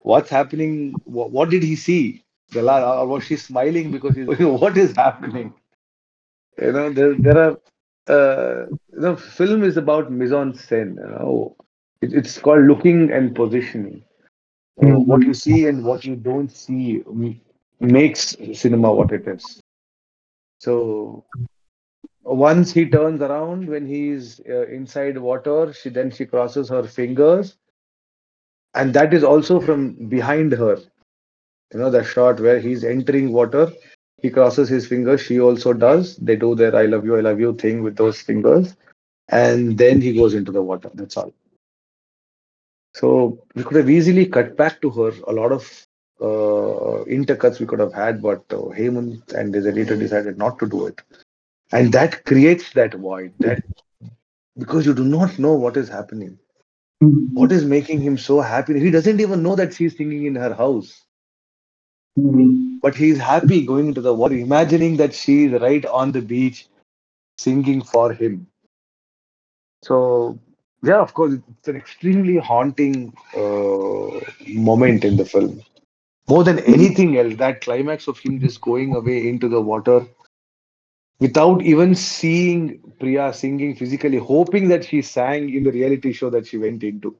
What's 0.00 0.30
happening? 0.30 1.00
What, 1.04 1.30
what 1.30 1.50
did 1.50 1.62
he 1.62 1.76
see? 1.76 2.22
The 2.50 2.62
la- 2.62 3.00
or 3.02 3.06
was 3.06 3.24
she 3.24 3.36
smiling 3.36 3.90
because 3.90 4.16
he's, 4.16 4.26
what 4.40 4.76
is 4.76 4.94
happening? 4.96 5.54
You 6.60 6.72
know, 6.72 6.90
there 6.92 7.14
there 7.14 7.38
are 7.38 7.58
uh, 8.08 8.66
you 8.92 9.00
know, 9.00 9.16
film 9.16 9.62
is 9.64 9.76
about 9.76 10.10
mise 10.10 10.32
en 10.32 10.52
scène. 10.52 10.96
You 10.96 11.10
know, 11.10 11.56
it, 12.00 12.12
it's 12.14 12.38
called 12.38 12.64
looking 12.66 13.10
and 13.10 13.34
positioning. 13.34 14.02
Uh, 14.80 14.98
what 14.98 15.22
you 15.22 15.34
see 15.34 15.66
and 15.66 15.84
what 15.84 16.04
you 16.04 16.16
don't 16.16 16.50
see 16.50 17.02
makes 17.80 18.36
cinema 18.54 18.92
what 18.92 19.12
it 19.12 19.26
is. 19.28 19.60
So 20.58 21.24
once 22.24 22.72
he 22.72 22.88
turns 22.88 23.20
around 23.20 23.68
when 23.68 23.86
he's 23.86 24.40
uh, 24.48 24.66
inside 24.68 25.18
water, 25.18 25.72
she 25.72 25.90
then 25.90 26.10
she 26.10 26.24
crosses 26.24 26.68
her 26.68 26.84
fingers, 26.84 27.56
and 28.74 28.94
that 28.94 29.12
is 29.12 29.24
also 29.24 29.60
from 29.60 30.08
behind 30.08 30.52
her. 30.52 30.78
You 31.72 31.80
know 31.80 31.90
the 31.90 32.04
shot 32.04 32.40
where 32.40 32.60
he's 32.60 32.84
entering 32.84 33.32
water, 33.32 33.70
he 34.22 34.30
crosses 34.30 34.68
his 34.68 34.86
fingers. 34.86 35.20
She 35.20 35.40
also 35.40 35.72
does. 35.72 36.16
They 36.16 36.36
do 36.36 36.54
their 36.54 36.74
"I 36.74 36.86
love 36.86 37.04
you, 37.04 37.16
I 37.16 37.20
love 37.20 37.40
you" 37.40 37.54
thing 37.54 37.82
with 37.82 37.96
those 37.96 38.20
fingers, 38.20 38.76
and 39.28 39.76
then 39.76 40.00
he 40.00 40.14
goes 40.14 40.32
into 40.34 40.52
the 40.52 40.62
water. 40.62 40.90
That's 40.94 41.16
all. 41.16 41.34
So 42.94 43.44
we 43.54 43.64
could 43.64 43.76
have 43.76 43.90
easily 43.90 44.26
cut 44.26 44.56
back 44.56 44.80
to 44.82 44.90
her. 44.90 45.12
A 45.26 45.32
lot 45.32 45.52
of 45.52 45.86
uh, 46.20 47.04
intercuts 47.04 47.58
we 47.58 47.66
could 47.66 47.80
have 47.80 47.92
had, 47.92 48.22
but 48.22 48.44
uh, 48.52 48.68
and 48.70 49.54
his 49.54 49.66
editor 49.66 49.96
decided 49.96 50.38
not 50.38 50.58
to 50.60 50.68
do 50.68 50.86
it, 50.86 51.00
and 51.72 51.92
that 51.92 52.24
creates 52.24 52.72
that 52.74 52.94
void. 52.94 53.32
That 53.40 53.62
because 54.58 54.86
you 54.86 54.94
do 54.94 55.04
not 55.04 55.38
know 55.38 55.54
what 55.54 55.76
is 55.76 55.88
happening. 55.88 56.38
What 57.00 57.50
is 57.50 57.64
making 57.64 58.00
him 58.00 58.16
so 58.18 58.40
happy? 58.40 58.78
He 58.78 58.90
doesn't 58.90 59.20
even 59.20 59.42
know 59.42 59.56
that 59.56 59.74
she's 59.74 59.96
singing 59.96 60.26
in 60.26 60.36
her 60.36 60.54
house, 60.54 61.02
but 62.16 62.94
he's 62.94 63.18
happy 63.18 63.64
going 63.66 63.88
into 63.88 64.00
the 64.00 64.14
water, 64.14 64.34
imagining 64.34 64.96
that 64.98 65.14
she 65.14 65.44
is 65.46 65.60
right 65.60 65.84
on 65.86 66.12
the 66.12 66.22
beach 66.22 66.68
singing 67.38 67.82
for 67.82 68.12
him. 68.12 68.46
So 69.82 70.38
yeah, 70.82 71.00
of 71.00 71.14
course, 71.14 71.34
it's 71.34 71.68
an 71.68 71.76
extremely 71.76 72.38
haunting 72.38 73.12
uh, 73.36 74.20
moment 74.48 75.04
in 75.04 75.16
the 75.16 75.24
film. 75.24 75.62
More 76.28 76.44
than 76.44 76.58
anything 76.60 77.18
else, 77.18 77.36
that 77.36 77.60
climax 77.60 78.08
of 78.08 78.18
him 78.18 78.40
just 78.40 78.60
going 78.60 78.94
away 78.94 79.28
into 79.28 79.48
the 79.48 79.60
water 79.60 80.06
without 81.20 81.62
even 81.62 81.94
seeing 81.94 82.80
Priya 82.98 83.32
singing 83.32 83.76
physically, 83.76 84.18
hoping 84.18 84.68
that 84.68 84.84
she 84.84 85.02
sang 85.02 85.54
in 85.54 85.62
the 85.64 85.70
reality 85.70 86.12
show 86.12 86.30
that 86.30 86.46
she 86.46 86.58
went 86.58 86.82
into, 86.82 87.16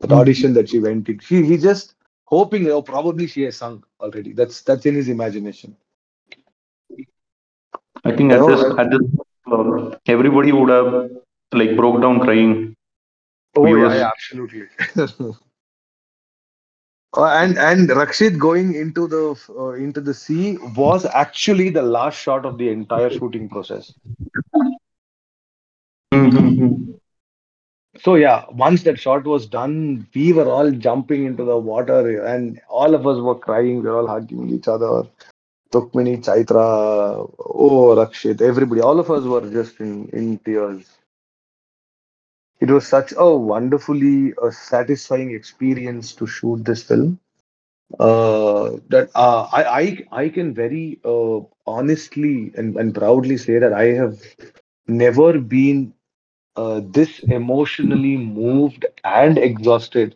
that 0.00 0.12
audition 0.12 0.54
that 0.54 0.68
she 0.68 0.78
went 0.78 1.08
in. 1.08 1.18
He, 1.18 1.44
he 1.44 1.56
just 1.58 1.94
hoping, 2.26 2.68
oh, 2.70 2.82
probably 2.82 3.26
she 3.26 3.42
has 3.42 3.56
sung 3.56 3.84
already. 4.00 4.32
That's 4.32 4.62
that's 4.62 4.86
in 4.86 4.94
his 4.94 5.08
imagination. 5.08 5.76
I 8.04 8.12
think 8.16 8.32
at 8.32 8.46
this 8.46 8.62
at 8.78 8.90
this 8.90 9.00
uh, 9.50 9.96
everybody 10.06 10.52
would 10.52 10.68
have 10.68 11.10
like 11.52 11.76
broke 11.76 12.00
down 12.02 12.20
crying. 12.20 12.76
Oh 13.56 13.66
yeah, 13.66 13.94
yeah, 13.94 14.10
absolutely. 14.14 14.66
Uh, 17.16 17.26
and 17.26 17.58
and 17.58 17.90
Rakshit 17.90 18.38
going 18.38 18.74
into 18.74 19.06
the 19.06 19.40
uh, 19.56 19.68
into 19.74 20.00
the 20.00 20.12
sea 20.12 20.56
was 20.76 21.04
actually 21.04 21.70
the 21.70 21.82
last 21.82 22.18
shot 22.18 22.44
of 22.44 22.58
the 22.58 22.68
entire 22.70 23.08
shooting 23.08 23.48
process. 23.48 23.92
So 28.00 28.16
yeah, 28.16 28.44
once 28.50 28.82
that 28.82 28.98
shot 28.98 29.24
was 29.24 29.46
done, 29.46 30.08
we 30.12 30.32
were 30.32 30.50
all 30.50 30.72
jumping 30.72 31.24
into 31.24 31.44
the 31.44 31.56
water, 31.56 32.24
and 32.24 32.60
all 32.68 32.96
of 32.96 33.06
us 33.06 33.20
were 33.20 33.38
crying. 33.38 33.76
We 33.76 33.88
were 33.88 33.98
all 33.98 34.08
hugging 34.08 34.50
each 34.50 34.66
other. 34.66 35.04
Rukmini, 35.72 36.18
Chaitra, 36.24 37.32
oh 37.38 37.94
Rakshit, 37.96 38.40
everybody, 38.40 38.80
all 38.80 38.98
of 38.98 39.10
us 39.10 39.24
were 39.24 39.48
just 39.48 39.78
in 39.78 40.08
in 40.08 40.38
tears. 40.38 40.90
It 42.60 42.70
was 42.70 42.86
such 42.86 43.12
a 43.16 43.36
wonderfully 43.36 44.32
uh, 44.42 44.50
satisfying 44.50 45.32
experience 45.32 46.14
to 46.14 46.26
shoot 46.26 46.64
this 46.64 46.82
film. 46.84 47.18
uh, 47.98 48.70
that 48.92 49.10
uh, 49.14 49.48
I, 49.52 49.62
I 49.80 49.84
I 50.24 50.28
can 50.28 50.54
very 50.54 51.00
uh, 51.04 51.40
honestly 51.66 52.52
and, 52.56 52.76
and 52.76 52.94
proudly 52.94 53.36
say 53.36 53.58
that 53.58 53.72
I 53.72 53.86
have 54.00 54.16
never 54.86 55.38
been 55.38 55.94
uh, 56.56 56.80
this 56.98 57.20
emotionally 57.28 58.16
moved 58.16 58.86
and 59.04 59.38
exhausted 59.38 60.14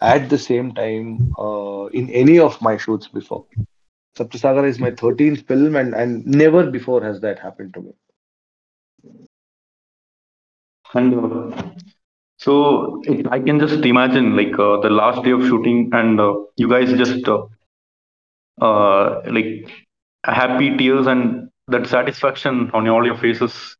at 0.00 0.28
the 0.30 0.38
same 0.38 0.72
time 0.74 1.24
uh, 1.38 1.86
in 2.00 2.10
any 2.10 2.38
of 2.38 2.60
my 2.62 2.76
shoots 2.76 3.08
before. 3.08 3.44
Saptasagar 4.18 4.66
is 4.66 4.78
my 4.78 4.90
13th 4.92 5.46
film, 5.46 5.76
and, 5.76 5.94
and 5.94 6.26
never 6.26 6.70
before 6.70 7.02
has 7.02 7.20
that 7.20 7.38
happened 7.40 7.74
to 7.74 7.80
me. 7.82 7.92
And 10.94 11.14
uh, 11.14 11.62
so 12.36 13.00
it, 13.04 13.26
I 13.30 13.38
can 13.40 13.58
just 13.60 13.84
imagine 13.84 14.36
like 14.36 14.58
uh, 14.58 14.80
the 14.80 14.90
last 14.90 15.22
day 15.24 15.30
of 15.32 15.42
shooting, 15.46 15.90
and 15.92 16.20
uh, 16.20 16.34
you 16.56 16.68
guys 16.68 16.92
just 16.92 17.26
uh, 17.28 17.42
uh, 18.60 19.20
like 19.30 19.68
happy 20.24 20.76
tears 20.76 21.06
and 21.06 21.48
that 21.68 21.86
satisfaction 21.86 22.70
on 22.72 22.88
all 22.88 23.04
your 23.04 23.16
faces 23.16 23.76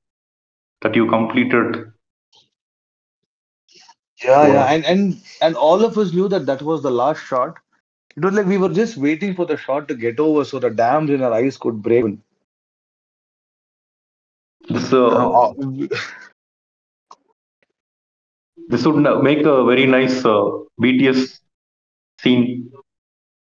that 0.82 0.95
you 0.95 1.09
completed. 1.09 1.93
Yeah, 4.24 4.47
yeah, 4.47 4.65
and 4.66 4.85
and 4.85 5.20
and 5.41 5.57
all 5.57 5.85
of 5.85 5.97
us 5.99 6.12
knew 6.12 6.28
that 6.28 6.47
that 6.47 6.62
was 6.62 6.82
the 6.82 6.91
last 6.91 7.20
shot. 7.20 7.59
It 8.16 8.24
was 8.24 8.35
like 8.35 8.47
we 8.47 8.59
were 8.59 8.69
just 8.69 8.97
waiting 8.97 9.35
for 9.35 9.47
the 9.47 9.57
shot 9.57 9.89
to 9.89 9.95
get 9.95 10.19
over 10.20 10.45
so 10.45 10.59
the 10.59 10.70
dams 10.70 11.11
in 11.11 11.23
our 11.23 11.32
eyes 11.32 11.57
could 11.59 11.82
break. 11.82 12.05
This 14.69 14.93
this 18.69 18.87
would 18.87 19.23
make 19.23 19.41
a 19.45 19.65
very 19.65 19.87
nice 19.87 20.24
uh, 20.24 20.51
BTS 20.81 21.41
scene 22.20 22.70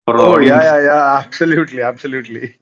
for 0.05 0.17
the 0.17 0.23
oh 0.23 0.39
yeah, 0.39 0.61
yeah, 0.63 0.83
yeah, 0.83 1.17
absolutely, 1.17 1.81
absolutely. 1.81 2.57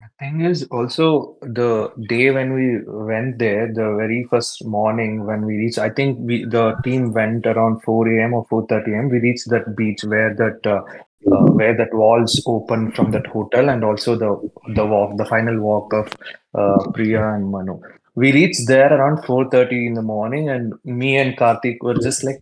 The 0.00 0.08
thing 0.18 0.40
is 0.42 0.64
also 0.70 1.36
the 1.42 1.92
day 2.08 2.30
when 2.30 2.52
we 2.52 2.80
went 2.84 3.38
there, 3.38 3.66
the 3.72 3.94
very 3.96 4.26
first 4.30 4.64
morning 4.64 5.24
when 5.24 5.44
we 5.44 5.56
reached, 5.56 5.78
I 5.78 5.90
think 5.90 6.18
we 6.20 6.44
the 6.44 6.76
team 6.84 7.12
went 7.12 7.46
around 7.46 7.82
4 7.82 8.08
a.m. 8.08 8.34
or 8.34 8.46
4:30 8.46 8.92
a.m. 8.92 9.08
We 9.08 9.20
reached 9.20 9.48
that 9.50 9.76
beach 9.76 10.04
where 10.04 10.34
that 10.34 10.66
uh, 10.66 10.82
uh, 11.30 11.46
where 11.52 11.76
that 11.76 11.92
walls 11.92 12.42
open 12.46 12.92
from 12.92 13.10
that 13.10 13.26
hotel 13.26 13.68
and 13.68 13.84
also 13.84 14.16
the 14.16 14.50
the 14.74 14.86
walk, 14.86 15.16
the 15.16 15.24
final 15.26 15.60
walk 15.60 15.92
of 15.92 16.12
uh, 16.54 16.90
Priya 16.92 17.34
and 17.34 17.50
Manu. 17.50 17.80
We 18.16 18.32
reached 18.32 18.66
there 18.68 18.92
around 18.92 19.24
4:30 19.24 19.86
in 19.86 19.94
the 19.94 20.02
morning, 20.02 20.48
and 20.48 20.74
me 20.84 21.16
and 21.18 21.36
Karthik 21.36 21.78
were 21.82 21.94
just 21.98 22.24
like 22.24 22.40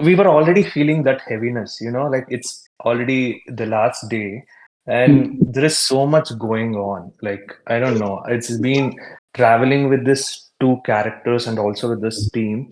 we 0.00 0.14
were 0.14 0.26
already 0.26 0.62
feeling 0.62 1.02
that 1.04 1.20
heaviness, 1.28 1.78
you 1.80 1.90
know, 1.90 2.06
like 2.06 2.26
it's 2.28 2.64
already 2.84 3.42
the 3.48 3.66
last 3.66 4.08
day 4.08 4.42
and 4.86 5.36
there 5.40 5.64
is 5.64 5.78
so 5.78 6.06
much 6.06 6.36
going 6.38 6.74
on. 6.74 7.12
Like, 7.22 7.52
I 7.68 7.78
don't 7.78 7.98
know, 7.98 8.22
it's 8.28 8.56
been 8.58 8.94
traveling 9.34 9.88
with 9.88 10.04
this 10.04 10.50
two 10.60 10.78
characters 10.84 11.46
and 11.46 11.58
also 11.58 11.90
with 11.90 12.02
this 12.02 12.30
team. 12.30 12.70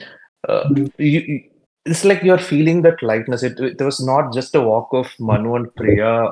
Uh, 0.48 0.64
you, 0.98 1.20
you- 1.20 1.44
it's 1.84 2.04
like 2.04 2.22
you're 2.22 2.38
feeling 2.38 2.82
that 2.82 3.02
lightness. 3.02 3.42
It, 3.42 3.59
it 3.59 3.80
was 3.82 3.98
not 4.04 4.32
just 4.32 4.54
a 4.54 4.60
walk 4.60 4.88
of 4.92 5.12
Manu 5.18 5.56
and 5.56 5.74
Priya 5.74 6.30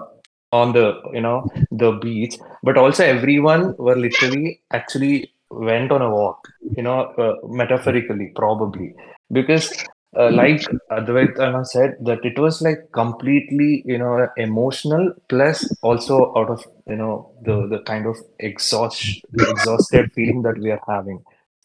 on 0.53 0.73
the, 0.73 0.95
you 1.13 1.21
know, 1.21 1.47
the 1.73 1.93
beach, 2.01 2.37
but 2.63 2.77
also 2.77 3.05
everyone 3.05 3.75
were 3.77 3.97
literally 3.97 4.61
actually 4.73 5.33
went 5.51 5.93
on 5.93 6.03
a 6.03 6.11
walk, 6.11 6.49
you 6.77 6.83
know, 6.83 7.01
uh, 7.19 7.35
metaphorically, 7.49 8.33
probably. 8.35 8.95
Because 9.33 9.73
uh, 10.17 10.31
like 10.31 10.61
Advait 10.91 11.39
Anna 11.39 11.65
said, 11.65 11.97
that 12.03 12.25
it 12.25 12.39
was 12.39 12.61
like 12.63 12.91
completely, 12.93 13.83
you 13.87 13.99
know, 13.99 14.27
emotional 14.37 15.13
plus 15.29 15.71
also 15.83 16.33
out 16.37 16.51
of, 16.51 16.65
you 16.87 16.97
know, 16.97 17.33
the 17.43 17.67
the 17.69 17.81
kind 17.81 18.07
of 18.07 18.17
exhaust 18.39 19.05
exhausted 19.35 20.11
feeling 20.13 20.43
that 20.43 20.59
we 20.59 20.71
are 20.71 20.83
having. 20.89 21.23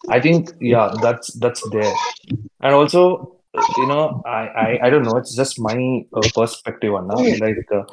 I 0.09 0.19
think, 0.19 0.51
yeah, 0.59 0.93
that's 1.01 1.33
that's 1.39 1.67
there. 1.71 1.93
And 2.61 2.73
also, 2.73 3.39
you 3.77 3.87
know, 3.87 4.21
I, 4.25 4.47
I, 4.47 4.79
I 4.83 4.89
don't 4.89 5.03
know, 5.03 5.17
it's 5.17 5.35
just 5.35 5.59
my 5.59 6.05
uh, 6.13 6.21
perspective, 6.33 6.93
Anna. 6.93 7.15
Like 7.15 7.67
uh, 7.71 7.83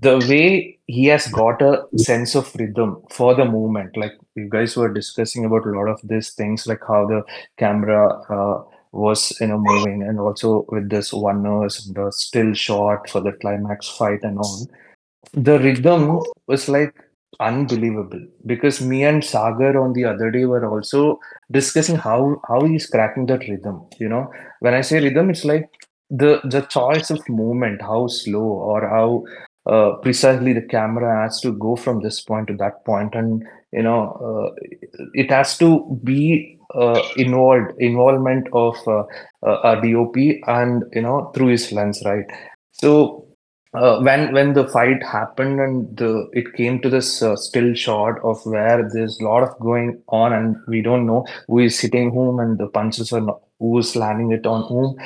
the 0.00 0.18
way 0.28 0.78
he 0.86 1.06
has 1.06 1.26
got 1.28 1.62
a 1.62 1.86
sense 1.96 2.34
of 2.34 2.54
rhythm 2.56 3.02
for 3.10 3.34
the 3.34 3.44
movement. 3.44 3.96
Like 3.96 4.12
you 4.34 4.48
guys 4.48 4.76
were 4.76 4.92
discussing 4.92 5.44
about 5.44 5.66
a 5.66 5.70
lot 5.70 5.88
of 5.88 6.00
these 6.04 6.32
things, 6.32 6.66
like 6.66 6.80
how 6.86 7.06
the 7.06 7.22
camera 7.56 8.08
uh, 8.30 8.62
was, 8.92 9.36
you 9.40 9.46
know, 9.46 9.58
moving, 9.58 10.02
and 10.02 10.18
also 10.18 10.66
with 10.68 10.88
this 10.90 11.12
one 11.12 11.42
nurse 11.42 11.86
and 11.86 11.96
the 11.96 12.10
still 12.10 12.52
shot 12.54 13.08
for 13.08 13.20
the 13.20 13.32
climax 13.32 13.88
fight 13.88 14.20
and 14.22 14.38
all 14.38 14.66
the 15.32 15.58
rhythm 15.58 16.20
was 16.46 16.68
like 16.68 16.94
unbelievable 17.38 18.20
because 18.44 18.80
me 18.80 19.04
and 19.04 19.24
Sagar 19.24 19.78
on 19.80 19.92
the 19.92 20.04
other 20.04 20.30
day 20.30 20.44
were 20.44 20.68
also 20.68 21.18
discussing 21.50 21.96
how 21.96 22.40
how 22.48 22.64
he's 22.64 22.86
cracking 22.86 23.26
that 23.26 23.46
rhythm. 23.48 23.86
You 23.98 24.08
know, 24.08 24.30
when 24.60 24.74
I 24.74 24.80
say 24.82 25.00
rhythm, 25.00 25.30
it's 25.30 25.44
like 25.44 25.68
the 26.10 26.40
the 26.44 26.62
choice 26.62 27.10
of 27.10 27.26
movement, 27.28 27.80
how 27.82 28.08
slow 28.08 28.42
or 28.42 28.88
how 28.88 29.24
uh, 29.72 29.96
precisely 30.02 30.52
the 30.52 30.62
camera 30.62 31.22
has 31.22 31.40
to 31.40 31.52
go 31.52 31.76
from 31.76 32.02
this 32.02 32.20
point 32.20 32.48
to 32.48 32.56
that 32.56 32.84
point, 32.84 33.14
and 33.14 33.42
you 33.72 33.82
know, 33.82 34.52
uh, 34.52 34.54
it 35.14 35.30
has 35.30 35.56
to 35.58 35.98
be 36.04 36.58
uh, 36.74 37.00
involved 37.16 37.72
involvement 37.78 38.48
of 38.52 38.76
uh, 38.86 39.04
uh, 39.46 39.60
a 39.64 39.80
DOP 39.80 40.42
and 40.46 40.84
you 40.92 41.02
know 41.02 41.30
through 41.34 41.48
his 41.48 41.70
lens, 41.72 42.02
right? 42.04 42.26
So 42.72 43.26
uh, 43.74 44.00
when 44.00 44.32
when 44.32 44.52
the 44.52 44.66
fight 44.68 45.02
happened 45.02 45.60
and 45.60 45.96
the 45.96 46.28
it 46.32 46.52
came 46.54 46.80
to 46.82 46.90
this 46.90 47.22
uh, 47.22 47.36
still 47.36 47.72
shot 47.74 48.18
of 48.24 48.40
where 48.44 48.88
there's 48.92 49.18
a 49.20 49.24
lot 49.24 49.42
of 49.42 49.58
going 49.60 50.02
on 50.08 50.32
and 50.32 50.56
we 50.66 50.82
don't 50.82 51.06
know 51.06 51.24
who 51.46 51.58
is 51.60 51.78
hitting 51.78 52.10
whom 52.10 52.40
and 52.40 52.58
the 52.58 52.66
punches 52.68 53.12
are 53.12 53.20
not, 53.20 53.40
who 53.60 53.78
is 53.78 53.94
landing 53.94 54.32
it 54.32 54.46
on 54.46 54.66
whom 54.68 54.96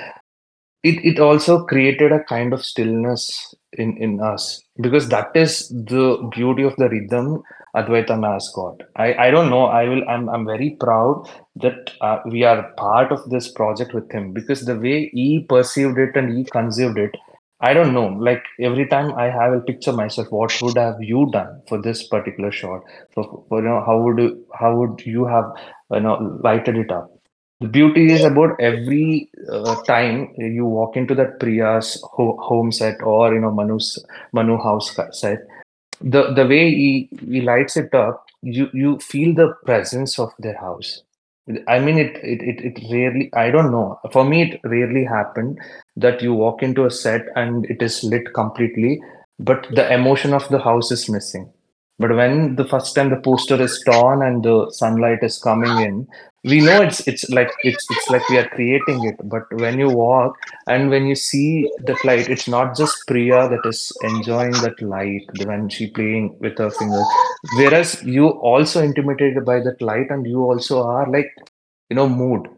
it 0.82 1.05
it 1.11 1.19
also 1.19 1.65
created 1.66 2.12
a 2.12 2.23
kind 2.24 2.53
of 2.53 2.65
stillness 2.65 3.55
in 3.74 3.97
in 3.99 4.20
us 4.20 4.62
because 4.81 5.09
that 5.09 5.31
is 5.35 5.69
the 5.93 6.07
beauty 6.35 6.62
of 6.62 6.77
the 6.77 6.89
rhythm 6.89 7.43
Advaitha 7.77 8.16
has 8.32 8.49
got. 8.55 8.82
I 8.97 9.07
I 9.27 9.31
don't 9.32 9.51
know. 9.51 9.65
I 9.66 9.85
will. 9.89 10.03
I'm 10.09 10.28
I'm 10.28 10.47
very 10.47 10.70
proud 10.85 11.28
that 11.57 11.91
uh, 12.01 12.19
we 12.35 12.45
are 12.45 12.70
part 12.82 13.11
of 13.12 13.28
this 13.31 13.51
project 13.51 13.95
with 13.95 14.11
him 14.12 14.32
because 14.32 14.65
the 14.65 14.78
way 14.78 15.11
he 15.12 15.45
perceived 15.49 15.99
it 15.99 16.16
and 16.16 16.36
he 16.36 16.45
conceived 16.45 16.99
it. 16.99 17.16
I 17.65 17.73
don't 17.73 17.95
know. 17.95 18.09
Like 18.09 18.45
every 18.61 18.86
time 18.89 19.15
I 19.15 19.24
have 19.31 19.53
a 19.53 19.61
picture 19.61 19.93
myself, 19.93 20.28
what 20.31 20.53
would 20.61 20.77
have 20.78 20.97
you 21.01 21.28
done 21.32 21.62
for 21.69 21.81
this 21.81 22.07
particular 22.07 22.51
shot? 22.53 22.82
For, 23.15 23.45
for 23.49 23.62
you 23.62 23.69
know, 23.69 23.82
how 23.86 24.01
would 24.03 24.19
you 24.19 24.47
how 24.61 24.77
would 24.77 25.05
you 25.07 25.24
have 25.27 25.47
you 25.93 26.01
know 26.01 26.39
lighted 26.45 26.77
it 26.77 26.91
up? 26.93 27.11
The 27.61 27.69
beauty 27.69 28.12
is 28.12 28.24
about 28.24 28.61
every 28.61 29.31
uh, 29.51 29.77
time 29.86 30.35
you 30.36 30.66
walk 30.66 30.97
into 30.97 31.15
that 31.15 31.41
Priya's 31.41 32.03
ho- 32.12 32.36
home 32.41 32.73
set 32.73 33.03
or 33.03 33.32
you 33.35 33.41
know 33.41 33.53
Manu's 33.53 34.05
Manu 34.32 34.59
house 34.59 34.95
set, 35.12 35.39
the 36.03 36.35
the 36.35 36.47
way 36.49 36.70
he, 36.70 37.11
he 37.31 37.43
lights 37.43 37.77
it 37.78 37.95
up, 37.95 38.27
you 38.43 38.70
you 38.74 38.99
feel 39.01 39.35
the 39.35 39.55
presence 39.66 40.19
of 40.19 40.32
their 40.41 40.59
house. 40.59 41.04
I 41.69 41.79
mean, 41.79 41.99
it, 41.99 42.16
it 42.23 42.41
it 42.43 42.61
it 42.65 42.91
rarely. 42.91 43.31
I 43.35 43.51
don't 43.51 43.71
know. 43.71 44.01
For 44.12 44.25
me, 44.25 44.43
it 44.43 44.61
rarely 44.65 45.05
happened 45.05 45.59
that 45.97 46.23
you 46.23 46.33
walk 46.33 46.62
into 46.62 46.87
a 46.87 46.91
set 46.91 47.23
and 47.37 47.66
it 47.66 47.83
is 47.83 48.03
lit 48.03 48.33
completely, 48.35 49.01
but 49.39 49.66
the 49.75 49.93
emotion 49.93 50.33
of 50.33 50.49
the 50.49 50.59
house 50.59 50.91
is 50.91 51.09
missing. 51.09 51.53
But 51.99 52.16
when 52.16 52.57
the 52.57 52.65
first 52.65 52.95
time 52.95 53.11
the 53.11 53.21
poster 53.21 53.61
is 53.61 53.83
torn 53.85 54.23
and 54.23 54.43
the 54.43 54.71
sunlight 54.71 55.19
is 55.23 55.39
coming 55.39 55.79
in, 55.79 56.09
we 56.45 56.61
know 56.61 56.83
it's 56.83 57.07
it's 57.09 57.29
like 57.31 57.51
it's 57.62 57.87
it's 57.91 58.11
like 58.11 58.29
we 58.29 58.39
are 58.39 58.49
creating 58.49 59.05
it. 59.05 59.16
But 59.29 59.45
when 59.53 59.79
you 59.79 59.91
walk 59.91 60.37
and 60.66 60.91
when 60.91 61.07
you 61.07 61.15
see 61.15 61.71
that 61.87 62.05
light, 62.05 62.29
it's 62.29 62.49
not 62.49 62.77
just 62.77 63.07
Priya 63.07 63.49
that 63.49 63.66
is 63.66 63.93
enjoying 64.03 64.61
that 64.61 64.81
light 64.83 65.27
the- 65.33 65.47
when 65.47 65.69
she 65.69 65.91
playing 65.91 66.37
with 66.41 66.59
her 66.59 66.71
fingers. 66.71 67.07
Whereas 67.57 68.03
you 68.05 68.29
also 68.29 68.83
intimidated 68.83 69.45
by 69.45 69.61
that 69.61 69.81
light 69.83 70.11
and 70.11 70.27
you 70.27 70.43
also 70.43 70.83
are 70.87 71.11
like, 71.11 71.31
you 71.91 71.97
know, 71.97 72.09
mood. 72.09 72.49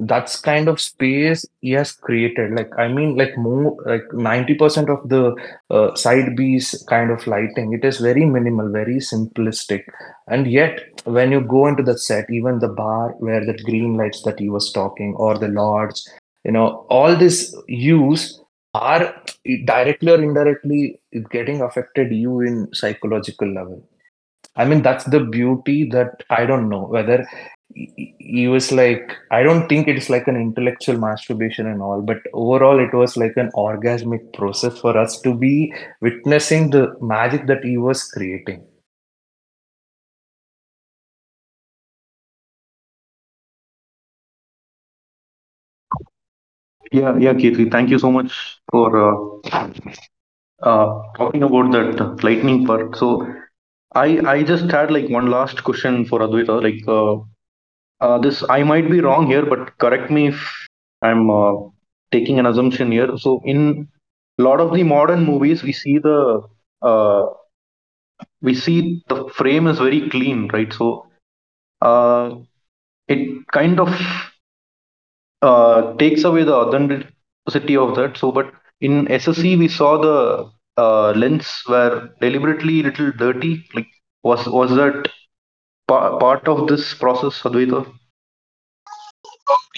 That's 0.00 0.40
kind 0.40 0.68
of 0.68 0.80
space 0.80 1.44
he 1.60 1.72
has 1.72 1.90
created. 1.90 2.52
Like, 2.54 2.70
I 2.78 2.86
mean, 2.86 3.16
like 3.16 3.36
more 3.36 3.76
like 3.84 4.04
90% 4.12 4.88
of 4.88 5.08
the 5.08 5.34
uh, 5.70 5.94
side 5.96 6.36
B's 6.36 6.84
kind 6.88 7.10
of 7.10 7.26
lighting, 7.26 7.72
it 7.72 7.84
is 7.84 7.98
very 7.98 8.24
minimal, 8.24 8.70
very 8.70 8.98
simplistic. 8.98 9.82
And 10.28 10.46
yet, 10.46 11.02
when 11.04 11.32
you 11.32 11.40
go 11.40 11.66
into 11.66 11.82
the 11.82 11.98
set, 11.98 12.30
even 12.30 12.60
the 12.60 12.68
bar 12.68 13.10
where 13.18 13.44
the 13.44 13.58
green 13.64 13.96
lights 13.96 14.22
that 14.22 14.38
he 14.38 14.48
was 14.48 14.72
talking, 14.72 15.14
or 15.16 15.36
the 15.36 15.48
lodge, 15.48 16.00
you 16.44 16.52
know, 16.52 16.86
all 16.88 17.16
this 17.16 17.56
use 17.66 18.40
are 18.74 19.20
directly 19.64 20.12
or 20.12 20.22
indirectly 20.22 21.00
getting 21.30 21.60
affected 21.60 22.12
you 22.12 22.40
in 22.40 22.72
psychological 22.72 23.52
level. 23.52 23.84
I 24.58 24.64
mean, 24.66 24.82
that's 24.82 25.04
the 25.04 25.20
beauty 25.20 25.88
that 25.92 26.22
I 26.30 26.44
don't 26.46 26.68
know 26.68 26.84
whether 26.86 27.26
he 27.74 28.48
was 28.48 28.72
like, 28.72 29.12
I 29.30 29.42
don't 29.42 29.68
think 29.68 29.88
it's 29.88 30.10
like 30.10 30.28
an 30.28 30.36
intellectual 30.36 30.98
masturbation 30.98 31.66
and 31.66 31.80
all, 31.82 32.02
but 32.02 32.18
overall, 32.34 32.78
it 32.80 32.92
was 32.94 33.16
like 33.16 33.36
an 33.36 33.50
orgasmic 33.54 34.32
process 34.34 34.78
for 34.78 34.96
us 34.98 35.20
to 35.22 35.34
be 35.34 35.72
witnessing 36.02 36.70
the 36.70 36.94
magic 37.00 37.46
that 37.46 37.64
he 37.64 37.78
was 37.78 38.04
creating. 38.10 38.64
Yeah, 46.92 47.16
yeah, 47.18 47.34
Keerthi. 47.34 47.70
Thank 47.70 47.90
you 47.90 47.98
so 47.98 48.10
much 48.10 48.60
for 48.70 48.88
uh, 48.96 49.68
uh, 50.62 51.02
talking 51.16 51.42
about 51.42 51.72
that 51.72 52.22
lightning 52.22 52.66
part. 52.66 52.96
So 52.96 53.26
I 53.94 54.18
I 54.34 54.42
just 54.42 54.70
had 54.70 54.90
like 54.90 55.08
one 55.08 55.30
last 55.30 55.64
question 55.64 56.04
for 56.04 56.20
Advaitha. 56.20 56.62
Like 56.62 56.82
uh, 56.86 57.16
uh, 58.04 58.18
this, 58.18 58.44
I 58.48 58.62
might 58.62 58.90
be 58.90 59.00
wrong 59.00 59.26
here, 59.26 59.44
but 59.46 59.76
correct 59.78 60.10
me 60.10 60.28
if 60.28 60.40
I'm 61.02 61.30
uh, 61.30 61.54
taking 62.12 62.38
an 62.38 62.46
assumption 62.46 62.92
here. 62.92 63.16
So 63.18 63.40
in 63.44 63.88
a 64.38 64.42
lot 64.42 64.60
of 64.60 64.74
the 64.74 64.82
modern 64.82 65.24
movies, 65.24 65.62
we 65.62 65.72
see 65.72 65.98
the 65.98 66.42
uh, 66.82 67.26
we 68.40 68.54
see 68.54 69.02
the 69.08 69.28
frame 69.28 69.66
is 69.66 69.78
very 69.78 70.08
clean, 70.10 70.48
right? 70.52 70.72
So 70.72 71.06
uh, 71.82 72.36
it 73.08 73.46
kind 73.52 73.80
of 73.80 73.88
uh, 75.42 75.94
takes 75.96 76.24
away 76.24 76.44
the 76.44 76.54
authenticity 76.54 77.76
of 77.76 77.94
that. 77.96 78.16
So, 78.16 78.32
but 78.32 78.52
in 78.80 79.08
SSE, 79.08 79.56
we 79.56 79.68
saw 79.68 79.98
the 80.00 80.50
uh, 80.78 81.12
lens 81.12 81.62
were 81.68 82.10
deliberately 82.20 82.80
a 82.80 82.84
little 82.84 83.12
dirty. 83.12 83.64
Like, 83.74 83.88
was 84.22 84.46
was 84.48 84.70
that 84.76 85.08
pa- 85.88 86.18
part 86.18 86.48
of 86.48 86.66
this 86.68 86.94
process, 86.94 87.42
Advaitha? 87.42 87.86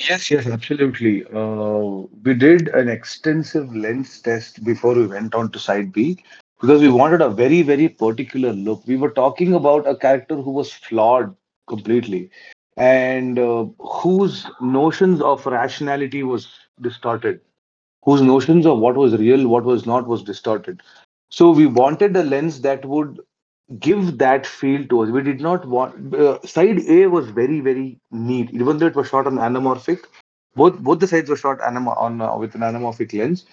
Yes, 0.09 0.31
yes, 0.31 0.47
absolutely. 0.47 1.24
Uh, 1.27 2.06
we 2.24 2.35
did 2.35 2.68
an 2.68 2.89
extensive 2.89 3.74
lens 3.74 4.20
test 4.20 4.64
before 4.64 4.94
we 4.94 5.06
went 5.06 5.35
on 5.35 5.51
to 5.52 5.59
side 5.59 5.93
B 5.93 6.18
because 6.60 6.81
we 6.81 6.89
wanted 6.89 7.20
a 7.22 7.28
very, 7.31 7.62
very 7.62 7.89
particular 7.89 8.52
look. 8.52 8.82
We 8.86 8.97
were 8.97 9.10
talking 9.10 9.55
about 9.55 9.86
a 9.89 9.97
character 9.97 10.36
who 10.36 10.51
was 10.52 10.72
flawed 10.72 11.35
completely 11.68 12.31
and 12.77 13.39
uh, 13.39 13.64
whose 13.78 14.47
notions 14.60 15.20
of 15.22 15.47
rationality 15.47 16.22
was 16.22 16.48
distorted, 16.81 17.40
whose 18.05 18.22
notions 18.22 18.66
of 18.66 18.78
what 18.78 18.97
was 18.97 19.16
real, 19.16 19.47
what 19.48 19.64
was 19.64 19.86
not, 19.86 20.06
was 20.06 20.22
distorted. 20.22 20.82
So 21.31 21.51
we 21.51 21.66
wanted 21.66 22.16
a 22.16 22.22
lens 22.22 22.60
that 22.62 22.85
would 22.85 23.20
give 23.78 24.18
that 24.18 24.47
feel 24.47 24.86
to 24.89 25.01
us. 25.01 25.10
We 25.10 25.22
did 25.22 25.40
not 25.40 25.66
want 25.66 26.14
uh, 26.14 26.40
side 26.43 26.81
A 26.89 27.06
was 27.06 27.28
very 27.31 27.60
very 27.60 27.98
neat, 28.10 28.51
even 28.51 28.78
though 28.78 28.86
it 28.86 28.97
was 28.97 29.09
shot 29.09 29.27
on 29.27 29.36
anamorphic. 29.36 30.05
Both 30.56 30.78
both 30.81 30.98
the 31.01 31.06
sides 31.06 31.31
were 31.31 31.36
shot 31.36 31.60
anam- 31.60 31.89
on 31.89 32.20
uh, 32.20 32.36
with 32.36 32.55
an 32.55 32.62
anamorphic 32.62 33.12
lens. 33.18 33.47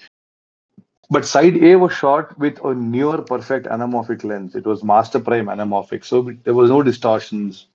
But 1.10 1.26
side 1.26 1.58
A 1.64 1.76
was 1.76 1.94
shot 1.94 2.38
with 2.38 2.64
a 2.64 2.74
near 2.74 3.18
perfect 3.20 3.68
anamorphic 3.68 4.24
lens. 4.24 4.56
It 4.56 4.66
was 4.66 4.84
master 4.84 5.20
prime 5.20 5.46
anamorphic, 5.48 6.04
so 6.06 6.32
there 6.44 6.54
was 6.54 6.70
no 6.70 6.82
distortions, 6.84 7.68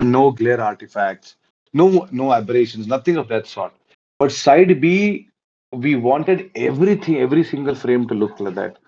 no 0.00 0.30
glare 0.32 0.60
artifacts, 0.60 1.36
no 1.72 2.08
no 2.10 2.32
aberrations, 2.32 2.86
nothing 2.86 3.16
of 3.16 3.28
that 3.28 3.46
sort. 3.46 3.72
But 4.18 4.32
side 4.32 4.80
B, 4.80 5.27
we 5.72 5.94
wanted 5.96 6.50
everything, 6.54 7.16
every 7.18 7.44
single 7.44 7.74
frame 7.74 8.06
to 8.08 8.14
look 8.14 8.38
like 8.40 8.54
that. 8.54 8.78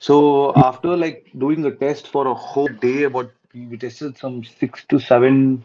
So 0.00 0.54
after 0.56 0.96
like 0.96 1.26
doing 1.38 1.64
a 1.64 1.70
test 1.72 2.08
for 2.08 2.26
a 2.26 2.34
whole 2.34 2.68
day, 2.68 3.04
about 3.04 3.30
we 3.54 3.76
tested 3.78 4.16
some 4.18 4.44
six 4.44 4.84
to 4.90 4.98
seven 4.98 5.62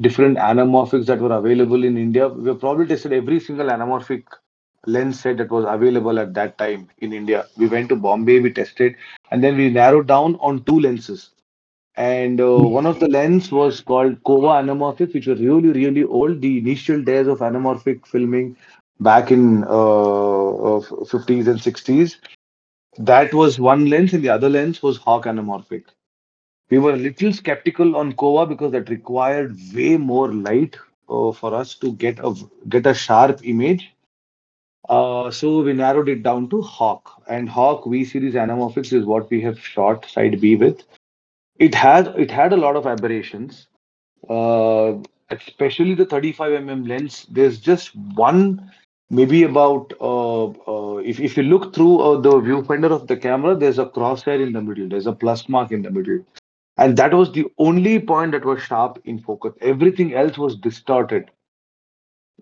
different 0.00 0.38
anamorphics 0.38 1.06
that 1.06 1.20
were 1.20 1.32
available 1.36 1.84
in 1.84 1.96
India. 1.96 2.28
We 2.28 2.54
probably 2.54 2.86
tested 2.86 3.12
every 3.12 3.40
single 3.40 3.68
anamorphic 3.68 4.24
lens 4.86 5.20
set 5.20 5.38
that 5.38 5.50
was 5.50 5.64
available 5.68 6.18
at 6.18 6.34
that 6.34 6.58
time 6.58 6.88
in 6.98 7.12
India. 7.12 7.46
We 7.56 7.68
went 7.68 7.88
to 7.90 7.96
Bombay, 7.96 8.40
we 8.40 8.52
tested, 8.52 8.96
and 9.30 9.42
then 9.42 9.56
we 9.56 9.70
narrowed 9.70 10.06
down 10.06 10.36
on 10.40 10.64
two 10.64 10.78
lenses. 10.80 11.30
And 11.96 12.40
uh, 12.40 12.58
one 12.58 12.86
of 12.86 13.00
the 13.00 13.08
lens 13.08 13.50
was 13.50 13.80
called 13.80 14.22
Kowa 14.24 14.62
anamorphic, 14.62 15.12
which 15.14 15.26
was 15.26 15.40
really, 15.40 15.70
really 15.70 16.04
old. 16.04 16.40
The 16.40 16.58
initial 16.58 17.02
days 17.02 17.26
of 17.26 17.38
anamorphic 17.40 18.06
filming 18.06 18.56
back 19.00 19.30
in 19.30 19.64
uh, 19.64 20.80
50s 21.12 21.46
and 21.48 21.60
60s. 21.60 22.16
That 22.98 23.34
was 23.34 23.58
one 23.60 23.86
lens, 23.90 24.12
and 24.12 24.22
the 24.22 24.28
other 24.30 24.48
lens 24.48 24.82
was 24.82 24.96
Hawk 24.98 25.24
anamorphic. 25.24 25.84
We 26.70 26.78
were 26.78 26.92
a 26.94 26.96
little 26.96 27.32
skeptical 27.32 27.96
on 27.96 28.12
Kowa 28.14 28.46
because 28.46 28.72
that 28.72 28.88
required 28.88 29.56
way 29.74 29.96
more 29.96 30.32
light 30.32 30.76
uh, 31.08 31.32
for 31.32 31.54
us 31.54 31.74
to 31.76 31.92
get 31.92 32.18
a 32.20 32.34
get 32.68 32.86
a 32.86 32.94
sharp 32.94 33.40
image. 33.44 33.92
Uh, 34.88 35.30
so 35.30 35.62
we 35.62 35.72
narrowed 35.72 36.08
it 36.08 36.22
down 36.22 36.48
to 36.50 36.62
Hawk, 36.62 37.22
and 37.28 37.48
Hawk 37.48 37.84
V 37.86 38.04
series 38.04 38.34
anamorphics 38.34 38.92
is 38.92 39.04
what 39.04 39.30
we 39.30 39.40
have 39.42 39.58
shot 39.58 40.06
side 40.08 40.40
B 40.40 40.56
with. 40.56 40.82
It 41.58 41.74
has 41.74 42.08
it 42.16 42.30
had 42.30 42.52
a 42.52 42.56
lot 42.56 42.76
of 42.76 42.86
aberrations, 42.86 43.68
uh, 44.28 44.94
especially 45.30 45.94
the 45.94 46.06
35 46.06 46.52
mm 46.52 46.88
lens. 46.88 47.26
There's 47.30 47.58
just 47.60 47.94
one, 47.96 48.70
maybe 49.10 49.42
about 49.44 49.92
uh, 50.00 50.46
uh, 50.46 50.96
if 50.98 51.20
if 51.20 51.36
you 51.36 51.42
look 51.44 51.74
through 51.74 51.98
uh, 52.00 52.20
the 52.20 52.32
viewfinder 52.32 52.90
of 52.90 53.06
the 53.06 53.16
camera, 53.16 53.54
there's 53.56 53.78
a 53.78 53.86
crosshair 53.86 54.40
in 54.40 54.52
the 54.52 54.62
middle. 54.62 54.88
There's 54.88 55.06
a 55.06 55.12
plus 55.12 55.48
mark 55.48 55.72
in 55.72 55.82
the 55.82 55.90
middle, 55.90 56.20
and 56.78 56.96
that 56.96 57.14
was 57.14 57.32
the 57.32 57.46
only 57.58 57.98
point 58.00 58.32
that 58.32 58.44
was 58.44 58.62
sharp 58.62 59.00
in 59.04 59.18
focus. 59.20 59.54
Everything 59.60 60.14
else 60.14 60.38
was 60.38 60.56
distorted 60.56 61.30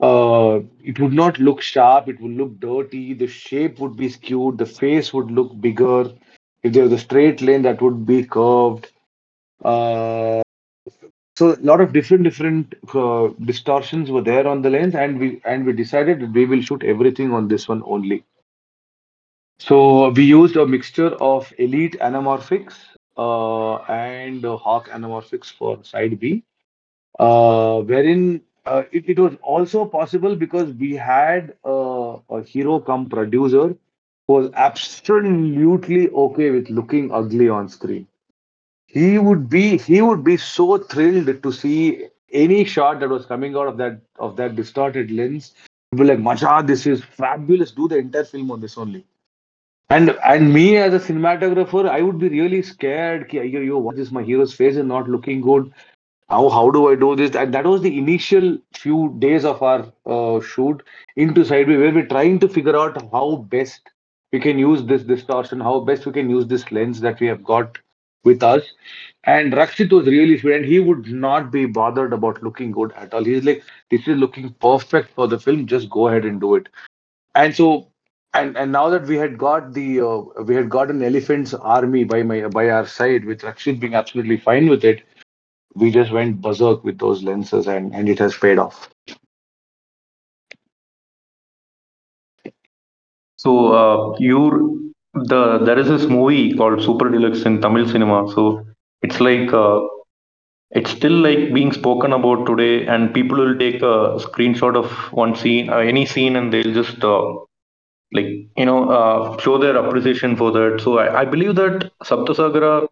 uh, 0.01 0.61
it 0.83 0.99
would 0.99 1.13
not 1.13 1.39
look 1.39 1.61
sharp, 1.61 2.09
it 2.09 2.21
would 2.21 2.33
look 2.33 2.59
dirty, 2.61 3.15
the 3.15 3.27
shape 3.27 3.79
would 3.79 3.97
be 3.97 4.09
skewed, 4.09 4.59
the 4.59 4.67
face 4.67 5.13
would 5.13 5.31
look 5.31 5.59
bigger. 5.61 6.13
If 6.63 6.73
there 6.73 6.85
was 6.85 6.93
a 6.93 6.99
straight 6.99 7.41
lane, 7.43 7.63
that 7.63 7.81
would 7.83 8.07
be 8.07 8.25
curved. 8.25 8.91
Uh, 11.41 11.55
so 11.57 11.79
a 11.81 11.81
lot 11.81 11.81
of 11.81 11.93
different 11.93 12.25
different 12.25 12.75
uh, 12.95 13.29
distortions 13.45 14.11
were 14.11 14.23
there 14.23 14.47
on 14.47 14.63
the 14.63 14.71
lens, 14.71 14.95
and 14.95 15.19
we 15.19 15.41
and 15.45 15.65
we 15.67 15.73
decided 15.73 16.21
that 16.21 16.33
we 16.33 16.47
will 16.47 16.63
shoot 16.63 16.83
everything 16.85 17.33
on 17.33 17.49
this 17.49 17.69
one 17.69 17.83
only. 17.87 18.25
So 19.59 20.11
we 20.11 20.25
used 20.25 20.57
a 20.57 20.67
mixture 20.67 21.11
of 21.31 21.53
elite 21.59 21.97
anamorphics 22.01 22.75
uh, 23.17 23.77
and 23.85 24.45
hawk 24.45 24.89
anamorphics 24.89 25.53
for 25.53 25.83
side 25.85 26.19
B, 26.21 26.43
uh, 27.19 27.81
wherein 27.83 28.43
uh, 28.67 28.83
it, 28.93 29.09
it 29.09 29.19
was 29.19 29.37
also 29.43 29.85
possible 29.85 30.37
because 30.37 30.73
we 30.75 30.95
had 30.95 31.57
uh, 31.65 32.19
a 32.31 32.43
hero 32.43 32.81
come 32.81 33.09
producer 33.09 33.77
who 34.27 34.33
was 34.35 34.51
absolutely 34.55 36.11
okay 36.11 36.51
with 36.51 36.71
looking 36.71 37.13
ugly 37.13 37.49
on 37.49 37.69
screen. 37.69 38.07
He 38.95 39.19
would 39.19 39.49
be 39.51 39.77
he 39.77 40.01
would 40.01 40.25
be 40.25 40.37
so 40.37 40.79
thrilled 40.79 41.43
to 41.43 41.53
see 41.53 42.07
any 42.33 42.65
shot 42.65 43.01
that 43.01 43.11
was 43.11 43.27
coming 43.27 43.57
out 43.57 43.69
of 43.69 43.77
that 43.79 44.01
of 44.19 44.37
that 44.37 44.57
distorted 44.57 45.11
lens. 45.11 45.53
Be 45.97 46.05
like, 46.05 46.21
Macha, 46.21 46.63
this 46.67 46.87
is 46.87 47.05
fabulous. 47.05 47.73
Do 47.73 47.89
the 47.89 47.99
entire 47.99 48.25
film 48.25 48.51
on 48.51 48.61
this 48.61 48.79
only. 48.79 49.05
And 49.91 50.17
and 50.25 50.53
me 50.53 50.77
as 50.79 50.95
a 50.95 51.01
cinematographer, 51.01 51.89
I 51.89 52.01
would 52.03 52.19
be 52.19 52.29
really 52.29 52.63
scared. 52.63 53.29
Ki, 53.29 53.43
yo, 53.43 53.61
yo, 53.61 53.79
what 53.79 53.99
is 53.99 54.11
my 54.11 54.23
hero's 54.23 54.55
face 54.55 54.77
is 54.77 54.87
not 54.87 55.09
looking 55.09 55.43
good 55.43 55.73
how 56.29 56.49
how 56.49 56.71
do 56.71 56.89
I 56.91 56.95
do 56.95 57.15
this? 57.17 57.37
And 57.37 57.53
that 57.55 57.67
was 57.67 57.83
the 57.83 57.97
initial 57.99 58.59
few 58.73 59.15
days 59.19 59.45
of 59.45 59.63
our 59.63 59.93
uh, 60.07 60.41
shoot 60.41 60.83
into 61.17 61.45
side 61.45 61.67
B, 61.67 61.77
where 61.77 61.93
we're 61.93 62.07
trying 62.07 62.39
to 62.41 62.49
figure 62.49 62.77
out 62.77 63.01
how 63.13 63.37
best 63.37 63.91
we 64.33 64.41
can 64.41 64.59
use 64.59 64.85
this 64.85 65.03
distortion, 65.03 65.61
how 65.61 65.81
best 65.81 66.07
we 66.07 66.13
can 66.13 66.31
use 66.31 66.47
this 66.47 66.71
lens 66.73 67.01
that 67.01 67.21
we 67.21 67.27
have 67.27 67.45
got 67.45 67.79
with 68.25 68.43
us. 68.43 68.63
And 69.25 69.53
Rakshit 69.53 69.93
was 69.93 70.07
really 70.07 70.39
sweet, 70.39 70.57
and 70.57 70.65
he 70.65 70.81
would 70.81 71.07
not 71.09 71.51
be 71.51 71.67
bothered 71.67 72.13
about 72.13 72.43
looking 72.43 72.73
good 72.73 72.93
at 72.93 73.15
all. 73.15 73.25
He's 73.25 73.45
like, 73.45 73.63
"This 73.91 74.07
is 74.09 74.19
looking 74.19 74.51
perfect 74.69 75.15
for 75.15 75.29
the 75.29 75.39
film. 75.39 75.67
Just 75.67 75.91
go 75.91 76.09
ahead 76.09 76.25
and 76.25 76.41
do 76.41 76.55
it." 76.57 76.69
And 77.35 77.55
so 77.55 77.89
and 78.35 78.57
and 78.57 78.73
now 78.73 78.89
that 78.91 79.07
we 79.07 79.17
had 79.17 79.39
got 79.39 79.73
the 79.75 80.01
uh, 80.01 80.43
we 80.45 80.55
had 80.55 80.69
got 80.71 80.91
an 80.91 81.03
elephant's 81.03 81.55
army 81.55 82.05
by 82.05 82.23
my 82.23 82.49
by 82.49 82.69
our 82.71 82.87
side 82.87 83.25
with 83.25 83.43
Rakshit 83.43 83.81
being 83.81 83.95
absolutely 83.95 84.39
fine 84.39 84.69
with 84.69 84.85
it 84.85 85.03
we 85.75 85.91
just 85.91 86.13
went 86.13 86.41
berserk 86.41 86.85
with 86.85 86.99
those 86.99 87.23
lenses 87.23 87.67
and, 87.69 87.95
and 87.95 88.09
it 88.09 88.19
has 88.19 88.37
paid 88.37 88.59
off. 88.59 88.91
So 93.37 93.73
uh, 93.73 94.17
you 94.19 94.94
the 95.15 95.59
there 95.59 95.79
is 95.79 95.89
this 95.89 96.05
movie 96.09 96.55
called 96.55 96.83
Super 96.83 97.09
Deluxe 97.11 97.43
in 97.47 97.61
Tamil 97.61 97.89
cinema. 97.89 98.29
So 98.35 98.65
it's 99.03 99.21
like 99.21 99.53
uh, 99.53 99.81
it's 100.71 100.91
still 100.91 101.13
like 101.29 101.53
being 101.55 101.73
spoken 101.73 102.13
about 102.13 102.47
today, 102.47 102.87
and 102.87 103.15
people 103.15 103.39
will 103.39 103.59
take 103.59 103.83
a 103.83 103.97
screenshot 104.27 104.77
of 104.77 104.91
one 105.13 105.35
scene, 105.37 105.71
uh, 105.71 105.79
any 105.79 106.07
scene, 106.07 106.37
and 106.37 106.53
they'll 106.53 106.75
just 106.75 107.03
uh, 107.05 107.23
like 108.13 108.27
you 108.57 108.67
know 108.67 108.91
uh, 108.91 109.39
show 109.41 109.59
their 109.59 109.77
appreciation 109.77 110.37
for 110.37 110.53
that. 110.53 110.81
So 110.83 110.99
I, 110.99 111.23
I 111.23 111.25
believe 111.25 111.55
that 111.57 111.91
Saptasagara 112.05 112.89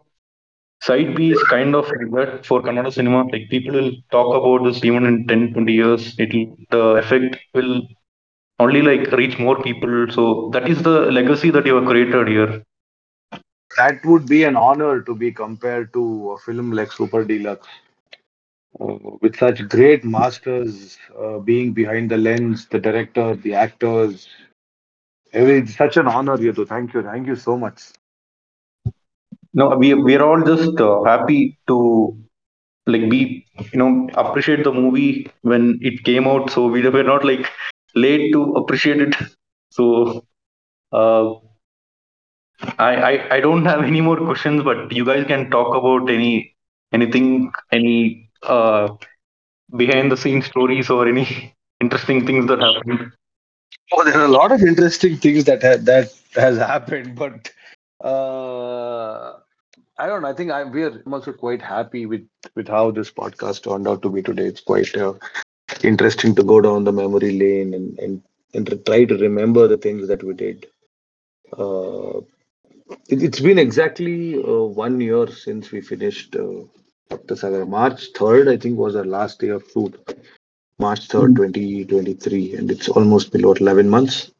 side 0.82 1.14
B 1.16 1.30
is 1.32 1.42
kind 1.44 1.74
of 1.74 1.86
that 1.88 2.44
for 2.46 2.62
Kannada 2.62 2.92
cinema. 2.92 3.24
Like 3.32 3.48
people 3.50 3.74
will 3.74 3.92
talk 4.10 4.34
about 4.40 4.64
this 4.66 4.84
even 4.84 5.06
in 5.06 5.26
10, 5.26 5.52
20 5.54 5.72
years. 5.72 6.14
It'll 6.18 6.46
the 6.70 6.82
effect 7.04 7.36
will 7.54 7.82
only 8.58 8.82
like 8.82 9.10
reach 9.12 9.38
more 9.38 9.60
people. 9.62 10.06
So 10.10 10.50
that 10.52 10.68
is 10.68 10.82
the 10.82 11.10
legacy 11.12 11.50
that 11.50 11.66
you 11.66 11.76
have 11.76 11.86
created 11.86 12.28
here. 12.28 12.62
That 13.76 14.04
would 14.06 14.26
be 14.26 14.44
an 14.44 14.56
honor 14.56 15.02
to 15.02 15.14
be 15.14 15.30
compared 15.32 15.92
to 15.92 16.32
a 16.32 16.38
film 16.38 16.72
like 16.72 16.90
Super 16.92 17.24
Deluxe. 17.24 17.68
Uh, 18.80 18.96
with 19.20 19.36
such 19.36 19.66
great 19.68 20.04
masters 20.04 20.98
uh, 21.18 21.38
being 21.38 21.72
behind 21.72 22.10
the 22.10 22.16
lens, 22.16 22.66
the 22.68 22.78
director, 22.78 23.34
the 23.36 23.54
actors. 23.54 24.28
It's 25.32 25.76
such 25.76 25.96
an 25.98 26.06
honor, 26.08 26.38
Yadu. 26.38 26.66
Thank 26.66 26.94
you. 26.94 27.02
Thank 27.02 27.26
you 27.26 27.36
so 27.36 27.58
much. 27.58 27.82
No, 29.54 29.76
we 29.76 29.94
we're 29.94 30.22
all 30.22 30.42
just 30.42 30.80
uh, 30.80 31.02
happy 31.04 31.58
to 31.68 32.16
like 32.86 33.08
be 33.10 33.46
you 33.72 33.78
know 33.78 34.08
appreciate 34.14 34.64
the 34.64 34.72
movie 34.72 35.30
when 35.42 35.78
it 35.82 36.04
came 36.04 36.26
out. 36.26 36.50
So 36.50 36.66
we 36.66 36.86
were 36.88 37.02
not 37.02 37.24
like 37.24 37.46
late 37.94 38.32
to 38.32 38.42
appreciate 38.54 39.00
it. 39.00 39.14
So 39.70 40.26
uh, 40.92 41.34
I, 42.78 42.94
I 43.10 43.34
I 43.36 43.40
don't 43.40 43.64
have 43.66 43.82
any 43.82 44.00
more 44.00 44.16
questions, 44.16 44.62
but 44.62 44.92
you 44.92 45.04
guys 45.04 45.26
can 45.26 45.50
talk 45.50 45.74
about 45.74 46.10
any 46.10 46.54
anything 46.92 47.52
any 47.72 48.30
uh 48.42 48.88
behind 49.76 50.10
the 50.12 50.16
scenes 50.16 50.46
stories 50.46 50.90
or 50.90 51.08
any 51.08 51.54
interesting 51.80 52.26
things 52.26 52.46
that 52.46 52.60
happened. 52.60 53.12
Oh, 53.92 54.04
there 54.04 54.18
are 54.18 54.24
a 54.24 54.28
lot 54.28 54.52
of 54.52 54.62
interesting 54.62 55.16
things 55.16 55.44
that 55.44 55.62
ha- 55.62 55.82
that 55.82 56.12
has 56.34 56.58
happened, 56.58 57.16
but 57.24 57.50
uh, 58.04 59.32
I 59.98 60.06
don't 60.06 60.22
know. 60.22 60.28
I 60.28 60.34
think 60.34 60.50
I'm 60.50 60.72
we're 60.72 61.02
also 61.10 61.32
quite 61.32 61.62
happy 61.62 62.06
with 62.06 62.26
with 62.54 62.68
how 62.68 62.90
this 62.90 63.10
podcast 63.10 63.64
turned 63.64 63.88
out 63.88 64.02
to 64.02 64.10
be 64.10 64.22
today. 64.22 64.46
It's 64.46 64.60
quite 64.60 64.94
uh, 64.96 65.14
interesting 65.84 66.34
to 66.36 66.42
go 66.42 66.60
down 66.60 66.84
the 66.84 66.92
memory 66.92 67.38
lane 67.38 67.74
and 67.74 67.98
and, 67.98 68.22
and 68.54 68.66
to 68.66 68.76
try 68.76 69.04
to 69.04 69.16
remember 69.16 69.68
the 69.68 69.78
things 69.78 70.08
that 70.08 70.22
we 70.22 70.34
did. 70.34 70.66
Uh, 71.56 72.20
it, 73.08 73.20
has 73.20 73.40
been 73.40 73.58
exactly 73.58 74.42
uh, 74.42 74.62
one 74.62 75.00
year 75.00 75.26
since 75.26 75.70
we 75.70 75.80
finished 75.80 76.36
uh, 76.36 76.64
Sagar. 77.34 77.66
March 77.66 78.12
3rd, 78.12 78.52
I 78.52 78.56
think, 78.56 78.78
was 78.78 78.96
our 78.96 79.04
last 79.04 79.40
day 79.40 79.48
of 79.48 79.64
shoot. 79.72 79.94
March 80.78 81.08
3rd, 81.08 81.34
mm-hmm. 81.34 81.88
2023. 81.88 82.56
And 82.56 82.70
it's 82.70 82.88
almost 82.88 83.32
been, 83.32 83.42
below 83.42 83.54
11 83.54 83.88
months. 83.88 84.30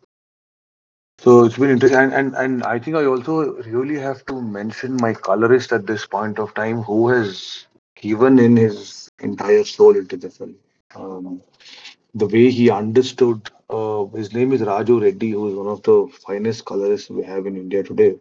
So 1.19 1.45
it's 1.45 1.57
been 1.57 1.71
interesting, 1.71 2.01
and, 2.01 2.13
and 2.13 2.35
and 2.35 2.65
I 2.65 2.81
think 2.81 2.97
I 2.97 3.05
also 3.05 3.53
really 3.63 3.97
have 3.97 4.27
to 4.27 4.43
mention 4.43 4.97
my 4.97 5.15
colorist 5.15 5.73
at 5.73 5.87
this 5.87 6.05
point 6.05 6.41
of 6.41 6.53
time, 6.55 6.83
who 6.83 7.11
has 7.11 7.67
given 7.95 8.41
in 8.41 8.57
his 8.57 9.09
entire 9.21 9.63
soul 9.63 9.97
into 9.97 10.17
the 10.17 10.31
film. 10.31 10.57
Um, 10.95 11.43
the 12.15 12.27
way 12.27 12.51
he 12.51 12.71
understood. 12.71 13.51
Uh, 13.71 14.05
his 14.07 14.35
name 14.35 14.53
is 14.53 14.61
Raju 14.61 15.01
Reddy, 15.03 15.31
who 15.31 15.49
is 15.49 15.55
one 15.55 15.67
of 15.67 15.83
the 15.83 16.07
finest 16.27 16.65
colorists 16.65 17.09
we 17.09 17.23
have 17.25 17.47
in 17.47 17.57
India 17.57 17.83
today. 17.83 18.17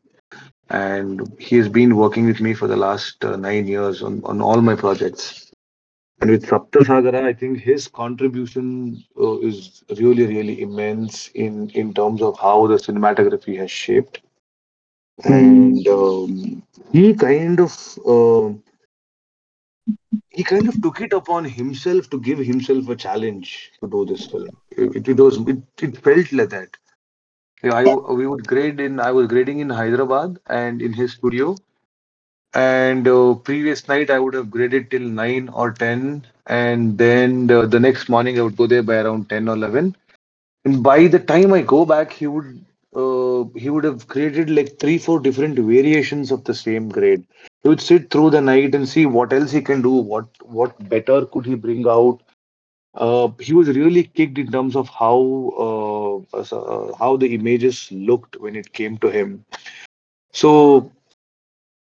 And 0.70 1.36
he 1.38 1.58
has 1.58 1.68
been 1.68 1.98
working 1.98 2.26
with 2.26 2.40
me 2.40 2.54
for 2.54 2.68
the 2.68 2.78
last 2.78 3.24
uh, 3.26 3.36
nine 3.36 3.68
years 3.68 4.02
on, 4.02 4.22
on 4.24 4.42
all 4.42 4.62
my 4.62 4.76
projects. 4.76 5.52
And 6.22 6.30
with 6.30 6.46
Saptasagara, 6.46 7.26
I 7.26 7.34
think 7.34 7.60
his 7.60 7.88
contribution 7.88 9.04
uh, 9.20 9.40
is 9.40 9.84
really, 9.98 10.26
really 10.28 10.62
immense 10.62 11.28
in, 11.30 11.70
in 11.72 11.94
terms 11.94 12.22
of 12.22 12.40
how 12.40 12.68
the 12.68 12.76
cinematography 12.76 13.58
has 13.58 13.72
shaped. 13.72 14.22
And 15.26 15.86
um, 15.88 16.64
he 16.94 17.14
kind 17.14 17.60
of 17.60 18.00
uh, 18.08 18.54
he 20.32 20.44
kind 20.44 20.68
of 20.68 20.82
took 20.82 21.02
it 21.02 21.14
upon 21.14 21.46
himself 21.46 22.10
to 22.10 22.20
give 22.20 22.40
himself 22.40 22.88
a 22.90 22.96
challenge 22.96 23.72
to 23.82 23.90
do 23.90 24.06
this 24.06 24.26
film. 24.26 24.50
It, 24.72 25.08
it 25.08 25.18
was 25.18 25.38
it, 25.48 25.58
it 25.82 25.98
felt 25.98 26.32
like 26.32 26.50
that. 26.50 26.78
Yeah, 27.64 27.74
I 27.74 27.84
we 28.14 28.26
would 28.26 28.48
grade 28.48 28.80
in 28.80 29.00
I 29.00 29.12
was 29.12 29.28
grading 29.28 29.60
in 29.60 29.70
Hyderabad 29.70 30.40
and 30.48 30.82
in 30.82 30.94
his 30.94 31.14
studio. 31.14 31.56
And 32.54 33.08
uh, 33.08 33.36
previous 33.36 33.88
night 33.88 34.10
I 34.10 34.20
would 34.20 34.34
have 34.34 34.50
graded 34.52 34.90
till 34.92 35.02
nine 35.02 35.50
or 35.50 35.72
ten, 35.72 36.26
and 36.48 36.98
then 36.98 37.48
the, 37.48 37.66
the 37.66 37.80
next 37.80 38.10
morning 38.10 38.38
I 38.40 38.42
would 38.42 38.58
go 38.58 38.68
there 38.68 38.84
by 38.84 38.96
around 38.96 39.30
ten 39.30 39.48
or 39.48 39.56
eleven. 39.56 39.96
And 40.66 40.84
by 40.84 41.08
the 41.08 41.20
time 41.20 41.54
I 41.54 41.62
go 41.62 41.86
back, 41.86 42.12
he 42.12 42.28
would 42.28 42.66
uh, 42.96 43.46
he 43.58 43.70
would 43.70 43.84
have 43.84 44.08
created 44.08 44.50
like 44.50 44.80
three 44.80 44.98
four 44.98 45.20
different 45.20 45.56
variations 45.60 46.32
of 46.32 46.44
the 46.44 46.54
same 46.54 46.90
grade. 46.90 47.26
He 47.64 47.70
would 47.70 47.82
sit 47.82 48.10
through 48.10 48.32
the 48.32 48.42
night 48.42 48.74
and 48.76 48.88
see 48.88 49.06
what 49.06 49.34
else 49.34 49.52
he 49.52 49.62
can 49.62 49.82
do, 49.82 49.92
what 49.92 50.28
what 50.44 50.90
better 50.90 51.26
could 51.26 51.46
he 51.46 51.56
bring 51.56 51.88
out. 51.88 52.22
Uh, 52.94 53.30
he 53.40 53.54
was 53.54 53.70
really 53.70 54.04
kicked 54.04 54.38
in 54.38 54.52
terms 54.52 54.76
of 54.76 54.90
how 54.90 56.26
uh, 56.34 56.38
uh, 56.38 56.94
how 56.98 57.16
the 57.18 57.34
images 57.34 57.92
looked 57.92 58.38
when 58.38 58.56
it 58.56 58.74
came 58.74 58.98
to 58.98 59.10
him. 59.10 59.46
So 60.34 60.92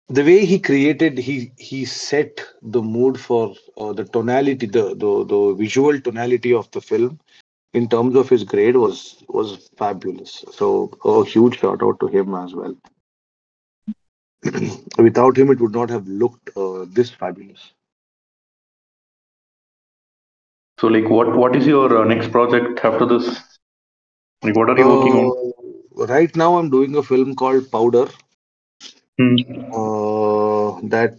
the 0.09 0.23
way 0.23 0.45
he 0.45 0.59
created, 0.59 1.19
he 1.19 1.53
he 1.57 1.85
set 1.85 2.41
the 2.63 2.83
mood 2.83 3.19
for 3.19 3.55
uh, 3.79 3.93
the 3.93 4.05
tonality, 4.05 4.67
the, 4.67 4.95
the 4.95 5.25
the 5.25 5.55
visual 5.55 6.01
tonality 6.01 6.53
of 6.53 6.71
the 6.73 6.81
film 6.81 7.19
in 7.73 7.89
terms 7.89 8.15
of 8.17 8.29
his 8.29 8.45
grade 8.45 8.77
was 8.77 9.25
was 9.29 9.71
fabulous. 9.77 10.45
So 10.53 10.91
a 11.05 11.25
huge 11.25 11.59
shout 11.61 11.83
out 11.83 12.01
to 12.01 12.09
him 12.09 12.35
as 12.35 12.55
well. 12.55 12.77
Without 14.99 15.37
him, 15.39 15.51
it 15.51 15.61
would 15.61 15.73
not 15.73 15.91
have 15.91 16.07
looked 16.07 16.51
uh, 16.57 16.85
this 16.89 17.11
fabulous. 17.11 17.73
So, 20.81 20.89
like, 20.89 21.09
what 21.09 21.37
what 21.37 21.55
is 21.57 21.67
your 21.67 21.99
uh, 21.99 22.05
next 22.05 22.33
project 22.33 22.81
after 22.85 23.07
this? 23.07 23.29
Like, 24.43 24.57
what 24.57 24.71
are 24.71 24.79
you 24.79 24.89
working 24.89 25.13
on? 25.15 25.33
Uh, 25.99 26.07
right 26.07 26.35
now, 26.37 26.57
I'm 26.59 26.71
doing 26.71 26.97
a 26.97 27.03
film 27.03 27.35
called 27.35 27.71
Powder. 27.71 28.07
Hmm. 29.19 29.37
Uh, 29.73 30.81
that 30.89 31.19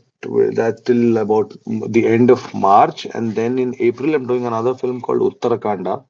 that 0.57 0.81
till 0.85 1.17
about 1.17 1.53
the 1.65 2.07
end 2.07 2.29
of 2.31 2.53
March, 2.53 3.05
and 3.05 3.35
then 3.35 3.59
in 3.59 3.75
April, 3.79 4.13
I'm 4.15 4.27
doing 4.27 4.45
another 4.45 4.73
film 4.75 5.01
called 5.01 5.21
Uttarakanda. 5.21 6.05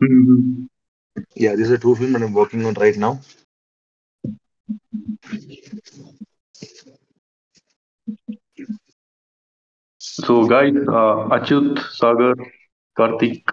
Mhm. 0.00 0.68
Yeah, 1.36 1.54
these 1.56 1.70
are 1.70 1.78
two 1.78 1.94
films 1.94 2.12
that 2.14 2.22
I'm 2.22 2.32
working 2.32 2.64
on 2.64 2.74
right 2.74 2.96
now. 2.96 3.20
So, 9.98 10.46
guys, 10.46 10.74
uh, 10.76 11.28
Achyuth, 11.36 11.78
Sagar, 11.94 12.34
Karthik, 12.98 13.44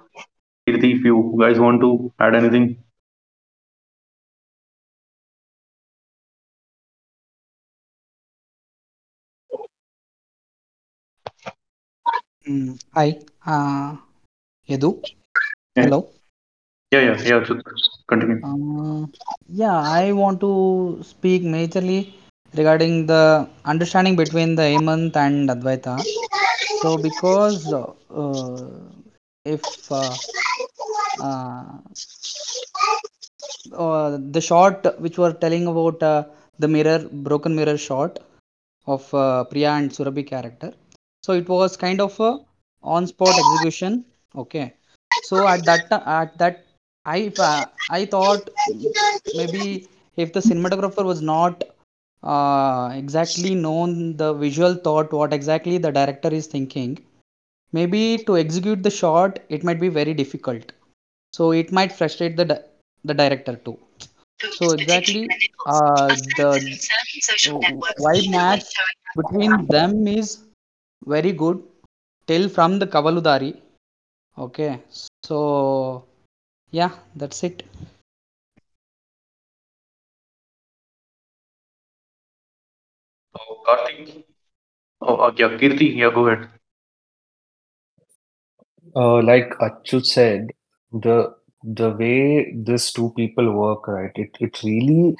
Keerthi, 0.68 0.98
if 0.98 1.04
you 1.06 1.36
guys 1.40 1.60
want 1.60 1.82
to 1.82 2.12
add 2.20 2.36
anything. 2.36 2.78
Mm, 12.48 12.78
Hi, 12.96 13.20
uh, 13.46 13.96
Yadu. 14.70 15.02
Yeah, 15.76 15.84
Hello. 15.84 16.10
yeah, 16.92 17.00
yeah, 17.02 17.18
yeah. 17.24 17.40
Achyuth, 17.40 17.62
continue. 18.10 18.40
Uh, 18.44 19.06
yeah, 19.48 19.78
I 19.78 20.12
want 20.12 20.40
to 20.42 21.00
speak 21.04 21.44
majorly 21.44 22.14
regarding 22.56 23.06
the 23.08 23.48
understanding 23.66 24.16
between 24.16 24.56
the 24.56 24.64
Hemant 24.64 25.16
and 25.16 25.50
Advaitha. 25.50 25.98
So, 26.82 26.98
because 26.98 27.72
uh, 27.72 27.94
if 29.46 29.92
uh, 29.92 30.18
uh, 31.20 31.80
uh, 33.74 34.18
the 34.36 34.42
shot 34.42 34.86
which 35.00 35.18
were 35.18 35.34
telling 35.34 35.68
about 35.68 36.02
uh, 36.04 36.24
the 36.60 36.68
mirror, 36.68 37.00
broken 37.30 37.56
mirror 37.56 37.78
shot 37.78 38.20
of 38.88 39.14
uh, 39.14 39.44
Priya 39.46 39.72
and 39.72 39.92
Surabhi 39.92 40.26
character. 40.28 40.74
So 41.24 41.34
it 41.34 41.48
was 41.48 41.78
kind 41.78 42.02
of 42.02 42.20
a 42.20 42.40
on-spot 42.84 43.40
execution. 43.40 44.06
Okay. 44.36 44.74
So 45.22 45.48
at 45.48 45.66
that 45.66 45.88
at 45.92 46.38
that 46.40 46.66
I 47.16 47.34
I 47.90 48.06
thought 48.06 48.50
maybe 49.40 49.88
if 50.18 50.34
the 50.34 50.40
cinematographer 50.40 51.04
was 51.12 51.22
not 51.22 51.64
uh, 52.24 52.92
exactly 52.96 53.56
known 53.56 54.18
the 54.18 54.34
visual 54.34 54.76
thought 54.76 55.14
what 55.14 55.34
exactly 55.34 55.78
the 55.78 55.92
director 55.92 56.30
is 56.30 56.48
thinking, 56.48 56.98
maybe 57.72 58.02
to 58.28 58.38
execute 58.38 58.84
the 58.84 58.92
shot 59.02 59.40
it 59.50 59.64
might 59.64 59.80
be 59.80 59.90
very 59.90 60.14
difficult. 60.14 60.72
So 61.34 61.52
it 61.52 61.72
might 61.72 61.92
frustrate 61.92 62.36
the 62.38 62.46
di- 62.46 62.66
the 63.06 63.14
director 63.14 63.56
too. 63.56 63.78
So 64.58 64.72
exactly 64.72 65.28
uh, 65.66 66.08
the 66.38 66.50
vibe 68.06 68.30
match 68.32 68.66
between 69.16 69.68
them 69.68 70.08
is 70.08 70.40
very 71.06 71.32
good 71.32 71.64
till 72.28 72.50
from 72.50 72.80
the 72.80 72.88
Kavaludaari. 72.88 73.52
Okay, 74.38 74.80
so 75.24 76.06
yeah, 76.72 76.92
that's 77.16 77.44
it. 77.44 77.64
Oh, 83.34 83.64
Karthik. 83.66 84.24
Oh, 85.02 85.16
uh, 85.18 85.34
yeah, 85.38 85.50
Keerthi. 85.58 85.96
Yeah, 85.98 86.12
go 86.14 86.28
ahead. 86.28 86.50
Uh, 88.96 89.22
like 89.22 89.50
Achyuth 89.60 90.06
said, 90.06 90.48
the 90.92 91.36
the 91.64 91.90
way 91.92 92.54
these 92.56 92.92
two 92.92 93.12
people 93.16 93.52
work, 93.52 93.88
right? 93.88 94.12
It 94.16 94.32
it 94.40 94.62
really, 94.64 95.16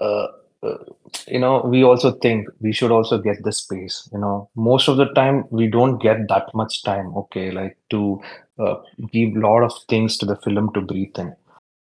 uh, 0.00 0.26
uh, 0.64 0.84
you 1.28 1.38
know, 1.38 1.62
we 1.64 1.84
also 1.84 2.12
think 2.12 2.48
we 2.60 2.72
should 2.72 2.90
also 2.90 3.18
get 3.18 3.42
the 3.44 3.52
space. 3.52 4.08
You 4.12 4.18
know, 4.18 4.48
most 4.56 4.88
of 4.88 4.96
the 4.96 5.06
time 5.14 5.44
we 5.50 5.66
don't 5.68 5.98
get 6.02 6.28
that 6.28 6.46
much 6.54 6.82
time. 6.84 7.14
Okay, 7.16 7.50
like 7.50 7.76
to 7.90 8.20
uh, 8.58 8.76
give 9.12 9.36
a 9.36 9.40
lot 9.40 9.62
of 9.62 9.72
things 9.88 10.16
to 10.18 10.26
the 10.26 10.36
film 10.36 10.72
to 10.74 10.80
breathe 10.80 11.18
in. 11.18 11.34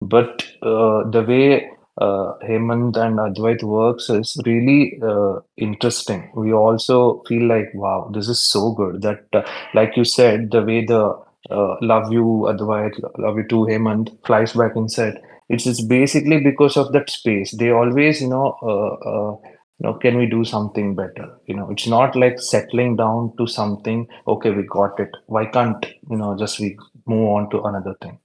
But 0.01 0.43
uh, 0.61 1.09
the 1.09 1.25
way 1.27 1.69
uh, 1.99 2.33
Hemant 2.43 2.95
and 2.97 3.19
Advait 3.19 3.61
works 3.63 4.09
is 4.09 4.37
really 4.45 4.99
uh, 5.03 5.39
interesting. 5.57 6.31
We 6.35 6.53
also 6.53 7.21
feel 7.27 7.47
like, 7.47 7.69
wow, 7.73 8.09
this 8.13 8.29
is 8.29 8.41
so 8.49 8.71
good 8.73 9.01
that, 9.01 9.25
uh, 9.33 9.41
like 9.73 9.97
you 9.97 10.05
said, 10.05 10.51
the 10.51 10.61
way 10.63 10.85
the 10.85 11.17
uh, 11.49 11.75
love 11.81 12.11
you 12.11 12.45
Advait, 12.49 12.93
love 13.17 13.37
you 13.37 13.47
too 13.47 13.65
Hemant 13.65 14.09
flies 14.25 14.53
back 14.53 14.75
and 14.75 14.91
said, 14.91 15.21
it's 15.49 15.63
just 15.65 15.87
basically 15.89 16.39
because 16.41 16.77
of 16.77 16.91
that 16.93 17.09
space. 17.09 17.55
They 17.57 17.71
always, 17.71 18.21
you 18.21 18.29
know, 18.29 18.57
uh, 18.61 18.93
uh, 19.09 19.31
you 19.79 19.83
know, 19.87 19.93
can 19.95 20.17
we 20.17 20.25
do 20.27 20.43
something 20.43 20.95
better? 20.95 21.37
You 21.47 21.55
know, 21.55 21.69
it's 21.71 21.87
not 21.87 22.15
like 22.15 22.39
settling 22.39 22.95
down 22.97 23.33
to 23.37 23.47
something. 23.47 24.07
Okay, 24.27 24.51
we 24.51 24.63
got 24.63 24.99
it. 24.99 25.09
Why 25.27 25.45
can't 25.45 25.83
you 26.09 26.17
know 26.17 26.37
just 26.37 26.59
we 26.59 26.77
move 27.07 27.29
on 27.29 27.49
to 27.51 27.61
another 27.63 27.95
thing? 28.01 28.19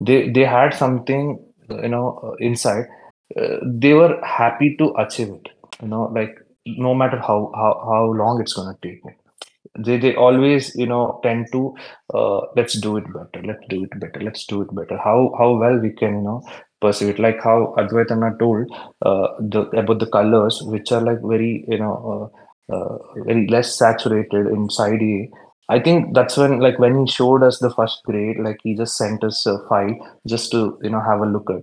they 0.00 0.30
they 0.30 0.44
had 0.44 0.74
something 0.74 1.38
you 1.70 1.88
know 1.88 2.06
uh, 2.24 2.34
inside 2.48 2.86
uh, 3.40 3.56
they 3.84 3.92
were 3.94 4.20
happy 4.24 4.76
to 4.78 4.86
achieve 4.98 5.28
it 5.28 5.48
you 5.82 5.88
know 5.88 6.04
like 6.18 6.34
no 6.66 6.94
matter 6.94 7.18
how 7.18 7.52
how, 7.54 7.72
how 7.90 8.04
long 8.20 8.40
it's 8.40 8.54
going 8.54 8.74
to 8.74 8.88
take 8.88 9.02
they 9.86 9.96
they 9.98 10.14
always 10.16 10.74
you 10.76 10.86
know 10.86 11.20
tend 11.22 11.46
to 11.52 11.74
uh, 12.14 12.40
let's 12.56 12.78
do 12.80 12.96
it 12.96 13.04
better 13.16 13.42
let's 13.46 13.64
do 13.68 13.84
it 13.84 14.00
better 14.00 14.20
let's 14.20 14.44
do 14.46 14.62
it 14.62 14.74
better 14.74 14.98
how 14.98 15.32
how 15.38 15.50
well 15.56 15.78
we 15.78 15.90
can 15.92 16.14
you 16.18 16.22
know 16.28 16.40
perceive 16.80 17.10
it 17.10 17.18
like 17.18 17.42
how 17.42 17.74
advaitana 17.78 18.38
told 18.38 18.70
uh, 19.02 19.28
the 19.38 19.62
about 19.82 19.98
the 19.98 20.06
colors 20.06 20.60
which 20.62 20.92
are 20.92 21.00
like 21.00 21.20
very 21.22 21.64
you 21.68 21.78
know 21.78 21.94
uh, 22.12 22.74
uh, 22.74 22.98
very 23.24 23.46
less 23.48 23.76
saturated 23.76 24.46
inside 24.46 25.02
I 25.70 25.78
think 25.78 26.14
that's 26.14 26.36
when, 26.36 26.58
like, 26.58 26.80
when 26.80 26.98
he 26.98 27.10
showed 27.10 27.44
us 27.44 27.60
the 27.60 27.70
first 27.70 28.02
grade, 28.04 28.40
like, 28.40 28.58
he 28.64 28.74
just 28.74 28.96
sent 28.96 29.22
us 29.22 29.46
a 29.46 29.56
file 29.68 29.94
just 30.26 30.50
to, 30.50 30.76
you 30.82 30.90
know, 30.90 31.00
have 31.00 31.20
a 31.20 31.26
look 31.26 31.48
at. 31.48 31.62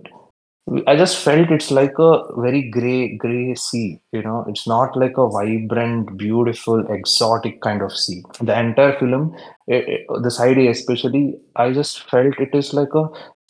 I 0.86 0.96
just 0.96 1.18
felt 1.18 1.50
it's 1.50 1.70
like 1.70 1.92
a 1.98 2.22
very 2.38 2.70
gray, 2.70 3.16
gray 3.16 3.54
sea. 3.54 4.00
You 4.12 4.22
know, 4.22 4.46
it's 4.48 4.66
not 4.66 4.96
like 4.96 5.16
a 5.18 5.28
vibrant, 5.28 6.16
beautiful, 6.16 6.86
exotic 6.90 7.60
kind 7.60 7.82
of 7.82 7.96
sea. 7.96 8.22
The 8.40 8.58
entire 8.58 8.98
film, 8.98 9.34
eh, 9.70 9.82
eh, 9.86 9.98
the 10.22 10.30
side 10.30 10.58
especially, 10.58 11.36
I 11.56 11.72
just 11.72 12.08
felt 12.10 12.38
it 12.38 12.54
is 12.54 12.72
like 12.72 12.94
a 12.94 13.08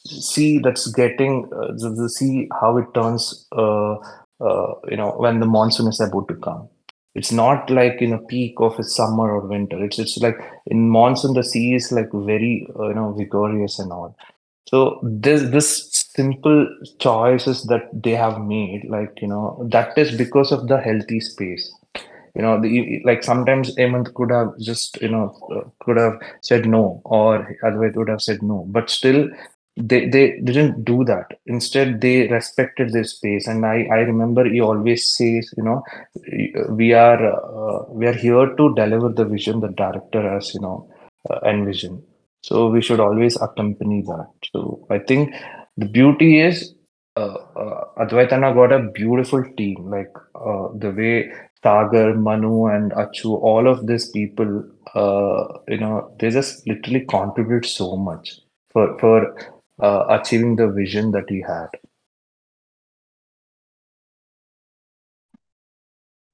sea 0.08 0.58
that's 0.58 0.86
getting 0.92 1.48
uh, 1.52 1.72
the, 1.76 1.90
the 1.90 2.08
sea 2.08 2.48
how 2.60 2.76
it 2.78 2.86
turns. 2.94 3.46
Uh, 3.52 3.96
uh, 4.40 4.74
you 4.88 4.96
know, 4.96 5.10
when 5.18 5.40
the 5.40 5.46
monsoon 5.46 5.88
is 5.88 6.00
about 6.00 6.28
to 6.28 6.34
come. 6.34 6.68
It's 7.14 7.32
not 7.32 7.68
like 7.70 8.00
in 8.00 8.12
a 8.12 8.18
peak 8.18 8.54
of 8.58 8.78
a 8.78 8.84
summer 8.84 9.32
or 9.32 9.40
winter. 9.40 9.82
It's 9.82 9.98
it's 9.98 10.18
like 10.18 10.38
in 10.66 10.88
monsoon 10.88 11.34
the 11.34 11.42
sea 11.42 11.74
is 11.74 11.90
like 11.90 12.10
very 12.12 12.68
uh, 12.78 12.88
you 12.88 12.94
know 12.94 13.12
vigorous 13.12 13.80
and 13.80 13.90
all. 13.90 14.16
So 14.68 15.00
this 15.02 15.42
this 15.50 15.88
simple 16.14 16.68
choices 17.00 17.64
that 17.64 17.88
they 17.92 18.12
have 18.12 18.40
made, 18.40 18.84
like 18.88 19.20
you 19.20 19.28
know, 19.28 19.66
that 19.70 19.96
is 19.98 20.16
because 20.16 20.52
of 20.52 20.68
the 20.68 20.78
healthy 20.78 21.20
space. 21.20 21.72
You 22.34 22.42
know, 22.42 22.60
the, 22.60 23.02
like 23.04 23.24
sometimes 23.24 23.74
Hemant 23.74 24.14
could 24.14 24.30
have 24.30 24.56
just 24.58 25.00
you 25.02 25.08
know 25.08 25.34
uh, 25.50 25.68
could 25.80 25.96
have 25.96 26.20
said 26.42 26.66
no, 26.66 27.00
or 27.04 27.56
Advait 27.64 27.96
would 27.96 28.08
have 28.08 28.22
said 28.22 28.42
no, 28.42 28.64
but 28.68 28.90
still 28.90 29.28
they 29.78 30.06
they 30.08 30.40
didn't 30.44 30.84
do 30.84 31.04
that. 31.04 31.26
Instead, 31.46 32.00
they 32.00 32.28
respected 32.28 32.92
their 32.92 33.04
space. 33.04 33.46
And 33.46 33.64
I 33.64 33.86
I 33.90 33.98
remember 34.12 34.44
he 34.44 34.60
always 34.60 35.14
says, 35.16 35.52
you 35.56 35.64
know, 35.64 35.82
we 36.70 36.92
are 36.92 37.20
uh, 37.34 37.84
we 37.88 38.06
are 38.06 38.12
here 38.12 38.46
to 38.56 38.74
deliver 38.74 39.08
the 39.10 39.24
vision 39.24 39.60
the 39.60 39.68
director 39.68 40.22
has 40.32 40.54
you 40.54 40.60
know 40.60 40.88
uh, 41.30 41.40
envisioned 41.44 42.02
so 42.42 42.68
we 42.68 42.80
should 42.80 43.00
always 43.00 43.36
accompany 43.46 44.02
that 44.02 44.28
so 44.52 44.86
i 44.90 44.98
think 44.98 45.34
the 45.76 45.86
beauty 45.86 46.40
is 46.40 46.74
uh, 47.16 47.36
uh, 47.62 47.84
Advaitana 47.98 48.54
got 48.54 48.72
a 48.72 48.90
beautiful 49.00 49.42
team 49.56 49.90
like 49.90 50.12
uh, 50.34 50.68
the 50.76 50.90
way 50.96 51.32
Sagar, 51.62 52.14
Manu 52.14 52.66
and 52.66 52.92
Achu 52.92 53.30
all 53.42 53.66
of 53.66 53.86
these 53.88 54.10
people 54.10 54.64
uh, 54.94 55.44
you 55.68 55.78
know 55.78 56.14
they 56.20 56.30
just 56.30 56.66
literally 56.66 57.04
contribute 57.06 57.66
so 57.66 57.96
much 57.96 58.40
for 58.72 58.96
for 58.98 59.34
uh, 59.80 60.04
achieving 60.10 60.56
the 60.56 60.68
vision 60.68 61.10
that 61.12 61.24
he 61.28 61.40
had 61.42 61.68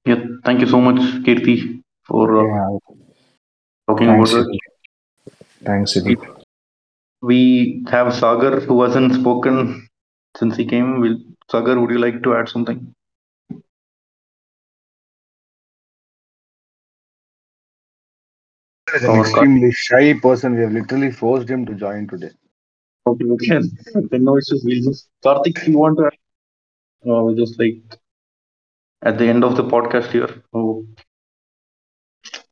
Yeah, 0.05 0.23
thank 0.45 0.61
you 0.61 0.67
so 0.67 0.79
much, 0.79 0.99
Keerthi, 1.25 1.81
for 2.07 2.25
uh, 2.39 2.43
yeah 2.45 2.77
talking 3.87 4.07
thanks 4.07 4.31
about 4.31 4.45
it. 4.53 4.59
Thanks 5.65 5.93
Sudhir. 5.95 6.17
We 7.21 7.83
have 7.89 8.13
Sagar 8.13 8.61
who 8.61 8.81
hasn't 8.83 9.13
spoken 9.15 9.87
since 10.37 10.55
he 10.55 10.65
came. 10.65 11.01
Will 11.01 11.17
Sagar, 11.51 11.79
would 11.79 11.91
you 11.91 11.99
like 11.99 12.23
to 12.23 12.35
add 12.35 12.47
something? 12.49 12.93
He's 18.91 19.03
an 19.03 19.15
extremely 19.15 19.71
shy 19.71 20.13
person. 20.19 20.55
We 20.55 20.61
have 20.61 20.71
literally 20.71 21.11
forced 21.11 21.49
him 21.49 21.65
to 21.67 21.75
join 21.75 22.07
today. 22.07 22.31
Okay, 23.05 23.25
okay. 23.35 23.59
then 24.11 24.23
no 24.23 24.37
issues. 24.37 24.63
We'll 24.65 24.83
just 24.83 25.07
Karthik, 25.23 25.67
you 25.67 25.77
want 25.77 25.97
to? 25.97 26.09
Uh, 27.09 27.33
just 27.35 27.59
like 27.59 27.81
at 29.03 29.17
the 29.17 29.25
end 29.27 29.43
of 29.43 29.55
the 29.55 29.63
podcast 29.63 30.11
here. 30.11 30.43
Oh, 30.53 30.85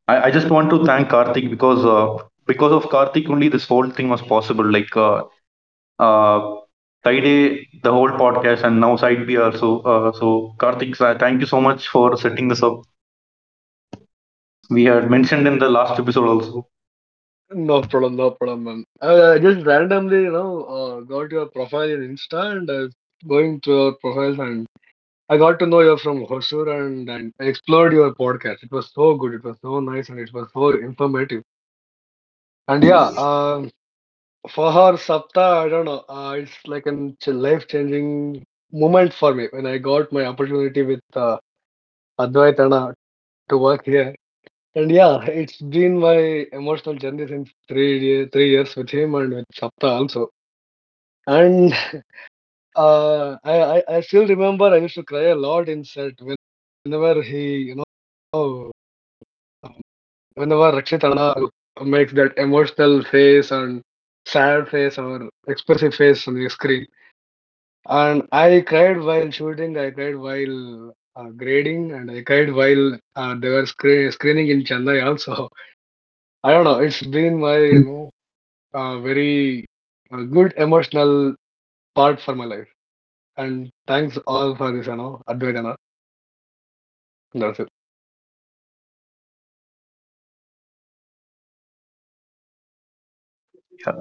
I, 0.08 0.24
I 0.28 0.32
just 0.32 0.50
want 0.50 0.70
to 0.72 0.86
thank 0.86 1.10
Karthik 1.10 1.50
because 1.50 1.86
uh, 1.86 2.24
because 2.48 2.72
of 2.72 2.84
Karthik 2.92 3.30
only 3.30 3.50
this 3.50 3.68
whole 3.68 3.90
thing 3.90 4.10
was 4.10 4.22
possible. 4.22 4.70
Like 4.72 4.96
uh, 4.96 5.24
uh, 6.00 6.56
side 7.04 7.24
the 7.84 7.92
whole 7.92 8.12
podcast, 8.12 8.64
and 8.64 8.80
now 8.80 8.96
side 8.98 9.26
B 9.28 9.38
also. 9.38 9.82
Uh, 9.82 10.12
so 10.14 10.56
Karthik, 10.60 11.00
uh, 11.02 11.18
thank 11.18 11.42
you 11.42 11.48
so 11.48 11.62
much 11.62 11.88
for 11.88 12.18
setting 12.18 12.48
this 12.48 12.64
up. 12.64 12.82
We 14.70 14.84
had 14.84 15.10
mentioned 15.10 15.48
in 15.48 15.58
the 15.60 15.70
last 15.70 15.98
episode 16.00 16.28
also. 16.28 16.68
No 17.52 17.82
problem, 17.82 18.16
no 18.18 18.32
problem, 18.32 18.64
man. 18.64 18.86
I, 19.02 19.34
I 19.34 19.40
just 19.40 19.66
randomly, 19.66 20.24
you 20.24 20.32
know, 20.32 20.64
uh, 20.66 21.00
got 21.02 21.32
your 21.32 21.46
profile 21.48 21.90
in 21.90 22.02
Insta 22.16 22.58
and 22.58 22.70
uh, 22.70 22.88
going 23.28 23.60
through 23.62 23.82
your 23.84 23.94
profiles 23.96 24.40
and 24.40 24.66
I 25.30 25.38
got 25.38 25.60
to 25.60 25.66
know 25.66 25.82
you're 25.82 25.98
from 25.98 26.26
Hosur 26.26 26.68
and, 26.86 27.10
and 27.10 27.34
I 27.40 27.46
explored 27.46 27.94
your 27.94 28.14
podcast. 28.16 28.64
It 28.64 28.72
was 28.72 28.92
so 28.94 29.16
good. 29.16 29.34
It 29.34 29.44
was 29.44 29.58
so 29.62 29.80
nice 29.80 30.10
and 30.10 30.20
it 30.20 30.34
was 30.34 30.50
so 30.54 30.70
informative. 30.72 31.44
And 32.68 32.84
yeah, 32.84 33.12
um, 33.18 33.70
for 34.50 34.72
her 34.72 34.94
Sapta, 34.94 35.66
I 35.66 35.70
don't 35.70 35.86
know. 35.86 36.04
Uh, 36.10 36.36
it's 36.40 36.58
like 36.66 36.86
a 36.88 37.32
life 37.32 37.68
changing 37.68 38.44
moment 38.72 39.14
for 39.14 39.34
me 39.34 39.48
when 39.52 39.66
I 39.66 39.78
got 39.78 40.12
my 40.12 40.26
opportunity 40.26 40.82
with 40.84 41.02
uh, 41.16 41.38
Advaitana 42.20 42.94
to 43.50 43.58
work 43.58 43.86
here. 43.86 44.16
And 44.76 44.92
yeah, 44.92 45.24
it's 45.26 45.62
been 45.62 46.00
my 46.00 46.48
emotional 46.52 46.96
journey 46.96 47.28
since 47.28 47.52
three 47.68 48.00
ye- 48.00 48.26
three 48.28 48.50
years 48.52 48.76
with 48.76 48.90
him 48.90 49.16
and 49.16 49.34
with 49.34 49.46
Sapta 49.54 49.90
also. 50.00 50.30
And 51.28 51.74
uh, 52.76 53.38
I, 53.44 53.56
I 53.78 53.84
I 53.98 54.02
still 54.02 54.28
remember 54.28 54.66
I 54.66 54.78
used 54.78 54.96
to 54.96 55.04
cry 55.04 55.28
a 55.30 55.36
lot 55.36 55.70
in 55.70 55.84
set 55.84 56.14
whenever 56.86 57.22
he 57.24 57.58
you 57.72 57.76
know 57.76 58.72
whenever 60.36 60.72
Rakshit 60.74 61.04
Anna 61.04 61.36
makes 61.86 62.14
that 62.14 62.38
emotional 62.38 63.04
face 63.04 63.52
and 63.52 63.82
sad 64.26 64.70
face 64.70 64.98
or 64.98 65.30
expressive 65.48 65.94
face 65.96 66.28
on 66.28 66.36
the 66.36 66.50
screen. 66.50 66.88
And 67.88 68.28
I 68.32 68.62
cried 68.62 69.00
while 69.02 69.32
shooting, 69.32 69.78
I 69.78 69.92
cried 69.92 70.18
while 70.18 70.94
uh, 71.16 71.30
grading, 71.30 71.92
and 71.94 72.10
I 72.12 72.22
cried 72.24 72.54
while 72.54 72.98
uh, 73.16 73.36
they 73.40 73.50
were 73.50 73.66
screen- 73.66 74.12
screening 74.12 74.48
in 74.50 74.64
Chennai 74.64 75.06
also. 75.06 75.50
I 76.44 76.52
don't 76.52 76.64
know, 76.66 76.80
it's 76.80 77.02
been 77.02 77.40
my, 77.40 77.58
you 77.58 77.82
know, 77.82 78.10
uh, 78.74 79.00
very 79.00 79.66
uh, 80.12 80.24
good 80.24 80.54
emotional 80.58 81.36
part 81.96 82.20
for 82.22 82.36
my 82.36 82.46
life. 82.46 82.68
And 83.38 83.70
thanks 83.88 84.18
all 84.28 84.56
for 84.56 84.72
this, 84.72 84.88
you 84.88 84.96
know, 84.96 85.22
Advaitana. 85.28 85.76
That's 87.34 87.60
it. 87.60 87.70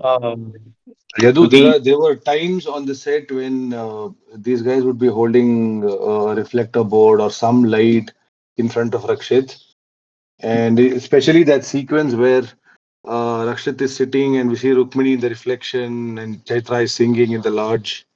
Um, 0.05 0.53
Yadu, 1.19 1.51
there 1.51 1.75
are 1.75 1.79
there 1.79 1.99
were 1.99 2.17
times 2.17 2.67
on 2.67 2.87
the 2.87 2.95
set 2.95 3.31
when 3.31 3.75
uh, 3.75 4.09
these 4.35 4.63
guys 4.63 4.83
would 4.83 4.99
be 4.99 5.09
holding 5.09 5.85
a 5.85 6.35
reflector 6.35 6.83
board 6.83 7.21
or 7.21 7.31
some 7.31 7.65
light 7.65 8.11
in 8.57 8.69
front 8.69 8.95
of 8.95 9.03
Rakshit, 9.03 9.63
and 10.41 10.79
especially 10.79 11.43
that 11.45 11.67
sequence 11.67 12.15
where 12.15 12.45
uh, 13.05 13.45
Rakshit 13.45 13.81
is 13.83 13.95
sitting 13.95 14.39
and 14.39 14.49
we 14.49 14.57
see 14.57 14.69
Rukmini 14.69 15.15
in 15.15 15.21
the 15.21 15.29
reflection 15.29 16.19
and 16.19 16.45
Chaitra 16.47 16.85
is 16.85 16.95
singing 16.95 17.33
in 17.33 17.43
the 17.43 17.51
lodge. 17.51 18.07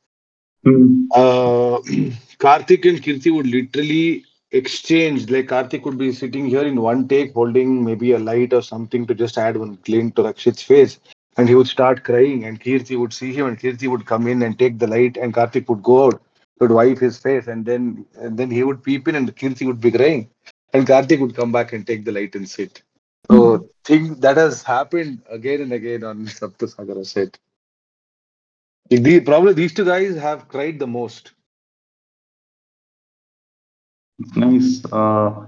Hmm. 0.65 1.07
Uh, 1.15 1.79
Karthik 2.39 2.89
and 2.89 3.03
Keerthi 3.03 3.35
would 3.35 3.47
literally 3.47 4.25
exchange. 4.53 5.29
Like 5.29 5.49
Karthik 5.49 5.85
would 5.85 5.99
be 5.99 6.13
sitting 6.13 6.47
here 6.47 6.63
in 6.63 6.81
one 6.81 7.09
take, 7.09 7.35
holding 7.35 7.85
maybe 7.85 8.13
a 8.13 8.19
light 8.19 8.53
or 8.53 8.63
something 8.63 9.07
to 9.07 9.15
just 9.15 9.37
add 9.37 9.57
one 9.57 9.79
glint 9.85 10.17
to 10.17 10.23
Rakshit's 10.23 10.63
face, 10.63 10.99
and 11.37 11.49
he 11.49 11.55
would 11.55 11.69
start 11.69 12.05
crying. 12.05 12.45
And 12.45 12.61
Keerthi 12.61 12.99
would 12.99 13.13
see 13.13 13.33
him, 13.33 13.47
and 13.47 13.59
Keerthi 13.59 13.89
would 13.89 14.07
come 14.07 14.27
in 14.27 14.43
and 14.43 14.59
take 14.59 14.79
the 14.79 14.87
light, 14.87 15.17
and 15.17 15.35
Karthik 15.35 15.69
would 15.69 15.83
go 15.83 16.07
out, 16.07 16.23
would 16.61 16.71
wipe 16.71 16.99
his 16.99 17.19
face, 17.19 17.47
and 17.47 17.65
then 17.65 18.07
and 18.17 18.39
then 18.39 18.51
he 18.51 18.63
would 18.63 18.83
peep 18.83 19.09
in, 19.09 19.15
and 19.15 19.35
Keerthi 19.35 19.67
would 19.67 19.81
be 19.81 19.91
crying, 19.91 20.29
and 20.73 20.87
Karthik 20.87 21.21
would 21.21 21.37
come 21.37 21.53
back 21.53 21.73
and 21.73 21.87
take 21.87 22.05
the 22.05 22.13
light 22.13 22.35
and 22.35 22.49
sit. 22.49 22.83
So 23.31 23.69
thing 23.85 24.21
that 24.21 24.37
has 24.37 24.63
happened 24.63 25.23
again 25.29 25.61
and 25.61 25.73
again 25.73 26.05
on 26.05 26.27
Saptasagara 26.39 27.05
set. 27.05 27.39
The, 28.89 29.21
probably 29.21 29.53
these 29.53 29.75
two 29.75 29.85
guys 29.85 30.17
have 30.17 30.49
cried 30.49 30.79
the 30.79 30.87
most. 30.87 31.33
nice. 34.37 34.85
Uh, 34.93 35.47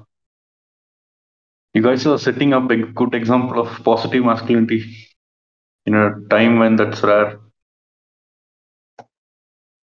you 1.73 1.83
guys 1.83 2.05
are 2.07 2.19
setting 2.19 2.53
up 2.53 2.69
a 2.71 2.77
good 2.77 3.15
example 3.15 3.61
of 3.61 3.85
positive 3.85 4.25
masculinity 4.25 5.08
in 5.87 5.95
a 5.95 6.21
time 6.31 6.59
when 6.59 6.77
that's 6.77 7.03
rare. 7.03 7.41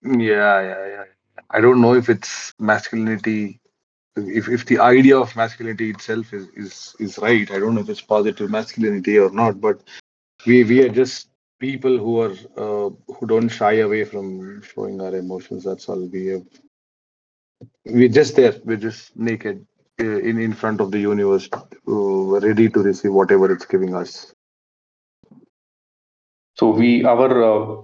Yeah, 0.03 0.61
yeah, 0.61 0.87
yeah. 0.87 1.03
I 1.49 1.61
don't 1.61 1.81
know 1.81 1.93
if 1.95 2.09
it's 2.09 2.53
masculinity, 2.59 3.61
if, 4.15 4.49
if 4.49 4.65
the 4.65 4.79
idea 4.79 5.17
of 5.17 5.35
masculinity 5.35 5.91
itself 5.91 6.33
is, 6.33 6.47
is 6.55 6.95
is 6.99 7.17
right. 7.19 7.49
I 7.51 7.59
don't 7.59 7.75
know 7.75 7.81
if 7.81 7.89
it's 7.89 8.01
positive 8.01 8.49
masculinity 8.51 9.17
or 9.19 9.31
not, 9.31 9.61
but 9.61 9.81
we 10.47 10.63
we 10.63 10.81
are 10.83 10.89
just 10.89 11.29
people 11.59 11.97
who 11.97 12.21
are 12.21 12.33
uh, 12.57 12.89
who 13.13 13.27
don't 13.27 13.49
shy 13.49 13.73
away 13.75 14.05
from 14.05 14.61
showing 14.63 15.01
our 15.01 15.15
emotions. 15.15 15.63
That's 15.65 15.89
all. 15.89 16.07
We 16.07 16.27
have 16.27 16.45
we're 17.85 18.09
just 18.09 18.35
there. 18.35 18.55
We're 18.65 18.77
just 18.77 19.17
naked 19.17 19.65
uh, 20.01 20.19
in 20.19 20.39
in 20.39 20.53
front 20.53 20.81
of 20.81 20.91
the 20.91 20.99
universe, 20.99 21.49
uh, 21.53 21.93
ready 22.47 22.69
to 22.69 22.81
receive 22.83 23.13
whatever 23.13 23.51
it's 23.51 23.65
giving 23.65 23.95
us. 23.95 24.34
So 26.55 26.71
we 26.71 27.03
our 27.05 27.29
uh, 27.43 27.81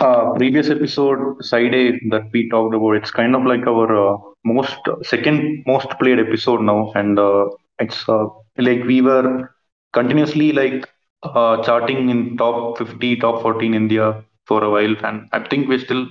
uh, 0.00 0.32
previous 0.36 0.70
episode, 0.70 1.42
Side 1.44 1.74
A, 1.74 1.92
that 2.10 2.28
we 2.32 2.48
talked 2.48 2.74
about, 2.74 2.92
it's 2.92 3.10
kind 3.10 3.34
of 3.36 3.44
like 3.44 3.66
our 3.66 3.88
uh, 4.14 4.16
most 4.44 4.78
second 5.02 5.64
most 5.66 5.88
played 6.00 6.18
episode 6.18 6.62
now, 6.62 6.92
and 6.94 7.18
uh, 7.18 7.46
it's 7.78 8.08
uh, 8.08 8.26
like 8.56 8.84
we 8.84 9.00
were 9.02 9.50
continuously 9.92 10.52
like 10.52 10.88
uh, 11.22 11.62
charting 11.62 12.08
in 12.10 12.36
top 12.36 12.78
50, 12.78 13.16
top 13.16 13.42
14 13.42 13.74
India 13.74 14.22
for 14.46 14.64
a 14.64 14.70
while, 14.70 14.94
and 15.04 15.28
I 15.32 15.40
think 15.48 15.68
we're 15.68 15.78
still 15.88 16.06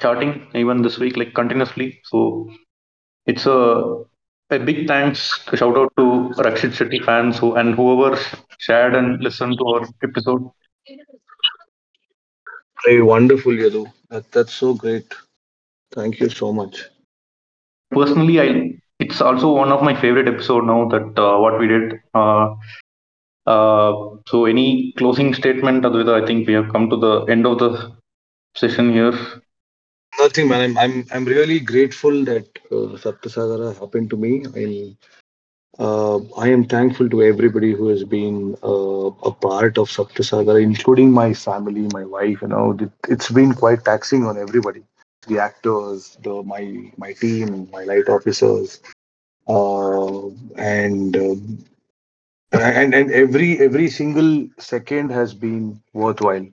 charting 0.00 0.46
even 0.54 0.82
this 0.82 0.98
week, 0.98 1.16
like 1.16 1.34
continuously. 1.34 2.00
So 2.04 2.50
it's 3.26 3.46
a 3.46 4.04
a 4.50 4.58
big 4.58 4.86
thanks, 4.86 5.40
a 5.52 5.56
shout 5.56 5.76
out 5.76 5.92
to 5.98 6.02
Rakshit 6.46 6.72
Shetty 6.78 7.04
fans 7.04 7.38
who 7.38 7.54
and 7.54 7.74
whoever 7.74 8.18
shared 8.58 8.94
and 8.94 9.22
listened 9.22 9.58
to 9.58 9.64
our 9.66 9.88
episode. 10.02 10.50
Very 12.84 13.02
wonderful, 13.02 13.52
Yadu. 13.52 13.92
That, 14.10 14.30
that's 14.32 14.52
so 14.54 14.74
great. 14.74 15.12
Thank 15.92 16.20
you 16.20 16.28
so 16.30 16.52
much. 16.52 16.84
Personally, 17.90 18.40
I 18.40 18.72
it's 18.98 19.20
also 19.20 19.52
one 19.52 19.72
of 19.72 19.82
my 19.82 19.94
favorite 20.00 20.28
episode 20.28 20.64
now 20.66 20.88
that 20.88 21.18
uh, 21.18 21.38
what 21.38 21.58
we 21.58 21.66
did. 21.68 22.00
Uh, 22.14 22.54
uh, 23.46 23.92
so 24.28 24.44
any 24.46 24.92
closing 24.98 25.34
statement, 25.34 25.84
Advaitha? 25.84 26.22
I 26.22 26.26
think 26.26 26.46
we 26.46 26.54
have 26.54 26.72
come 26.72 26.88
to 26.90 26.96
the 26.96 27.20
end 27.32 27.46
of 27.46 27.58
the 27.58 27.92
session 28.56 28.92
here. 28.92 29.12
Nothing, 30.18 30.48
man. 30.48 30.60
I'm 30.62 30.78
I'm 30.78 31.06
I'm 31.12 31.24
really 31.24 31.60
grateful 31.60 32.24
that 32.24 32.46
uh, 32.70 32.96
Saptasagara 33.04 33.78
happened 33.78 34.10
to 34.10 34.16
me. 34.16 34.32
I 34.62 34.96
uh, 35.82 36.18
I 36.38 36.48
am 36.48 36.64
thankful 36.64 37.08
to 37.10 37.22
everybody 37.22 37.72
who 37.72 37.88
has 37.88 38.04
been 38.04 38.56
uh, 38.62 39.08
a 39.30 39.32
part 39.32 39.78
of 39.78 39.88
Saptasagara, 39.88 40.62
including 40.62 41.12
my 41.12 41.34
family, 41.34 41.88
my 41.92 42.04
wife. 42.04 42.42
You 42.42 42.48
know, 42.48 42.76
it, 42.80 42.90
it's 43.08 43.30
been 43.30 43.54
quite 43.54 43.84
taxing 43.84 44.24
on 44.26 44.38
everybody. 44.38 44.84
The 45.28 45.38
actors, 45.40 46.16
the 46.22 46.42
my 46.42 46.92
my 46.96 47.12
team, 47.14 47.68
my 47.72 47.84
light 47.84 48.08
officers, 48.08 48.80
uh, 49.48 50.28
and 50.56 51.16
um, 51.16 51.64
and 52.52 52.94
and 52.94 53.10
every 53.12 53.58
every 53.60 53.88
single 53.90 54.48
second 54.58 55.10
has 55.10 55.34
been 55.34 55.80
worthwhile. 55.92 56.46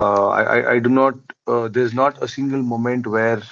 Uh, 0.00 0.28
I, 0.28 0.72
I 0.74 0.78
do 0.78 0.88
not. 0.90 1.14
Uh, 1.46 1.68
there's 1.68 1.94
not 1.94 2.22
a 2.22 2.28
single 2.28 2.62
moment 2.62 3.06
where 3.06 3.42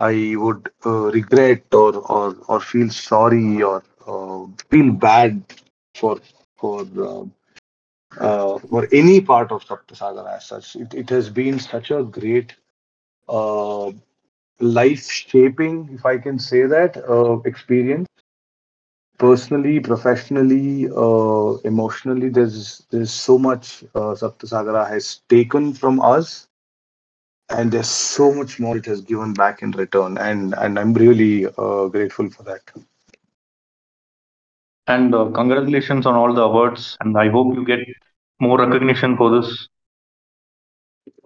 I 0.00 0.34
would 0.36 0.70
uh, 0.84 1.10
regret 1.12 1.62
or, 1.72 1.96
or 1.96 2.36
or 2.48 2.60
feel 2.60 2.90
sorry 2.90 3.62
or 3.62 3.82
uh, 4.06 4.46
feel 4.70 4.92
bad 4.92 5.42
for 5.96 6.18
for 6.56 6.82
uh, 6.98 7.24
uh, 8.24 8.58
for 8.58 8.88
any 8.92 9.20
part 9.20 9.50
of 9.52 9.64
Saptasagar 9.64 10.26
as 10.36 10.46
such. 10.46 10.76
It, 10.76 10.94
it 10.94 11.10
has 11.10 11.30
been 11.30 11.58
such 11.58 11.90
a 11.90 12.02
great 12.02 12.54
life 14.60 15.02
shaping, 15.10 15.88
if 15.92 16.04
I 16.06 16.18
can 16.18 16.38
say 16.38 16.66
that, 16.66 16.96
experience. 17.46 18.05
Personally, 19.18 19.80
professionally, 19.80 20.88
uh, 20.88 21.56
emotionally, 21.64 22.28
there's 22.28 22.86
there's 22.90 23.10
so 23.12 23.38
much 23.38 23.84
uh, 23.94 24.14
Saptasagara 24.14 24.88
has 24.88 25.22
taken 25.28 25.72
from 25.74 26.00
us. 26.00 26.48
And 27.50 27.70
there's 27.72 27.88
so 27.88 28.32
much 28.32 28.58
more 28.60 28.76
it 28.76 28.86
has 28.86 29.00
given 29.02 29.32
back 29.32 29.62
in 29.62 29.70
return. 29.72 30.18
And 30.18 30.54
and 30.54 30.78
i'm 30.78 30.92
really 30.94 31.46
uh, 31.46 31.86
grateful 31.88 32.30
for 32.30 32.42
that. 32.44 32.62
And 34.88 35.14
uh, 35.14 35.30
congratulations 35.34 36.06
on 36.06 36.14
all 36.14 36.32
the 36.34 36.42
awards. 36.42 36.96
And 37.00 37.16
I 37.16 37.28
hope 37.30 37.54
you 37.54 37.64
get 37.64 37.80
more 38.40 38.58
recognition 38.58 39.16
for 39.16 39.30
this. 39.30 39.68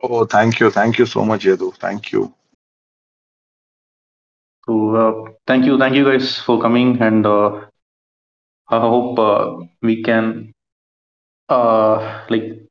oh 0.02 0.24
thank 0.26 0.60
you. 0.60 0.70
Thank 0.70 0.98
you 0.98 1.06
so 1.06 1.24
much 1.24 1.44
yadu. 1.44 1.74
Thank 1.76 2.12
you. 2.12 2.32
So 4.66 4.94
uh, 4.96 5.32
thank 5.46 5.64
you, 5.66 5.78
thank 5.78 5.94
you 5.96 6.04
guys 6.04 6.38
for 6.38 6.60
coming. 6.60 7.00
And 7.00 7.26
uh, 7.26 7.69
I 8.70 8.80
hope 8.80 9.18
uh, 9.18 9.56
we 9.82 10.02
can 10.02 10.52
uh, 11.48 12.24
like 12.30 12.62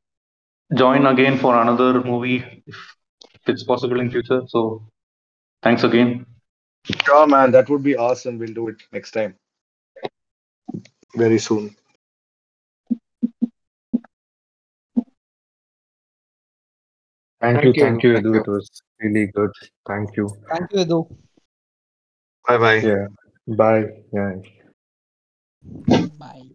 join 0.76 1.06
again 1.06 1.38
for 1.38 1.60
another 1.62 2.04
movie 2.04 2.44
if 2.68 2.78
it's 3.48 3.64
possible 3.64 4.00
in 4.00 4.10
future. 4.12 4.42
So 4.48 4.88
thanks 5.64 5.84
again. 5.84 6.26
sure 7.06 7.28
man 7.28 7.52
that 7.52 7.70
would 7.70 7.84
be 7.84 7.96
awesome 7.98 8.38
we'll 8.40 8.54
do 8.54 8.68
it 8.70 8.82
next 8.92 9.12
time 9.12 9.36
very 11.16 11.40
soon 11.40 11.76
Thank, 17.42 17.62
Thank 17.62 17.66
you, 17.66 17.74
you. 17.76 17.84
thank 17.84 18.04
you, 18.04 18.14
Thank 18.14 18.26
Yadu. 18.26 18.34
you. 18.34 18.42
It 18.42 18.48
was 18.48 18.70
really 19.02 19.28
good. 19.34 19.52
Thank 19.88 20.16
you. 20.18 20.30
Thank 20.50 20.72
you, 20.74 20.80
Yadu. 20.86 21.08
bye 22.48 22.58
bye 22.58 22.82
Yeah. 22.82 23.08
Bye. 23.48 23.86
Yeah. 24.14 24.34
Bye. 26.18 26.49